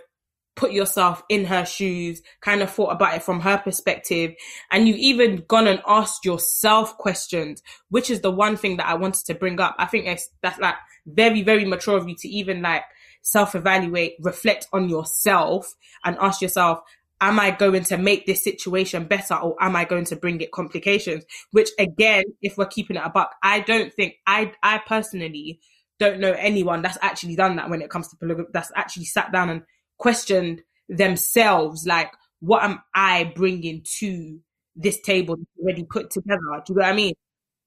put 0.57 0.72
yourself 0.72 1.22
in 1.28 1.44
her 1.44 1.64
shoes, 1.64 2.22
kind 2.40 2.62
of 2.62 2.70
thought 2.70 2.90
about 2.90 3.14
it 3.14 3.22
from 3.22 3.40
her 3.40 3.59
perspective, 3.59 4.34
and 4.70 4.88
you've 4.88 4.97
even 4.97 5.44
gone 5.47 5.68
and 5.68 5.82
asked 5.86 6.24
yourself 6.24 6.97
questions, 6.97 7.62
which 7.90 8.11
is 8.11 8.22
the 8.22 8.30
one 8.30 8.57
thing 8.57 8.78
that 8.78 8.88
I 8.88 8.94
wanted 8.94 9.24
to 9.26 9.34
bring 9.34 9.61
up. 9.61 9.76
I 9.78 9.86
think 9.86 10.07
that's 10.42 10.59
like 10.59 10.74
very, 11.07 11.42
very 11.42 11.66
mature 11.66 11.97
of 11.97 12.09
you 12.09 12.16
to 12.16 12.28
even 12.28 12.62
like 12.62 12.84
self-evaluate, 13.22 14.14
reflect 14.20 14.66
on 14.72 14.88
yourself 14.88 15.74
and 16.05 16.16
ask 16.20 16.40
yourself, 16.40 16.80
am 17.20 17.38
I 17.38 17.51
going 17.51 17.84
to 17.84 17.99
make 17.99 18.26
this 18.26 18.42
situation 18.42 19.05
better 19.05 19.34
or 19.34 19.57
am 19.61 19.76
I 19.76 19.84
going 19.84 20.05
to 20.07 20.16
bring 20.16 20.40
it 20.40 20.53
complications? 20.53 21.24
Which 21.51 21.70
again, 21.78 22.24
if 22.40 22.57
we're 22.57 22.66
keeping 22.66 22.97
it 22.97 23.03
a 23.05 23.11
buck, 23.11 23.34
I 23.42 23.61
don't 23.61 23.92
think, 23.92 24.14
I, 24.26 24.53
I 24.62 24.78
personally 24.78 25.61
don't 25.99 26.20
know 26.20 26.32
anyone 26.32 26.82
that's 26.82 26.99
actually 27.03 27.36
done 27.36 27.57
that 27.57 27.70
when 27.70 27.82
it 27.82 27.90
comes 27.90 28.09
to 28.09 28.16
polygamy, 28.16 28.49
that's 28.53 28.72
actually 28.76 29.05
sat 29.07 29.32
down 29.32 29.51
and 29.51 29.62
questioned 29.99 30.62
themselves, 30.88 31.86
like, 31.86 32.12
what 32.40 32.62
am 32.62 32.80
I 32.94 33.32
bringing 33.34 33.82
to 33.99 34.40
this 34.74 35.01
table 35.01 35.36
already 35.61 35.84
put 35.84 36.11
together? 36.11 36.40
Do 36.66 36.72
you 36.72 36.76
know 36.76 36.82
what 36.82 36.92
I 36.92 36.94
mean? 36.94 37.14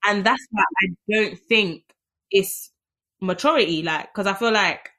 And 0.06 0.24
that's 0.24 0.46
why 0.52 0.64
I 0.84 0.88
don't 1.12 1.40
think 1.50 1.84
it's 2.32 2.72
maturity, 3.20 3.84
like, 3.84 4.14
because 4.14 4.28
I 4.28 4.34
feel 4.34 4.52
like 4.52 4.92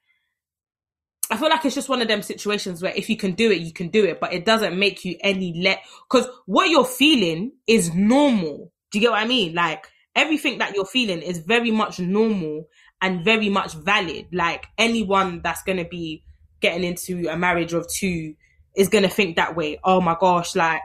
I 1.30 1.36
feel 1.36 1.48
like 1.48 1.64
it's 1.64 1.76
just 1.76 1.88
one 1.88 2.02
of 2.02 2.08
them 2.08 2.22
situations 2.22 2.82
where 2.82 2.92
if 2.94 3.08
you 3.08 3.16
can 3.16 3.32
do 3.32 3.52
it, 3.52 3.60
you 3.60 3.72
can 3.72 3.88
do 3.88 4.04
it, 4.04 4.18
but 4.18 4.32
it 4.32 4.44
doesn't 4.44 4.76
make 4.76 5.04
you 5.04 5.16
any 5.20 5.54
let 5.62 5.80
because 6.10 6.28
what 6.46 6.68
you're 6.68 6.84
feeling 6.84 7.52
is 7.68 7.94
normal. 7.94 8.72
Do 8.90 8.98
you 8.98 9.02
get 9.02 9.12
what 9.12 9.22
I 9.22 9.26
mean? 9.26 9.54
Like 9.54 9.86
everything 10.16 10.58
that 10.58 10.74
you're 10.74 10.84
feeling 10.84 11.22
is 11.22 11.38
very 11.38 11.70
much 11.70 12.00
normal 12.00 12.66
and 13.02 13.24
very 13.24 13.48
much 13.48 13.74
valid. 13.74 14.26
Like 14.32 14.66
anyone 14.78 15.40
that's 15.42 15.62
gonna 15.62 15.84
be 15.88 16.22
getting 16.60 16.84
into 16.84 17.28
a 17.28 17.36
marriage 17.36 17.72
of 17.72 17.86
two 17.88 18.34
is 18.76 18.88
gonna 18.88 19.08
think 19.08 19.36
that 19.36 19.56
way. 19.56 19.78
Oh 19.84 20.00
my 20.00 20.16
gosh, 20.18 20.54
like 20.56 20.82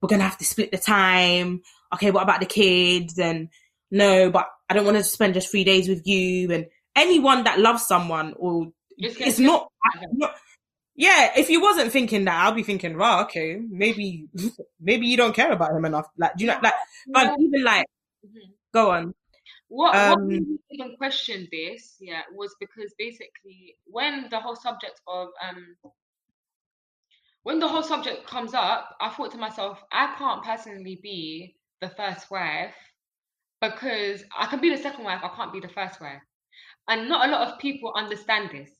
we're 0.00 0.08
gonna 0.08 0.24
have 0.24 0.38
to 0.38 0.44
split 0.44 0.70
the 0.70 0.78
time. 0.78 1.62
Okay, 1.94 2.10
what 2.10 2.22
about 2.22 2.40
the 2.40 2.46
kids? 2.46 3.18
And 3.18 3.48
no, 3.90 4.30
but 4.30 4.46
I 4.68 4.74
don't 4.74 4.84
want 4.84 4.96
to 4.98 5.04
spend 5.04 5.34
just 5.34 5.50
three 5.50 5.64
days 5.64 5.88
with 5.88 6.06
you. 6.06 6.50
And 6.52 6.66
anyone 6.94 7.44
that 7.44 7.58
loves 7.58 7.86
someone 7.86 8.34
or 8.38 8.68
it's 8.98 9.38
not, 9.38 9.68
not 10.12 10.34
yeah 10.96 11.30
if 11.36 11.48
you 11.50 11.60
wasn't 11.60 11.92
thinking 11.92 12.24
that 12.24 12.34
i'll 12.44 12.52
be 12.52 12.62
thinking 12.64 12.96
right 12.96 13.22
okay 13.22 13.60
maybe 13.70 14.26
maybe 14.80 15.06
you 15.06 15.16
don't 15.16 15.34
care 15.34 15.52
about 15.52 15.72
him 15.72 15.84
enough 15.84 16.06
like 16.16 16.34
do 16.36 16.44
you 16.44 16.50
know 16.50 16.58
like 16.62 16.74
but 17.12 17.34
even 17.38 17.62
like 17.64 17.86
Mhm. 18.26 18.50
go 18.74 18.90
on 18.90 19.14
What, 19.68 20.04
what 20.04 20.18
Um, 20.18 20.26
me 20.26 20.58
even 20.70 20.96
question 20.96 21.48
this, 21.52 21.96
yeah, 22.00 22.22
was 22.34 22.54
because 22.60 22.94
basically 22.98 23.76
when 23.86 24.28
the 24.30 24.40
whole 24.40 24.56
subject 24.56 25.00
of 25.06 25.28
um 25.46 25.76
when 27.42 27.58
the 27.60 27.68
whole 27.68 27.82
subject 27.82 28.26
comes 28.26 28.54
up, 28.54 28.96
I 29.00 29.10
thought 29.10 29.30
to 29.32 29.38
myself, 29.38 29.82
I 29.92 30.14
can't 30.18 30.42
personally 30.42 30.98
be 31.02 31.56
the 31.80 31.88
first 31.88 32.30
wife 32.30 32.74
because 33.60 34.24
I 34.36 34.46
can 34.46 34.60
be 34.60 34.70
the 34.70 34.82
second 34.82 35.04
wife, 35.04 35.20
I 35.22 35.34
can't 35.34 35.52
be 35.52 35.60
the 35.60 35.68
first 35.68 36.00
wife. 36.00 36.22
And 36.88 37.08
not 37.08 37.28
a 37.28 37.32
lot 37.32 37.48
of 37.48 37.58
people 37.58 37.92
understand 37.96 38.50
this. 38.52 38.70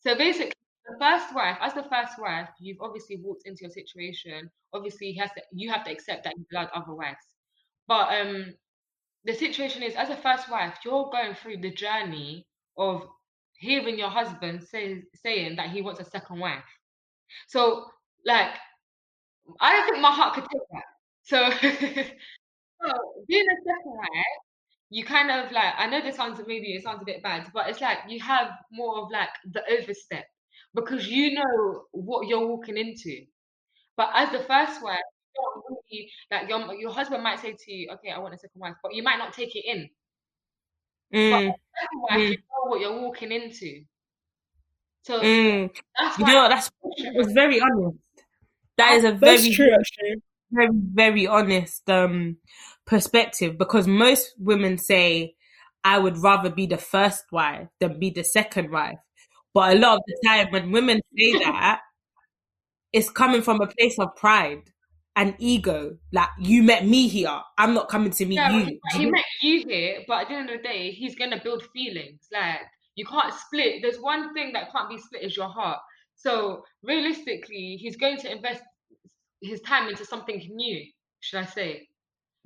So 0.00 0.16
basically, 0.16 0.52
the 0.86 0.96
first 1.00 1.34
wife, 1.34 1.58
as 1.60 1.74
the 1.74 1.82
first 1.84 2.18
wife, 2.18 2.48
you've 2.60 2.80
obviously 2.80 3.16
walked 3.16 3.46
into 3.46 3.62
your 3.62 3.70
situation. 3.70 4.50
Obviously, 4.72 5.12
has 5.14 5.30
to, 5.32 5.42
you 5.52 5.70
have 5.70 5.84
to 5.84 5.90
accept 5.90 6.24
that 6.24 6.34
you've 6.36 6.46
allowed 6.52 6.70
other 6.74 6.94
wives. 6.94 7.34
But 7.88 8.08
um, 8.20 8.54
the 9.26 9.34
situation 9.34 9.82
is, 9.82 9.94
as 9.96 10.10
a 10.10 10.16
first 10.16 10.50
wife, 10.50 10.78
you're 10.84 11.10
going 11.10 11.34
through 11.34 11.58
the 11.58 11.72
journey 11.72 12.46
of 12.78 13.02
hearing 13.58 13.98
your 13.98 14.10
husband 14.10 14.62
say, 14.64 15.02
saying 15.14 15.56
that 15.56 15.70
he 15.70 15.82
wants 15.82 16.00
a 16.00 16.04
second 16.04 16.40
wife. 16.40 16.64
So, 17.48 17.86
like, 18.26 18.54
I 19.60 19.72
don't 19.72 19.86
think 19.88 20.00
my 20.00 20.10
heart 20.10 20.34
could 20.34 20.44
take 20.44 20.62
that. 20.72 20.84
So, 21.22 21.50
so 22.82 22.92
being 23.28 23.44
a 23.46 23.56
second 23.56 23.92
wife, 23.96 24.38
you 24.90 25.04
kind 25.04 25.30
of 25.30 25.52
like, 25.52 25.74
I 25.78 25.86
know 25.88 26.02
this 26.02 26.16
sounds 26.16 26.40
maybe 26.46 26.74
it 26.74 26.82
sounds 26.84 27.02
a 27.02 27.06
bit 27.06 27.22
bad, 27.22 27.48
but 27.54 27.68
it's 27.68 27.80
like 27.80 27.98
you 28.08 28.20
have 28.22 28.50
more 28.72 28.98
of 28.98 29.10
like 29.10 29.30
the 29.52 29.62
overstep 29.72 30.26
because 30.74 31.08
you 31.08 31.34
know 31.34 31.84
what 31.92 32.28
you're 32.28 32.46
walking 32.46 32.76
into. 32.76 33.24
But 33.96 34.10
as 34.14 34.30
the 34.32 34.40
first 34.44 34.82
wife, 34.82 34.98
don't 35.36 35.78
really 35.90 36.10
like 36.30 36.48
your 36.48 36.74
your 36.74 36.92
husband 36.92 37.22
might 37.22 37.40
say 37.40 37.52
to 37.58 37.72
you, 37.72 37.90
"Okay, 37.94 38.10
I 38.10 38.18
want 38.18 38.34
a 38.34 38.38
second 38.38 38.60
wife," 38.60 38.74
but 38.82 38.94
you 38.94 39.02
might 39.02 39.18
not 39.18 39.32
take 39.32 39.54
it 39.54 39.64
in. 39.64 39.88
Mm, 41.14 41.32
as 41.32 41.42
a 41.42 41.54
second 41.80 42.02
wife, 42.02 42.30
you 42.30 42.36
know 42.36 42.70
what 42.70 42.80
you're 42.80 43.00
walking 43.00 43.32
into. 43.32 43.84
So 45.02 45.20
mm. 45.20 45.70
that's 45.98 46.18
you 46.18 46.26
know 46.26 46.34
what, 46.34 46.48
that's 46.48 46.70
that's 47.14 47.32
very 47.32 47.60
honest 47.60 47.98
that 48.76 48.92
is 48.94 49.04
a 49.04 49.12
very 49.12 49.36
That's 49.36 49.54
true, 49.54 49.72
actually. 49.72 50.22
very 50.50 50.68
very 50.72 51.26
honest 51.26 51.88
um 51.90 52.36
perspective 52.86 53.58
because 53.58 53.86
most 53.88 54.34
women 54.38 54.78
say 54.78 55.34
i 55.82 55.98
would 55.98 56.16
rather 56.18 56.50
be 56.50 56.66
the 56.66 56.78
first 56.78 57.24
wife 57.32 57.68
than 57.80 57.98
be 57.98 58.10
the 58.10 58.22
second 58.22 58.70
wife 58.70 58.98
but 59.52 59.76
a 59.76 59.78
lot 59.78 59.96
of 59.96 60.02
the 60.06 60.16
time 60.24 60.48
when 60.50 60.70
women 60.70 61.00
say 61.18 61.32
that 61.32 61.80
it's 62.92 63.10
coming 63.10 63.42
from 63.42 63.60
a 63.60 63.66
place 63.66 63.98
of 63.98 64.14
pride 64.14 64.62
and 65.16 65.34
ego 65.38 65.96
like 66.12 66.28
you 66.38 66.62
met 66.62 66.86
me 66.86 67.08
here 67.08 67.40
i'm 67.58 67.72
not 67.72 67.88
coming 67.88 68.10
to 68.10 68.26
meet 68.26 68.36
yeah, 68.36 68.50
you 68.50 68.78
he, 68.92 69.10
met 69.10 69.24
you 69.42 69.64
here, 69.66 70.04
but 70.06 70.22
at 70.22 70.28
the 70.28 70.34
end 70.34 70.50
of 70.50 70.58
the 70.58 70.62
day, 70.62 70.90
he's 70.90 71.14
gonna 71.14 71.40
build 71.42 71.62
feelings. 71.72 72.28
Like 72.32 72.60
you 72.96 73.04
can't 73.04 73.32
split. 73.32 73.82
There's 73.82 73.98
one 73.98 74.34
thing 74.34 74.52
that 74.52 74.72
can't 74.72 74.88
be 74.88 74.98
split 74.98 75.22
is 75.22 75.36
your 75.36 75.48
heart. 75.48 75.78
So 76.14 76.64
realistically, 76.82 77.76
he's 77.80 77.96
going 77.96 78.18
to 78.18 78.32
invest 78.32 78.62
his 79.42 79.60
time 79.62 79.88
into 79.88 80.04
something 80.04 80.38
new. 80.50 80.84
Should 81.20 81.40
I 81.40 81.44
say? 81.44 81.88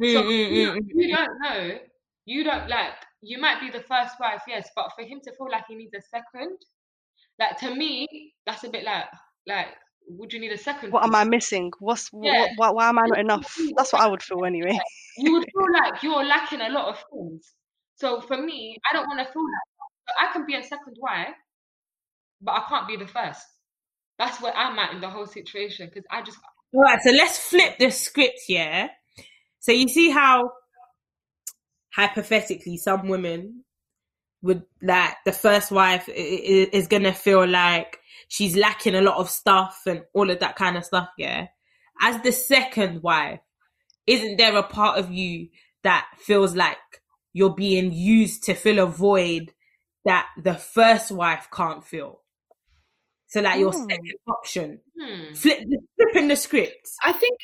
Mm, 0.03 0.13
So 0.13 0.23
mm, 0.23 0.51
you, 0.51 0.69
mm, 0.69 0.77
mm. 0.77 0.83
you 0.95 1.17
don't 1.17 1.41
know. 1.43 1.79
You 2.27 2.45
don't 2.45 2.69
like. 2.69 2.95
You 3.23 3.39
might 3.39 3.61
be 3.61 3.71
the 3.71 3.85
first 3.85 4.15
wife, 4.19 4.43
yes, 4.49 4.69
but 4.75 4.91
for 4.97 5.05
him 5.05 5.21
to 5.25 5.33
feel 5.33 5.51
like 5.51 5.65
he 5.69 5.75
needs 5.75 5.95
a 5.95 6.01
second, 6.03 6.57
like 7.39 7.59
to 7.59 7.75
me, 7.75 8.33
that's 8.47 8.65
a 8.65 8.71
bit 8.71 8.85
like 8.85 9.07
like. 9.47 9.69
Would 10.19 10.33
you 10.33 10.41
need 10.41 10.53
a 10.53 10.59
second? 10.59 10.93
What 10.93 11.05
am? 11.05 11.15
I 11.15 11.25
missing? 11.25 11.73
What's 11.79 12.11
Yeah. 12.13 12.41
what, 12.41 12.51
why, 12.57 12.71
why 12.71 12.89
am 12.89 12.99
I 12.99 13.03
not 13.07 13.19
enough? 13.19 13.57
That's 13.77 13.93
what 13.93 14.03
I 14.03 14.07
would 14.07 14.23
feel 14.23 14.45
anyway. 14.45 14.79
you 15.19 15.33
would 15.33 15.45
feel 15.53 15.73
like 15.73 16.03
you're 16.03 16.25
lacking 16.25 16.61
a 16.61 16.69
lot 16.69 16.89
of 16.89 17.05
things. 17.13 17.53
So 17.97 18.21
for 18.21 18.37
me, 18.37 18.77
I 18.91 18.97
don't 18.97 19.07
want 19.07 19.19
to 19.27 19.33
feel 19.33 19.43
like 19.43 19.69
that. 19.77 19.91
So 20.09 20.29
I 20.29 20.33
can 20.33 20.47
be 20.47 20.55
a 20.55 20.63
second 20.63 20.97
wife, 20.99 21.35
but 22.41 22.53
I 22.53 22.65
can't 22.69 22.89
be 22.89 22.97
the 22.97 23.07
first. 23.07 23.43
That's 24.19 24.41
where 24.41 24.55
I'm 24.55 24.79
at 24.79 24.93
in 24.93 25.01
the 25.01 25.09
whole 25.09 25.27
situation 25.27 25.89
because 25.89 26.05
I 26.11 26.23
just 26.23 26.39
All 26.75 26.83
right, 26.83 27.01
so 27.03 27.11
let's 27.11 27.39
flip 27.39 27.79
the 27.79 27.91
script, 27.91 28.41
yeah. 28.49 28.89
So 29.61 29.73
you 29.73 29.89
see 29.89 30.11
how 30.11 30.51
hypothetically 31.95 32.77
some 32.77 33.09
women 33.09 33.65
would 34.43 34.63
like 34.83 35.15
the 35.25 35.33
first 35.33 35.71
wife 35.71 36.09
i- 36.09 36.13
i- 36.13 36.69
is 36.73 36.87
gonna 36.89 37.13
feel 37.13 37.47
like 37.47 38.01
she's 38.29 38.57
lacking 38.57 38.95
a 38.95 39.03
lot 39.03 39.19
of 39.19 39.29
stuff 39.31 39.83
and 39.87 40.05
all 40.15 40.31
of 40.31 40.39
that 40.41 40.57
kind 40.57 40.77
of 40.77 40.85
stuff, 40.85 41.09
yeah. 41.19 41.49
As 42.03 42.23
the 42.23 42.33
second 42.33 43.03
wife, 43.03 43.41
isn't 44.07 44.37
there 44.39 44.57
a 44.57 44.63
part 44.63 44.99
of 44.99 45.11
you 45.13 45.49
that 45.83 46.07
feels 46.19 46.57
like 46.57 46.79
you're 47.33 47.55
being 47.55 47.93
used 47.93 48.45
to 48.45 48.55
fill 48.55 48.79
a 48.79 48.87
void 48.87 49.53
that 50.05 50.29
the 50.43 50.55
first 50.55 51.11
wife 51.13 51.49
can't 51.53 51.85
fill? 51.85 52.23
So 53.29 53.41
like 53.43 53.61
your 53.61 53.73
Hmm. 53.73 53.89
second 53.89 54.13
option, 54.27 54.81
hmm. 54.99 55.35
flip 55.35 55.61
flipping 55.97 56.29
the 56.29 56.37
script. 56.37 56.89
I 57.05 57.13
think, 57.13 57.39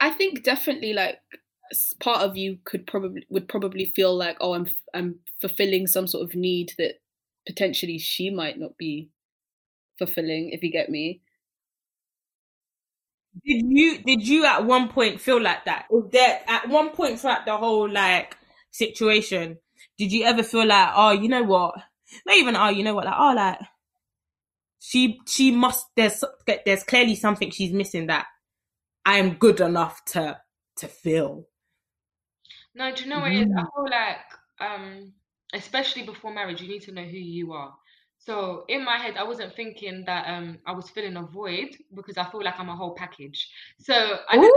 I 0.00 0.10
think 0.10 0.42
definitely 0.42 0.92
like 0.94 1.18
s- 1.32 1.40
part 2.00 2.22
of 2.22 2.36
you 2.36 2.58
could 2.64 2.86
probably 2.86 3.26
would 3.30 3.48
probably 3.48 3.86
feel 3.86 4.16
like, 4.16 4.36
oh, 4.40 4.54
I'm 4.54 4.66
I'm 4.94 5.20
fulfilling 5.40 5.86
some 5.86 6.06
sort 6.06 6.24
of 6.28 6.34
need 6.34 6.72
that 6.78 6.94
potentially 7.46 7.98
she 7.98 8.30
might 8.30 8.58
not 8.58 8.76
be 8.78 9.10
fulfilling. 9.98 10.50
If 10.52 10.62
you 10.62 10.70
get 10.72 10.90
me. 10.90 11.22
Did 13.44 13.62
you 13.66 13.98
did 14.02 14.28
you 14.28 14.44
at 14.44 14.64
one 14.66 14.88
point 14.88 15.20
feel 15.20 15.40
like 15.40 15.64
that? 15.64 15.86
Is 15.90 16.04
there 16.10 16.42
at 16.46 16.68
one 16.68 16.90
point 16.90 17.18
throughout 17.18 17.46
the 17.46 17.56
whole 17.56 17.90
like 17.90 18.36
situation, 18.70 19.58
did 19.98 20.12
you 20.12 20.24
ever 20.24 20.42
feel 20.42 20.66
like, 20.66 20.90
oh, 20.94 21.12
you 21.12 21.28
know 21.28 21.42
what? 21.42 21.74
Not 22.26 22.36
even 22.36 22.56
oh, 22.56 22.68
you 22.68 22.84
know 22.84 22.94
what? 22.94 23.06
Like 23.06 23.14
oh, 23.18 23.32
like 23.34 23.58
she 24.80 25.18
she 25.26 25.50
must 25.50 25.86
there's 25.96 26.22
there's 26.66 26.82
clearly 26.84 27.14
something 27.14 27.50
she's 27.50 27.72
missing 27.72 28.06
that 28.08 28.26
I 29.06 29.18
am 29.18 29.34
good 29.34 29.60
enough 29.60 30.04
to 30.06 30.38
to 30.78 30.88
fill. 30.88 31.46
No, 32.74 32.94
do 32.94 33.04
you 33.04 33.10
know 33.10 33.20
what 33.20 33.32
it 33.32 33.36
is? 33.46 33.52
I 33.56 33.62
Mm. 33.62 33.66
feel 33.74 33.90
like, 33.90 34.18
um, 34.60 35.12
especially 35.52 36.04
before 36.04 36.32
marriage, 36.32 36.60
you 36.62 36.68
need 36.68 36.82
to 36.82 36.92
know 36.92 37.04
who 37.04 37.18
you 37.18 37.52
are. 37.52 37.74
So 38.18 38.64
in 38.68 38.84
my 38.84 38.98
head, 38.98 39.16
I 39.16 39.24
wasn't 39.24 39.54
thinking 39.56 40.04
that 40.06 40.28
um 40.28 40.58
I 40.64 40.72
was 40.72 40.88
filling 40.90 41.16
a 41.16 41.22
void 41.22 41.76
because 41.92 42.16
I 42.16 42.24
feel 42.30 42.42
like 42.44 42.58
I'm 42.58 42.68
a 42.68 42.76
whole 42.76 42.94
package. 42.94 43.50
So 43.80 43.94
I 44.28 44.36
didn't. 44.38 44.54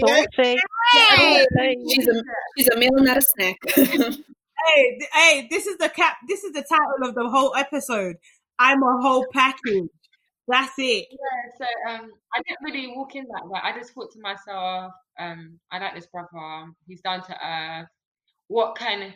Don't 0.00 0.28
say. 0.36 0.56
Don't 1.16 1.46
say. 1.56 1.76
She's 1.88 2.08
a 2.08 2.22
she's 2.56 2.68
a 2.68 2.76
meal, 2.76 2.90
not 2.96 3.16
a 3.16 3.22
snack. 3.22 3.56
Hey, 4.66 4.98
hey, 5.12 5.48
this 5.50 5.66
is 5.66 5.76
the 5.78 5.88
cap. 5.90 6.16
This 6.26 6.42
is 6.42 6.52
the 6.52 6.62
title 6.62 7.08
of 7.08 7.14
the 7.14 7.28
whole 7.28 7.54
episode. 7.54 8.16
I'm 8.58 8.82
a 8.82 9.00
whole 9.00 9.26
package. 9.32 9.84
That's 10.48 10.72
it. 10.78 11.06
Yeah, 11.10 11.52
so 11.58 11.90
um, 11.90 12.10
I 12.34 12.42
didn't 12.46 12.62
really 12.62 12.94
walk 12.96 13.14
in 13.14 13.26
that 13.34 13.48
way. 13.48 13.60
I 13.62 13.76
just 13.76 13.92
thought 13.92 14.12
to 14.12 14.20
myself, 14.20 14.92
um, 15.18 15.58
I 15.70 15.78
like 15.78 15.94
this 15.94 16.06
brother. 16.06 16.70
He's 16.86 17.00
down 17.00 17.22
to 17.24 17.46
earth. 17.46 17.88
What 18.48 18.76
can 18.76 19.12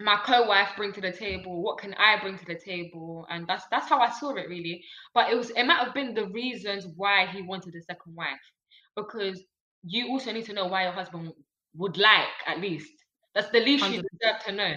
my 0.00 0.16
co-wife 0.24 0.70
bring 0.76 0.92
to 0.94 1.00
the 1.00 1.12
table? 1.12 1.62
What 1.62 1.78
can 1.78 1.94
I 1.94 2.18
bring 2.20 2.38
to 2.38 2.44
the 2.44 2.58
table? 2.58 3.26
And 3.30 3.46
that's 3.46 3.64
that's 3.70 3.88
how 3.88 4.00
I 4.00 4.10
saw 4.10 4.30
it 4.34 4.48
really. 4.48 4.82
But 5.14 5.30
it 5.30 5.36
was 5.36 5.50
it 5.50 5.64
might 5.64 5.78
have 5.84 5.94
been 5.94 6.14
the 6.14 6.26
reasons 6.28 6.86
why 6.96 7.26
he 7.26 7.42
wanted 7.42 7.74
a 7.74 7.82
second 7.82 8.14
wife, 8.14 8.40
because 8.96 9.42
you 9.84 10.08
also 10.08 10.32
need 10.32 10.46
to 10.46 10.52
know 10.52 10.66
why 10.66 10.84
your 10.84 10.92
husband 10.92 11.32
would 11.76 11.96
like 11.98 12.28
at 12.46 12.60
least. 12.60 12.92
That's 13.34 13.50
the 13.50 13.60
least 13.60 13.90
you 13.90 14.02
100%. 14.02 14.02
deserve 14.20 14.44
to 14.46 14.52
know. 14.52 14.74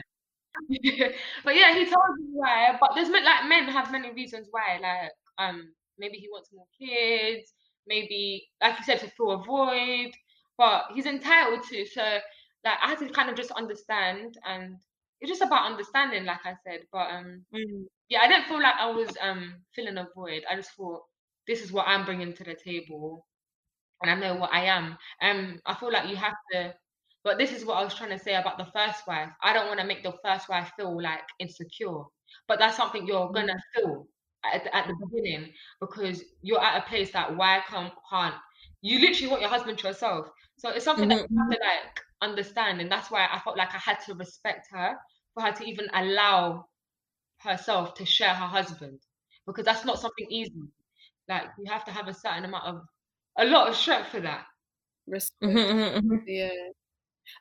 but 1.44 1.56
yeah, 1.56 1.74
he 1.74 1.86
told 1.86 2.18
me 2.20 2.26
why. 2.34 2.78
But 2.80 2.92
there's 2.96 3.10
like 3.10 3.46
men 3.48 3.66
have 3.66 3.92
many 3.92 4.12
reasons 4.12 4.48
why. 4.52 4.80
Like 4.82 5.12
um, 5.38 5.74
maybe 5.98 6.18
he 6.18 6.30
wants 6.30 6.50
more 6.54 6.66
kids. 6.80 7.54
Maybe 7.88 8.48
like 8.62 8.78
you 8.80 8.86
said 8.86 9.00
to 9.02 9.10
fill 9.12 9.32
a 9.32 9.44
void. 9.44 10.12
But 10.58 10.86
he's 10.94 11.06
entitled 11.06 11.64
to. 11.70 11.86
So 11.88 12.02
like 12.64 12.78
I 12.82 12.90
had 12.90 13.00
to 13.00 13.10
kind 13.10 13.30
of 13.30 13.36
just 13.36 13.52
understand, 13.52 14.38
and 14.46 14.78
it's 15.22 15.30
just 15.32 15.42
about 15.42 15.70
understanding, 15.72 16.26
like 16.26 16.46
I 16.46 16.56
said. 16.66 16.82
But 16.92 17.10
um, 17.12 17.46
Mm. 17.54 17.86
yeah, 18.10 18.22
I 18.22 18.28
didn't 18.28 18.46
feel 18.48 18.62
like 18.62 18.76
I 18.80 18.90
was 18.92 19.10
um 19.22 19.56
filling 19.76 19.98
a 19.98 20.08
void. 20.16 20.44
I 20.50 20.56
just 20.56 20.72
thought 20.76 21.04
this 21.48 21.62
is 21.64 21.72
what 21.72 21.88
I'm 21.88 22.06
bringing 22.06 22.34
to 22.34 22.44
the 22.44 22.56
table, 22.56 23.26
and 24.02 24.12
I 24.12 24.16
know 24.16 24.36
what 24.40 24.54
I 24.54 24.66
am. 24.66 24.98
Um, 25.22 25.60
I 25.66 25.76
feel 25.76 25.92
like 25.92 26.10
you 26.10 26.16
have 26.18 26.36
to. 26.54 26.76
But 27.26 27.40
this 27.40 27.52
is 27.52 27.66
what 27.66 27.78
I 27.80 27.84
was 27.84 27.96
trying 27.96 28.12
to 28.12 28.20
say 28.20 28.36
about 28.36 28.60
the 28.60 28.68
first 28.74 29.08
wife. 29.08 29.32
I 29.44 29.54
don't 29.54 29.68
want 29.68 29.82
to 29.82 29.88
make 29.88 30.04
the 30.04 30.14
first 30.24 30.48
wife 30.50 30.72
feel 30.78 31.02
like 31.02 31.24
insecure, 31.40 32.04
but 32.48 32.60
that's 32.60 32.78
something 32.78 33.08
you're 33.08 33.32
gonna 33.34 33.58
feel 33.76 34.08
at, 34.46 34.64
the- 34.64 34.76
at 34.76 34.88
the 34.88 34.96
beginning 34.96 35.54
because 35.82 36.24
you're 36.44 36.64
at 36.64 36.84
a 36.84 36.88
place 36.88 37.12
that 37.14 37.36
why 37.36 37.62
can't 37.68 37.94
can't 38.10 38.36
you 38.82 39.00
literally 39.00 39.30
want 39.32 39.42
your 39.42 39.50
husband 39.50 39.80
to 39.80 39.88
yourself. 39.90 40.28
So 40.60 40.70
it's 40.70 40.86
something 40.86 41.10
that 41.10 41.18
you 41.30 41.38
have 41.38 41.50
to 41.52 41.60
like 41.66 42.02
understand, 42.22 42.82
and 42.82 42.92
that's 42.92 43.12
why 43.12 43.28
I 43.32 43.40
felt 43.40 43.58
like 43.58 43.74
I 43.76 43.80
had 43.80 44.00
to 44.06 44.14
respect 44.16 44.68
her 44.72 44.96
for 45.34 45.44
her 45.44 45.52
to 45.54 45.66
even 45.66 45.88
allow 45.94 46.68
herself 47.40 47.96
to 47.96 48.06
share 48.06 48.34
her 48.36 48.48
husband 48.48 49.00
because 49.48 49.66
that's 49.66 49.86
not 49.86 50.00
something 50.00 50.28
easy. 50.32 50.54
Like 51.30 51.46
you 51.60 51.72
have 51.72 51.86
to 51.86 51.92
have 51.92 52.08
a 52.10 52.14
certain 52.14 52.46
amount 52.46 52.66
of 52.66 52.82
a 53.38 53.46
lot 53.46 53.70
of 53.70 53.76
strength 53.76 54.10
for 54.10 54.22
that. 54.22 54.46
Respect. 55.08 55.42
Mhm, 55.44 55.54
mhm, 55.56 56.02
mhm. 56.04 56.24
Yeah. 56.28 56.50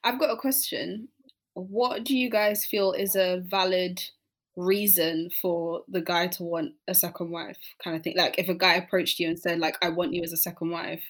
I've 0.03 0.19
got 0.19 0.31
a 0.31 0.37
question. 0.37 1.09
What 1.55 2.05
do 2.05 2.17
you 2.17 2.31
guys 2.31 2.65
feel 2.65 2.93
is 2.93 3.15
a 3.15 3.43
valid 3.45 4.03
reason 4.57 5.31
for 5.41 5.83
the 5.89 6.01
guy 6.01 6.29
to 6.29 6.43
want 6.43 6.73
a 6.89 6.95
second 6.95 7.31
wife 7.31 7.59
kind 7.83 7.97
of 7.97 8.03
thing? 8.03 8.17
Like 8.17 8.37
if 8.39 8.49
a 8.49 8.55
guy 8.55 8.75
approached 8.75 9.21
you 9.21 9.29
and 9.29 9.39
said 9.39 9.59
like 9.59 9.77
I 9.83 9.91
want 9.91 10.15
you 10.15 10.23
as 10.23 10.33
a 10.33 10.37
second 10.37 10.71
wife, 10.71 11.03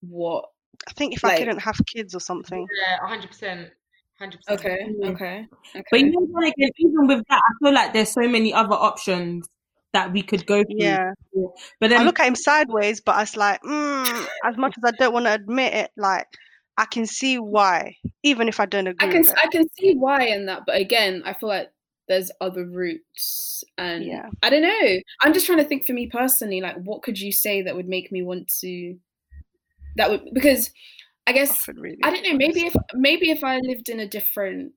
what 0.00 0.46
I 0.88 0.92
think 0.92 1.14
if 1.14 1.24
I 1.24 1.38
couldn't 1.38 1.60
have 1.60 1.78
kids 1.86 2.14
or 2.14 2.20
something. 2.20 2.66
Yeah, 2.86 3.06
hundred 3.06 3.28
percent, 3.28 3.70
hundred 4.18 4.40
percent. 4.44 4.60
okay, 4.60 4.86
okay, 5.04 5.46
okay. 5.74 5.84
But 5.90 6.00
you 6.00 6.10
know, 6.10 6.26
then 6.34 6.52
again, 6.52 6.70
even 6.78 7.06
with 7.06 7.24
that, 7.28 7.40
I 7.42 7.64
feel 7.64 7.74
like 7.74 7.92
there's 7.92 8.12
so 8.12 8.28
many 8.28 8.52
other 8.52 8.74
options 8.74 9.48
that 9.94 10.12
we 10.12 10.22
could 10.22 10.44
go 10.44 10.62
through. 10.62 10.76
Yeah. 10.76 11.12
But 11.80 11.92
I 11.92 11.98
then, 11.98 12.06
look 12.06 12.20
at 12.20 12.26
him 12.26 12.34
sideways, 12.34 13.00
but 13.00 13.20
it's 13.22 13.36
like, 13.36 13.62
mm, 13.62 14.26
as 14.44 14.56
much 14.56 14.74
as 14.76 14.84
I 14.84 14.90
don't 14.98 15.14
want 15.14 15.26
to 15.26 15.32
admit 15.32 15.72
it, 15.72 15.90
like 15.96 16.26
I 16.76 16.86
can 16.86 17.06
see 17.06 17.38
why, 17.38 17.96
even 18.22 18.48
if 18.48 18.58
I 18.60 18.66
don't 18.66 18.86
agree 18.88 19.08
I 19.08 19.12
can. 19.12 19.28
I 19.36 19.48
can 19.48 19.68
see 19.78 19.94
why 19.94 20.24
in 20.26 20.46
that, 20.46 20.62
but 20.66 20.76
again, 20.76 21.22
I 21.24 21.32
feel 21.34 21.48
like 21.48 21.70
there's 22.08 22.30
other 22.40 22.64
routes 22.66 23.64
and 23.78 24.04
Yeah. 24.04 24.28
I 24.42 24.50
don't 24.50 24.62
know. 24.62 25.00
I'm 25.22 25.32
just 25.32 25.46
trying 25.46 25.58
to 25.58 25.64
think 25.64 25.86
for 25.86 25.92
me 25.92 26.06
personally, 26.08 26.60
like 26.60 26.76
what 26.76 27.02
could 27.02 27.18
you 27.18 27.32
say 27.32 27.62
that 27.62 27.74
would 27.76 27.88
make 27.88 28.12
me 28.12 28.22
want 28.22 28.48
to 28.60 28.98
that 29.96 30.10
would 30.10 30.28
because 30.32 30.70
I 31.26 31.32
guess 31.32 31.68
really. 31.68 31.98
I 32.02 32.10
don't 32.10 32.22
know, 32.22 32.36
maybe 32.36 32.66
if 32.66 32.74
maybe 32.94 33.30
if 33.30 33.42
I 33.44 33.58
lived 33.58 33.88
in 33.88 34.00
a 34.00 34.08
different 34.08 34.72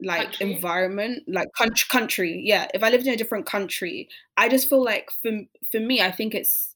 like 0.00 0.38
Country? 0.38 0.54
environment, 0.54 1.22
like 1.28 1.48
country, 1.56 1.86
country, 1.90 2.42
yeah. 2.44 2.68
If 2.74 2.82
I 2.82 2.90
lived 2.90 3.06
in 3.06 3.14
a 3.14 3.16
different 3.16 3.46
country, 3.46 4.08
I 4.36 4.48
just 4.48 4.68
feel 4.68 4.82
like 4.84 5.10
for 5.22 5.30
for 5.70 5.80
me, 5.80 6.00
I 6.02 6.10
think 6.10 6.34
it's 6.34 6.74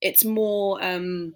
it's 0.00 0.24
more 0.24 0.82
um 0.84 1.34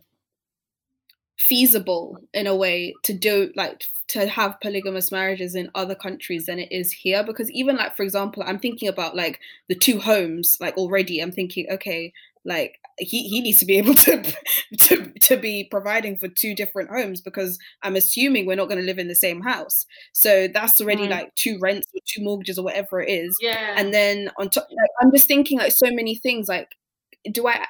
feasible 1.39 2.19
in 2.35 2.47
a 2.47 2.57
way 2.57 2.95
to 3.05 3.13
do 3.13 3.53
like 3.57 3.85
to 4.09 4.27
have 4.27 4.61
polygamous 4.61 5.13
marriages 5.13 5.55
in 5.55 5.71
other 5.75 5.95
countries 5.95 6.47
than 6.47 6.59
it 6.59 6.71
is 6.73 6.93
here? 6.93 7.23
Because 7.23 7.51
even 7.53 7.77
like 7.77 7.97
for 7.97 8.03
example 8.03 8.43
i'm 8.47 8.59
thinking 8.59 8.89
about 8.89 9.15
like 9.17 9.39
the 9.69 9.75
two 9.75 10.01
homes 10.01 10.57
like 10.61 10.77
already. 10.77 11.21
I'm 11.21 11.33
thinking 11.33 11.67
okay 11.71 12.13
like 12.45 12.79
he, 12.99 13.29
he 13.29 13.41
needs 13.41 13.59
to 13.61 13.67
be 13.67 13.79
able 13.83 13.95
to 13.95 14.35
to 14.79 15.13
to 15.23 15.37
be 15.37 15.65
providing 15.71 16.17
for 16.17 16.29
two 16.29 16.55
different 16.55 16.91
homes 16.91 17.21
because 17.21 17.59
i'm 17.83 17.95
assuming 17.97 18.47
we're 18.47 18.57
not 18.57 18.69
going 18.69 18.81
to 18.81 18.87
live 18.87 18.99
in 18.99 19.09
the 19.09 19.15
same 19.15 19.43
house. 19.43 19.87
So 20.13 20.49
that's 20.53 20.81
already 20.81 21.07
Mm. 21.07 21.11
like 21.11 21.35
two 21.37 21.59
rents 21.61 21.87
or 21.95 22.01
two 22.07 22.23
mortgages 22.25 22.59
or 22.59 22.65
whatever 22.65 23.01
it 23.01 23.11
is. 23.11 23.37
Yeah, 23.41 23.75
and 23.77 23.95
then 23.95 24.31
on 24.39 24.49
top 24.51 24.67
like, 24.71 24.91
i'm 25.01 25.13
just 25.13 25.29
thinking 25.29 25.59
like 25.59 25.73
so 25.73 25.91
many 25.93 26.17
things 26.17 26.49
like 26.49 26.71
do 27.31 27.47
i 27.47 27.65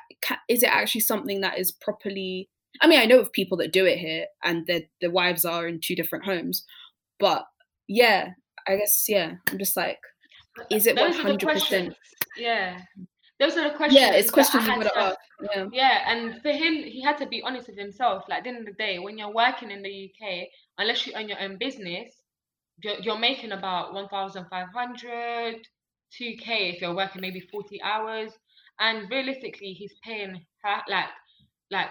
is 0.48 0.62
it 0.62 0.70
actually 0.74 1.00
something 1.02 1.40
that 1.42 1.58
is 1.58 1.70
properly 1.72 2.48
i 2.80 2.86
mean 2.86 3.00
i 3.00 3.04
know 3.04 3.20
of 3.20 3.32
people 3.32 3.56
that 3.56 3.72
do 3.72 3.84
it 3.84 3.98
here 3.98 4.26
and 4.44 4.66
their 4.66 4.82
the 5.00 5.10
wives 5.10 5.44
are 5.44 5.66
in 5.66 5.80
two 5.80 5.94
different 5.94 6.24
homes 6.24 6.64
but 7.18 7.46
yeah 7.88 8.30
i 8.66 8.76
guess 8.76 9.04
yeah 9.08 9.32
i'm 9.50 9.58
just 9.58 9.76
like 9.76 9.98
is 10.70 10.86
it 10.86 10.96
the 10.96 11.02
100% 11.02 11.40
questions. 11.40 11.94
Yeah, 12.36 12.80
those 13.38 13.56
are 13.56 13.70
the 13.70 13.76
questions. 13.76 14.00
yeah 14.00 14.12
it's 14.12 14.30
questions 14.30 14.66
you 14.66 14.72
had 14.72 14.90
ask 14.96 15.16
yeah 15.54 15.66
Yeah, 15.72 16.04
and 16.06 16.40
for 16.42 16.50
him, 16.50 16.74
he 16.74 17.02
had 17.02 17.18
to 17.18 17.26
be 17.26 17.42
honest 17.42 17.68
with 17.68 17.78
himself. 17.78 18.24
Like, 18.28 18.38
at 18.38 18.44
the 18.44 18.50
end 18.50 18.58
of 18.58 18.66
the 18.66 18.72
day, 18.72 18.98
when 18.98 19.18
you're 19.18 19.32
working 19.32 19.70
in 19.70 19.82
the 19.82 20.10
UK, 20.10 20.48
unless 20.78 21.06
you 21.06 21.12
own 21.14 21.28
your 21.28 21.40
own 21.40 21.58
business, 21.58 22.12
you're, 22.82 22.98
you're 23.00 23.18
making 23.18 23.52
about 23.52 23.94
1,500, 23.94 25.56
2K 26.20 26.74
if 26.74 26.80
you're 26.80 26.94
working 26.94 27.20
maybe 27.20 27.40
40 27.40 27.82
hours. 27.82 28.32
And 28.80 29.10
realistically, 29.10 29.72
he's 29.72 29.94
paying 30.02 30.44
her, 30.64 30.82
like, 30.88 31.08
like 31.70 31.90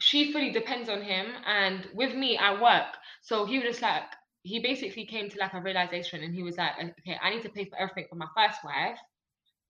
she 0.00 0.32
fully 0.32 0.50
depends 0.50 0.88
on 0.88 1.02
him. 1.02 1.34
And 1.46 1.88
with 1.94 2.14
me, 2.14 2.36
I 2.38 2.60
work. 2.60 2.96
So 3.22 3.44
he 3.46 3.58
was 3.58 3.66
just 3.68 3.82
like, 3.82 4.04
he 4.42 4.60
basically 4.60 5.06
came 5.06 5.28
to 5.30 5.38
like 5.38 5.54
a 5.54 5.60
realization 5.60 6.22
and 6.22 6.34
he 6.34 6.42
was 6.42 6.56
like, 6.56 6.72
okay, 6.78 7.18
I 7.22 7.30
need 7.30 7.42
to 7.42 7.50
pay 7.50 7.64
for 7.64 7.78
everything 7.78 8.06
for 8.08 8.16
my 8.16 8.28
first 8.36 8.64
wife 8.64 8.98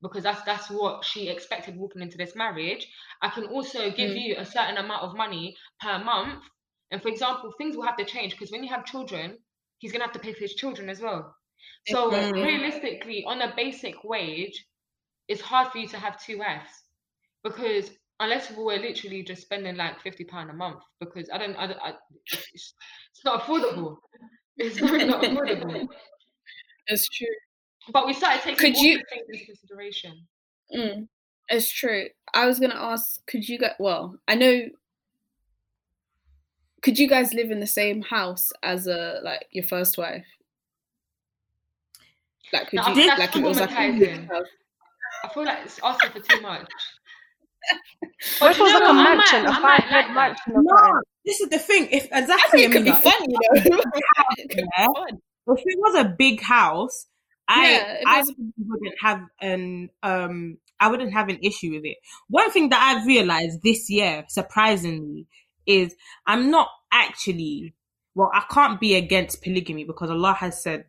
because 0.03 0.23
that's 0.25 0.43
that's 0.43 0.71
what 0.71 1.05
she 1.05 1.29
expected 1.29 1.77
walking 1.77 2.03
into 2.03 2.17
this 2.19 2.35
marriage. 2.37 2.87
I 3.23 3.29
can 3.31 3.45
also 3.47 3.91
give 3.91 4.15
Mm. 4.15 4.17
you 4.17 4.37
a 4.39 4.45
certain 4.45 4.77
amount 4.77 5.03
of 5.03 5.17
money 5.17 5.57
per 5.81 5.99
month. 5.99 6.45
And 6.91 7.03
for 7.03 7.09
example, 7.09 7.53
things 7.59 7.77
will 7.77 7.85
have 7.87 7.97
to 7.99 8.05
change 8.05 8.33
because 8.33 8.51
when 8.53 8.63
you 8.65 8.71
have 8.71 8.85
children, 8.85 9.39
he's 9.79 9.93
gonna 9.93 10.05
have 10.05 10.13
to 10.15 10.19
pay 10.21 10.33
for 10.33 10.41
his 10.41 10.55
children 10.55 10.89
as 10.89 11.01
well. 11.01 11.35
So 11.85 12.31
Exactly. 12.31 12.43
realistically, 12.43 13.25
on 13.27 13.41
a 13.43 13.55
basic 13.57 14.05
wage, 14.05 14.67
it's 15.29 15.41
hard 15.43 15.71
for 15.73 15.79
you 15.79 15.89
to 15.89 15.99
have 15.99 16.23
two 16.23 16.39
wives 16.39 16.71
because 17.43 17.91
unless 18.21 18.51
we're 18.51 18.79
literally 18.79 19.23
just 19.23 19.43
spending 19.43 19.77
like 19.77 20.01
fifty 20.03 20.25
pound 20.25 20.51
a 20.51 20.55
month, 20.55 20.81
because 21.01 21.29
I 21.33 21.39
don't, 21.39 21.57
I, 21.57 21.67
don't- 21.69 21.81
I 21.81 21.93
it's, 22.27 22.75
it's 23.13 23.25
not 23.25 23.43
affordable. 23.43 23.97
It's 24.61 24.79
very 24.81 25.05
not 25.05 25.23
affordable. 25.23 25.87
It's 26.89 27.09
true. 27.11 27.27
But 27.93 28.07
we 28.07 28.13
started 28.15 28.43
taking 28.43 28.57
Could 28.59 28.77
all 28.77 28.83
you- 28.85 29.03
things 29.11 29.27
into 29.33 29.45
consideration. 29.47 30.27
Mm, 30.75 31.09
it's 31.49 31.71
true. 31.71 32.07
I 32.35 32.47
was 32.47 32.59
gonna 32.59 32.75
ask, 32.75 33.25
could 33.27 33.49
you 33.49 33.59
get 33.59 33.77
well, 33.79 34.17
I 34.27 34.35
know 34.35 34.63
could 36.83 36.99
you 36.99 37.09
guys 37.09 37.35
live 37.35 37.51
in 37.51 37.61
the 37.61 37.67
same 37.67 38.03
house 38.03 38.53
as 38.63 38.87
a 38.87 39.21
like 39.23 39.47
your 39.51 39.65
first 39.65 39.99
wife? 39.99 40.25
Like 42.53 42.69
could 42.71 42.77
No, 42.77 42.89
you 42.95 43.07
like 43.09 43.37
it 43.37 43.43
was 43.43 43.61
like 43.61 43.71
a 43.71 43.75
traumatizing. 43.75 43.99
big 43.99 44.29
house? 44.31 44.47
I 45.25 45.29
feel 45.35 45.45
like 45.45 45.59
it's 45.65 45.81
asking 45.83 46.11
for 46.13 46.21
too 46.29 46.41
much. 46.41 46.71
What 48.39 48.51
if 48.53 48.59
was 48.59 48.73
know 48.73 48.79
like 48.79 48.89
a 48.91 48.93
mansion, 48.95 49.43
might- 49.45 49.51
a 49.51 49.57
I 49.57 49.59
might 49.61 49.81
five 49.83 49.91
like 49.91 50.07
bed 50.07 50.15
mansion 50.15 50.53
No, 50.57 51.01
this 51.25 51.41
is 51.41 51.49
the 51.49 51.59
thing. 51.59 51.89
If 51.91 52.09
I 52.13 52.21
exactly, 52.21 52.63
it 52.65 52.73
could 52.73 52.85
be 52.85 52.93
fun, 52.93 53.13
you 53.23 53.29
know. 53.29 53.83
it 54.39 54.51
could 54.51 54.57
be 54.57 54.65
Yeah. 54.79 54.87
fun. 54.87 55.19
if 55.49 55.63
it 55.67 55.79
was 55.79 55.95
a 55.97 56.15
big 56.19 56.41
house, 56.41 57.07
I 57.49 57.71
Yeah, 57.73 58.03
I 58.07 58.21
wouldn't 58.23 58.95
have 59.03 59.21
an 59.41 59.91
um 60.03 60.59
I 60.81 60.89
wouldn't 60.89 61.13
have 61.13 61.29
an 61.29 61.39
issue 61.43 61.73
with 61.73 61.85
it. 61.85 61.97
One 62.29 62.51
thing 62.51 62.69
that 62.69 62.81
I've 62.81 63.07
realized 63.07 63.63
this 63.63 63.91
year, 63.91 64.25
surprisingly, 64.29 65.27
is 65.67 65.95
I'm 66.27 66.51
not 66.51 66.69
actually 66.93 67.75
well, 68.15 68.31
I 68.35 68.43
can't 68.53 68.81
be 68.81 68.95
against 68.97 69.43
polygamy 69.43 69.85
because 69.85 70.11
Allah 70.11 70.33
has 70.35 70.63
said 70.63 70.85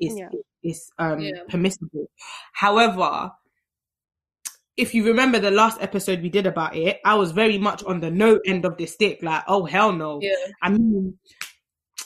it's 0.00 0.16
Yeah. 0.16 0.28
it's 0.62 0.90
um 0.98 1.20
Yeah. 1.20 1.42
permissible. 1.48 2.08
However, 2.52 3.32
if 4.78 4.94
you 4.94 5.04
remember 5.04 5.38
the 5.40 5.50
last 5.50 5.76
episode 5.82 6.22
we 6.22 6.28
did 6.30 6.46
about 6.46 6.76
it, 6.76 7.00
I 7.04 7.16
was 7.16 7.32
very 7.32 7.58
much 7.58 7.82
on 7.84 8.00
the 8.00 8.10
no 8.10 8.38
end 8.46 8.64
of 8.64 8.76
the 8.76 8.86
stick, 8.86 9.18
like, 9.22 9.42
oh 9.48 9.64
hell 9.64 9.92
no. 9.92 10.20
Yeah. 10.22 10.34
I 10.62 10.70
mean, 10.70 11.18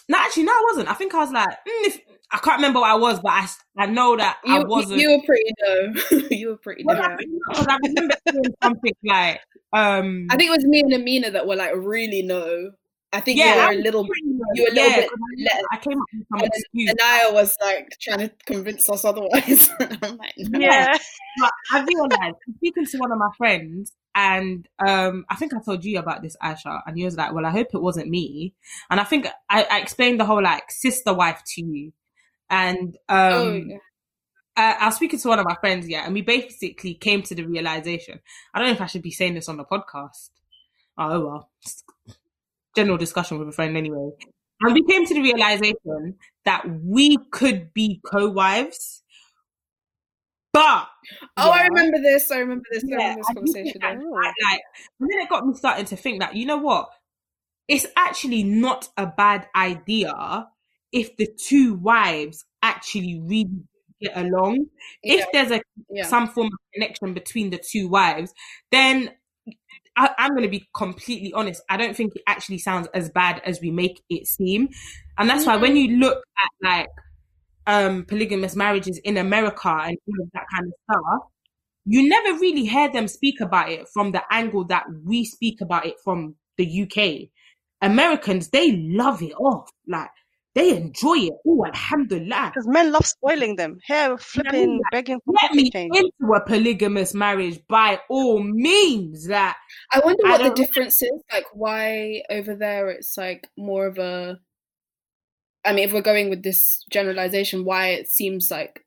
no, 0.09 0.19
actually, 0.19 0.45
no, 0.45 0.53
I 0.53 0.63
wasn't. 0.71 0.89
I 0.91 0.95
think 0.95 1.15
I 1.15 1.19
was 1.19 1.31
like, 1.31 1.49
mm, 1.49 1.87
if, 1.87 2.01
I 2.33 2.39
can't 2.39 2.57
remember 2.57 2.81
what 2.81 2.91
I 2.91 2.95
was, 2.95 3.21
but 3.21 3.31
I, 3.31 3.47
I 3.77 3.87
know 3.87 4.17
that 4.17 4.39
You, 4.45 4.55
I 4.57 4.65
wasn't. 4.65 5.01
you 5.01 5.11
were 5.11 5.23
pretty 5.27 5.51
low. 5.63 6.27
you 6.31 6.49
were 6.49 6.57
pretty 6.57 6.83
Well, 6.85 6.97
low. 6.97 7.03
I, 7.05 7.17
because 7.51 7.67
I 7.69 7.77
remember 7.87 8.15
something 8.63 8.93
like, 9.05 9.41
um, 9.75 10.27
I 10.31 10.37
think 10.37 10.49
it 10.49 10.57
was 10.57 10.65
me 10.65 10.81
and 10.81 10.95
Amina 10.95 11.31
that 11.33 11.47
were 11.47 11.57
like 11.57 11.73
really 11.77 12.23
no. 12.23 12.71
I 13.15 13.21
think 13.21 13.39
yeah, 13.39 13.55
you 13.57 13.61
I 13.61 13.67
were 13.67 13.73
a 13.73 13.83
little 13.83 14.07
you 14.55 14.63
were 14.65 14.71
a 14.71 14.75
little 14.75 14.91
yeah, 14.91 14.97
bit 14.97 15.09
'cause 15.11 15.19
less. 15.39 15.63
I, 15.73 15.77
I 15.77 15.79
came 15.81 16.01
up 16.01 16.07
with 16.15 16.27
some 16.29 16.41
And 16.41 16.51
excuse. 16.55 16.91
And 16.91 16.99
Naya 16.99 17.33
was 17.33 17.57
like 17.61 17.89
trying 18.01 18.19
to 18.21 18.33
convince 18.47 18.89
us 18.89 19.05
otherwise. 19.05 19.71
I'm 19.81 20.17
like, 20.17 20.33
no. 20.39 20.59
Yeah. 20.59 20.97
but 21.39 21.53
I 21.73 21.83
realized 21.85 22.37
I'm 22.49 22.55
speaking 22.57 22.87
to 22.87 22.99
one 22.99 23.13
of 23.13 23.19
my 23.19 23.29
friends, 23.37 23.93
and 24.15 24.67
um, 24.87 25.27
I 25.29 25.37
think 25.37 25.53
I 25.55 25.61
told 25.65 25.85
you 25.85 25.99
about 25.99 26.23
this, 26.23 26.37
Aisha, 26.43 26.81
and 26.87 26.97
he 26.97 27.05
was 27.05 27.17
like, 27.17 27.33
"Well, 27.35 27.45
I 27.47 27.51
hope 27.51 27.69
it 27.75 27.83
wasn't 27.83 28.09
me." 28.09 28.55
And 28.91 28.99
I 29.01 29.05
think 29.05 29.27
I, 29.51 29.65
I 29.71 29.81
explained 29.81 30.19
the 30.19 30.25
whole 30.25 30.43
like 30.43 30.71
sister 30.71 31.13
wife 31.13 31.43
to 31.55 31.63
you, 31.63 31.93
and 32.49 32.97
um, 33.09 33.33
oh, 33.33 33.53
yeah. 33.55 33.77
I, 34.57 34.73
I 34.81 34.87
was 34.87 34.97
speaking 34.97 35.19
to 35.19 35.29
one 35.29 35.39
of 35.39 35.47
my 35.47 35.57
friends, 35.57 35.89
yeah, 35.89 36.05
and 36.05 36.15
we 36.15 36.23
basically 36.23 36.95
came 36.95 37.23
to 37.25 37.35
the 37.35 37.45
realization. 37.45 38.21
I 38.55 38.59
don't 38.59 38.69
know 38.69 38.75
if 38.75 38.81
I 38.81 38.87
should 38.87 39.03
be 39.03 39.11
saying 39.11 39.35
this 39.35 39.49
on 39.49 39.57
the 39.59 39.65
podcast. 39.65 40.31
Oh 40.99 41.21
well, 41.21 41.51
general 42.77 42.99
discussion 42.99 43.39
with 43.39 43.49
a 43.49 43.53
friend 43.53 43.77
anyway. 43.77 44.11
And 44.61 44.75
we 44.75 44.85
came 44.85 45.07
to 45.07 45.15
the 45.15 45.23
realization 45.23 46.17
that 46.45 46.65
we 46.85 47.19
could 47.33 47.73
be 47.75 48.01
co-wives, 48.07 49.03
but 50.53 50.87
oh, 51.39 51.51
I 51.51 51.67
remember 51.67 51.99
this. 52.01 52.31
I 52.31 52.39
remember 52.39 52.65
this. 52.71 52.85
Yeah, 52.87 52.97
I 52.97 53.01
remember 53.01 53.21
this 53.21 53.31
conversation. 53.35 53.81
that, 53.81 53.97
Oh. 54.03 54.11
Like, 54.11 54.61
and 55.01 55.11
then 55.11 55.19
it 55.21 55.29
got 55.29 55.47
me 55.47 55.55
starting 55.55 55.87
to 55.87 55.97
think 55.97 56.21
that 56.21 56.37
you 56.37 56.47
know 56.47 56.59
what, 56.59 56.91
it's 57.69 57.87
actually 57.97 58.43
not 58.45 58.89
a 58.97 59.07
bad 59.07 59.49
idea 59.57 60.49
if 60.93 61.17
the 61.17 61.29
two 61.49 61.75
wives 61.75 62.45
actually 62.63 63.21
really 63.25 63.63
get 64.01 64.17
along. 64.17 64.67
Yeah, 65.03 65.15
If 65.21 65.33
there's 65.33 65.51
a 65.53 65.63
yeah. 65.91 66.05
some 66.07 66.29
form 66.29 66.49
of 66.49 66.59
connection 66.75 67.15
between 67.15 67.51
the 67.51 67.59
two 67.59 67.89
wives, 67.89 68.33
then 68.71 69.11
I, 69.97 70.11
I'm 70.19 70.31
going 70.31 70.43
to 70.43 70.49
be 70.49 70.67
completely 70.75 71.33
honest. 71.33 71.63
I 71.69 71.77
don't 71.77 71.97
think 71.97 72.17
it 72.17 72.23
actually 72.27 72.59
sounds 72.59 72.89
as 72.95 73.11
bad 73.11 73.43
as 73.45 73.61
we 73.61 73.71
make 73.71 74.03
it 74.09 74.27
seem, 74.27 74.69
and 75.19 75.29
that's 75.29 75.47
why 75.47 75.57
when 75.57 75.77
you 75.77 75.97
look 75.99 76.23
at 76.39 76.51
like 76.63 76.89
um 77.67 78.05
polygamous 78.05 78.57
marriages 78.57 78.99
in 79.05 79.17
America 79.17 79.69
and 79.69 79.97
all 80.09 80.25
of 80.25 80.31
that 80.33 80.45
kind 80.55 80.67
of 80.67 80.73
stuff, 80.91 81.29
you 81.85 82.09
never 82.09 82.39
really 82.39 82.65
hear 82.65 82.91
them 82.91 83.09
speak 83.09 83.41
about 83.41 83.71
it 83.71 83.87
from 83.93 84.13
the 84.13 84.23
angle 84.31 84.65
that 84.67 84.85
we 85.05 85.25
speak 85.25 85.61
about 85.61 85.87
it 85.87 85.95
from 86.03 86.37
the 86.59 86.83
UK. 86.83 87.29
Americans, 87.81 88.51
they 88.51 88.77
love 88.77 89.23
it 89.23 89.33
off, 89.33 89.69
like 89.89 90.11
they 90.55 90.77
enjoy 90.77 91.15
it. 91.19 91.33
Oh, 91.47 91.65
alhamdulillah. 91.65 92.53
Because 92.55 92.69
men 92.69 92.93
love 92.93 93.07
spoiling 93.07 93.57
them. 93.57 93.79
Here, 93.87 94.11
mean, 94.11 94.19
flipping, 94.19 94.73
like, 94.75 94.91
begging 94.93 95.21
for 95.25 95.35
Get 95.41 95.55
me 95.55 95.71
change. 95.71 95.97
into 95.97 96.35
a 96.35 96.41
polygamous 96.41 97.15
marriage 97.15 97.61
by 97.69 98.01
all 98.11 98.43
means. 98.43 99.27
That 99.29 99.57
I 99.93 100.01
wonder 100.05 100.27
I 100.27 100.31
what 100.33 100.39
the 100.39 100.45
don't 100.45 100.59
know. 100.59 100.65
difference 100.65 101.03
is. 101.03 101.23
Like, 101.33 101.47
why 101.55 102.23
over 102.29 102.55
there 102.55 102.91
it's 102.91 103.17
like 103.17 103.49
more 103.57 103.87
of 103.87 103.99
a. 103.99 104.39
I 105.65 105.73
mean, 105.73 105.85
if 105.85 105.93
we're 105.93 106.03
going 106.03 106.29
with 106.29 106.43
this 106.43 106.85
generalization, 106.91 107.65
why 107.65 107.89
it 107.91 108.09
seems 108.09 108.51
like 108.51 108.85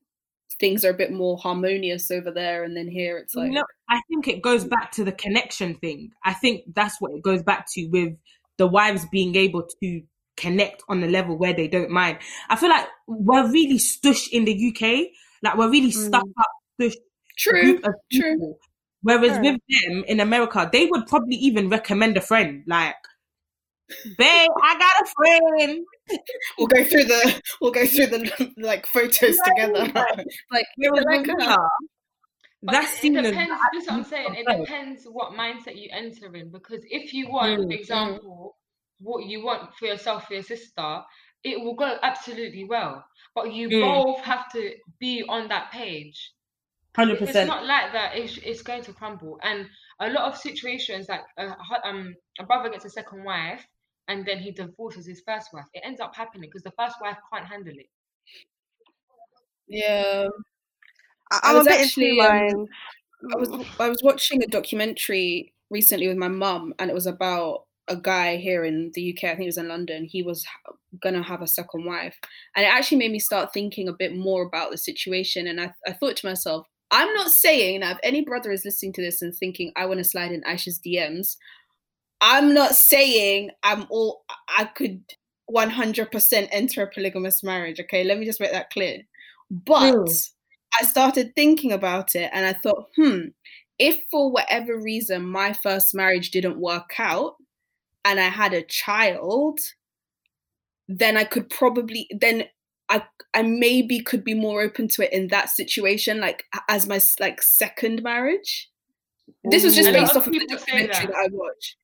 things 0.60 0.86
are 0.86 0.92
a 0.92 0.94
bit 0.94 1.12
more 1.12 1.38
harmonious 1.38 2.12
over 2.12 2.32
there, 2.32 2.64
and 2.64 2.78
then 2.78 2.88
here 2.88 3.18
it's 3.18 3.34
like. 3.34 3.52
No, 3.52 3.64
I 3.90 4.02
think 4.10 4.28
it 4.28 4.42
goes 4.44 4.66
back 4.66 4.92
to 4.94 5.04
the 5.04 5.12
connection 5.14 5.76
thing. 5.76 6.12
I 6.24 6.34
think 6.34 6.62
that's 6.76 7.02
what 7.02 7.12
it 7.14 7.24
goes 7.24 7.42
back 7.42 7.66
to 7.74 7.88
with 7.88 8.16
the 8.58 8.68
wives 8.68 9.06
being 9.12 9.36
able 9.36 9.64
to 9.82 10.02
connect 10.38 10.84
on 10.90 11.04
a 11.04 11.08
level 11.08 11.38
where 11.38 11.54
they 11.54 11.68
don't 11.68 11.90
mind. 11.90 12.18
I 12.50 12.56
feel 12.56 12.70
like 12.70 12.88
we're 13.08 13.50
really 13.52 13.78
stush 13.78 14.28
in 14.32 14.46
the 14.46 14.54
UK. 14.54 15.12
Like 15.42 15.58
we're 15.58 15.70
really 15.70 15.92
Mm. 15.92 16.08
stuck 16.08 16.24
up 16.40 16.52
stush 16.80 16.94
True. 17.38 17.82
true. 18.14 18.56
Whereas 19.02 19.34
Fair 19.34 19.42
with 19.44 19.62
them 19.70 20.04
in 20.08 20.20
America, 20.20 20.68
they 20.72 20.88
would 20.88 21.06
probably 21.08 21.36
even 21.36 21.70
recommend 21.70 22.18
a 22.18 22.22
friend. 22.22 22.64
Like, 22.66 22.96
babe, 24.18 24.50
I 24.64 24.80
got 24.80 25.02
a 25.02 25.12
friend. 25.60 25.86
We'll 26.58 26.68
go 26.68 26.84
through 26.84 27.06
the. 27.06 27.42
We'll 27.60 27.72
go 27.72 27.86
through 27.86 28.08
the 28.08 28.54
like 28.58 28.86
photos 28.86 29.38
together. 29.44 29.92
like, 29.94 29.96
like 30.52 30.66
with 30.78 31.30
uh, 31.42 31.58
that's 32.62 33.04
it 33.04 33.14
depends. 33.14 33.52
That's 33.74 33.88
what 33.88 33.92
I'm 33.92 34.04
saying. 34.04 34.36
It 34.38 34.58
depends 34.60 35.04
what 35.06 35.34
mindset 35.34 35.76
you 35.78 35.90
enter 35.92 36.34
in. 36.36 36.50
Because 36.50 36.84
if 36.90 37.14
you 37.14 37.30
want, 37.30 37.60
Mm, 37.60 37.64
for 37.64 37.70
mm. 37.70 37.80
example, 37.80 38.58
what 39.00 39.26
you 39.26 39.44
want 39.44 39.74
for 39.76 39.86
yourself 39.88 40.26
for 40.28 40.34
your 40.36 40.44
sister, 40.44 41.04
it 41.44 41.60
will 41.60 41.76
go 41.76 41.98
absolutely 42.02 42.66
well. 42.66 43.06
But 43.36 43.54
you 43.54 43.72
Mm. 43.72 43.80
both 43.80 44.20
have 44.22 44.52
to 44.54 44.76
be 45.00 45.24
on 45.28 45.48
that 45.50 45.72
page. 45.72 46.34
hundred 46.96 47.20
If 47.20 47.28
it's 47.28 47.44
not 47.44 47.66
like 47.66 47.94
that, 47.94 48.16
it's, 48.18 48.38
it's 48.38 48.62
going 48.62 48.84
to 48.84 48.94
crumble. 48.94 49.40
And 49.44 49.70
a 50.00 50.10
lot 50.12 50.32
of 50.32 50.38
situations, 50.38 51.10
like 51.10 51.22
a, 51.38 51.56
um, 51.84 52.16
a 52.40 52.46
brother 52.46 52.70
gets 52.70 52.86
a 52.86 52.90
second 52.90 53.24
wife 53.24 53.66
and 54.08 54.26
then 54.26 54.40
he 54.40 54.52
divorces 54.52 55.06
his 55.08 55.22
first 55.26 55.50
wife. 55.54 55.66
It 55.74 55.84
ends 55.86 56.00
up 56.02 56.16
happening 56.16 56.50
because 56.50 56.64
the 56.64 56.74
first 56.78 56.98
wife 57.02 57.18
can't 57.34 57.48
handle 57.48 57.76
it. 57.78 57.90
yeah. 59.68 60.28
I- 61.32 61.42
I 61.44 61.54
I'm 61.54 61.58
a 61.58 61.64
was 61.64 61.68
bit 61.68 61.80
actually, 61.80 62.22
um. 62.22 62.68
I 63.34 63.38
was 63.38 63.50
I 63.80 63.90
was 63.90 64.04
watching 64.04 64.44
a 64.44 64.48
documentary 64.48 65.54
recently 65.70 66.08
with 66.08 66.18
my 66.18 66.28
mum, 66.30 66.74
and 66.80 66.92
it 66.92 66.94
was 66.94 67.08
about 67.08 67.65
a 67.88 67.96
guy 67.96 68.38
here 68.38 68.66
in 68.66 68.92
the 68.96 69.14
UK. 69.14 69.26
I 69.26 69.36
think 69.36 69.44
it 69.44 69.46
was 69.46 69.58
in 69.58 69.68
London. 69.68 70.06
He 70.06 70.24
was 70.24 70.46
gonna 71.02 71.24
have 71.24 71.42
a 71.42 71.48
second 71.48 71.86
wife, 71.86 72.18
and 72.56 72.66
it 72.66 72.70
actually 72.70 72.98
made 72.98 73.12
me 73.12 73.20
start 73.20 73.54
thinking 73.54 73.88
a 73.88 73.94
bit 73.94 74.16
more 74.16 74.44
about 74.44 74.72
the 74.72 74.78
situation. 74.78 75.48
And 75.48 75.62
I 75.62 75.74
I 75.88 75.94
thought 75.94 76.18
to 76.18 76.28
myself, 76.28 76.68
I'm 76.92 77.14
not 77.14 77.30
saying 77.32 77.82
that 77.82 77.94
if 77.94 78.00
any 78.04 78.22
brother 78.24 78.52
is 78.52 78.66
listening 78.66 78.94
to 78.94 79.02
this 79.02 79.22
and 79.22 79.36
thinking 79.36 79.72
I 79.76 79.86
want 79.86 80.00
to 80.00 80.04
slide 80.04 80.32
in 80.32 80.42
Aisha's 80.44 80.80
DMs, 80.80 81.38
I'm 82.22 82.54
not 82.54 82.76
saying 82.76 83.52
I'm 83.64 83.86
all 83.90 84.24
I 84.58 84.66
could 84.66 85.04
100% 85.50 86.48
enter 86.52 86.84
a 86.84 86.88
polygamous 86.88 87.44
marriage. 87.44 87.80
Okay, 87.80 88.04
let 88.04 88.18
me 88.18 88.26
just 88.26 88.40
make 88.40 88.52
that 88.52 88.72
clear. 88.72 89.04
But 89.52 89.94
Mm. 89.94 90.32
I 90.82 90.86
started 90.86 91.36
thinking 91.36 91.72
about 91.72 92.16
it 92.16 92.30
and 92.34 92.46
I 92.46 92.54
thought, 92.54 92.90
hmm, 92.96 93.28
if 93.80 94.02
for 94.10 94.32
whatever 94.32 94.78
reason 94.80 95.26
my 95.28 95.54
first 95.54 95.94
marriage 95.94 96.32
didn't 96.32 96.60
work 96.60 97.00
out, 97.00 97.36
and 98.06 98.20
I 98.20 98.30
had 98.30 98.54
a 98.54 98.62
child, 98.62 99.60
then 100.88 101.18
I 101.18 101.24
could 101.26 101.50
probably 101.50 102.08
then 102.18 102.46
I 102.88 103.04
I 103.34 103.42
maybe 103.42 104.00
could 104.00 104.24
be 104.24 104.36
more 104.36 104.62
open 104.62 104.88
to 104.90 105.04
it 105.04 105.12
in 105.12 105.28
that 105.30 105.50
situation, 105.50 106.22
like 106.22 106.46
as 106.70 106.88
my 106.88 107.02
like 107.20 107.42
second 107.42 108.04
marriage. 108.04 108.70
This 109.44 109.64
was 109.64 109.76
just 109.76 109.92
based 109.92 110.12
of 110.12 110.22
off 110.22 110.28
of 110.28 110.34
the 110.34 110.46
documentary 110.48 110.88
that. 110.88 111.08
that 111.08 111.16
I 111.16 111.28
watched. 111.32 111.76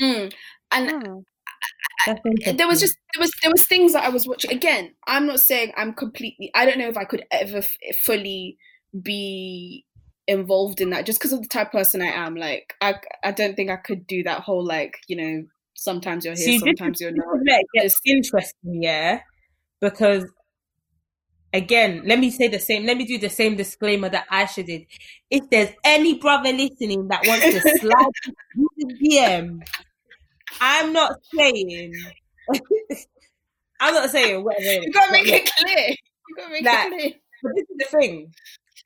Mm. 0.00 0.32
And 0.72 0.90
Hmm. 0.90 1.18
That's 2.06 2.20
there 2.56 2.68
was 2.68 2.80
just 2.80 2.96
there 3.14 3.20
was 3.20 3.32
there 3.42 3.50
was 3.50 3.66
things 3.66 3.92
that 3.92 4.04
I 4.04 4.08
was 4.08 4.26
watching. 4.26 4.52
Again, 4.52 4.94
I'm 5.06 5.26
not 5.26 5.40
saying 5.40 5.72
I'm 5.76 5.92
completely. 5.92 6.50
I 6.54 6.64
don't 6.64 6.78
know 6.78 6.88
if 6.88 6.96
I 6.96 7.04
could 7.04 7.24
ever 7.30 7.58
f- 7.58 7.76
fully 8.04 8.56
be 9.02 9.84
involved 10.26 10.80
in 10.80 10.90
that 10.90 11.06
just 11.06 11.18
because 11.18 11.32
of 11.32 11.42
the 11.42 11.48
type 11.48 11.68
of 11.68 11.72
person 11.72 12.02
I 12.02 12.06
am. 12.06 12.36
Like 12.36 12.74
I 12.80 12.94
I 13.24 13.32
don't 13.32 13.56
think 13.56 13.70
I 13.70 13.76
could 13.76 14.06
do 14.06 14.22
that 14.24 14.40
whole 14.40 14.64
like 14.64 14.98
you 15.08 15.16
know 15.16 15.46
sometimes 15.78 16.24
you're 16.24 16.34
here, 16.34 16.44
See, 16.44 16.58
sometimes 16.58 17.00
you're 17.00 17.12
not. 17.12 17.26
it 17.44 17.66
gets 17.74 18.00
interesting, 18.04 18.82
yeah. 18.82 19.20
Because 19.80 20.26
again, 21.52 22.02
let 22.04 22.18
me 22.18 22.30
say 22.30 22.48
the 22.48 22.58
same. 22.58 22.84
Let 22.84 22.96
me 22.96 23.04
do 23.04 23.18
the 23.18 23.30
same 23.30 23.56
disclaimer 23.56 24.08
that 24.08 24.28
Aisha 24.28 24.66
did. 24.66 24.82
If 25.30 25.48
there's 25.50 25.70
any 25.84 26.18
brother 26.18 26.52
listening 26.52 27.08
that 27.08 27.26
wants 27.26 27.44
to 27.44 27.60
slide 27.78 28.12
the 28.76 28.94
DM, 29.02 29.60
I'm 30.60 30.92
not 30.92 31.12
saying. 31.34 31.94
I'm 33.80 33.94
not 33.94 34.10
saying 34.10 34.42
whatever. 34.44 34.64
You 34.84 34.92
gotta 34.92 35.12
make 35.12 35.28
it 35.28 35.50
clear. 35.56 35.88
You 35.88 36.36
gotta 36.36 36.50
make 36.52 36.64
Like, 36.64 36.86
it 36.86 36.98
clear. 36.98 37.12
But 37.42 37.52
this 37.54 37.66
is 37.70 37.76
the 37.78 37.98
thing. 37.98 38.32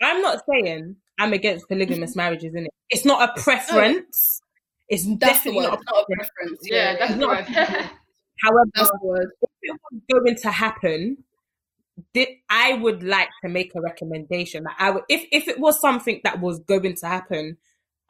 I'm 0.02 0.20
not 0.20 0.42
saying 0.50 0.96
I'm 1.18 1.32
against 1.32 1.68
polygamous 1.68 2.14
marriages, 2.14 2.54
in 2.54 2.66
it. 2.66 2.72
It's 2.90 3.06
not 3.06 3.30
a 3.30 3.40
preference. 3.40 4.41
It's 4.92 5.04
That's 5.06 5.18
definitely 5.18 5.62
not 5.62 5.80
not 5.86 6.02
a 6.02 6.06
preference. 6.06 6.30
preference. 6.36 6.60
Yeah, 6.70 6.96
that's 6.98 7.14
not-. 7.16 7.44
However, 8.42 8.70
That's 8.74 8.90
if 8.90 9.50
it 9.62 9.76
was 9.90 10.02
going 10.22 10.36
to 10.36 10.50
happen, 10.50 11.24
thi- 12.14 12.42
I 12.50 12.74
would 12.74 13.02
like 13.02 13.28
to 13.42 13.48
make 13.48 13.74
a 13.74 13.80
recommendation. 13.80 14.64
Like, 14.64 14.74
I 14.78 14.90
would, 14.90 15.04
if 15.08 15.26
if 15.32 15.48
it 15.48 15.58
was 15.58 15.80
something 15.80 16.20
that 16.24 16.40
was 16.40 16.60
going 16.60 16.94
to 16.96 17.06
happen, 17.06 17.56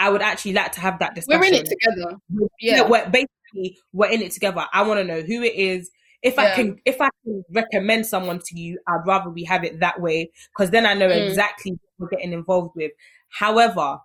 I 0.01 0.11
would 0.11 0.23
actually 0.23 0.55
like 0.55 0.73
to 0.73 0.81
have 0.81 0.99
that 1.01 1.15
discussion. 1.15 1.41
We're 1.41 1.47
in 1.47 1.55
it 1.55 1.67
together. 1.67 2.17
Yeah, 2.61 2.77
Yeah. 2.77 2.89
we're 2.89 3.09
basically 3.11 3.79
we're 3.93 4.11
in 4.11 4.23
it 4.23 4.33
together. 4.33 4.67
I 4.73 4.83
want 4.83 4.99
to 5.01 5.05
know 5.05 5.21
who 5.23 5.43
it 5.43 5.55
is. 5.55 5.91
If 6.23 6.39
I 6.39 6.55
can, 6.55 6.79
if 6.85 7.01
I 7.01 7.11
can 7.25 7.45
recommend 7.53 8.07
someone 8.07 8.39
to 8.47 8.59
you, 8.59 8.79
I'd 8.89 9.07
rather 9.07 9.29
we 9.31 9.45
have 9.45 9.65
it 9.65 9.81
that 9.81 10.01
way 10.01 10.31
because 10.57 10.71
then 10.71 10.87
I 10.87 10.95
know 10.95 11.09
Mm. 11.09 11.29
exactly 11.29 11.73
what 11.73 11.81
we're 11.99 12.09
getting 12.17 12.33
involved 12.33 12.75
with. 12.77 12.93
However, 13.31 13.99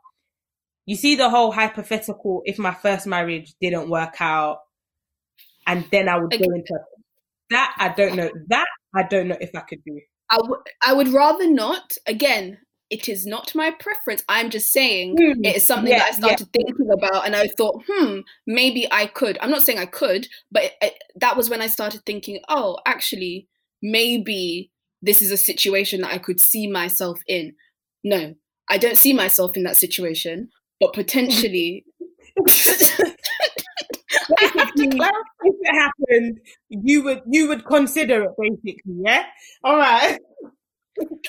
you 0.88 0.96
see 0.96 1.16
the 1.16 1.30
whole 1.30 1.52
hypothetical: 1.52 2.42
if 2.46 2.58
my 2.58 2.74
first 2.74 3.06
marriage 3.06 3.54
didn't 3.62 3.90
work 3.90 4.16
out, 4.20 4.60
and 5.68 5.86
then 5.92 6.10
I 6.10 6.18
would 6.18 6.32
go 6.32 6.38
into 6.38 6.80
that, 7.52 7.76
I 7.78 7.90
don't 7.90 8.16
know. 8.16 8.32
That 8.48 8.66
I 8.96 9.04
don't 9.04 9.28
know 9.28 9.38
if 9.40 9.52
I 9.54 9.60
could 9.60 9.84
do. 9.86 10.02
I 10.32 10.40
would 10.42 10.60
I 10.84 10.94
would 10.94 11.10
rather 11.10 11.50
not. 11.50 11.94
Again, 12.08 12.58
it 12.90 13.10
is 13.10 13.26
not 13.26 13.54
my 13.54 13.72
preference. 13.72 14.24
I'm 14.30 14.50
just 14.50 14.72
saying 14.72 15.18
Hmm. 15.20 15.44
it 15.44 15.58
is 15.58 15.66
something 15.66 15.92
Yeah, 15.92 16.00
that 16.00 16.14
I 16.14 16.18
started 16.18 16.48
thinking 16.54 16.90
about, 16.92 17.26
and 17.26 17.36
I 17.36 17.48
thought, 17.48 17.84
hmm, 17.88 18.20
maybe 18.46 18.88
I 18.92 19.08
could. 19.08 19.38
I'm 19.42 19.52
not 19.52 19.62
saying 19.64 19.80
I 19.80 19.86
could, 19.86 20.28
but 20.52 20.64
it, 20.64 20.74
it, 20.82 20.94
that 21.18 21.36
was 21.36 21.50
when 21.50 21.62
I 21.62 21.68
started 21.68 22.02
thinking, 22.06 22.40
oh, 22.48 22.78
actually, 22.86 23.48
maybe 23.82 24.72
this 25.02 25.22
is 25.22 25.32
a 25.32 25.38
situation 25.38 26.02
that 26.02 26.14
I 26.14 26.18
could 26.18 26.40
see 26.40 26.66
myself 26.68 27.20
in. 27.28 27.56
No, 28.04 28.36
I 28.70 28.78
don't 28.78 28.98
see 28.98 29.14
myself 29.14 29.58
in 29.58 29.64
that 29.64 29.78
situation, 29.78 30.50
but 30.80 30.94
potentially. 30.94 31.86
I 34.40 34.52
have 34.58 34.74
to 34.74 34.88
Basically, 34.88 35.00
if 35.44 35.56
it 35.62 35.76
happened, 35.76 36.40
you 36.70 37.04
would 37.04 37.22
you 37.30 37.48
would 37.48 37.66
consider 37.66 38.24
it 38.24 38.32
basically, 38.40 38.96
yeah. 39.02 39.24
All 39.64 39.76
right. 39.78 40.18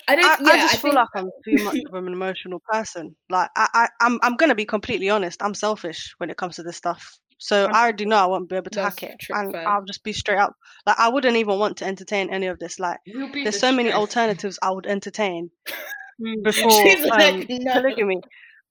I 0.09 0.17
don't. 0.17 0.25
I, 0.25 0.37
yeah, 0.41 0.49
I 0.53 0.57
just 0.59 0.75
I 0.75 0.77
feel 0.79 0.93
think, 0.93 0.95
like 0.95 1.09
I'm 1.15 1.31
too 1.45 1.65
much 1.65 1.77
of 1.87 1.95
an 1.95 2.13
emotional 2.13 2.63
person. 2.71 3.15
Like 3.31 3.51
I, 3.57 3.69
I 3.75 3.89
I'm 4.01 4.19
I'm 4.23 4.37
gonna 4.37 4.55
be 4.55 4.65
completely 4.65 5.11
honest. 5.11 5.43
I'm 5.43 5.55
selfish 5.55 6.15
when 6.19 6.31
it 6.31 6.37
comes 6.37 6.57
to 6.57 6.63
this 6.63 6.77
stuff. 6.77 7.19
So 7.39 7.65
I'm- 7.67 7.75
already 7.75 8.05
know 8.07 8.17
I 8.17 8.27
won't 8.27 8.49
be 8.49 8.57
able 8.57 8.71
to 8.71 8.81
That's 8.81 9.01
hack 9.01 9.11
it, 9.11 9.25
and 9.31 9.53
fair. 9.53 9.69
I'll 9.69 9.85
just 9.85 10.03
be 10.03 10.13
straight 10.13 10.39
up. 10.39 10.55
Like 10.87 10.99
I 10.99 11.09
wouldn't 11.09 11.37
even 11.37 11.59
want 11.59 11.79
to 11.79 11.85
entertain 11.85 12.31
any 12.31 12.47
of 12.47 12.59
this. 12.59 12.79
Like 12.79 12.99
there's 13.07 13.45
the 13.45 13.53
so 13.53 13.73
many 13.73 13.93
alternatives 13.93 14.59
I 14.63 14.71
would 14.71 14.87
entertain 14.87 15.51
Mm. 16.21 16.43
before 16.43 16.69
She's 16.69 17.01
um, 17.05 17.11
like, 17.11 17.47
no. 17.49 17.75
polygamy. 17.75 18.21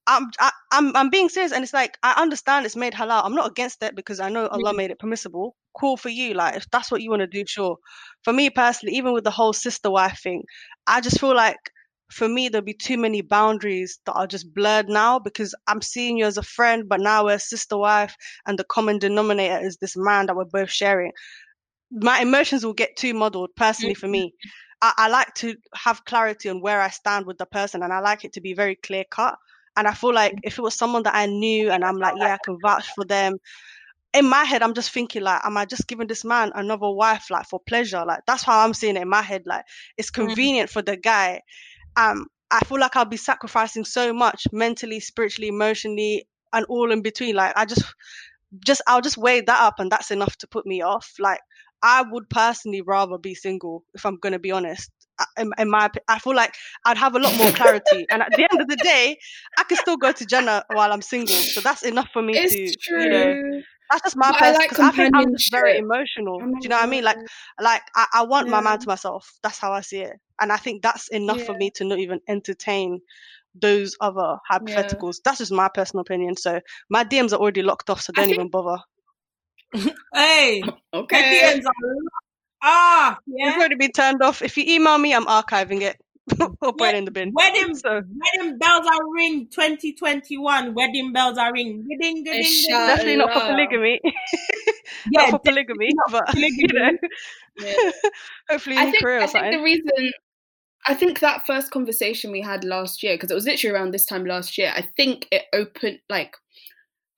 I'm 0.08 0.30
I, 0.40 0.52
I'm 0.72 0.96
I'm 0.96 1.10
being 1.10 1.28
serious, 1.28 1.52
and 1.52 1.64
it's 1.64 1.74
like 1.74 1.98
I 2.02 2.14
understand 2.22 2.66
it's 2.66 2.78
made 2.78 2.94
halal. 2.94 3.22
I'm 3.26 3.36
not 3.36 3.52
against 3.52 3.84
it 3.84 3.96
because 3.96 4.20
I 4.22 4.30
know 4.30 4.48
Allah 4.48 4.70
mm-hmm. 4.70 4.78
made 4.78 4.92
it 4.92 5.00
permissible. 5.00 5.56
Cool 5.78 5.98
for 5.98 6.10
you, 6.10 6.34
like 6.34 6.56
if 6.56 6.66
that's 6.72 6.90
what 6.90 7.02
you 7.02 7.10
want 7.10 7.20
to 7.22 7.28
do, 7.28 7.44
sure. 7.46 7.78
For 8.24 8.32
me 8.32 8.50
personally, 8.50 8.96
even 8.96 9.14
with 9.14 9.26
the 9.26 9.32
whole 9.32 9.54
sister 9.54 9.92
wife 9.92 10.20
thing, 10.24 10.44
I 10.88 11.02
just 11.02 11.20
feel 11.20 11.36
like 11.36 11.58
for 12.10 12.30
me 12.30 12.48
there'll 12.48 12.64
be 12.64 12.74
too 12.74 12.98
many 12.98 13.22
boundaries 13.22 14.00
that 14.06 14.14
are 14.14 14.28
just 14.28 14.54
blurred 14.54 14.88
now 14.88 15.20
because 15.20 15.54
I'm 15.68 15.82
seeing 15.82 16.18
you 16.18 16.26
as 16.26 16.38
a 16.38 16.44
friend, 16.44 16.88
but 16.88 17.02
now 17.02 17.26
we're 17.26 17.38
sister 17.38 17.78
wife, 17.78 18.16
and 18.46 18.58
the 18.58 18.64
common 18.64 19.00
denominator 19.00 19.60
is 19.66 19.78
this 19.78 19.98
man 19.98 20.28
that 20.28 20.38
we're 20.38 20.46
both 20.46 20.72
sharing. 20.72 21.12
My 21.92 22.22
emotions 22.22 22.66
will 22.66 22.74
get 22.74 22.96
too 22.96 23.14
muddled 23.14 23.50
personally 23.58 23.94
for 23.94 24.08
me. 24.08 24.28
Mm-hmm. 24.28 24.50
I, 24.82 24.94
I 24.98 25.10
like 25.10 25.34
to 25.36 25.56
have 25.76 26.06
clarity 26.06 26.50
on 26.50 26.62
where 26.62 26.80
I 26.82 26.90
stand 26.90 27.26
with 27.26 27.38
the 27.38 27.46
person, 27.46 27.84
and 27.84 27.92
I 27.92 28.00
like 28.00 28.24
it 28.24 28.34
to 28.34 28.42
be 28.42 28.54
very 28.54 28.76
clear 28.76 29.04
cut. 29.10 29.38
And 29.78 29.88
I 29.88 29.94
feel 29.94 30.14
like 30.14 30.36
if 30.44 30.60
it 30.60 30.64
was 30.64 30.76
someone 30.76 31.04
that 31.06 31.16
I 31.16 31.28
knew 31.28 31.72
and 31.72 31.86
I'm 31.86 32.00
like, 32.00 32.16
yeah, 32.18 32.36
I 32.36 32.40
can 32.44 32.60
vouch 32.62 32.92
for 32.96 33.06
them. 33.06 33.38
In 34.14 34.28
my 34.28 34.44
head, 34.46 34.64
I'm 34.64 34.74
just 34.74 34.92
thinking 34.92 35.24
like, 35.24 35.42
am 35.46 35.58
I 35.58 35.66
just 35.66 35.88
giving 35.88 36.08
this 36.08 36.26
man 36.26 36.52
another 36.56 36.90
wife 36.90 37.30
like 37.32 37.48
for 37.48 37.60
pleasure? 37.60 38.04
Like 38.06 38.22
that's 38.28 38.44
how 38.44 38.66
I'm 38.66 38.74
seeing 38.74 38.98
it 38.98 39.04
in 39.04 39.10
my 39.10 39.22
head. 39.22 39.44
Like 39.46 39.66
it's 39.98 40.12
convenient 40.12 40.70
for 40.70 40.82
the 40.82 40.98
guy. 40.98 41.42
Um, 41.98 42.28
I 42.52 42.62
feel 42.66 42.80
like 42.80 42.96
I'll 42.98 43.06
be 43.06 43.18
sacrificing 43.18 43.86
so 43.86 44.14
much 44.14 44.48
mentally, 44.54 45.00
spiritually, 45.02 45.50
emotionally, 45.50 46.28
and 46.54 46.66
all 46.68 46.92
in 46.92 47.02
between. 47.02 47.36
Like 47.36 47.54
I 47.58 47.66
just, 47.66 47.84
just 48.66 48.82
I'll 48.88 49.02
just 49.02 49.18
weigh 49.18 49.42
that 49.42 49.62
up, 49.62 49.80
and 49.80 49.92
that's 49.92 50.12
enough 50.12 50.38
to 50.40 50.48
put 50.48 50.66
me 50.66 50.82
off. 50.82 51.14
Like 51.20 51.42
I 51.84 52.04
would 52.04 52.30
personally 52.30 52.82
rather 52.82 53.18
be 53.18 53.36
single, 53.36 53.84
if 53.94 54.06
I'm 54.06 54.18
gonna 54.18 54.40
be 54.40 54.52
honest. 54.52 54.92
I- 55.20 55.42
In, 55.42 55.52
in 55.58 55.70
my, 55.70 55.90
I 56.08 56.20
feel 56.20 56.36
like 56.36 56.54
I'd 56.86 56.98
have 56.98 57.16
a 57.16 57.20
lot 57.20 57.36
more 57.38 57.52
clarity, 57.52 58.06
and 58.12 58.22
at 58.22 58.32
the 58.36 58.44
end 58.50 58.62
of 58.62 58.68
the 58.68 58.76
day, 58.78 59.18
I 59.58 59.64
can 59.64 59.78
still 59.78 59.98
go 59.98 60.12
to 60.12 60.26
Jannah 60.26 60.64
while 60.74 60.92
I'm 60.92 61.02
single. 61.02 61.36
So 61.36 61.62
that's 61.62 61.84
enough 61.84 62.10
for 62.14 62.22
me 62.22 62.38
It's 62.38 62.54
to, 62.54 62.76
true. 62.90 63.04
you 63.04 63.10
know, 63.10 63.62
that's 63.90 64.04
just 64.04 64.18
my 64.18 64.32
But 64.32 64.36
I 64.36 64.40
person. 64.40 64.54
like 64.62 64.70
Because 64.70 64.86
I 64.86 64.92
think 64.92 65.16
I'm 65.16 65.32
just 65.36 65.52
very 65.52 65.78
emotional. 65.78 66.40
Do 66.40 66.58
you 66.62 66.70
know 66.70 66.76
what 66.76 66.84
I 66.86 66.88
mean? 66.90 67.04
Like, 67.04 67.18
like 67.60 67.82
I, 67.96 68.06
I 68.16 68.24
want 68.24 68.50
my 68.50 68.58
Yeah. 68.58 68.62
man 68.64 68.80
to 68.80 68.88
myself. 68.88 69.32
That's 69.44 69.58
how 69.58 69.72
I 69.72 69.82
see 69.82 70.02
it, 70.02 70.18
and 70.42 70.52
I 70.52 70.58
think 70.58 70.82
that's 70.84 71.08
enough 71.10 71.42
for 71.44 71.54
me 71.56 71.72
to 71.76 71.84
not 71.86 72.00
even 72.00 72.20
entertain 72.28 73.00
those 73.60 73.96
other 74.02 74.38
hypotheticals. 74.52 75.16
That's 75.24 75.40
just 75.40 75.52
my 75.52 75.68
personal 75.74 76.02
opinion. 76.02 76.36
So 76.38 76.60
my 76.90 77.04
DMs 77.04 77.34
are 77.34 77.38
already 77.40 77.64
locked 77.64 77.90
off, 77.90 78.02
so 78.02 78.14
don't 78.14 78.26
think- 78.26 78.38
even 78.38 78.50
bother. 78.52 78.82
Hey, 80.14 80.64
Okay. 80.94 81.58
DMs 81.58 81.66
are 81.66 81.74
ah 82.64 83.18
yeah. 83.26 83.48
It's 83.48 83.56
yeah. 83.56 83.60
already 83.60 83.76
been 83.76 83.92
turned 83.92 84.22
off. 84.22 84.42
If 84.42 84.58
you 84.58 84.64
email 84.68 84.98
me, 84.98 85.14
I'm 85.14 85.26
archiving 85.26 85.82
it 85.82 85.98
or 86.62 86.74
put 86.78 86.90
it 86.90 86.96
in 86.96 87.06
the 87.06 87.12
bin. 87.12 87.32
Wedding 87.34 87.76
So 87.76 88.02
wedding 88.36 88.58
bells 88.58 88.86
are 88.86 89.14
ring 89.14 89.48
2021. 89.50 90.74
Wedding 90.74 91.14
bells 91.14 91.38
are 91.38 91.54
ring. 91.54 91.86
Ding, 91.88 91.98
ding, 92.00 92.24
ding, 92.24 92.42
ding. 92.42 92.66
Definitely 92.70 93.16
not 93.18 93.34
for 93.34 93.40
polygamy. 93.42 94.00
Yeah, 95.12 95.30
not 95.30 95.30
for 95.32 95.40
polygamy, 95.40 95.90
but 96.12 96.36
you 96.36 96.68
know, 96.74 96.92
Yeah. 97.60 97.92
hopefully 98.50 98.76
you 98.76 98.82
I 98.82 98.86
need 98.86 98.92
think, 98.92 99.04
career 99.04 99.20
I 99.20 99.28
think 99.28 99.54
the 99.54 99.62
reason, 99.62 100.12
I 100.86 100.94
think 100.94 101.20
that 101.20 101.46
first 101.46 101.72
conversation 101.72 102.32
we 102.32 102.42
had 102.42 102.64
last 102.64 103.04
year, 103.04 103.16
because 103.16 103.32
it 103.32 103.36
was 103.36 103.46
literally 103.46 103.76
around 103.76 103.92
this 103.92 104.06
time 104.06 104.26
last 104.26 104.58
year, 104.58 104.72
I 104.76 104.82
think 104.82 105.28
it 105.32 105.44
opened, 105.54 106.00
like, 106.10 106.36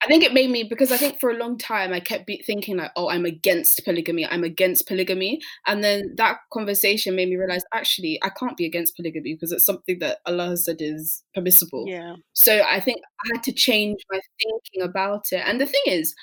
I 0.02 0.06
think 0.06 0.24
it 0.24 0.32
made 0.32 0.50
me, 0.50 0.64
because 0.64 0.90
I 0.90 0.96
think 0.96 1.20
for 1.20 1.30
a 1.30 1.36
long 1.36 1.58
time 1.58 1.92
I 1.92 2.00
kept 2.00 2.26
be 2.26 2.42
thinking, 2.46 2.78
like, 2.78 2.90
oh, 2.96 3.10
I'm 3.10 3.26
against 3.26 3.84
polygamy, 3.84 4.26
I'm 4.26 4.44
against 4.44 4.86
polygamy. 4.88 5.40
And 5.66 5.84
then 5.84 6.14
that 6.16 6.38
conversation 6.52 7.16
made 7.16 7.28
me 7.28 7.36
realize, 7.36 7.62
actually, 7.74 8.18
I 8.22 8.30
can't 8.30 8.56
be 8.56 8.64
against 8.64 8.96
polygamy 8.96 9.34
because 9.34 9.52
it's 9.52 9.66
something 9.66 9.98
that 9.98 10.18
Allah 10.24 10.48
has 10.48 10.64
said 10.64 10.76
is 10.80 11.22
permissible. 11.34 11.84
Yeah. 11.86 12.14
So 12.32 12.62
I 12.70 12.80
think 12.80 13.02
I 13.24 13.34
had 13.34 13.42
to 13.42 13.52
change 13.52 14.00
my 14.10 14.20
thinking 14.42 14.88
about 14.88 15.26
it. 15.32 15.42
And 15.46 15.60
the 15.60 15.66
thing 15.66 15.82
is, 15.86 16.14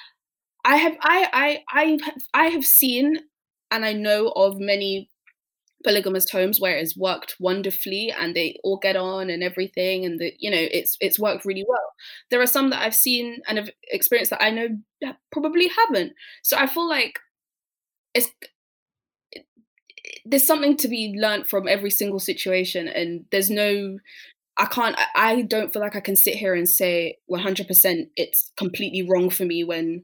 I 0.65 0.77
have 0.77 0.97
I 1.01 1.29
I 1.33 1.63
I 1.71 1.99
I 2.33 2.45
have 2.47 2.65
seen 2.65 3.19
and 3.71 3.85
I 3.85 3.93
know 3.93 4.29
of 4.29 4.59
many 4.59 5.09
polygamous 5.83 6.29
homes 6.29 6.59
where 6.59 6.77
it's 6.77 6.97
worked 6.97 7.35
wonderfully 7.39 8.11
and 8.17 8.35
they 8.35 8.57
all 8.63 8.77
get 8.77 8.95
on 8.95 9.29
and 9.29 9.43
everything 9.43 10.05
and 10.05 10.19
the 10.19 10.33
you 10.39 10.49
know 10.49 10.57
it's 10.59 10.97
it's 10.99 11.19
worked 11.19 11.45
really 11.45 11.65
well. 11.67 11.93
There 12.31 12.41
are 12.41 12.47
some 12.47 12.69
that 12.71 12.81
I've 12.81 12.95
seen 12.95 13.41
and 13.47 13.57
have 13.57 13.69
experienced 13.91 14.31
that 14.31 14.43
I 14.43 14.49
know 14.49 14.67
that 15.01 15.17
probably 15.31 15.69
haven't. 15.69 16.13
So 16.43 16.57
I 16.57 16.67
feel 16.67 16.87
like 16.87 17.19
it's 18.13 18.29
there's 20.25 20.45
something 20.47 20.77
to 20.77 20.87
be 20.87 21.15
learnt 21.17 21.47
from 21.49 21.67
every 21.67 21.89
single 21.89 22.19
situation 22.19 22.87
and 22.87 23.25
there's 23.31 23.49
no 23.49 23.97
I 24.57 24.65
can't 24.65 24.97
I- 24.97 25.31
I 25.31 25.41
don't 25.43 25.71
feel 25.73 25.81
like 25.81 25.95
I 25.95 25.99
can 26.01 26.15
sit 26.15 26.35
here 26.35 26.55
and 26.55 26.67
say 26.69 27.17
100% 27.27 28.09
it's 28.15 28.51
completely 28.57 29.07
wrong 29.09 29.29
for 29.29 29.45
me 29.45 29.63
when 29.63 30.03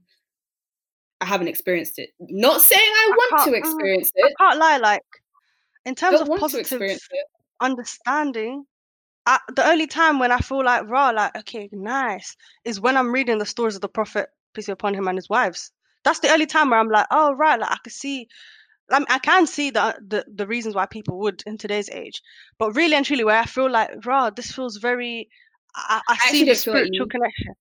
I 1.21 1.25
haven't 1.25 1.47
experienced 1.47 1.99
it. 1.99 2.09
Not 2.19 2.61
saying 2.61 2.81
I 2.81 3.11
want 3.15 3.39
to 3.39 3.51
mm, 3.51 3.57
experience 3.57 4.11
I 4.23 4.27
it. 4.27 4.37
can't 4.39 4.59
lie, 4.59 4.77
like 4.77 5.03
in 5.85 5.95
terms 5.95 6.21
of 6.21 6.27
positive 6.39 6.99
understanding, 7.59 8.65
I, 9.25 9.39
the 9.55 9.67
only 9.67 9.87
time 9.87 10.19
when 10.19 10.31
I 10.31 10.39
feel 10.39 10.63
like 10.63 10.87
raw, 10.89 11.09
like 11.11 11.35
okay, 11.39 11.69
nice, 11.71 12.35
is 12.65 12.79
when 12.79 12.97
I'm 12.97 13.11
reading 13.11 13.37
the 13.37 13.45
stories 13.45 13.75
of 13.75 13.81
the 13.81 13.89
Prophet 13.89 14.29
peace 14.53 14.67
be 14.67 14.71
upon 14.71 14.93
him 14.93 15.07
and 15.07 15.17
his 15.17 15.29
wives. 15.29 15.71
That's 16.03 16.19
the 16.19 16.31
only 16.31 16.45
time 16.45 16.69
where 16.69 16.79
I'm 16.79 16.89
like, 16.89 17.07
oh 17.11 17.33
right, 17.33 17.59
like 17.59 17.71
I 17.71 17.77
can 17.83 17.91
see, 17.91 18.27
I, 18.91 19.05
I 19.09 19.19
can 19.19 19.47
see 19.47 19.71
the, 19.71 19.81
uh, 19.81 19.93
the 20.05 20.25
the 20.33 20.47
reasons 20.47 20.75
why 20.75 20.85
people 20.85 21.19
would 21.19 21.41
in 21.45 21.57
today's 21.57 21.89
age. 21.89 22.21
But 22.59 22.75
really 22.75 22.95
and 22.95 23.05
truly, 23.05 23.23
where 23.23 23.39
I 23.39 23.45
feel 23.45 23.71
like 23.71 24.05
raw, 24.05 24.29
this 24.29 24.51
feels 24.51 24.77
very, 24.77 25.29
I, 25.75 26.01
I 26.07 26.13
actually 26.13 26.39
see 26.39 26.43
the 26.45 26.49
like 26.51 26.57
spiritual 26.57 27.07
connection. 27.07 27.53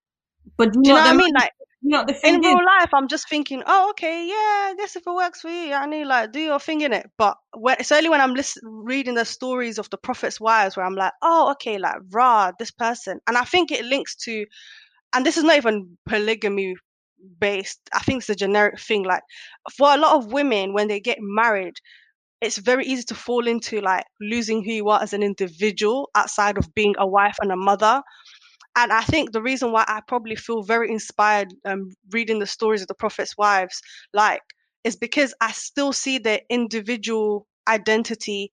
But 0.56 0.72
Do 0.72 0.80
you 0.82 0.88
know 0.88 0.94
what 0.94 1.06
I 1.06 1.16
mean? 1.16 1.32
Like 1.34 1.52
You 1.60 1.71
know 1.82 2.04
the 2.06 2.14
in 2.22 2.40
thing 2.40 2.44
is? 2.44 2.54
real 2.54 2.64
life, 2.64 2.90
I'm 2.94 3.08
just 3.08 3.28
thinking, 3.28 3.62
oh, 3.66 3.90
okay, 3.90 4.26
yeah, 4.26 4.70
I 4.70 4.74
guess 4.76 4.96
if 4.96 5.06
it 5.06 5.14
works 5.14 5.40
for 5.40 5.50
you, 5.50 5.72
I 5.74 5.86
need 5.86 6.04
like 6.04 6.32
do 6.32 6.40
your 6.40 6.60
thing 6.60 6.80
in 6.82 6.92
it. 6.92 7.10
But 7.18 7.36
when 7.54 7.76
it's 7.80 7.92
only 7.92 8.08
when 8.08 8.20
I'm 8.20 8.34
listen, 8.34 8.62
reading 8.64 9.14
the 9.14 9.24
stories 9.24 9.78
of 9.78 9.90
the 9.90 9.98
prophets' 9.98 10.40
wives 10.40 10.76
where 10.76 10.86
I'm 10.86 10.94
like, 10.94 11.12
oh, 11.22 11.52
okay, 11.52 11.78
like 11.78 11.96
rah, 12.12 12.52
this 12.58 12.70
person, 12.70 13.20
and 13.26 13.36
I 13.36 13.44
think 13.44 13.72
it 13.72 13.84
links 13.84 14.16
to, 14.24 14.46
and 15.12 15.26
this 15.26 15.36
is 15.36 15.44
not 15.44 15.56
even 15.56 15.96
polygamy 16.06 16.76
based. 17.40 17.80
I 17.92 18.00
think 18.00 18.20
it's 18.22 18.30
a 18.30 18.34
generic 18.34 18.80
thing. 18.80 19.04
Like 19.04 19.22
for 19.76 19.92
a 19.92 19.98
lot 19.98 20.16
of 20.16 20.32
women, 20.32 20.72
when 20.74 20.88
they 20.88 21.00
get 21.00 21.18
married, 21.20 21.74
it's 22.40 22.58
very 22.58 22.84
easy 22.86 23.04
to 23.04 23.14
fall 23.14 23.46
into 23.46 23.80
like 23.80 24.04
losing 24.20 24.64
who 24.64 24.72
you 24.72 24.88
are 24.88 25.02
as 25.02 25.12
an 25.12 25.22
individual 25.22 26.10
outside 26.14 26.58
of 26.58 26.74
being 26.74 26.94
a 26.98 27.06
wife 27.06 27.36
and 27.40 27.52
a 27.52 27.56
mother 27.56 28.02
and 28.76 28.92
I 28.92 29.02
think 29.02 29.32
the 29.32 29.42
reason 29.42 29.72
why 29.72 29.84
I 29.86 30.00
probably 30.06 30.36
feel 30.36 30.62
very 30.62 30.90
inspired 30.90 31.54
um, 31.64 31.92
reading 32.10 32.38
the 32.38 32.46
stories 32.46 32.82
of 32.82 32.88
the 32.88 32.94
prophets' 32.94 33.36
wives, 33.36 33.80
like, 34.12 34.42
is 34.84 34.96
because 34.96 35.34
I 35.40 35.52
still 35.52 35.92
see 35.92 36.18
their 36.18 36.40
individual 36.50 37.46
identity 37.68 38.52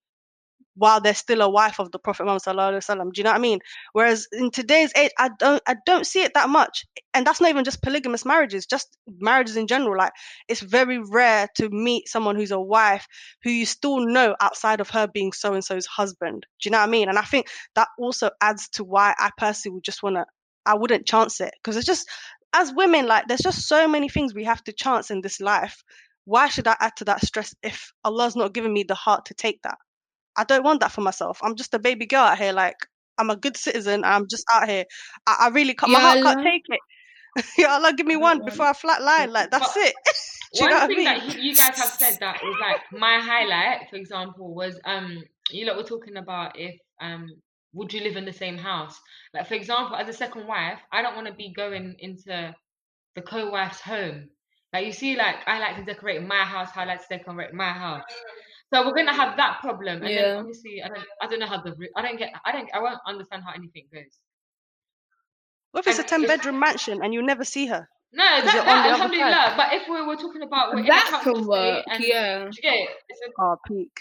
while 0.80 1.02
they're 1.02 1.14
still 1.14 1.42
a 1.42 1.50
wife 1.50 1.78
of 1.80 1.92
the 1.92 2.00
Prophet 2.00 2.24
Muhammad 2.24 2.42
sallallahu 2.42 2.72
alaihi 2.72 2.90
wasallam. 2.90 3.12
Do 3.12 3.20
you 3.20 3.24
know 3.26 3.32
what 3.32 3.36
I 3.36 3.42
mean? 3.42 3.60
Whereas 3.92 4.28
in 4.32 4.50
today's 4.50 4.94
age, 4.96 5.12
I 5.20 5.30
don't, 5.38 5.62
I 5.68 5.76
don't 5.86 6.08
see 6.08 6.24
it 6.24 6.34
that 6.36 6.48
much, 6.48 6.86
and 7.14 7.28
that's 7.28 7.42
not 7.42 7.50
even 7.50 7.66
just 7.66 7.82
polygamous 7.82 8.26
marriages, 8.26 8.66
just 8.66 8.98
marriages 9.20 9.58
in 9.58 9.68
general. 9.68 9.98
Like, 9.98 10.14
it's 10.48 10.62
very 10.62 11.00
rare 11.00 11.50
to 11.56 11.70
meet 11.70 12.08
someone 12.08 12.38
who's 12.38 12.52
a 12.52 12.60
wife 12.60 13.06
who 13.44 13.50
you 13.50 13.66
still 13.66 14.00
know 14.00 14.38
outside 14.40 14.80
of 14.80 14.90
her 14.92 15.06
being 15.06 15.34
so 15.34 15.54
and 15.54 15.64
so's 15.64 15.86
husband. 15.86 16.46
Do 16.62 16.70
you 16.70 16.72
know 16.72 16.80
what 16.80 16.88
I 16.88 16.92
mean? 16.92 17.10
And 17.10 17.20
I 17.20 17.24
think 17.24 17.48
that 17.76 17.90
also 18.00 18.30
adds 18.40 18.70
to 18.70 18.86
why 18.86 19.14
I 19.20 19.32
personally 19.38 19.76
would 19.76 19.84
just 19.84 20.02
want 20.02 20.16
to, 20.16 20.26
I 20.66 20.76
wouldn't 20.76 21.06
chance 21.06 21.42
it 21.42 21.54
because 21.62 21.76
it's 21.76 21.86
just, 21.86 22.08
as 22.54 22.72
women, 22.74 23.06
like, 23.06 23.28
there's 23.28 23.42
just 23.42 23.68
so 23.68 23.86
many 23.90 24.08
things 24.08 24.34
we 24.34 24.46
have 24.46 24.64
to 24.64 24.72
chance 24.72 25.12
in 25.12 25.20
this 25.20 25.42
life. 25.42 25.84
Why 26.24 26.48
should 26.48 26.68
I 26.68 26.78
add 26.80 26.96
to 26.98 27.06
that 27.06 27.26
stress 27.26 27.54
if 27.62 27.92
Allah's 28.06 28.38
not 28.38 28.54
giving 28.54 28.74
me 28.74 28.84
the 28.84 28.96
heart 28.96 29.26
to 29.26 29.34
take 29.34 29.62
that? 29.64 29.78
I 30.40 30.46
don't 30.46 30.64
want 30.64 30.80
that 30.80 30.92
for 30.92 31.02
myself. 31.02 31.40
I'm 31.44 31.56
just 31.56 31.74
a 31.74 31.80
baby 31.80 32.06
girl 32.06 32.24
out 32.24 32.38
here. 32.38 32.54
Like, 32.54 32.78
I'm 33.18 33.30
a 33.30 33.36
good 33.36 33.58
citizen. 33.58 34.04
I'm 34.06 34.26
just 34.30 34.46
out 34.52 34.70
here. 34.70 34.86
I, 35.28 35.36
I 35.42 35.48
really 35.50 35.74
can't, 35.74 35.92
my 35.92 36.00
heart 36.00 36.24
can't 36.24 36.46
take 36.46 36.64
it. 36.70 36.80
Ya 37.58 37.70
Allah, 37.70 37.94
give 37.94 38.08
me 38.08 38.16
one 38.18 38.44
before 38.44 38.68
I 38.68 38.74
flat 38.74 39.02
line. 39.02 39.32
Like, 39.32 39.52
that's 39.52 39.74
But 39.74 39.84
it. 39.84 39.94
One 40.54 40.70
know 40.72 40.76
what 40.78 40.84
I 40.84 40.88
thing 40.88 40.98
mean? 40.98 41.06
that 41.06 41.40
you 41.40 41.56
guys 41.56 41.78
have 41.78 41.90
said 41.90 42.18
that 42.22 42.40
was 42.44 42.58
like 42.60 42.82
my 43.00 43.20
highlight, 43.20 43.88
for 43.90 43.98
example, 43.98 44.56
was 44.56 44.80
um 44.84 45.24
you 45.52 45.68
lot 45.68 45.78
were 45.78 45.84
talking 45.84 46.18
about 46.18 46.58
if 46.58 46.76
um 47.00 47.30
would 47.74 47.94
you 47.94 48.02
live 48.02 48.18
in 48.18 48.26
the 48.26 48.34
same 48.34 48.58
house? 48.58 49.00
Like 49.32 49.48
for 49.48 49.54
example, 49.54 49.96
as 49.96 50.10
a 50.10 50.14
second 50.14 50.48
wife, 50.48 50.80
I 50.92 51.04
don't 51.04 51.16
want 51.16 51.28
to 51.28 51.34
be 51.34 51.54
going 51.54 51.96
into 52.00 52.56
the 53.16 53.22
co-wife's 53.22 53.80
home. 53.80 54.30
Like 54.74 54.88
you 54.88 54.92
see, 54.92 55.16
like 55.16 55.36
I 55.46 55.60
like 55.60 55.76
to 55.76 55.86
decorate 55.86 56.24
my 56.24 56.44
house, 56.44 56.70
I 56.76 56.86
like 56.86 57.08
to 57.08 57.18
decorate 57.18 57.54
my 57.54 57.72
house. 57.72 58.04
So 58.74 58.86
we're 58.86 58.96
gonna 58.96 59.14
have 59.14 59.38
that 59.38 59.60
problem, 59.62 60.04
and 60.04 60.10
Yeah. 60.10 60.22
then 60.24 60.38
obviously 60.40 60.82
I 60.84 60.88
don't 60.90 61.06
I 61.22 61.28
don't 61.28 61.40
know 61.40 61.48
how 61.48 61.62
the 61.62 61.76
I 61.96 62.02
don't 62.02 62.18
get 62.18 62.32
I 62.46 62.52
don't 62.52 62.70
I 62.74 62.80
won't 62.80 63.00
understand 63.06 63.44
how 63.44 63.54
anything 63.54 63.88
goes. 63.92 64.20
What 65.72 65.88
if 65.88 65.88
it's 65.88 66.00
a 66.00 66.04
ten 66.04 66.24
bedroom 66.24 66.60
mansion 66.60 67.02
and 67.04 67.14
you 67.14 67.22
never 67.22 67.44
see 67.44 67.68
her? 67.68 67.88
No, 68.12 68.24
Is 68.38 68.44
that, 68.46 68.60
on 68.60 68.66
that 68.66 68.84
the 68.84 68.90
other 68.90 68.94
alhamdulillah. 68.94 69.54
But 69.56 69.74
if 69.74 69.88
we 69.88 70.02
were 70.02 70.16
talking 70.16 70.42
about 70.42 70.74
we're 70.74 70.80
in 70.80 70.86
a 70.86 70.90
That 70.90 71.06
council 71.10 71.36
can 71.36 71.48
work. 71.48 71.84
and 71.90 72.04
Yeah. 72.04 72.40
do 72.46 72.50
you 72.56 72.62
get 72.62 72.74
it? 72.74 72.90
It's 73.10 73.22
a 73.22 73.42
Oh, 73.42 73.58
peak. 73.68 73.92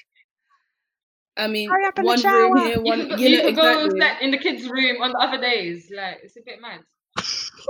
I 1.36 1.46
mean, 1.46 1.70
Hurry 1.70 1.84
up 1.86 1.98
in 1.98 2.04
the 2.04 2.08
one 2.08 2.22
room 2.22 2.56
shower. 2.56 2.66
here, 2.66 2.80
You 2.82 2.84
one. 2.84 2.98
could, 2.98 3.08
go, 3.10 3.16
You 3.16 3.28
you 3.28 3.36
know 3.38 3.44
could 3.44 3.56
go 3.56 3.62
exactly. 3.68 4.00
sit 4.00 4.22
in 4.22 4.30
the 4.32 4.38
kids' 4.38 4.68
room 4.68 5.02
on 5.02 5.12
the 5.12 5.18
other 5.18 5.40
days. 5.40 5.90
Like 5.94 6.18
it's 6.22 6.36
a 6.36 6.40
bit 6.44 6.60
mad. 6.60 6.80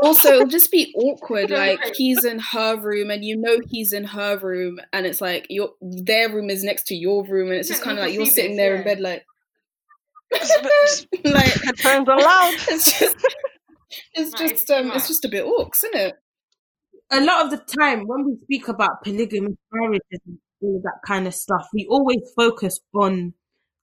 Also 0.03 0.31
it'll 0.35 0.47
just 0.47 0.71
be 0.71 0.93
awkward 0.97 1.51
like 1.51 1.81
he's 1.97 2.25
in 2.25 2.39
her 2.39 2.77
room 2.77 3.11
and 3.11 3.25
you 3.25 3.37
know 3.37 3.59
he's 3.69 3.93
in 3.93 4.05
her 4.05 4.39
room 4.39 4.79
and 4.93 5.07
it's 5.07 5.21
like 5.21 5.47
your 5.51 5.71
their 5.81 6.29
room 6.33 6.51
is 6.51 6.63
next 6.63 6.87
to 6.87 6.95
your 6.95 7.25
room 7.27 7.49
and 7.51 7.59
it's 7.59 7.69
just 7.69 7.81
Yeah, 7.81 7.85
kind 7.85 7.99
of 7.99 8.05
like 8.05 8.15
you're 8.15 8.27
sitting 8.27 8.57
this, 8.57 8.59
there 8.59 8.77
in 8.77 8.85
bed 8.85 9.01
like 9.01 9.25
like 11.25 11.53
Headphones 11.65 12.09
are 12.09 12.19
loud. 12.19 12.55
it's 12.69 12.99
just 12.99 13.17
it's 14.15 14.33
No, 14.33 14.47
it's 14.47 14.53
just 14.53 14.71
um 14.71 14.93
it's 14.93 15.09
just 15.09 15.25
a 15.25 15.29
bit 15.29 15.45
awkward 15.45 15.73
isn't 15.83 15.95
it 15.97 16.15
a 17.11 17.21
lot 17.25 17.45
of 17.45 17.51
the 17.51 17.59
time 17.81 18.07
when 18.07 18.25
we 18.25 18.37
speak 18.45 18.69
about 18.69 19.03
polygamous 19.03 19.55
marriages 19.73 20.21
and 20.27 20.39
all 20.61 20.81
that 20.85 21.01
kind 21.07 21.27
of 21.27 21.35
stuff, 21.35 21.67
we 21.73 21.87
always 21.89 22.21
focus 22.37 22.81
on 22.95 23.33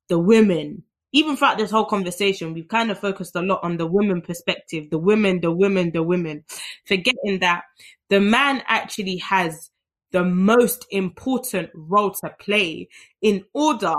the 0.09 0.20
women. 0.20 0.84
Even 1.16 1.38
throughout 1.38 1.57
this 1.57 1.72
whole 1.72 1.86
conversation, 1.86 2.53
we've 2.53 2.68
kind 2.68 2.91
of 2.91 2.99
focused 2.99 3.38
a 3.38 3.41
lot 3.41 3.61
on 3.63 3.78
the 3.78 3.88
women 3.88 4.22
perspective, 4.22 4.89
the 4.89 4.97
women, 4.97 5.39
the 5.39 5.49
women, 5.49 5.91
the 5.93 6.03
women, 6.03 6.43
forgetting 6.86 7.39
that 7.39 7.63
the 8.09 8.20
man 8.20 8.61
actually 8.68 9.16
has 9.18 9.72
the 10.11 10.26
most 10.26 10.86
important 10.91 11.70
role 11.74 12.11
to 12.11 12.30
play 12.38 12.89
in 13.22 13.45
order 13.53 13.95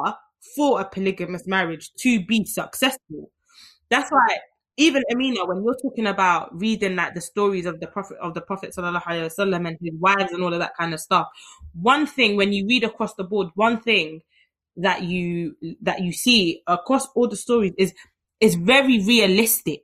for 0.55 0.79
a 0.79 0.85
polygamous 0.85 1.47
marriage 1.47 1.91
to 1.95 2.23
be 2.27 2.45
successful. 2.45 3.31
That's 3.89 4.11
why 4.11 4.39
even 4.77 5.03
Amina, 5.11 5.47
when 5.47 5.65
you're 5.65 5.79
talking 5.83 6.07
about 6.07 6.51
reading 6.61 6.97
like 6.97 7.15
the 7.15 7.23
stories 7.23 7.65
of 7.65 7.81
the 7.81 7.87
Prophet 7.87 8.19
of 8.21 8.35
the 8.35 8.43
Prophet 8.43 8.75
sallallahu 8.77 9.03
alaihi 9.05 9.35
wasallam 9.35 9.67
and 9.67 9.79
his 9.81 9.95
wives 9.99 10.33
and 10.33 10.43
all 10.43 10.53
of 10.53 10.59
that 10.59 10.77
kind 10.79 10.93
of 10.93 11.01
stuff, 11.01 11.29
one 11.73 12.07
thing 12.07 12.37
when 12.37 12.53
you 12.53 12.67
read 12.69 12.85
across 12.85 13.15
the 13.15 13.25
board, 13.25 13.49
one 13.55 13.81
thing 13.81 14.21
that 14.79 15.03
you 15.03 15.57
that 15.83 16.03
you 16.03 16.13
see 16.13 16.63
across 16.67 17.07
all 17.15 17.29
the 17.29 17.37
stories 17.37 17.73
is 17.79 17.93
is 18.41 18.55
very 18.57 19.01
realistic. 19.05 19.83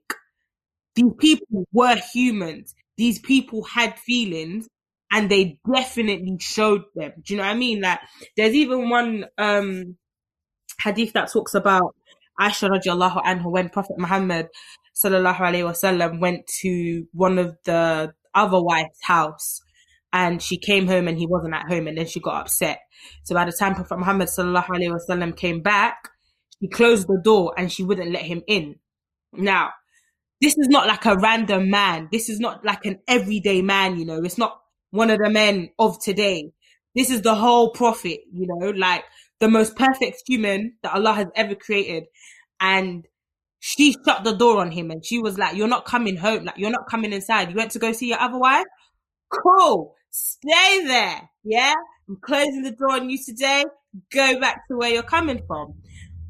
These 0.95 1.12
people 1.18 1.66
were 1.72 1.97
humans. 2.12 2.74
These 2.99 3.20
people 3.20 3.64
had 3.64 3.99
feelings 3.99 4.68
and 5.11 5.30
they 5.30 5.59
definitely 5.72 6.36
showed 6.40 6.82
them. 6.95 7.12
Do 7.22 7.34
you 7.34 7.38
know 7.38 7.45
what 7.47 7.53
I 7.53 7.59
mean? 7.59 7.80
Like 7.80 8.01
there's 8.36 8.55
even 8.55 8.88
one 8.90 9.26
um 9.38 9.97
hadith 10.82 11.12
that 11.14 11.32
talks 11.32 11.55
about 11.55 11.95
Aisha 12.40 12.68
radiallahu 12.70 13.22
anha 13.24 13.51
when 13.51 13.68
Prophet 13.68 13.99
Muhammad 13.99 14.49
sallallahu 14.95 15.36
alaihi 15.38 15.64
wasallam 15.70 16.20
went 16.20 16.47
to 16.62 17.07
one 17.12 17.38
of 17.38 17.57
the 17.64 18.14
other 18.34 18.61
wife's 18.62 19.03
house 19.03 19.62
and 20.13 20.43
she 20.43 20.59
came 20.59 20.87
home 20.87 21.09
and 21.09 21.19
he 21.19 21.27
wasn't 21.27 21.55
at 21.55 21.69
home 21.69 21.87
and 21.87 21.97
then 21.97 22.07
she 22.07 22.21
got 22.21 22.41
upset. 22.43 22.81
So 23.25 23.35
by 23.35 23.45
the 23.45 23.53
time 23.53 23.75
Prophet 23.75 23.99
Muhammad 23.99 24.29
sallallahu 24.29 24.67
alaihi 24.69 24.99
wasallam 24.99 25.37
came 25.37 25.61
back, 25.63 25.97
she 26.61 26.69
closed 26.69 27.07
the 27.09 27.21
door 27.23 27.55
and 27.57 27.73
she 27.73 27.83
wouldn't 27.83 28.13
let 28.13 28.23
him 28.23 28.43
in. 28.47 28.77
Now, 29.33 29.71
this 30.41 30.59
is 30.59 30.69
not 30.69 30.87
like 30.87 31.05
a 31.07 31.17
random 31.17 31.71
man. 31.71 32.09
This 32.13 32.29
is 32.29 32.41
not 32.41 32.65
like 32.65 32.85
an 32.85 32.99
everyday 33.09 33.63
man, 33.63 33.99
you 33.99 34.05
know. 34.05 34.23
It's 34.23 34.39
not 34.39 34.61
one 34.91 35.11
of 35.11 35.19
the 35.19 35.31
men 35.31 35.71
of 35.79 35.99
today. 36.03 36.53
This 36.95 37.11
is 37.11 37.23
the 37.23 37.35
whole 37.35 37.71
prophet, 37.71 38.21
you 38.33 38.47
know, 38.49 38.71
like 38.71 39.05
the 39.41 39.49
most 39.49 39.77
perfect 39.77 40.23
human 40.27 40.75
that 40.83 40.95
Allah 40.95 41.15
has 41.15 41.27
ever 41.35 41.55
created. 41.55 42.05
And 42.61 43.07
she 43.61 43.93
shut 44.05 44.25
the 44.25 44.33
door 44.37 44.59
on 44.59 44.73
him 44.73 44.91
and 44.91 45.05
she 45.05 45.21
was 45.21 45.39
like, 45.39 45.57
You're 45.57 45.69
not 45.69 45.85
coming 45.85 46.17
home. 46.17 46.45
Like, 46.45 46.59
you're 46.59 46.71
not 46.71 46.91
coming 46.91 47.13
inside. 47.13 47.49
You 47.51 47.57
went 47.57 47.71
to 47.73 47.79
go 47.79 47.93
see 47.93 48.09
your 48.09 48.21
other 48.21 48.39
wife? 48.39 48.67
Cool. 49.31 49.95
Stay 50.13 50.85
there. 50.87 51.31
Yeah. 51.43 51.75
I'm 52.09 52.17
closing 52.17 52.63
the 52.63 52.73
door 52.73 52.93
on 52.93 53.09
you 53.09 53.19
today. 53.25 53.65
Go 54.13 54.39
back 54.39 54.69
to 54.69 54.77
where 54.77 54.91
you're 54.91 55.03
coming 55.03 55.43
from. 55.47 55.75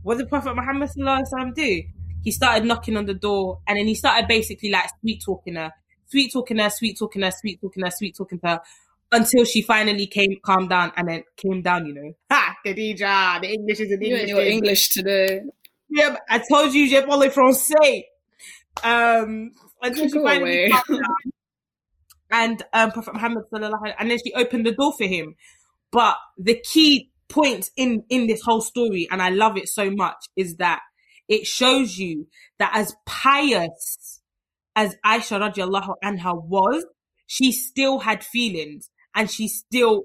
What 0.03 0.19
did 0.19 0.29
Prophet 0.29 0.55
Muhammad 0.55 0.89
sallallahu 0.91 1.23
alaihi 1.23 1.33
wasallam 1.33 1.55
do? 1.55 1.83
He 2.23 2.31
started 2.31 2.65
knocking 2.65 2.97
on 2.97 3.07
the 3.07 3.15
door 3.15 3.61
and 3.67 3.77
then 3.77 3.87
he 3.87 3.95
started 3.95 4.29
basically 4.29 4.71
like 4.71 4.89
sweet 5.01 5.23
talking 5.25 5.57
her, 5.57 5.73
sweet 6.07 6.33
talking 6.33 6.59
her, 6.59 6.71
sweet 6.71 6.97
talking 6.99 7.23
her, 7.23 7.31
sweet 7.33 7.61
talking 7.61 7.83
her, 7.83 7.91
sweet 7.91 8.17
talking 8.17 8.41
her 8.45 8.61
until 9.11 9.45
she 9.45 9.63
finally 9.63 10.07
came 10.07 10.37
calmed 10.43 10.71
down 10.71 10.93
and 10.97 11.09
then 11.09 11.25
came 11.37 11.61
down, 11.61 11.87
you 11.87 11.95
know. 11.95 12.15
Ha! 12.31 12.57
Khadeejah, 12.65 13.41
the 13.43 13.53
English 13.53 13.81
is 13.81 13.91
an 13.91 14.01
you 14.01 14.15
English. 14.17 14.29
your 14.29 14.41
english 14.43 14.89
today 14.89 15.41
Yeah, 15.91 16.17
I 16.29 16.39
told 16.39 16.73
you, 16.73 16.89
je 16.89 17.03
parle 17.03 17.29
français. 17.31 18.05
Um, 18.83 19.53
until 19.83 20.09
she 20.09 20.23
finally 20.23 20.71
calmed 20.71 21.03
down. 21.03 21.32
And 22.33 22.63
um, 22.73 22.91
Prophet 22.91 23.15
Muhammad 23.15 23.45
sallallahu 23.53 23.95
and 23.99 24.11
then 24.11 24.19
she 24.25 24.33
opened 24.35 24.67
the 24.67 24.73
door 24.73 24.93
for 24.97 25.05
him. 25.05 25.37
But 25.93 26.17
the 26.39 26.59
key 26.65 27.11
point 27.29 27.71
in 27.77 28.05
in 28.09 28.27
this 28.27 28.43
whole 28.43 28.63
story, 28.63 29.07
and 29.11 29.23
I 29.23 29.29
love 29.29 29.57
it 29.57 29.69
so 29.69 29.91
much, 29.91 30.17
is 30.37 30.57
that 30.57 30.81
it 31.29 31.47
shows 31.47 31.99
you 31.99 32.27
that 32.59 32.73
as 32.75 32.95
pious 33.07 34.21
as 34.75 34.97
Aisha 35.05 35.39
radiallahu 35.39 35.95
anha 36.03 36.43
was, 36.43 36.85
she 37.27 37.53
still 37.53 37.99
had 38.01 38.25
feelings. 38.25 38.89
and 39.15 39.31
she 39.31 39.49
still 39.49 40.05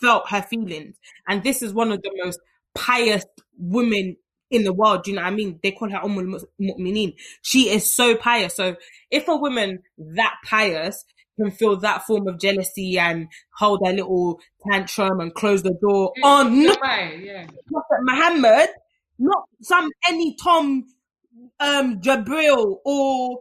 felt 0.00 0.28
her 0.30 0.42
feelings. 0.42 0.96
And 1.28 1.42
this 1.42 1.62
is 1.62 1.72
one 1.72 1.92
of 1.92 2.02
the 2.02 2.10
most 2.22 2.38
pious 2.74 3.24
women 3.58 4.16
in 4.50 4.64
the 4.64 4.72
world. 4.72 5.04
Do 5.04 5.10
you 5.10 5.16
know 5.16 5.22
what 5.22 5.32
I 5.32 5.34
mean? 5.34 5.58
They 5.62 5.72
call 5.72 5.90
her 5.90 5.98
Ummul 5.98 6.44
Mu'mineen. 6.60 7.14
She 7.42 7.70
is 7.70 7.92
so 7.92 8.16
pious. 8.16 8.54
So 8.54 8.76
if 9.10 9.28
a 9.28 9.36
woman 9.36 9.80
that 9.98 10.34
pious 10.44 11.04
can 11.36 11.50
feel 11.50 11.76
that 11.76 12.04
form 12.04 12.28
of 12.28 12.38
jealousy 12.40 12.98
and 12.98 13.28
hold 13.56 13.80
their 13.84 13.92
little 13.92 14.40
tantrum 14.70 15.20
and 15.20 15.34
close 15.34 15.62
the 15.62 15.74
door 15.80 16.12
Yeah, 16.16 16.26
on 16.26 16.54
you're 16.54 16.68
not 16.68 16.80
right, 16.80 17.18
yeah. 17.20 17.46
Prophet 17.66 18.02
Muhammad, 18.02 18.70
not 19.18 19.44
some 19.62 19.88
any 20.08 20.36
Tom 20.42 20.84
um 21.60 22.00
Jabril 22.00 22.76
or 22.84 23.38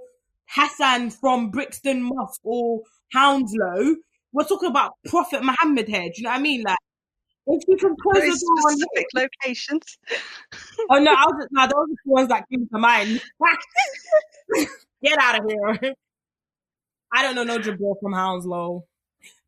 Hassan 0.47 1.09
from 1.09 1.49
Brixton 1.51 2.03
Mosque 2.03 2.41
or 2.43 2.81
Hounslow. 3.13 3.95
We're 4.31 4.45
talking 4.45 4.69
about 4.69 4.93
Prophet 5.07 5.43
Muhammad 5.43 5.87
here. 5.87 6.01
Do 6.03 6.11
you 6.17 6.23
know 6.23 6.31
what 6.31 6.39
I 6.39 6.41
mean? 6.41 6.63
Like 6.63 6.77
if 7.47 7.63
you 7.67 7.77
can 7.77 7.95
close 8.01 8.17
Very 8.19 8.31
the 8.31 8.39
door 8.39 8.71
on 8.71 8.77
specific 8.77 9.07
locations. 9.15 9.97
Oh 10.89 10.99
no, 10.99 11.11
I 11.11 11.25
was 11.25 11.47
no, 11.51 11.61
those 11.63 11.71
are 11.73 11.87
the 11.87 12.11
ones 12.11 12.27
that 12.29 12.43
came 12.51 12.67
to 12.67 12.77
mind. 12.77 13.21
Get 15.03 15.17
out 15.19 15.39
of 15.39 15.49
here. 15.49 15.93
I 17.13 17.21
don't 17.21 17.35
know 17.35 17.43
no 17.43 17.59
Jabril 17.59 17.95
from 18.01 18.13
Hounslow. 18.13 18.85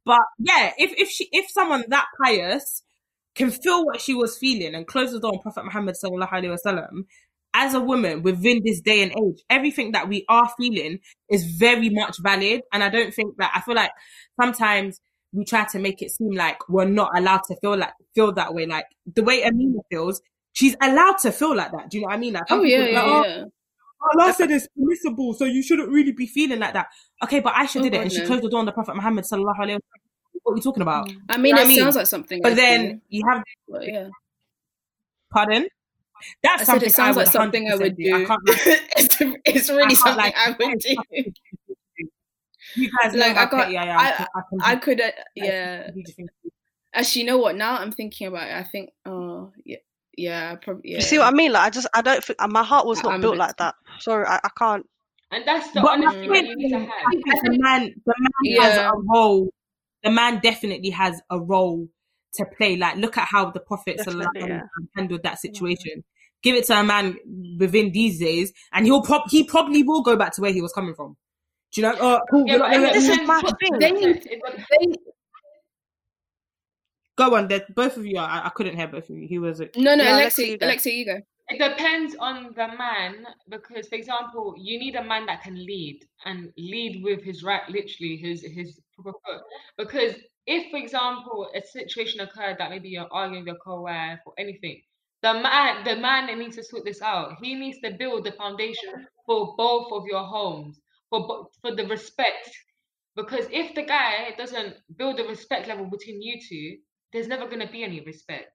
But 0.06 0.22
yeah, 0.38 0.72
if 0.78 0.94
if 0.98 1.10
she 1.10 1.28
if 1.32 1.50
someone 1.50 1.86
that 1.90 2.06
pious 2.24 2.84
can 3.34 3.52
feel 3.52 3.86
what 3.86 4.00
she 4.00 4.14
was 4.14 4.38
feeling 4.38 4.76
and 4.76 4.88
close 4.88 5.12
the 5.12 5.20
door 5.20 5.34
on 5.34 5.40
Prophet 5.40 5.66
Muhammad 5.66 5.96
sallallahu 6.02 6.30
alaihi 6.30 6.58
wasallam, 6.58 7.06
as 7.56 7.74
a 7.74 7.80
woman 7.80 8.22
within 8.22 8.62
this 8.64 8.82
day 8.82 9.02
and 9.02 9.12
age, 9.12 9.42
everything 9.50 9.94
that 9.94 10.08
we 10.10 10.26
are 10.30 10.50
feeling 10.58 11.00
is 11.30 11.46
very 11.46 11.90
much 11.90 12.18
valid. 12.22 12.62
And 12.72 12.84
I 12.84 12.90
don't 12.90 13.14
think 13.14 13.38
that 13.38 13.52
I 13.56 13.62
feel 13.62 13.76
like 13.76 13.92
sometimes 14.40 15.00
we 15.32 15.46
try 15.46 15.66
to 15.66 15.80
make 15.80 16.02
it 16.02 16.12
seem 16.12 16.32
like 16.32 16.68
we're 16.70 16.86
not 16.86 17.18
allowed 17.18 17.42
to 17.48 17.56
feel 17.62 17.78
like 17.78 17.94
feel 18.14 18.34
that 18.34 18.54
way. 18.54 18.66
Like 18.66 18.86
the 19.14 19.24
way 19.24 19.44
Amina 19.44 19.80
feels, 19.90 20.22
she's 20.54 20.76
allowed 20.82 21.18
to 21.20 21.32
feel 21.32 21.56
like 21.56 21.72
that. 21.72 21.90
Do 21.90 21.98
you 21.98 22.02
know 22.02 22.08
what 22.08 22.16
I 22.16 22.20
mean? 22.20 22.34
Like 22.34 22.44
Oh 22.50 22.62
people 22.62 22.70
yeah, 22.70 22.78
like, 22.80 22.94
yeah, 22.94 23.02
oh, 23.04 23.24
yeah. 23.26 23.44
Allah 24.14 24.34
said 24.34 24.52
it's 24.52 24.68
permissible, 24.78 25.34
so 25.34 25.46
you 25.46 25.64
shouldn't 25.64 25.90
really 25.90 26.12
be 26.12 26.28
feeling 26.28 26.60
like 26.60 26.74
that. 26.74 26.88
Okay, 27.24 27.40
but 27.40 27.54
Aisha 27.54 27.80
Oh, 27.80 27.84
did 27.84 27.94
it 27.94 27.98
God, 27.98 28.02
and 28.04 28.12
she 28.12 28.22
closed 28.26 28.44
the 28.44 28.50
door 28.50 28.60
on 28.60 28.66
the 28.66 28.72
Prophet 28.72 28.96
Muhammad 28.96 29.26
sallallahu 29.26 29.58
alaihi 29.60 29.76
wasallam. 29.76 30.40
What 30.44 30.54
are 30.54 30.58
you 30.58 30.62
talking 30.62 30.82
about? 30.84 31.10
I 31.30 31.38
mean, 31.38 31.56
know 31.56 31.62
it 31.62 31.66
I 31.66 31.68
mean? 31.68 31.80
sounds 31.80 31.96
like 31.96 32.08
something. 32.08 32.42
But 32.42 32.52
I'd 32.54 32.58
then 32.58 32.88
do, 32.98 33.02
you 33.10 33.24
have 33.30 33.44
but 33.68 33.88
yeah, 33.88 34.10
pardon. 35.32 35.68
That's 36.44 36.62
I 36.62 36.66
something 36.66 36.90
it 36.90 36.94
sounds 36.96 37.18
I 37.18 37.22
like 37.22 37.32
something 37.32 37.70
I 37.72 37.76
would 37.76 37.96
do. 37.98 38.16
I 38.16 38.26
can't 38.26 38.42
it's, 38.48 39.18
it's 39.46 39.70
really 39.70 39.84
I 39.92 39.94
something 39.94 40.18
lie. 40.18 40.34
I 40.36 40.56
would 40.58 40.80
do. 40.80 40.96
You 42.76 42.90
guys 42.92 43.14
know 43.14 43.20
Like, 43.20 43.38
I 43.38 43.46
got- 43.46 43.70
I 43.70 43.86
am. 43.88 44.00
I- 44.00 44.28
I, 44.36 44.42
can 44.50 44.60
I 44.62 44.76
could, 44.78 45.02
uh, 45.02 45.12
yeah. 45.36 45.84
can 45.86 45.94
be 45.96 46.04
just- 46.04 46.20
Actually, 46.94 47.22
you 47.22 47.28
know 47.28 47.38
what? 47.38 47.56
Now 47.56 47.78
I'm 47.78 47.92
thinking 47.92 48.28
about 48.28 48.48
it. 48.48 48.54
I 48.56 48.64
think, 48.64 48.92
oh 49.06 49.52
yeah, 49.66 49.78
yeah, 50.18 50.56
probably. 50.56 50.92
Yeah. 50.92 50.98
You 50.98 51.02
see 51.02 51.18
what 51.18 51.28
I 51.34 51.36
mean? 51.36 51.52
Like 51.52 51.64
I 51.64 51.70
just 51.70 51.88
I 51.94 52.02
don't 52.02 52.24
think 52.24 52.40
my 52.50 52.64
heart 52.64 52.86
was 52.86 53.02
not 53.04 53.14
I'm 53.14 53.22
built 53.22 53.38
like 53.38 53.58
that. 53.58 53.76
Sorry, 54.00 54.26
I, 54.26 54.38
I 54.44 54.50
can't. 54.58 54.86
And 55.32 55.44
that's 55.48 55.72
the 55.72 55.82
But 55.82 55.94
honesty 55.94 56.28
that 56.28 56.46
you 56.46 56.56
need 56.56 56.70
to 56.72 56.80
have. 56.80 56.90
I 56.90 57.40
the 57.44 57.58
man, 57.60 57.94
the 58.06 58.14
man 58.20 58.62
has 58.62 58.78
a 58.78 58.92
role. 59.14 59.50
The 60.04 60.12
man 60.12 60.40
definitely 60.42 60.92
has 60.92 61.20
a 61.32 61.40
role 61.40 61.88
to 62.36 62.46
play. 62.58 62.76
Like, 62.78 62.98
look 62.98 63.18
at 63.18 63.28
how 63.28 63.50
the 63.50 63.60
Prophet 63.60 63.98
sallallahu 63.98 64.32
Definitely, 64.34 64.42
alaihi 64.42 64.50
yeah. 64.50 64.62
handled 64.96 65.24
that 65.24 65.40
situation. 65.40 66.04
Give 66.44 66.56
it 66.56 66.66
to 66.66 66.80
a 66.80 66.84
man 66.84 67.18
within 67.60 67.92
these 67.92 68.20
days, 68.20 68.54
and 68.72 68.86
he'll 68.86 69.02
prob- 69.02 69.30
he 69.30 69.44
probably 69.46 69.82
will 69.82 70.04
go 70.04 70.16
back 70.16 70.34
to 70.36 70.42
where 70.42 70.52
he 70.54 70.62
was 70.62 70.72
coming 70.74 70.94
from. 70.94 71.18
Do 71.74 71.82
you 71.82 71.88
know? 71.88 71.96
Oh, 72.00 72.20
cool. 72.30 72.46
Yeah, 72.46 72.54
you're 72.54 72.60
but 72.60 72.68
not 72.68 72.72
it 72.72 72.76
gonna 72.76 72.86
let 72.88 72.94
This 72.94 73.08
me- 73.08 73.14
is 73.24 73.28
my 73.28 73.42
thing. 73.42 73.80
They- 73.80 74.10
it- 74.10 74.26
it- 74.28 74.42
They, 74.70 74.96
Go 77.18 77.36
on, 77.36 77.48
there. 77.48 77.66
Both 77.70 77.98
of 77.98 78.06
you. 78.06 78.20
Are, 78.20 78.28
I, 78.28 78.48
I 78.48 78.50
couldn't 78.50 78.76
hear 78.76 78.88
both 78.88 79.10
of 79.10 79.16
you. 79.18 79.28
He 79.28 79.40
was 79.40 79.60
it. 79.60 79.76
no, 79.78 79.96
no, 79.96 80.04
Yeah, 80.04 80.16
Alexia, 80.18 80.46
Alexia, 80.46 80.48
you 80.48 80.58
go. 80.58 80.66
Alexia, 80.66 80.94
you 80.94 81.06
go. 81.06 81.22
It 81.48 81.60
depends 81.60 82.16
on 82.20 82.54
the 82.56 82.68
man 82.76 83.28
because, 83.50 83.88
for 83.88 83.96
example, 83.96 84.56
you 84.58 84.80
need 84.80 84.96
a 84.96 85.04
man 85.04 85.28
that 85.28 85.44
can 85.44 85.56
lead 85.56 86.00
and 86.26 86.52
lead 86.58 87.04
with 87.04 87.22
his 87.22 87.44
right, 87.44 87.62
literally 87.70 88.18
his 88.18 88.42
his 88.42 88.80
proper 88.96 89.18
foot. 89.24 89.42
Because 89.78 90.16
if, 90.48 90.72
for 90.72 90.78
example, 90.78 91.50
a 91.56 91.62
situation 91.62 92.22
occurred 92.22 92.58
that 92.58 92.72
maybe 92.72 92.90
you're 92.90 93.08
arguing 93.12 93.44
with 93.44 93.48
your 93.48 93.58
co-wife 93.64 94.20
or 94.26 94.34
anything, 94.40 94.82
the 95.22 95.34
man 95.34 95.84
the 95.84 95.96
man 95.96 96.28
that 96.28 96.38
needs 96.38 96.56
to 96.56 96.64
sort 96.64 96.84
this 96.84 97.02
out. 97.02 97.38
He 97.42 97.54
needs 97.54 97.80
to 97.84 97.92
build 97.92 98.26
the 98.26 98.32
foundation 98.32 99.08
for 99.26 99.56
both 99.56 99.92
of 99.92 100.06
your 100.08 100.24
homes 100.24 100.80
for 101.10 101.28
bo- 101.28 101.50
for 101.62 101.76
the 101.76 101.86
respect. 101.88 102.50
Because 103.16 103.46
if 103.52 103.74
the 103.76 103.84
guy 103.84 104.34
doesn't 104.38 104.76
build 104.98 105.18
the 105.18 105.24
respect 105.24 105.68
level 105.68 105.86
between 105.86 106.22
you 106.22 106.40
two, 106.42 106.78
there's 107.16 107.28
never 107.30 107.48
gonna 107.48 107.72
be 107.72 107.84
any 107.84 108.02
respect. 108.02 108.52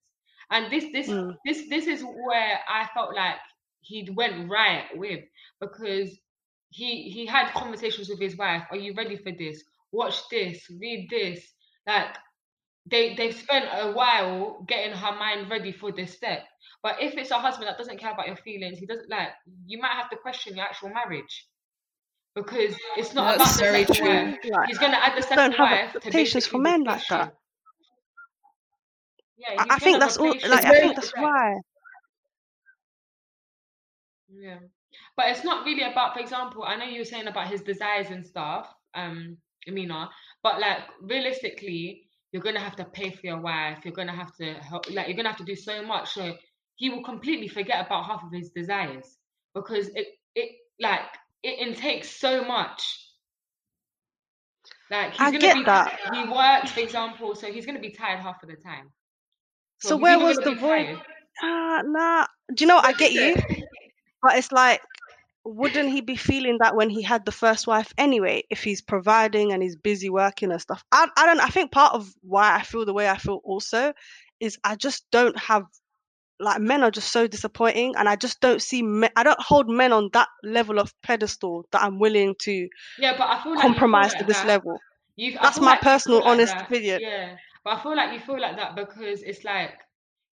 And 0.51 0.71
this 0.71 0.85
this 0.93 1.09
Mm. 1.09 1.37
this 1.47 1.69
this 1.69 1.87
is 1.87 2.03
where 2.05 2.61
I 2.69 2.87
felt 2.95 3.15
like 3.15 3.37
he 3.81 4.09
went 4.13 4.51
right 4.51 4.87
with 4.97 5.25
because 5.61 6.19
he 6.71 7.11
he 7.11 7.27
had 7.27 7.53
conversations 7.55 8.09
with 8.09 8.21
his 8.21 8.37
wife. 8.37 8.65
Are 8.71 8.77
you 8.77 8.95
ready 8.95 9.17
for 9.17 9.33
this? 9.33 9.65
Watch 9.93 10.29
this, 10.31 10.71
read 10.79 11.09
this. 11.11 11.55
Like 11.87 12.17
they 12.87 13.15
they've 13.15 13.35
spent 13.35 13.67
a 13.73 13.93
while 13.93 14.63
getting 14.69 14.97
her 14.97 15.13
mind 15.17 15.51
ready 15.51 15.73
for 15.73 15.93
this 15.93 16.15
step. 16.15 16.47
But 16.83 16.97
if 17.01 17.17
it's 17.17 17.31
a 17.31 17.39
husband 17.39 17.69
that 17.69 17.79
doesn't 17.79 17.99
care 17.99 18.13
about 18.13 18.27
your 18.27 18.37
feelings, 18.37 18.79
he 18.79 18.87
doesn't 18.87 19.11
like 19.11 19.31
you 19.67 19.79
might 19.81 19.93
have 19.95 20.11
to 20.11 20.17
question 20.17 20.57
your 20.57 20.67
actual 20.67 20.91
marriage. 20.91 21.49
Because 22.35 22.77
it's 22.97 23.15
not 23.15 23.39
That's 23.39 23.57
about 23.57 23.57
the 23.57 23.73
very 23.73 23.85
true. 23.87 24.37
Like, 24.51 24.69
He's 24.69 24.79
gonna 24.79 24.99
add 24.99 25.17
the 25.17 25.27
don't 25.35 25.53
second 25.53 25.53
have 25.53 25.71
wife 25.71 25.93
to 25.93 25.97
expectations 25.99 26.47
for 26.47 26.59
men 26.59 26.85
like 26.85 27.07
that. 27.09 27.35
Yeah, 29.41 29.63
I, 29.63 29.77
I 29.77 29.79
think 29.79 30.01
that's 30.01 30.19
all. 30.19 30.29
Like 30.29 30.65
I 30.67 30.73
think 30.81 30.97
that's 30.97 31.13
why. 31.17 31.57
Yeah. 34.29 34.59
But 35.17 35.29
it's 35.29 35.45
not 35.45 35.65
really 35.65 35.83
about, 35.83 36.15
for 36.15 36.21
example, 36.21 36.65
I 36.65 36.77
know 36.77 36.85
you 36.85 37.01
were 37.01 37.05
saying 37.05 37.27
about 37.27 37.49
his 37.49 37.63
desires 37.63 38.11
and 38.11 38.27
stuff, 38.27 38.73
um, 38.95 39.37
Amina, 39.69 40.11
but 40.43 40.61
like 40.61 40.79
realistically, 41.01 42.03
you're 42.33 42.43
gonna 42.43 42.61
have 42.61 42.77
to 42.77 42.85
pay 42.85 43.11
for 43.11 43.27
your 43.27 43.41
wife, 43.41 43.79
you're 43.85 43.95
gonna 43.95 44.15
have 44.15 44.35
to 44.37 44.55
help 44.55 44.91
like 44.91 45.09
you're 45.09 45.17
gonna 45.17 45.29
have 45.31 45.39
to 45.39 45.45
do 45.45 45.57
so 45.57 45.83
much. 45.83 46.13
So 46.13 46.35
he 46.77 46.91
will 46.91 47.03
completely 47.03 47.49
forget 47.49 47.85
about 47.85 48.07
half 48.07 48.23
of 48.23 48.33
his 48.33 48.51
desires 48.51 49.17
because 49.55 49.89
it 49.95 50.07
it 50.35 50.51
like 50.79 51.01
it 51.43 51.59
intakes 51.59 52.11
so 52.11 52.45
much. 52.45 53.07
Like 54.91 55.13
he's 55.13 55.21
I 55.21 55.27
gonna 55.27 55.39
get 55.39 55.57
be 55.57 55.65
that. 55.65 55.99
he 56.15 56.25
works, 56.29 56.73
for 56.73 56.81
example, 56.81 57.35
so 57.35 57.53
he's 57.53 57.67
gonna 57.67 57.81
be 57.81 57.91
tired 57.91 58.21
half 58.21 58.43
of 58.43 58.49
the 58.49 58.57
time. 58.57 58.91
So 59.81 59.97
where 59.97 60.19
was 60.19 60.39
the 60.39 60.55
void? 60.55 61.01
Ah, 61.43 61.83
nah. 61.85 62.27
Do 62.55 62.65
you 62.65 62.69
know 62.69 62.77
what? 62.77 62.87
I 62.87 62.93
get 62.93 63.13
you, 63.13 63.37
but 64.23 64.37
it's 64.39 64.53
like, 64.53 64.81
wouldn't 65.45 65.91
he 65.91 66.01
be 66.03 66.17
feeling 66.17 66.59
that 66.61 66.77
when 66.77 66.91
he 66.91 67.03
had 67.03 67.25
the 67.25 67.33
first 67.33 67.67
wife 67.67 67.93
anyway? 67.99 68.45
If 68.51 68.63
he's 68.65 68.83
providing 68.83 69.53
and 69.53 69.63
he's 69.63 69.77
busy 69.77 70.11
working 70.11 70.53
and 70.53 70.61
stuff. 70.61 70.85
I 70.93 71.09
I 71.17 71.27
don't. 71.27 71.41
I 71.41 71.49
think 71.49 71.73
part 71.73 71.95
of 71.95 72.13
why 72.23 72.55
I 72.57 72.63
feel 72.63 72.85
the 72.85 72.95
way 72.95 73.09
I 73.09 73.19
feel 73.19 73.41
also 73.45 73.93
is 74.41 74.59
I 74.65 74.77
just 74.77 75.11
don't 75.11 75.39
have 75.39 75.65
like 76.41 76.61
men 76.61 76.83
are 76.85 76.91
just 76.91 77.13
so 77.13 77.27
disappointing, 77.27 77.95
and 77.97 78.09
I 78.09 78.17
just 78.17 78.41
don't 78.41 78.63
see 78.63 78.83
men. 78.83 79.11
I 79.17 79.23
don't 79.25 79.41
hold 79.41 79.69
men 79.71 79.93
on 79.93 80.11
that 80.15 80.29
level 80.43 80.79
of 80.79 80.95
pedestal 81.03 81.67
that 81.73 81.83
I'm 81.83 81.99
willing 81.99 82.35
to 82.41 82.69
Yeah, 82.99 83.17
but 83.17 83.29
I 83.29 83.43
feel 83.43 83.57
like 83.57 83.77
compromise 83.77 84.15
like 84.15 84.17
to 84.17 84.25
this 84.25 84.45
that. 84.45 84.45
level. 84.45 84.83
You, 85.17 85.39
I 85.39 85.43
That's 85.43 85.61
my 85.61 85.75
like 85.75 85.81
personal, 85.83 86.23
honest 86.25 86.61
opinion. 86.63 87.01
Yeah, 87.01 87.37
but 87.65 87.79
I 87.79 87.83
feel 87.83 87.97
like 87.97 88.13
you 88.13 88.21
feel 88.21 88.41
like 88.41 88.57
that 88.57 88.75
because 88.77 89.23
it's 89.23 89.45
like 89.45 89.73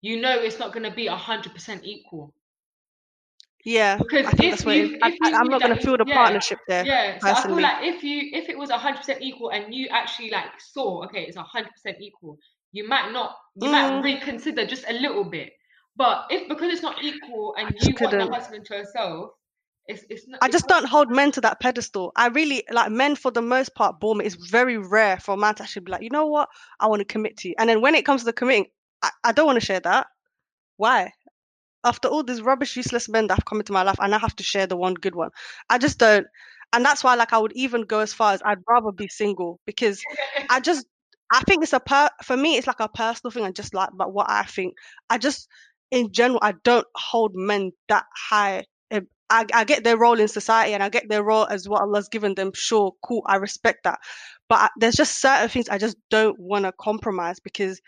you 0.01 0.21
know 0.21 0.39
it's 0.39 0.59
not 0.59 0.73
going 0.73 0.89
to 0.89 0.95
be 0.95 1.07
a 1.07 1.17
hundred 1.17 1.53
percent 1.55 1.85
equal. 1.85 2.35
Yeah, 3.65 3.99
Because 3.99 4.27
I 4.27 4.33
think 4.33 4.51
if 4.51 4.53
that's 4.53 4.65
where 4.65 4.77
it 4.77 4.91
you-. 4.91 4.99
I, 5.03 5.09
if 5.09 5.21
you 5.21 5.33
I, 5.33 5.41
I'm 5.41 5.49
not 5.49 5.63
going 5.63 5.75
to 5.75 5.81
feel 5.83 5.97
the 5.97 6.05
yeah, 6.05 6.07
partnership 6.07 6.59
there. 6.69 6.89
Yeah, 6.89 7.19
so 7.19 7.33
I 7.33 7.43
feel 7.47 7.61
like 7.61 7.85
if 7.85 8.03
you 8.03 8.31
if 8.33 8.49
it 8.49 8.59
was 8.59 8.71
a 8.71 8.79
hundred 8.79 8.99
percent 8.99 9.23
equal 9.23 9.51
and 9.51 9.75
you 9.75 9.89
actually 9.89 10.31
like 10.31 10.61
saw 10.61 11.05
okay 11.05 11.23
it's 11.25 11.37
a 11.37 11.43
hundred 11.43 11.71
percent 11.73 11.99
equal, 12.01 12.39
you 12.73 12.87
might 12.89 13.13
not 13.13 13.37
you 13.55 13.71
might 13.71 13.91
Mm. 13.91 14.03
reconsider 14.03 14.67
just 14.67 14.85
a 14.89 14.93
little 14.95 15.25
bit. 15.25 15.53
But 15.97 16.27
if 16.31 16.49
because 16.49 16.73
it's 16.73 16.83
not 16.83 17.03
equal 17.03 17.55
and 17.59 17.75
you 17.79 17.99
want 18.01 18.19
the 18.19 18.27
husband 18.27 18.65
to 18.67 18.77
yourself, 18.77 19.31
it's 19.87 20.05
it's 20.09 20.27
not. 20.27 20.43
I 20.43 20.49
just 20.49 20.67
don't 20.69 20.87
hold 20.87 21.11
men 21.11 21.33
to 21.33 21.41
that 21.43 21.61
pedestal. 21.61 22.13
I 22.17 22.29
really 22.29 22.65
like 22.71 22.91
men 22.91 23.17
for 23.17 23.31
the 23.31 23.43
most 23.43 23.75
part 23.75 24.01
bore 24.01 24.15
me. 24.15 24.25
It's 24.25 24.35
very 24.51 24.79
rare 24.79 25.19
for 25.19 25.35
a 25.35 25.37
man 25.37 25.55
to 25.57 25.63
actually 25.63 25.85
be 25.85 25.93
like, 25.93 26.03
you 26.03 26.11
know 26.11 26.27
what, 26.27 26.49
I 26.81 26.87
want 26.87 27.01
to 27.01 27.05
commit 27.05 27.37
to 27.39 27.49
you. 27.49 27.55
And 27.59 27.69
then 27.69 27.81
when 27.81 27.95
it 27.95 28.07
comes 28.07 28.23
to 28.23 28.27
the 28.27 28.33
committing, 28.33 28.67
I, 29.03 29.11
I 29.25 29.33
don't 29.33 29.47
want 29.47 29.61
to 29.61 29.65
share 29.65 29.81
that. 29.81 30.07
Why? 30.77 31.13
After 31.85 32.09
all 32.09 32.23
these 32.23 32.41
rubbish, 32.41 32.77
useless 32.77 33.09
men 33.09 33.27
that 33.27 33.35
have 33.35 33.45
come 33.45 33.61
into 33.61 33.73
my 33.73 33.83
life, 33.83 33.99
and 33.99 34.07
I 34.07 34.17
now 34.17 34.21
have 34.21 34.37
to 34.37 34.43
share 34.43 34.67
the 34.67 34.77
one 34.77 34.95
good 34.95 35.15
one. 35.15 35.31
I 35.69 35.79
just 35.79 35.99
don't. 35.99 36.27
And 36.73 36.85
that's 36.85 37.05
why, 37.05 37.15
like, 37.15 37.33
I 37.33 37.39
would 37.39 37.53
even 37.55 37.83
go 37.83 38.01
as 38.01 38.13
far 38.13 38.33
as 38.33 38.43
I'd 38.45 38.59
rather 38.69 38.91
be 38.91 39.07
single 39.09 39.61
because 39.67 40.03
I 40.51 40.61
just, 40.61 40.87
I 41.31 41.41
think 41.43 41.63
it's 41.63 41.73
a 41.73 41.79
per, 41.81 42.09
for 42.25 42.37
me, 42.37 42.57
it's 42.57 42.67
like 42.67 42.81
a 42.81 42.89
personal 42.89 43.31
thing. 43.31 43.45
I 43.45 43.53
just 43.53 43.75
like, 43.75 43.91
but 43.95 44.13
what 44.13 44.29
I 44.29 44.45
think, 44.45 44.75
I 45.09 45.19
just, 45.19 45.47
in 45.91 46.11
general, 46.13 46.41
I 46.43 46.55
don't 46.65 46.87
hold 46.97 47.33
men 47.35 47.73
that 47.89 48.07
high, 48.17 48.65
I, 49.31 49.47
I 49.55 49.65
get 49.65 49.85
their 49.85 49.99
role 49.99 50.21
in 50.21 50.29
society 50.29 50.75
and 50.75 50.83
I 50.83 50.89
get 50.89 51.09
their 51.09 51.23
role 51.23 51.47
as 51.47 51.69
what 51.69 51.83
Allah's 51.83 52.09
given 52.09 52.35
them. 52.35 52.53
Sure, 52.55 52.93
cool, 53.03 53.23
I 53.27 53.37
respect 53.37 53.85
that. 53.85 53.99
But 54.49 54.57
I, 54.57 54.69
there's 54.79 54.97
just 54.97 55.21
certain 55.21 55.49
things 55.49 55.69
I 55.69 55.79
just 55.79 55.97
don't 56.11 56.39
want 56.39 56.65
to 56.65 56.73
compromise 56.79 57.41
because 57.41 57.81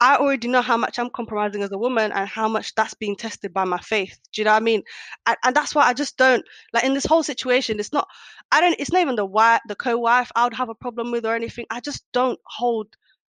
I 0.00 0.16
already 0.16 0.48
know 0.48 0.62
how 0.62 0.76
much 0.76 0.98
I'm 0.98 1.10
compromising 1.10 1.62
as 1.62 1.72
a 1.72 1.78
woman 1.78 2.12
and 2.12 2.28
how 2.28 2.48
much 2.48 2.74
that's 2.76 2.94
being 2.94 3.16
tested 3.16 3.52
by 3.52 3.64
my 3.64 3.78
faith. 3.78 4.16
Do 4.32 4.40
you 4.40 4.44
know 4.44 4.52
what 4.52 4.62
I 4.62 4.64
mean? 4.64 4.82
And, 5.26 5.36
and 5.44 5.56
that's 5.56 5.74
why 5.74 5.84
I 5.86 5.94
just 5.94 6.16
don't 6.16 6.44
like 6.72 6.84
in 6.84 6.94
this 6.94 7.06
whole 7.06 7.24
situation. 7.24 7.80
It's 7.80 7.92
not, 7.92 8.08
I 8.52 8.60
don't, 8.60 8.76
it's 8.78 8.92
not 8.92 9.02
even 9.02 9.16
the 9.16 9.26
wife, 9.26 9.60
the 9.68 9.74
co-wife 9.76 10.30
I 10.36 10.44
would 10.44 10.54
have 10.54 10.68
a 10.68 10.74
problem 10.74 11.10
with 11.10 11.26
or 11.26 11.34
anything. 11.34 11.66
I 11.70 11.80
just 11.80 12.04
don't 12.12 12.38
hold 12.46 12.88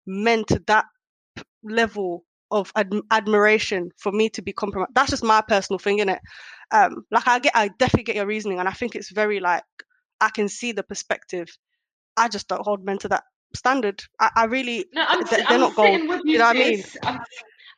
men 0.08 0.44
to 0.46 0.62
that 0.68 0.86
level 1.64 2.25
of 2.52 2.72
ad- 2.76 2.94
admiration 3.12 3.90
for 3.98 4.12
me 4.12 4.30
to 4.30 4.42
be 4.42 4.54
compromised. 4.54 4.92
That's 4.94 5.12
just 5.12 5.24
my 5.24 5.42
personal 5.42 5.80
thing, 5.80 6.00
innit? 6.00 6.20
Um, 6.72 7.06
like 7.12 7.28
I 7.28 7.40
get, 7.40 7.54
I 7.56 7.70
definitely 7.80 8.04
get 8.04 8.16
your 8.16 8.26
reasoning, 8.26 8.60
and 8.60 8.68
I 8.68 8.72
think 8.72 8.96
it's 8.96 9.12
very 9.12 9.40
like 9.40 9.64
I 10.22 10.30
can 10.30 10.48
see 10.48 10.72
the 10.72 10.84
perspective. 10.84 11.48
I 12.18 12.30
just 12.30 12.48
don't 12.48 12.64
hold 12.64 12.86
men 12.86 12.98
to 13.00 13.10
that 13.10 13.24
standard. 13.56 14.02
I, 14.20 14.30
I 14.36 14.46
really, 14.46 14.86
No, 14.94 15.06
I'm, 15.08 15.20
they- 15.26 15.26
si- 15.26 15.36
they're 15.38 15.48
I'm 15.48 15.60
not 15.62 15.76
gold. 15.76 16.02
with 16.08 16.22
You 16.26 16.34
you, 16.34 16.40
know 16.40 16.46
what 16.46 16.56
I 16.56 16.60
mean? 16.60 16.84
I'm, 17.04 17.20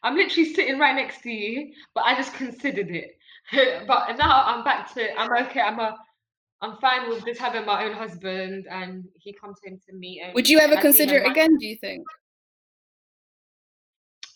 I'm 0.03 0.15
literally 0.15 0.53
sitting 0.53 0.80
right 0.80 0.95
next 0.95 1.22
to 1.24 1.32
you, 1.32 1.74
but 1.95 2.03
I 2.05 2.15
just 2.15 2.34
considered 2.34 2.89
it. 2.91 3.18
but 3.88 4.18
now 4.18 4.43
I'm 4.45 4.63
back 4.63 4.93
to 4.93 5.20
I'm 5.20 5.45
okay. 5.47 5.61
I'm 5.61 5.80
a 5.80 5.97
I'm 6.61 6.78
fine 6.78 7.09
with 7.09 7.24
just 7.26 7.39
having 7.39 7.65
my 7.65 7.86
own 7.86 7.93
husband, 7.93 8.65
and 8.70 9.05
he 9.15 9.34
comes 9.34 9.57
in 9.63 9.80
to 9.88 9.93
me. 9.95 10.22
And, 10.24 10.34
Would 10.34 10.49
you 10.49 10.59
ever 10.59 10.72
and 10.74 10.80
I 10.80 10.82
see 10.82 10.88
consider 10.88 11.15
it 11.18 11.32
again? 11.32 11.55
Do 11.57 11.65
you 11.65 11.78
think? 11.80 12.03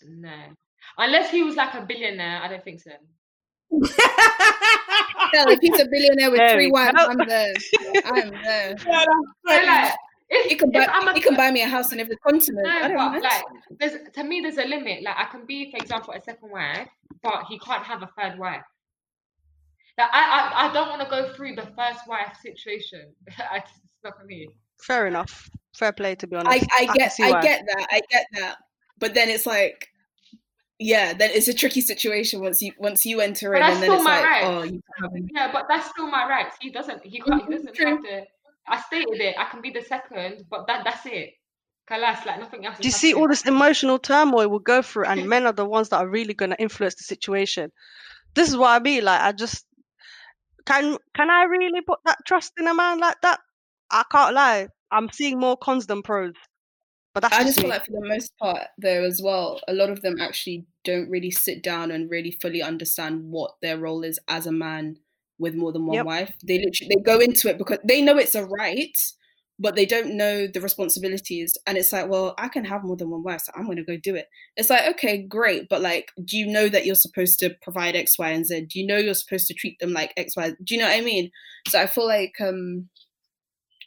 No, 0.07 0.35
unless 0.97 1.31
he 1.31 1.43
was 1.43 1.55
like 1.55 1.73
a 1.73 1.81
billionaire. 1.81 2.41
I 2.41 2.47
don't 2.47 2.63
think 2.63 2.81
so. 2.81 2.91
Hell, 5.33 5.47
if 5.49 5.59
he's 5.61 5.79
a 5.79 5.85
billionaire 5.89 6.29
with 6.31 6.39
There 6.45 6.53
three 6.55 6.71
wives. 6.71 6.95
I'm 6.97 7.17
there. 7.27 7.53
I'm 8.05 8.31
there. 8.43 8.75
Yeah, 8.85 9.05
So 9.47 9.53
like, 9.65 9.95
if, 10.29 10.45
He 10.49 10.55
can 10.55 10.71
buy. 10.71 10.85
I'm 10.91 11.07
a, 11.07 11.13
He 11.13 11.21
can 11.21 11.35
buy 11.35 11.51
me 11.51 11.61
a 11.61 11.67
house 11.67 11.93
on 11.93 11.99
every 11.99 12.17
continent. 12.17 12.67
I 12.67 12.87
No, 12.87 12.95
don't 12.95 13.13
but 13.13 13.23
like, 13.23 13.43
there's 13.79 14.11
to 14.13 14.23
me, 14.23 14.41
there's 14.41 14.57
a 14.57 14.65
limit. 14.65 15.03
Like, 15.03 15.15
I 15.17 15.25
can 15.25 15.45
be, 15.45 15.71
for 15.71 15.77
example, 15.77 16.13
a 16.13 16.21
second 16.21 16.49
wife, 16.51 16.87
but 17.23 17.45
he 17.47 17.59
can't 17.59 17.83
have 17.83 18.01
a 18.01 18.09
third 18.19 18.37
wife. 18.37 18.63
Like, 19.97 20.09
I, 20.11 20.51
I, 20.53 20.69
I 20.69 20.73
don't 20.73 20.89
want 20.89 21.01
to 21.01 21.09
go 21.09 21.33
through 21.33 21.55
the 21.55 21.67
first 21.77 22.07
wife 22.07 22.35
situation. 22.41 23.13
It's 23.27 23.71
not 24.03 24.19
for 24.19 24.25
me. 24.25 24.47
Fair 24.81 25.05
enough. 25.07 25.47
Fair 25.75 25.91
play, 25.91 26.15
to 26.15 26.27
be 26.27 26.35
honest. 26.35 26.65
I, 26.73 26.81
I 26.83 26.85
can 26.87 26.95
get 26.95 27.13
I 27.21 27.31
why. 27.31 27.41
get 27.41 27.63
that. 27.67 27.87
I 27.91 28.01
get 28.09 28.25
that. 28.33 28.55
But 28.97 29.13
then 29.13 29.29
it's 29.29 29.45
like 29.45 29.87
yeah, 30.81 31.13
then 31.13 31.29
it's 31.31 31.47
a 31.47 31.53
tricky 31.53 31.81
situation 31.81 32.41
once 32.41 32.61
you 32.61 32.73
once 32.77 33.05
you 33.05 33.21
enter 33.21 33.51
But 33.53 33.57
in 33.57 33.63
that's 33.63 33.73
and 33.75 33.83
then 33.83 33.89
still 33.89 33.95
it's 33.95 34.03
my 34.03 34.15
like, 34.15 34.25
right. 34.25 34.43
oh 34.45 34.63
you 34.63 34.81
can't 34.99 35.31
Yeah, 35.33 35.51
but 35.51 35.65
that's 35.69 35.89
still 35.89 36.07
my 36.07 36.27
rights. 36.27 36.57
He 36.59 36.71
doesn't. 36.71 37.05
He 37.05 37.21
can't. 37.21 37.41
He 37.43 37.47
Mhm, 37.47 37.51
doesn't 37.57 37.75
true. 37.75 37.85
have 37.85 38.03
to. 38.03 38.25
I 38.67 38.81
stated 38.81 39.21
it. 39.21 39.35
I 39.37 39.45
can 39.45 39.61
be 39.61 39.69
the 39.71 39.83
second, 39.83 40.45
but 40.49 40.67
that 40.67 40.83
that's 40.83 41.05
it. 41.05 41.33
Kalas, 41.89 42.25
like 42.25 42.39
nothing 42.39 42.65
else. 42.65 42.77
Do 42.79 42.87
you 42.87 42.91
see 42.91 43.13
all 43.13 43.27
this 43.27 43.45
emotional 43.45 43.99
turmoil 43.99 44.47
we'll 44.49 44.59
go 44.59 44.81
through, 44.81 45.05
and 45.05 45.27
men 45.27 45.45
are 45.45 45.53
the 45.53 45.65
ones 45.65 45.89
that 45.89 45.97
are 45.97 46.07
really 46.07 46.33
going 46.33 46.51
to 46.51 46.61
influence 46.61 46.95
the 46.95 47.03
situation. 47.03 47.71
This 48.33 48.49
is 48.49 48.57
what 48.57 48.69
I 48.69 48.79
mean. 48.79 49.03
Like, 49.03 49.21
I 49.21 49.31
just 49.33 49.65
can 50.65 50.97
can 51.15 51.29
I 51.29 51.43
really 51.43 51.81
put 51.81 51.99
that 52.05 52.17
trust 52.25 52.53
in 52.57 52.67
a 52.67 52.73
man 52.73 52.99
like 52.99 53.17
that? 53.21 53.39
I 53.91 54.03
can't 54.11 54.33
lie. 54.33 54.67
I'm 54.91 55.11
seeing 55.11 55.39
more 55.39 55.57
cons 55.57 55.85
than 55.87 56.01
pros, 56.01 56.33
but 57.13 57.21
that's 57.21 57.37
I 57.37 57.43
just 57.43 57.59
feel 57.61 57.69
like 57.69 57.85
for 57.85 57.91
the 57.91 58.05
most 58.07 58.37
part 58.37 58.67
though 58.77 59.03
as 59.05 59.21
well, 59.21 59.61
a 59.67 59.73
lot 59.73 59.89
of 59.89 60.01
them 60.01 60.19
actually 60.19 60.65
don't 60.83 61.09
really 61.09 61.31
sit 61.31 61.63
down 61.63 61.91
and 61.91 62.09
really 62.09 62.31
fully 62.31 62.61
understand 62.61 63.23
what 63.31 63.55
their 63.61 63.77
role 63.77 64.03
is 64.03 64.19
as 64.27 64.45
a 64.47 64.51
man 64.51 64.97
with 65.39 65.55
more 65.55 65.71
than 65.71 65.85
one 65.85 66.03
Yep. 66.03 66.03
wife. 66.03 66.33
They 66.43 66.59
literally 66.59 66.91
they 66.93 67.01
go 67.01 67.19
into 67.19 67.49
it 67.49 67.57
because 67.57 67.79
they 67.85 68.01
know 68.01 68.17
it's 68.17 68.35
a 68.35 68.45
right, 68.45 68.97
but 69.59 69.75
they 69.75 69.85
don't 69.85 70.17
know 70.17 70.47
the 70.47 70.61
responsibilities. 70.61 71.57
And 71.67 71.77
it's 71.77 71.93
like, 71.93 72.09
well, 72.09 72.33
I 72.37 72.47
can 72.49 72.65
have 72.65 72.83
more 72.83 72.97
than 72.97 73.09
one 73.09 73.23
wife, 73.23 73.41
so 73.41 73.51
I'm 73.55 73.67
gonna 73.67 73.83
go 73.83 73.97
do 73.97 74.15
it. 74.15 74.27
It's 74.57 74.69
like, 74.69 74.87
okay, 74.95 75.21
great, 75.21 75.69
but 75.69 75.81
like, 75.81 76.11
do 76.25 76.37
you 76.37 76.47
know 76.47 76.67
that 76.69 76.85
you're 76.85 76.95
supposed 76.95 77.39
to 77.39 77.55
provide 77.61 77.95
X, 77.95 78.17
Y, 78.19 78.29
and 78.29 78.45
Z? 78.45 78.65
Do 78.67 78.79
you 78.79 78.87
know 78.87 78.97
you're 78.97 79.13
supposed 79.13 79.47
to 79.47 79.53
treat 79.53 79.79
them 79.79 79.93
like 79.93 80.13
X, 80.17 80.35
Y? 80.35 80.51
Do 80.63 80.75
you 80.75 80.81
know 80.81 80.87
what 80.87 80.97
I 80.97 81.01
mean? 81.01 81.31
So 81.67 81.79
I 81.79 81.87
feel 81.87 82.07
like 82.07 82.33
um 82.41 82.89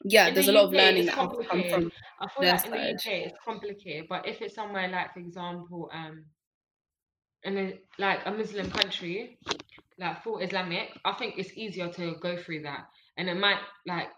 yeah, 0.02 0.28
In 0.28 0.34
there's 0.34 0.46
the 0.46 0.52
a 0.52 0.52
lot 0.52 0.64
of 0.66 0.72
learning 0.72 1.06
that 1.06 1.14
has 1.16 1.28
to 1.30 1.38
come 1.48 1.64
from 1.64 1.92
I 2.20 2.28
feel 2.28 2.46
like 2.46 2.64
in 2.66 2.72
the. 2.72 2.78
UK 2.94 3.06
it's 3.06 3.38
complicated, 3.44 4.06
but 4.08 4.26
if 4.26 4.40
it's 4.42 4.54
somewhere 4.54 4.88
like, 4.88 5.12
for 5.14 5.20
example, 5.20 5.90
um, 5.92 6.24
in 7.42 7.58
a, 7.58 7.78
like 7.98 8.20
a 8.26 8.30
Muslim 8.32 8.70
country, 8.70 9.38
like 9.98 10.22
full 10.22 10.38
Islamic, 10.38 10.90
I 11.04 11.12
think 11.14 11.34
it's 11.38 11.52
easier 11.56 11.88
to 11.92 12.14
go 12.20 12.36
through 12.36 12.62
that, 12.62 12.86
and 13.16 13.28
it 13.28 13.36
might 13.36 13.60
like 13.86 14.08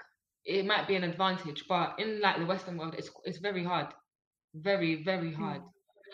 it 0.44 0.64
might 0.66 0.86
be 0.88 0.94
an 0.96 1.04
advantage. 1.04 1.64
But 1.68 1.96
in 1.98 2.20
like 2.20 2.38
the 2.38 2.46
Western 2.46 2.78
world, 2.78 2.94
it's 2.96 3.10
it's 3.24 3.38
very 3.38 3.64
hard, 3.64 3.88
very 4.54 5.02
very 5.04 5.32
hard, 5.34 5.62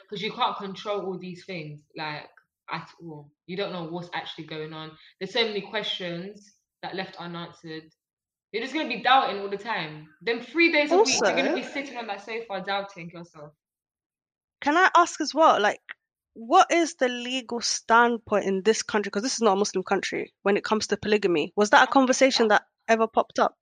because 0.02 0.22
you 0.22 0.32
can't 0.32 0.56
control 0.56 1.06
all 1.06 1.18
these 1.18 1.44
things 1.44 1.82
like 1.96 2.28
at 2.70 2.88
all. 3.02 3.30
You 3.46 3.56
don't 3.56 3.72
know 3.72 3.84
what's 3.84 4.10
actually 4.14 4.46
going 4.46 4.72
on. 4.72 4.92
There's 5.20 5.32
so 5.32 5.44
many 5.44 5.60
questions 5.60 6.54
that 6.82 6.94
left 6.96 7.16
unanswered. 7.16 7.84
You're 8.52 8.62
just 8.62 8.74
gonna 8.74 8.88
be 8.88 9.02
doubting 9.02 9.40
all 9.40 9.48
the 9.48 9.56
time. 9.56 10.08
Then 10.20 10.40
three 10.42 10.70
days 10.72 10.92
a 10.92 10.98
week, 10.98 11.20
you're 11.20 11.36
gonna 11.36 11.54
be 11.54 11.62
sitting 11.62 11.96
on 11.96 12.06
that 12.08 12.24
sofa 12.24 12.62
doubting 12.64 13.10
yourself. 13.10 13.52
Can 14.60 14.76
I 14.76 14.90
ask 14.94 15.20
as 15.20 15.34
well, 15.34 15.60
like, 15.60 15.80
what 16.34 16.70
is 16.70 16.94
the 16.94 17.08
legal 17.08 17.60
standpoint 17.60 18.44
in 18.44 18.62
this 18.62 18.82
country? 18.82 19.10
Because 19.10 19.22
this 19.22 19.34
is 19.34 19.40
not 19.42 19.54
a 19.54 19.56
Muslim 19.56 19.82
country 19.82 20.32
when 20.42 20.56
it 20.56 20.64
comes 20.64 20.86
to 20.88 20.96
polygamy. 20.96 21.52
Was 21.56 21.70
that 21.70 21.88
a 21.88 21.90
conversation 21.90 22.48
that 22.48 22.62
ever 22.88 23.06
popped 23.06 23.38
up? 23.38 23.56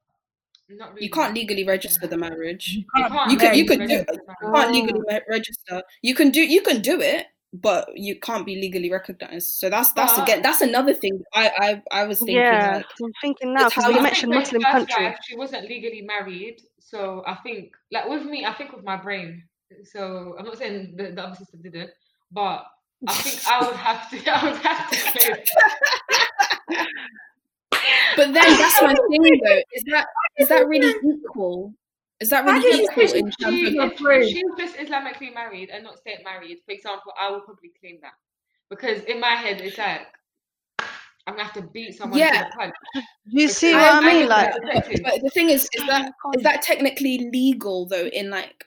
Not 0.69 0.95
really. 0.95 1.05
you 1.07 1.11
can't 1.11 1.35
legally 1.35 1.65
register 1.65 2.07
the 2.07 2.17
marriage. 2.17 2.69
You 2.69 2.85
You 2.95 3.09
can't, 3.09 3.13
can't 3.13 3.31
You 3.31 3.39
could 3.39 3.57
you 3.57 3.65
yeah, 3.65 3.65
could 3.65 3.89
do 3.89 3.97
register 3.97 4.23
you 4.43 4.53
can't 4.53 4.73
legally 4.73 5.21
register. 5.29 5.83
You 6.03 6.15
can 6.15 6.31
do 6.31 6.41
you 6.43 6.63
can 6.63 6.81
do 6.81 7.01
it, 7.01 7.27
but 7.53 7.89
you 7.97 8.19
can't 8.21 8.47
be 8.47 8.57
legally 8.57 8.91
recognized. 8.91 9.49
So 9.59 9.69
that's 9.71 9.93
that's 9.93 10.15
But- 10.15 10.23
again 10.25 10.43
that's 10.43 10.61
another 10.61 10.95
thing 10.95 11.23
I 11.35 11.83
I, 11.93 12.01
I 12.03 12.05
was 12.07 12.19
thinking 12.21 12.37
yeah, 12.37 12.77
like 12.77 12.87
I'm 13.03 13.13
thinking 13.21 13.55
now 13.55 13.69
because 13.69 13.85
how 13.85 13.91
you 13.91 13.97
you- 13.97 14.03
mentioned 14.03 14.33
Muslim 14.33 14.63
first 14.63 14.73
country. 14.89 15.05
wife, 15.05 15.19
she 15.27 15.37
wasn't 15.37 15.69
legally 15.69 16.03
married, 16.03 16.61
so 16.79 17.23
I 17.27 17.35
think, 17.43 17.73
like 17.93 18.09
with 18.09 18.25
me, 18.25 18.45
I 18.47 18.53
think 18.55 18.73
with 18.73 18.85
my 18.85 18.97
brain. 18.97 19.43
So 19.85 20.35
I'm 20.39 20.45
not 20.45 20.59
saying 20.59 20.95
the, 20.97 21.11
the 21.13 21.23
other 21.23 21.37
sister 21.37 21.57
didn't, 21.63 21.91
but 22.33 22.65
I 23.09 23.13
think 23.15 23.41
I 23.49 23.67
would 23.67 23.77
have 23.87 24.11
to. 24.11 24.17
I 24.33 24.45
would 24.51 24.61
have 24.63 24.91
to 24.91 24.97
claim. 25.19 25.37
But 28.17 28.33
then 28.35 28.35
that's 28.59 28.83
my 28.83 28.95
thing 28.95 29.41
though. 29.45 29.63
Is 29.75 29.85
that 29.91 30.07
is 30.39 30.49
that 30.49 30.67
really 30.67 30.93
equal? 31.15 31.73
Is 32.21 32.29
that 32.31 32.45
Why 32.45 32.59
really 32.59 32.71
did 32.79 32.91
equal 32.91 33.03
in 33.03 33.31
she- 33.31 33.45
terms 33.45 33.57
She, 33.59 33.67
of 33.67 33.73
your 34.01 34.13
if 34.13 34.29
she 34.29 34.45
was 34.45 34.59
just 34.59 34.77
Islamically 34.77 35.33
married 35.35 35.71
and 35.71 35.83
not 35.85 35.99
state 35.99 36.19
married, 36.23 36.59
for 36.67 36.73
example, 36.73 37.13
I 37.19 37.31
would 37.31 37.45
probably 37.45 37.71
claim 37.81 37.99
that 38.03 38.13
because 38.69 39.03
in 39.05 39.21
my 39.21 39.31
head 39.35 39.61
it's 39.61 39.79
like 39.79 40.07
I'm 41.27 41.35
gonna 41.35 41.45
have 41.45 41.53
to 41.55 41.63
beat 41.63 41.95
someone 41.97 42.19
Yeah. 42.19 42.31
to 42.45 42.49
the 42.51 42.57
punch. 42.57 42.75
You 43.27 43.47
Because 43.47 43.57
see 43.57 43.73
what 43.73 43.83
I 43.83 43.99
agree 43.99 44.13
mean? 44.21 44.29
Like, 44.29 44.53
but, 44.63 45.03
but 45.05 45.23
the 45.23 45.31
thing 45.31 45.51
is, 45.51 45.69
is 45.75 45.87
that 45.87 46.13
is 46.37 46.43
that 46.43 46.63
technically 46.63 47.31
legal 47.33 47.87
though? 47.87 48.07
In 48.07 48.31
like, 48.31 48.65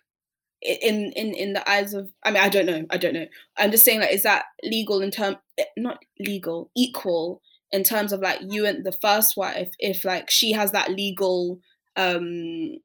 in 0.61 1.11
in 1.15 1.33
in 1.33 1.53
the 1.53 1.69
eyes 1.69 1.93
of, 1.93 2.09
I 2.23 2.31
mean, 2.31 2.41
I 2.41 2.49
don't 2.49 2.65
know, 2.65 2.85
I 2.89 2.97
don't 2.97 3.13
know. 3.13 3.27
I'm 3.57 3.71
just 3.71 3.83
saying, 3.83 3.99
like, 3.99 4.13
is 4.13 4.23
that 4.23 4.45
legal 4.63 5.01
in 5.01 5.11
term, 5.11 5.37
eh, 5.57 5.65
not 5.77 5.99
legal, 6.19 6.69
equal 6.75 7.41
in 7.71 7.83
terms 7.83 8.13
of 8.13 8.21
like 8.21 8.39
you 8.47 8.65
and 8.65 8.85
the 8.85 8.93
first 9.01 9.35
wife, 9.35 9.71
if 9.79 10.05
like 10.05 10.29
she 10.29 10.51
has 10.53 10.71
that 10.71 10.91
legal 10.91 11.59
um 11.97 12.77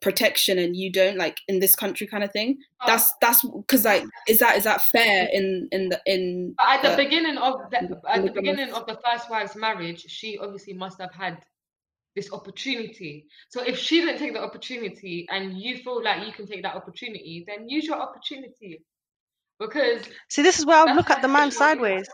protection 0.00 0.58
and 0.58 0.76
you 0.76 0.90
don't, 0.90 1.16
like 1.16 1.38
in 1.48 1.60
this 1.60 1.76
country, 1.76 2.06
kind 2.06 2.24
of 2.24 2.32
thing. 2.32 2.58
But- 2.80 2.86
That's 2.86 3.12
that's 3.20 3.44
because 3.44 3.84
like, 3.84 4.04
is 4.28 4.38
that 4.38 4.56
is 4.56 4.64
that 4.64 4.82
fair 4.82 5.28
in 5.32 5.68
in 5.72 5.88
the 5.88 6.00
in? 6.06 6.54
But 6.56 6.66
at 6.66 6.82
the 6.82 6.90
the- 6.90 7.04
beginning 7.04 7.38
of 7.38 7.70
the, 7.70 7.78
in 7.78 7.88
the 7.88 7.96
at 7.96 8.22
the 8.22 8.30
polygamous- 8.30 8.34
beginning 8.34 8.74
of 8.74 8.86
the 8.86 8.98
first 9.04 9.30
wife's 9.30 9.56
marriage, 9.56 10.04
she 10.08 10.38
obviously 10.38 10.74
must 10.74 11.00
have 11.00 11.12
had 11.12 11.38
this 12.14 12.32
opportunity. 12.32 13.26
So 13.48 13.62
if 13.62 13.78
she 13.78 14.00
didn't 14.00 14.18
take 14.18 14.34
the 14.34 14.42
opportunity 14.42 15.26
and 15.30 15.58
you 15.58 15.78
feel 15.78 16.02
like 16.02 16.26
you 16.26 16.32
can 16.32 16.46
take 16.46 16.62
that 16.62 16.76
opportunity, 16.76 17.44
then 17.46 17.68
use 17.68 17.84
your 17.84 17.96
opportunity. 18.00 18.82
Because 19.58 20.02
see, 20.28 20.42
this 20.42 20.58
is 20.58 20.66
where 20.66 20.78
I 20.78 20.84
would 20.84 20.96
look 20.96 21.10
at 21.10 21.22
the 21.22 21.28
man 21.28 21.50
sideways. 21.50 22.02
is. 22.02 22.08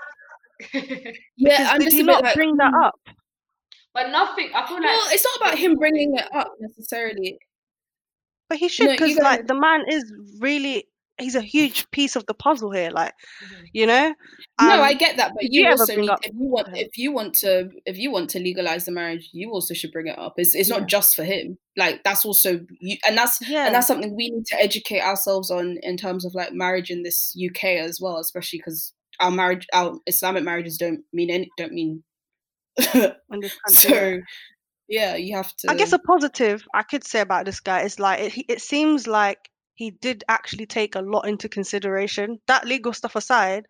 yeah, 1.36 1.68
I'm 1.70 1.78
did 1.78 1.86
just 1.86 1.96
he 1.96 2.02
not 2.02 2.22
like, 2.22 2.34
bring 2.34 2.56
that 2.56 2.70
hmm. 2.70 2.84
up? 2.84 2.94
But 3.94 4.10
nothing 4.10 4.50
I 4.54 4.66
feel 4.66 4.76
like 4.76 4.84
Well, 4.84 5.08
it's 5.10 5.24
not 5.24 5.36
about 5.48 5.58
him 5.58 5.76
bringing 5.76 6.16
it 6.16 6.26
up 6.34 6.52
necessarily. 6.60 7.38
But 8.48 8.58
he 8.58 8.68
should, 8.68 8.90
because 8.90 9.14
gotta- 9.16 9.22
like 9.22 9.46
the 9.46 9.54
man 9.54 9.84
is 9.88 10.12
really, 10.40 10.88
he's 11.18 11.36
a 11.36 11.40
huge 11.40 11.88
piece 11.92 12.16
of 12.16 12.26
the 12.26 12.34
puzzle 12.34 12.72
here. 12.72 12.90
Like, 12.90 13.12
Mhm. 13.44 13.64
you 13.72 13.86
know. 13.86 14.14
no, 14.60 14.70
Um, 14.74 14.80
I 14.80 14.94
get 14.94 15.16
that, 15.18 15.32
but 15.34 15.44
you, 15.44 15.62
you 15.62 15.68
also 15.70 15.94
need, 15.94 16.10
up- 16.10 16.24
if 16.26 16.32
you 16.34 16.48
want 16.48 16.68
Okay. 16.68 16.80
if 16.80 16.98
you 16.98 17.12
want 17.12 17.34
to 17.36 17.70
if 17.86 17.96
you 17.96 18.10
want 18.10 18.30
to 18.30 18.40
legalize 18.40 18.86
the 18.86 18.90
marriage, 18.90 19.28
you 19.32 19.50
also 19.52 19.72
should 19.74 19.92
bring 19.92 20.08
it 20.08 20.18
up. 20.18 20.34
It's 20.36 20.54
it's 20.56 20.68
Yeah. 20.68 20.78
not 20.78 20.88
just 20.88 21.14
for 21.14 21.22
him. 21.24 21.58
Like 21.76 22.02
that's 22.02 22.24
also 22.24 22.60
you, 22.80 22.96
and 23.06 23.16
that's 23.16 23.38
Yeah. 23.48 23.66
and 23.66 23.74
that's 23.74 23.86
something 23.86 24.16
we 24.16 24.30
need 24.30 24.46
to 24.46 24.60
educate 24.60 25.00
ourselves 25.02 25.50
on 25.52 25.78
in 25.84 25.96
terms 25.96 26.24
of 26.24 26.34
like 26.34 26.52
marriage 26.52 26.90
in 26.90 27.02
this 27.04 27.32
UK 27.36 27.76
as 27.78 28.00
well, 28.00 28.16
especially 28.18 28.58
because 28.58 28.92
our 29.20 29.30
marriage, 29.30 29.66
our 29.72 29.96
Islamic 30.08 30.42
marriages 30.42 30.76
don't 30.76 31.04
mean 31.12 31.30
any 31.30 31.48
don't 31.56 31.72
mean 31.72 32.02
in 33.32 33.40
this 33.40 33.56
country. 33.66 34.18
so 34.18 34.20
yeah, 34.90 35.14
you 35.14 35.36
have 35.36 35.54
to. 35.58 35.70
I 35.70 35.76
guess 35.76 35.92
a 35.92 36.00
positive 36.00 36.66
I 36.74 36.82
could 36.82 37.04
say 37.04 37.20
about 37.20 37.44
this 37.46 37.60
guy 37.60 37.82
is 37.82 38.00
like 38.00 38.20
it, 38.20 38.44
it 38.48 38.60
seems 38.60 39.06
like 39.06 39.38
he 39.74 39.92
did 39.92 40.24
actually 40.28 40.66
take 40.66 40.96
a 40.96 41.00
lot 41.00 41.28
into 41.28 41.48
consideration. 41.48 42.40
That 42.48 42.66
legal 42.66 42.92
stuff 42.92 43.14
aside, 43.14 43.66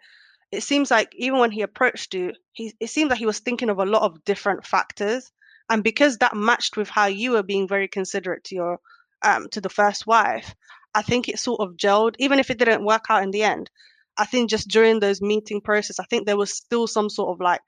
it 0.50 0.62
seems 0.62 0.90
like 0.90 1.12
even 1.14 1.38
when 1.38 1.50
he 1.50 1.60
approached 1.60 2.14
you, 2.14 2.32
he 2.52 2.72
it 2.80 2.88
seems 2.88 3.10
like 3.10 3.18
he 3.18 3.26
was 3.26 3.38
thinking 3.38 3.68
of 3.68 3.78
a 3.78 3.84
lot 3.84 4.02
of 4.02 4.24
different 4.24 4.66
factors, 4.66 5.30
and 5.68 5.84
because 5.84 6.18
that 6.18 6.34
matched 6.34 6.78
with 6.78 6.88
how 6.88 7.06
you 7.06 7.32
were 7.32 7.42
being 7.42 7.68
very 7.68 7.86
considerate 7.86 8.44
to 8.44 8.54
your 8.54 8.80
um 9.22 9.48
to 9.50 9.60
the 9.60 9.68
first 9.68 10.06
wife, 10.06 10.54
I 10.94 11.02
think 11.02 11.28
it 11.28 11.38
sort 11.38 11.60
of 11.60 11.76
gelled. 11.76 12.14
Even 12.18 12.38
if 12.38 12.50
it 12.50 12.58
didn't 12.58 12.84
work 12.84 13.04
out 13.10 13.22
in 13.22 13.30
the 13.30 13.42
end, 13.42 13.70
I 14.16 14.24
think 14.24 14.48
just 14.48 14.68
during 14.68 15.00
those 15.00 15.20
meeting 15.20 15.60
process, 15.60 16.00
I 16.00 16.04
think 16.04 16.24
there 16.24 16.38
was 16.38 16.56
still 16.56 16.86
some 16.86 17.10
sort 17.10 17.28
of 17.28 17.40
like 17.40 17.60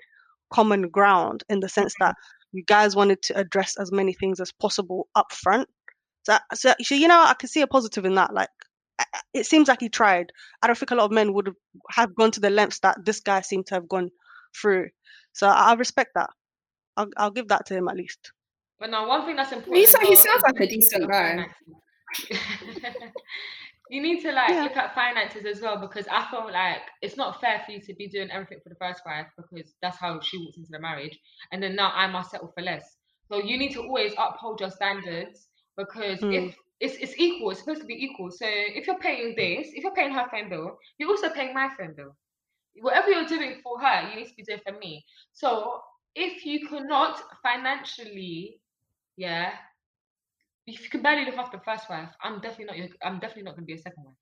common 0.52 0.88
ground 0.88 1.44
in 1.48 1.60
the 1.60 1.68
sense 1.68 1.94
that 1.98 2.12
mm-hmm. 2.12 2.58
you 2.58 2.64
guys 2.64 2.96
wanted 2.96 3.22
to 3.22 3.38
address 3.38 3.76
as 3.78 3.90
many 3.90 4.12
things 4.12 4.40
as 4.40 4.52
possible 4.52 5.08
up 5.14 5.32
front. 5.32 5.68
So, 6.24 6.36
so, 6.54 6.74
so 6.80 6.94
you 6.94 7.08
know, 7.08 7.20
I 7.20 7.34
can 7.34 7.48
see 7.48 7.62
a 7.62 7.66
positive 7.66 8.04
in 8.04 8.14
that. 8.14 8.32
Like, 8.32 8.50
I- 8.98 9.06
I- 9.12 9.20
it 9.34 9.46
seems 9.46 9.68
like 9.68 9.80
he 9.80 9.88
tried. 9.88 10.32
I 10.62 10.66
don't 10.66 10.78
think 10.78 10.90
a 10.90 10.94
lot 10.94 11.06
of 11.06 11.12
men 11.12 11.32
would 11.34 11.50
have 11.90 12.14
gone 12.14 12.30
to 12.32 12.40
the 12.40 12.50
lengths 12.50 12.80
that 12.80 13.04
this 13.04 13.20
guy 13.20 13.40
seemed 13.40 13.66
to 13.66 13.74
have 13.74 13.88
gone 13.88 14.10
through. 14.60 14.88
So 15.32 15.48
I, 15.48 15.70
I 15.70 15.74
respect 15.74 16.10
that. 16.14 16.30
I'll, 16.96 17.08
I'll 17.16 17.30
give 17.30 17.48
that 17.48 17.66
to 17.66 17.74
him 17.74 17.88
at 17.88 17.96
least. 17.96 18.32
But 18.78 18.90
now, 18.90 19.08
one 19.08 19.24
thing 19.24 19.36
that's 19.36 19.52
important. 19.52 19.76
He, 19.76 19.84
as 19.84 19.90
sound- 19.90 20.06
he 20.06 20.16
sounds 20.16 20.42
like 20.42 20.60
a 20.60 20.64
you 20.64 20.78
need 20.78 20.82
to 20.82 20.98
decent 20.98 21.10
guy. 21.10 21.46
you 23.92 24.02
need 24.02 24.22
to 24.22 24.32
like 24.32 24.60
Yeah. 24.60 24.64
look 24.64 24.76
at 24.76 24.94
finances 24.94 25.44
as 25.46 25.62
well 25.62 25.78
because 25.78 26.08
I 26.10 26.26
feel 26.30 26.50
like 26.52 26.82
it's 27.02 27.16
not 27.18 27.40
fair 27.40 27.62
for 27.66 27.72
you 27.72 27.80
to 27.82 27.94
be 27.94 28.08
doing 28.08 28.30
everything 28.30 28.60
for 28.62 28.70
the 28.70 28.76
first 28.80 29.02
wife 29.06 29.26
because 29.36 29.74
that's 29.82 29.98
how 29.98 30.20
she 30.20 30.38
walks 30.38 30.58
into 30.58 30.70
the 30.72 30.80
marriage, 30.80 31.18
and 31.52 31.62
then 31.62 31.76
now 31.76 31.92
I 31.94 32.08
must 32.08 32.30
settle 32.30 32.52
for 32.54 32.62
less. 32.62 32.96
So 33.30 33.38
you 33.42 33.58
need 33.58 33.72
to 33.74 33.82
always 33.82 34.14
uphold 34.18 34.60
your 34.60 34.70
standards 34.70 35.48
because 35.76 36.24
Mm. 36.24 36.52
if 36.52 36.56
it's 36.80 36.96
it's 36.96 37.18
equal, 37.18 37.50
it's 37.52 37.60
supposed 37.60 37.82
to 37.82 37.86
be 37.86 37.94
equal. 38.04 38.30
So 38.30 38.46
if 38.48 38.86
you're 38.86 38.98
paying 38.98 39.34
this, 39.36 39.68
if 39.74 39.84
you're 39.84 39.94
paying 39.94 40.14
her 40.14 40.26
phone 40.30 40.48
bill, 40.50 40.78
you're 40.98 41.10
also 41.10 41.30
paying 41.30 41.54
my 41.54 41.68
phone 41.78 41.94
bill. 41.96 42.16
Whatever 42.80 43.10
you're 43.10 43.26
doing 43.26 43.60
for 43.62 43.80
her, 43.80 44.08
you 44.10 44.16
need 44.16 44.28
to 44.28 44.34
be 44.36 44.44
doing 44.44 44.60
for 44.66 44.78
me. 44.78 45.04
So 45.32 45.80
if 46.14 46.44
you 46.46 46.66
cannot 46.68 47.20
financially, 47.42 48.60
yeah, 49.16 49.52
if 50.66 50.82
you 50.82 50.90
can 50.90 51.02
barely 51.02 51.24
look 51.24 51.36
after 51.36 51.56
the 51.56 51.64
first 51.64 51.88
wife, 51.90 52.10
I'm 52.22 52.40
definitely 52.40 52.66
not 52.66 52.76
your, 52.76 52.88
I'm 53.02 53.18
definitely 53.18 53.44
not 53.44 53.54
gonna 53.54 53.66
be 53.66 53.74
a 53.74 53.78
second 53.78 54.04
wife. 54.04 54.16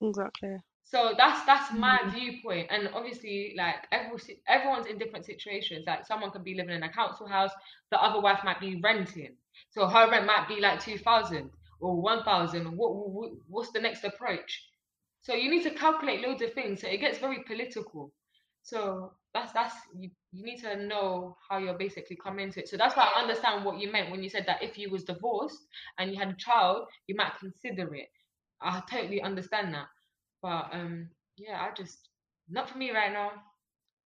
Exactly. 0.00 0.56
So 0.84 1.14
that's 1.16 1.44
that's 1.46 1.70
mm. 1.70 1.78
my 1.78 2.00
viewpoint, 2.12 2.68
and 2.70 2.88
obviously, 2.94 3.54
like 3.56 3.76
every, 3.92 4.18
everyone's 4.48 4.86
in 4.86 4.98
different 4.98 5.24
situations. 5.24 5.84
Like 5.86 6.06
someone 6.06 6.30
could 6.30 6.44
be 6.44 6.54
living 6.54 6.74
in 6.74 6.82
a 6.82 6.92
council 6.92 7.26
house, 7.26 7.52
the 7.90 8.02
other 8.02 8.20
wife 8.20 8.40
might 8.44 8.60
be 8.60 8.80
renting, 8.82 9.36
so 9.70 9.86
her 9.86 10.10
rent 10.10 10.26
might 10.26 10.48
be 10.48 10.60
like 10.60 10.80
two 10.80 10.98
thousand 10.98 11.50
or 11.80 12.00
one 12.00 12.24
thousand. 12.24 12.76
What, 12.76 12.94
what 12.94 13.32
what's 13.48 13.70
the 13.72 13.80
next 13.80 14.04
approach? 14.04 14.68
So 15.22 15.34
you 15.34 15.50
need 15.50 15.62
to 15.62 15.70
calculate 15.70 16.20
loads 16.20 16.42
of 16.42 16.52
things. 16.52 16.80
So 16.80 16.88
it 16.88 16.98
gets 16.98 17.18
very 17.18 17.44
political. 17.46 18.12
So 18.62 19.12
that's 19.34 19.52
that's 19.52 19.74
you, 19.98 20.10
you 20.32 20.44
need 20.44 20.60
to 20.60 20.86
know 20.86 21.36
how 21.48 21.58
you're 21.58 21.78
basically 21.78 22.16
coming 22.16 22.46
into 22.46 22.60
it. 22.60 22.68
So 22.68 22.76
that's 22.76 22.96
why 22.96 23.10
I 23.14 23.20
understand 23.20 23.64
what 23.64 23.78
you 23.78 23.90
meant 23.90 24.10
when 24.10 24.22
you 24.22 24.28
said 24.28 24.46
that 24.46 24.62
if 24.62 24.78
you 24.78 24.90
was 24.90 25.04
divorced 25.04 25.58
and 25.98 26.10
you 26.10 26.18
had 26.18 26.30
a 26.30 26.36
child, 26.36 26.86
you 27.06 27.16
might 27.16 27.32
consider 27.38 27.94
it. 27.94 28.08
I 28.60 28.82
totally 28.90 29.20
understand 29.22 29.74
that. 29.74 29.86
But 30.42 30.68
um 30.72 31.08
yeah, 31.36 31.60
I 31.60 31.74
just 31.76 32.08
not 32.48 32.68
for 32.70 32.78
me 32.78 32.90
right 32.90 33.12
now. 33.12 33.32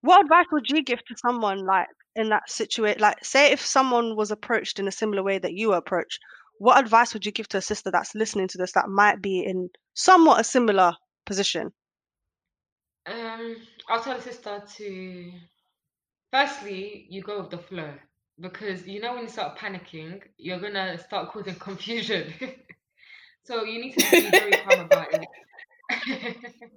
What 0.03 0.23
advice 0.23 0.47
would 0.53 0.70
you 0.70 0.83
give 0.83 1.05
to 1.05 1.16
someone 1.16 1.66
like 1.66 1.89
in 2.15 2.28
that 2.31 2.49
situation? 2.49 3.01
Like, 3.01 3.24
say 3.24 3.53
if 3.53 3.61
someone 3.61 4.16
was 4.16 4.31
approached 4.31 4.78
in 4.78 4.87
a 4.89 4.93
similar 4.93 5.23
way 5.23 5.39
that 5.39 5.53
you 5.53 5.70
were 5.70 5.77
approached, 5.77 6.20
what 6.59 6.78
advice 6.78 7.12
would 7.12 7.27
you 7.27 7.33
give 7.33 7.49
to 7.49 7.59
a 7.59 7.62
sister 7.62 7.91
that's 7.91 8.15
listening 8.15 8.49
to 8.49 8.59
this 8.59 8.73
that 8.73 8.89
might 8.89 9.20
be 9.20 9.41
in 9.41 9.69
somewhat 9.95 10.41
a 10.41 10.45
similar 10.45 10.95
position? 11.24 11.73
Um 13.07 13.57
I'll 13.89 14.01
tell 14.03 14.17
the 14.17 14.23
sister 14.23 14.63
to 14.77 15.33
firstly 16.33 17.07
you 17.09 17.23
go 17.23 17.41
with 17.41 17.51
the 17.51 17.59
flow 17.59 17.93
because 18.41 18.87
you 18.87 19.01
know 19.01 19.15
when 19.15 19.23
you 19.23 19.29
start 19.29 19.59
panicking, 19.59 20.23
you're 20.39 20.61
gonna 20.61 20.99
start 20.99 21.31
causing 21.31 21.55
confusion. 21.55 22.33
so 23.45 23.65
you 23.65 23.81
need 23.81 23.97
to 23.97 24.11
be 24.11 24.31
very 24.31 24.51
calm 24.53 24.81
about 24.81 25.09
it. 25.13 25.27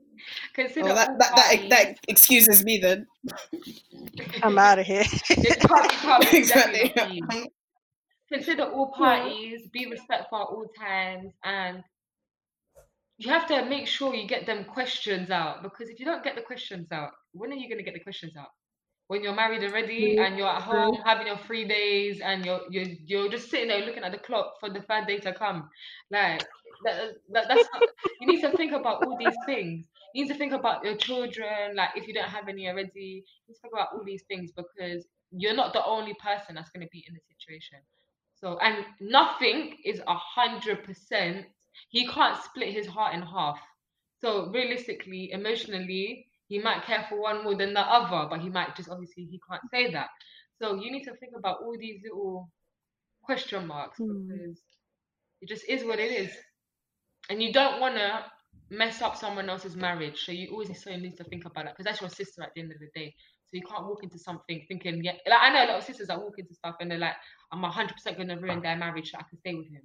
Consider 0.53 0.85
Well, 0.85 0.95
that, 0.95 1.17
that, 1.17 1.35
that, 1.35 1.69
that 1.69 1.99
excuses 2.07 2.63
me 2.63 2.77
then. 2.77 3.07
I'm 4.43 4.57
out 4.59 4.79
of 4.79 4.85
here. 4.85 5.03
This 5.03 5.55
can't 5.55 5.89
be 5.89 5.95
calm, 5.95 6.21
it's 6.21 6.49
definitely 6.49 6.81
exactly. 6.81 7.21
not 7.21 7.31
for 7.31 7.37
you. 7.39 7.47
consider 8.31 8.63
all 8.63 8.91
parties, 8.91 9.67
be 9.71 9.87
respectful 9.87 10.37
at 10.37 10.47
all 10.47 10.67
times, 10.77 11.33
and 11.43 11.83
you 13.19 13.29
have 13.29 13.47
to 13.47 13.65
make 13.65 13.87
sure 13.87 14.15
you 14.15 14.27
get 14.27 14.45
them 14.45 14.63
questions 14.65 15.29
out 15.29 15.61
because 15.61 15.89
if 15.89 15.99
you 15.99 16.05
don't 16.05 16.23
get 16.23 16.35
the 16.35 16.41
questions 16.41 16.87
out, 16.91 17.11
when 17.33 17.51
are 17.51 17.55
you 17.55 17.67
going 17.69 17.77
to 17.77 17.83
get 17.83 17.93
the 17.93 17.99
questions 17.99 18.33
out? 18.37 18.47
When 19.07 19.23
you're 19.23 19.35
married 19.35 19.63
already 19.63 20.17
and 20.19 20.37
you're 20.37 20.47
at 20.47 20.61
home 20.61 20.97
having 21.05 21.27
your 21.27 21.37
free 21.37 21.67
days 21.67 22.21
and 22.21 22.45
you're 22.45 22.61
you're 22.69 22.85
you're 23.05 23.29
just 23.29 23.49
sitting 23.49 23.67
there 23.69 23.85
looking 23.85 24.03
at 24.03 24.11
the 24.11 24.19
clock 24.19 24.53
for 24.59 24.69
the 24.69 24.81
third 24.81 25.07
day 25.07 25.17
to 25.19 25.33
come, 25.33 25.69
like 26.11 26.45
that, 26.85 27.15
that 27.33 27.45
that's 27.49 27.67
not, 27.73 27.83
you 28.21 28.27
need 28.27 28.41
to 28.41 28.55
think 28.55 28.71
about 28.71 29.03
all 29.03 29.17
these 29.17 29.35
things. 29.47 29.87
You 30.13 30.23
need 30.23 30.31
to 30.31 30.37
think 30.37 30.53
about 30.53 30.85
your 30.85 30.95
children, 30.95 31.75
like 31.75 31.89
if 31.95 32.07
you 32.07 32.13
don't 32.13 32.29
have 32.29 32.47
any 32.47 32.69
already, 32.69 32.91
you 32.95 33.23
need 33.47 33.55
to 33.55 33.61
think 33.61 33.73
about 33.73 33.89
all 33.93 34.03
these 34.05 34.23
things 34.29 34.51
because 34.55 35.07
you're 35.31 35.55
not 35.55 35.73
the 35.73 35.83
only 35.85 36.13
person 36.15 36.55
that's 36.55 36.69
going 36.69 36.85
to 36.85 36.91
be 36.91 37.03
in 37.07 37.13
the 37.15 37.21
situation. 37.35 37.79
So, 38.35 38.57
and 38.59 38.85
nothing 39.01 39.75
is 39.83 40.01
a 40.07 40.15
hundred 40.15 40.83
percent. 40.83 41.47
He 41.89 42.05
can't 42.07 42.41
split 42.43 42.73
his 42.73 42.87
heart 42.87 43.13
in 43.15 43.21
half. 43.21 43.59
So, 44.21 44.49
realistically, 44.51 45.31
emotionally, 45.31 46.27
he 46.47 46.59
might 46.59 46.83
care 46.83 47.05
for 47.09 47.21
one 47.21 47.43
more 47.43 47.55
than 47.55 47.73
the 47.73 47.81
other, 47.81 48.27
but 48.29 48.41
he 48.41 48.49
might 48.49 48.75
just 48.75 48.89
obviously 48.89 49.25
he 49.25 49.39
can't 49.49 49.61
say 49.71 49.91
that. 49.91 50.09
So, 50.61 50.75
you 50.75 50.91
need 50.91 51.03
to 51.05 51.15
think 51.15 51.33
about 51.37 51.61
all 51.61 51.77
these 51.77 52.01
little 52.03 52.49
question 53.23 53.67
marks 53.67 53.97
Hmm. 53.97 54.27
because 54.27 54.61
it 55.41 55.47
just 55.49 55.63
is 55.69 55.83
what 55.85 55.99
it 55.99 56.11
is, 56.11 56.35
and 57.29 57.41
you 57.41 57.51
don't 57.53 57.79
want 57.79 57.95
to 57.95 58.25
mess 58.69 59.01
up 59.01 59.15
someone 59.15 59.49
else's 59.49 59.75
marriage. 59.75 60.25
So, 60.25 60.31
you 60.31 60.49
always 60.51 60.81
so 60.83 60.95
need 60.95 61.17
to 61.17 61.23
think 61.23 61.45
about 61.45 61.65
that 61.65 61.75
because 61.77 61.85
that's 61.85 62.01
your 62.01 62.09
sister 62.09 62.43
at 62.43 62.53
the 62.55 62.61
end 62.61 62.71
of 62.71 62.79
the 62.79 62.89
day. 62.93 63.15
So 63.45 63.57
you 63.57 63.63
can't 63.63 63.85
walk 63.87 64.03
into 64.03 64.19
something 64.19 64.63
thinking, 64.67 65.03
yeah. 65.03 65.13
Like 65.27 65.39
I 65.41 65.49
know 65.51 65.65
a 65.65 65.69
lot 65.71 65.77
of 65.79 65.83
sisters 65.83 66.07
that 66.07 66.19
walk 66.19 66.37
into 66.37 66.53
stuff 66.53 66.75
and 66.79 66.91
they're 66.91 66.99
like, 66.99 67.15
I'm 67.51 67.63
100% 67.63 68.15
going 68.15 68.27
to 68.27 68.35
ruin 68.35 68.61
their 68.61 68.75
marriage 68.77 69.11
so 69.11 69.17
I 69.17 69.23
can 69.27 69.39
stay 69.39 69.55
with 69.55 69.69
him. 69.71 69.81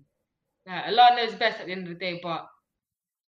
Like, 0.67 0.87
Allah 0.87 1.17
knows 1.17 1.35
best 1.35 1.61
at 1.61 1.67
the 1.67 1.73
end 1.73 1.85
of 1.89 1.89
the 1.91 1.99
day, 1.99 2.21
but 2.23 2.47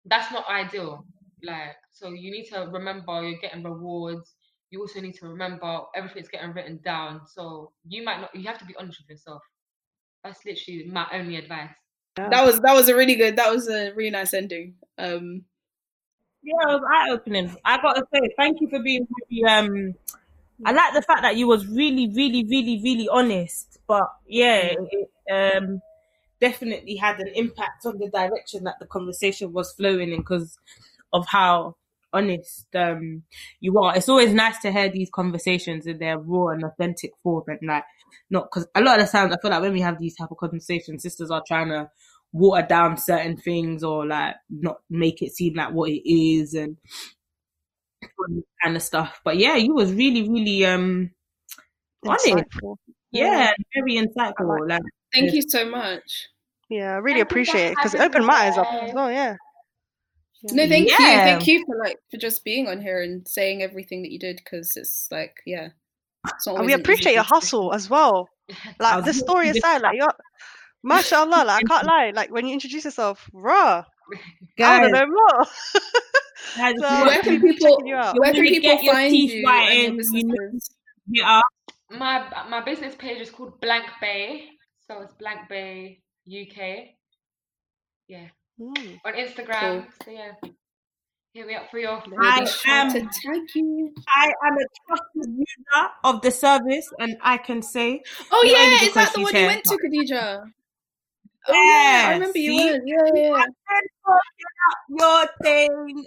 that's 0.04 0.32
not 0.32 0.48
ideal. 0.48 1.04
Like, 1.42 1.76
so 1.92 2.10
you 2.10 2.30
need 2.30 2.46
to 2.46 2.60
remember 2.72 3.22
you're 3.22 3.38
getting 3.40 3.62
rewards. 3.64 4.34
You 4.70 4.80
also 4.80 5.00
need 5.00 5.14
to 5.16 5.28
remember 5.28 5.82
everything's 5.94 6.28
getting 6.28 6.52
written 6.52 6.80
down. 6.82 7.26
So 7.26 7.72
you 7.86 8.02
might 8.04 8.20
not, 8.20 8.34
you 8.34 8.44
have 8.48 8.58
to 8.58 8.64
be 8.64 8.76
honest 8.76 9.00
with 9.00 9.10
yourself. 9.10 9.42
That's 10.24 10.44
literally 10.44 10.86
my 10.90 11.06
only 11.12 11.36
advice. 11.36 11.74
That 12.16 12.44
was 12.44 12.60
that 12.60 12.74
was 12.74 12.88
a 12.88 12.96
really 12.96 13.14
good. 13.14 13.36
That 13.36 13.52
was 13.52 13.68
a 13.68 13.92
really 13.92 14.10
nice 14.10 14.34
ending. 14.34 14.76
Um, 14.98 15.44
Yeah, 16.42 16.54
it 16.70 16.80
was 16.80 16.82
eye 16.92 17.10
opening. 17.10 17.56
I 17.64 17.80
gotta 17.82 18.06
say, 18.12 18.20
thank 18.36 18.60
you 18.60 18.68
for 18.68 18.80
being 18.82 19.06
really, 19.30 19.44
um 19.44 19.94
I 20.64 20.72
like 20.72 20.94
the 20.94 21.02
fact 21.02 21.22
that 21.22 21.36
you 21.36 21.48
was 21.48 21.66
really, 21.66 22.08
really, 22.08 22.44
really, 22.44 22.80
really 22.82 23.08
honest. 23.08 23.78
But 23.86 24.08
yeah, 24.26 24.74
it 24.78 25.10
um 25.30 25.80
definitely 26.48 26.96
had 26.96 27.18
an 27.20 27.28
impact 27.34 27.86
on 27.86 27.98
the 27.98 28.08
direction 28.10 28.64
that 28.64 28.76
the 28.80 28.86
conversation 28.86 29.52
was 29.52 29.72
flowing 29.72 30.12
in 30.12 30.20
because 30.20 30.58
of 31.12 31.26
how 31.28 31.76
honest 32.12 32.66
um 32.74 33.22
you 33.60 33.78
are. 33.78 33.96
It's 33.96 34.08
always 34.08 34.32
nice 34.32 34.58
to 34.60 34.72
hear 34.72 34.88
these 34.88 35.10
conversations 35.10 35.86
in 35.86 35.98
their 35.98 36.18
raw 36.18 36.48
and 36.48 36.64
authentic 36.64 37.12
form 37.22 37.44
and 37.48 37.58
like 37.62 37.84
not 38.30 38.48
because 38.50 38.66
a 38.74 38.80
lot 38.80 39.00
of 39.00 39.06
the 39.06 39.12
times 39.12 39.34
I 39.34 39.38
feel 39.40 39.50
like 39.50 39.60
when 39.62 39.72
we 39.72 39.80
have 39.80 39.98
these 39.98 40.16
type 40.16 40.30
of 40.30 40.38
conversations, 40.38 41.02
sisters 41.02 41.30
are 41.30 41.42
trying 41.46 41.68
to 41.68 41.90
water 42.32 42.66
down 42.66 42.96
certain 42.96 43.36
things 43.36 43.82
or 43.82 44.06
like 44.06 44.34
not 44.50 44.78
make 44.90 45.22
it 45.22 45.32
seem 45.32 45.54
like 45.54 45.72
what 45.72 45.90
it 45.90 46.08
is 46.10 46.54
and 46.54 46.76
kind 48.62 48.76
of 48.76 48.82
stuff. 48.82 49.20
But 49.24 49.36
yeah, 49.38 49.56
you 49.56 49.74
was 49.74 49.92
really, 49.92 50.28
really 50.28 50.64
um 50.64 51.10
honest. 52.06 52.26
Insightful. 52.26 52.76
Yeah, 53.12 53.52
very 53.74 53.94
insightful. 53.96 54.68
Like 54.68 54.82
thank 55.12 55.32
you 55.32 55.42
so 55.42 55.68
much. 55.68 56.28
Yeah, 56.68 56.92
I 56.92 56.96
really 56.96 57.20
Thank 57.20 57.30
appreciate 57.30 57.66
it 57.72 57.76
because 57.76 57.94
it 57.94 58.00
opened 58.00 58.26
my 58.26 58.34
eyes 58.34 58.58
up 58.58 58.70
me. 58.72 58.80
as 58.88 58.94
well. 58.94 59.10
Yeah. 59.10 59.36
No, 60.52 60.68
thank 60.68 60.88
you, 60.90 60.96
thank 60.96 61.46
you 61.46 61.64
for 61.66 61.76
like 61.82 61.98
for 62.10 62.18
just 62.18 62.44
being 62.44 62.68
on 62.68 62.80
here 62.80 63.02
and 63.02 63.26
saying 63.26 63.62
everything 63.62 64.02
that 64.02 64.10
you 64.12 64.18
did 64.18 64.36
because 64.36 64.76
it's 64.76 65.08
like 65.10 65.34
yeah, 65.46 65.68
it's 66.34 66.46
not 66.46 66.56
And 66.56 66.66
we 66.66 66.72
always 66.72 66.74
an 66.74 66.80
easy 66.80 66.82
appreciate 66.82 67.14
your 67.14 67.24
thing 67.24 67.24
to 67.24 67.28
do. 67.28 67.34
hustle 67.34 67.72
as 67.74 67.90
well. 67.90 68.28
Like 68.78 69.04
the 69.04 69.12
story 69.14 69.48
aside, 69.48 69.82
like 69.82 69.96
you're 69.96 70.12
mashallah, 70.84 71.44
like 71.44 71.64
I 71.64 71.74
can't 71.74 71.86
lie. 71.94 72.12
Like 72.14 72.30
when 72.30 72.46
you 72.46 72.52
introduce 72.52 72.84
yourself, 72.84 73.28
raw. 73.32 73.84
I 74.60 74.80
don't 74.80 74.92
know 74.92 75.06
more. 75.06 75.46
guys, 76.56 76.74
So, 76.80 77.04
Where 77.06 77.22
can 77.22 77.40
people 77.40 77.82
you 77.84 77.94
out. 77.96 78.16
where 78.18 78.32
can 78.32 78.44
wanna 78.44 78.50
people 78.50 78.76
get 78.76 78.94
find 78.94 79.14
you 79.16 79.22
and 79.24 79.32
your 79.32 79.42
whitened, 79.42 80.04
you 80.12 80.24
know, 80.24 80.34
businesses? 80.34 80.70
hit 81.12 81.24
up. 81.24 81.44
my 81.90 82.46
my 82.50 82.60
business 82.64 82.94
page 82.94 83.20
is 83.20 83.30
called 83.30 83.60
Blanc 83.60 83.86
Bae, 84.00 84.42
so 84.86 85.00
it's 85.02 85.14
Blanc 85.14 85.48
Bae 85.48 85.98
UK. 86.26 86.94
Yeah, 88.08 88.28
Mm. 88.60 89.00
on 89.04 89.12
Instagram. 89.14 89.86
So 90.04 90.10
yeah, 90.10 90.32
hit 91.34 91.46
me 91.46 91.54
up 91.54 91.70
for 91.70 91.78
your. 91.78 92.02
I 92.20 92.46
am- 92.66 92.92
to 92.92 93.00
tag 93.00 93.42
you. 93.54 93.92
I 94.08 94.32
am 94.46 94.54
a 94.58 94.64
trusted 94.86 95.34
user 95.36 95.90
of 96.04 96.22
the 96.22 96.30
service, 96.30 96.88
and 96.98 97.16
I 97.20 97.36
can 97.38 97.62
say 97.62 98.02
Oh 98.30 98.42
yeah, 98.46 98.86
is 98.86 98.94
that 98.94 99.12
the 99.14 99.22
one 99.22 99.32
here, 99.34 99.42
you 99.42 99.46
went 99.48 99.64
to, 99.64 99.70
but- 99.70 99.80
Khadeejah? 99.90 100.52
Oh 101.48 101.52
yeah, 101.52 102.08
I 102.08 102.12
remember 102.14 102.38
you 102.38 102.58
see? 102.58 102.70
were. 102.70 102.80
Yeah, 102.84 103.44
your 104.88 105.26
thing. 105.42 106.06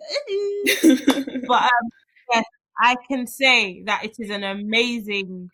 but 1.48 1.64
um, 1.64 1.90
yes, 2.34 2.44
I 2.82 2.96
can 3.10 3.28
say 3.28 3.84
that 3.86 4.04
it 4.06 4.16
is 4.20 4.30
an 4.30 4.44
amazing 4.44 5.50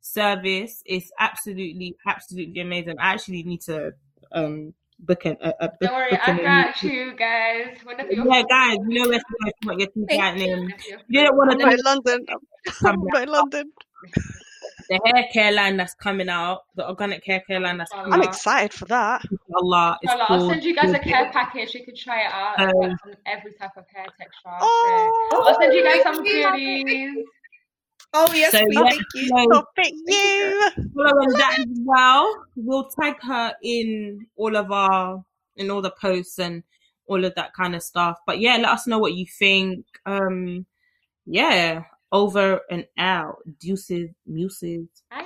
service. 0.00 0.82
It's 0.86 1.10
absolutely, 1.18 1.96
absolutely 2.06 2.60
amazing. 2.60 2.98
I 2.98 3.12
actually 3.14 3.42
need 3.42 3.60
to 3.62 3.92
um 4.32 4.74
book 4.98 5.24
an. 5.24 5.36
A, 5.42 5.48
a 5.60 5.68
book, 5.68 5.78
Don't 5.80 5.92
worry, 5.94 6.16
I 6.16 6.30
an- 6.30 6.42
got 6.42 6.82
you 6.82 7.14
guys. 7.16 7.76
Whenever 7.84 8.12
you're 8.12 8.26
Yeah, 8.26 8.42
guys, 8.48 8.76
you 8.88 9.02
know 9.02 9.08
where 9.08 9.18
to 9.18 9.24
go 9.24 9.48
if 9.48 9.54
you 9.62 9.68
want 9.68 9.80
your 9.80 9.88
teeth 9.90 10.04
Thank 10.08 10.20
whitening. 10.20 10.72
You're 10.88 10.98
You 11.08 11.24
don't 11.24 11.36
want 11.36 11.50
to 11.52 11.56
not 11.58 11.72
in 11.72 11.80
London. 11.84 12.26
I'm 12.84 12.96
not 13.04 13.22
in 13.22 13.28
London. 13.28 13.72
the 14.88 15.00
hair 15.04 15.24
care 15.32 15.52
line 15.52 15.76
that's 15.76 15.94
coming 15.94 16.28
out, 16.28 16.62
the 16.74 16.86
organic 16.88 17.24
hair 17.24 17.42
care 17.46 17.60
line 17.60 17.78
that's 17.78 17.92
coming 17.92 18.12
I'm 18.12 18.20
out. 18.22 18.28
excited 18.28 18.72
for 18.72 18.84
that. 18.86 19.22
Allah, 19.54 19.98
it's 20.02 20.12
Well, 20.12 20.26
I'll 20.28 20.48
send 20.48 20.64
you 20.64 20.74
guys 20.74 20.92
a 20.92 20.98
care 20.98 21.30
package. 21.32 21.74
You 21.74 21.84
can 21.84 21.94
try 21.96 22.22
it 22.26 22.32
out. 22.32 22.58
Um, 22.60 22.74
on 22.74 22.98
every 23.26 23.52
type 23.52 23.70
of 23.76 23.84
hair 23.94 24.04
texture. 24.18 24.32
So 24.44 24.58
Oh, 24.62 25.44
I'll 25.46 25.60
send 25.60 25.72
you 25.74 25.84
guys 25.84 26.02
some 26.02 26.22
goodies. 26.24 27.24
Oh 28.12 28.32
yes, 28.34 28.52
So, 28.52 28.58
please. 28.64 28.74
yeah, 28.74 28.88
thank 28.88 29.02
you. 29.14 29.28
so- 29.28 29.44
Stop 29.50 29.68
it, 29.78 29.94
you. 30.06 30.88
following 30.96 31.30
that 31.38 31.58
as 31.60 31.66
well. 31.84 32.44
We'll 32.56 32.88
tag 32.90 33.16
her 33.22 33.54
in 33.62 34.26
all 34.36 34.56
of 34.56 34.72
our 34.72 35.22
in 35.56 35.70
all 35.70 35.82
the 35.82 35.92
posts 36.00 36.38
and 36.38 36.62
all 37.06 37.24
of 37.24 37.34
that 37.36 37.52
kind 37.54 37.74
of 37.76 37.82
stuff. 37.82 38.16
But 38.26 38.40
yeah, 38.40 38.56
let 38.56 38.70
us 38.70 38.86
know 38.86 38.98
what 38.98 39.14
you 39.14 39.26
think. 39.38 39.84
Um 40.06 40.66
yeah, 41.26 41.84
over 42.10 42.60
and 42.70 42.86
out. 42.98 43.36
Deuces, 43.60 44.10
muses. 44.26 44.88
Bye, 45.10 45.22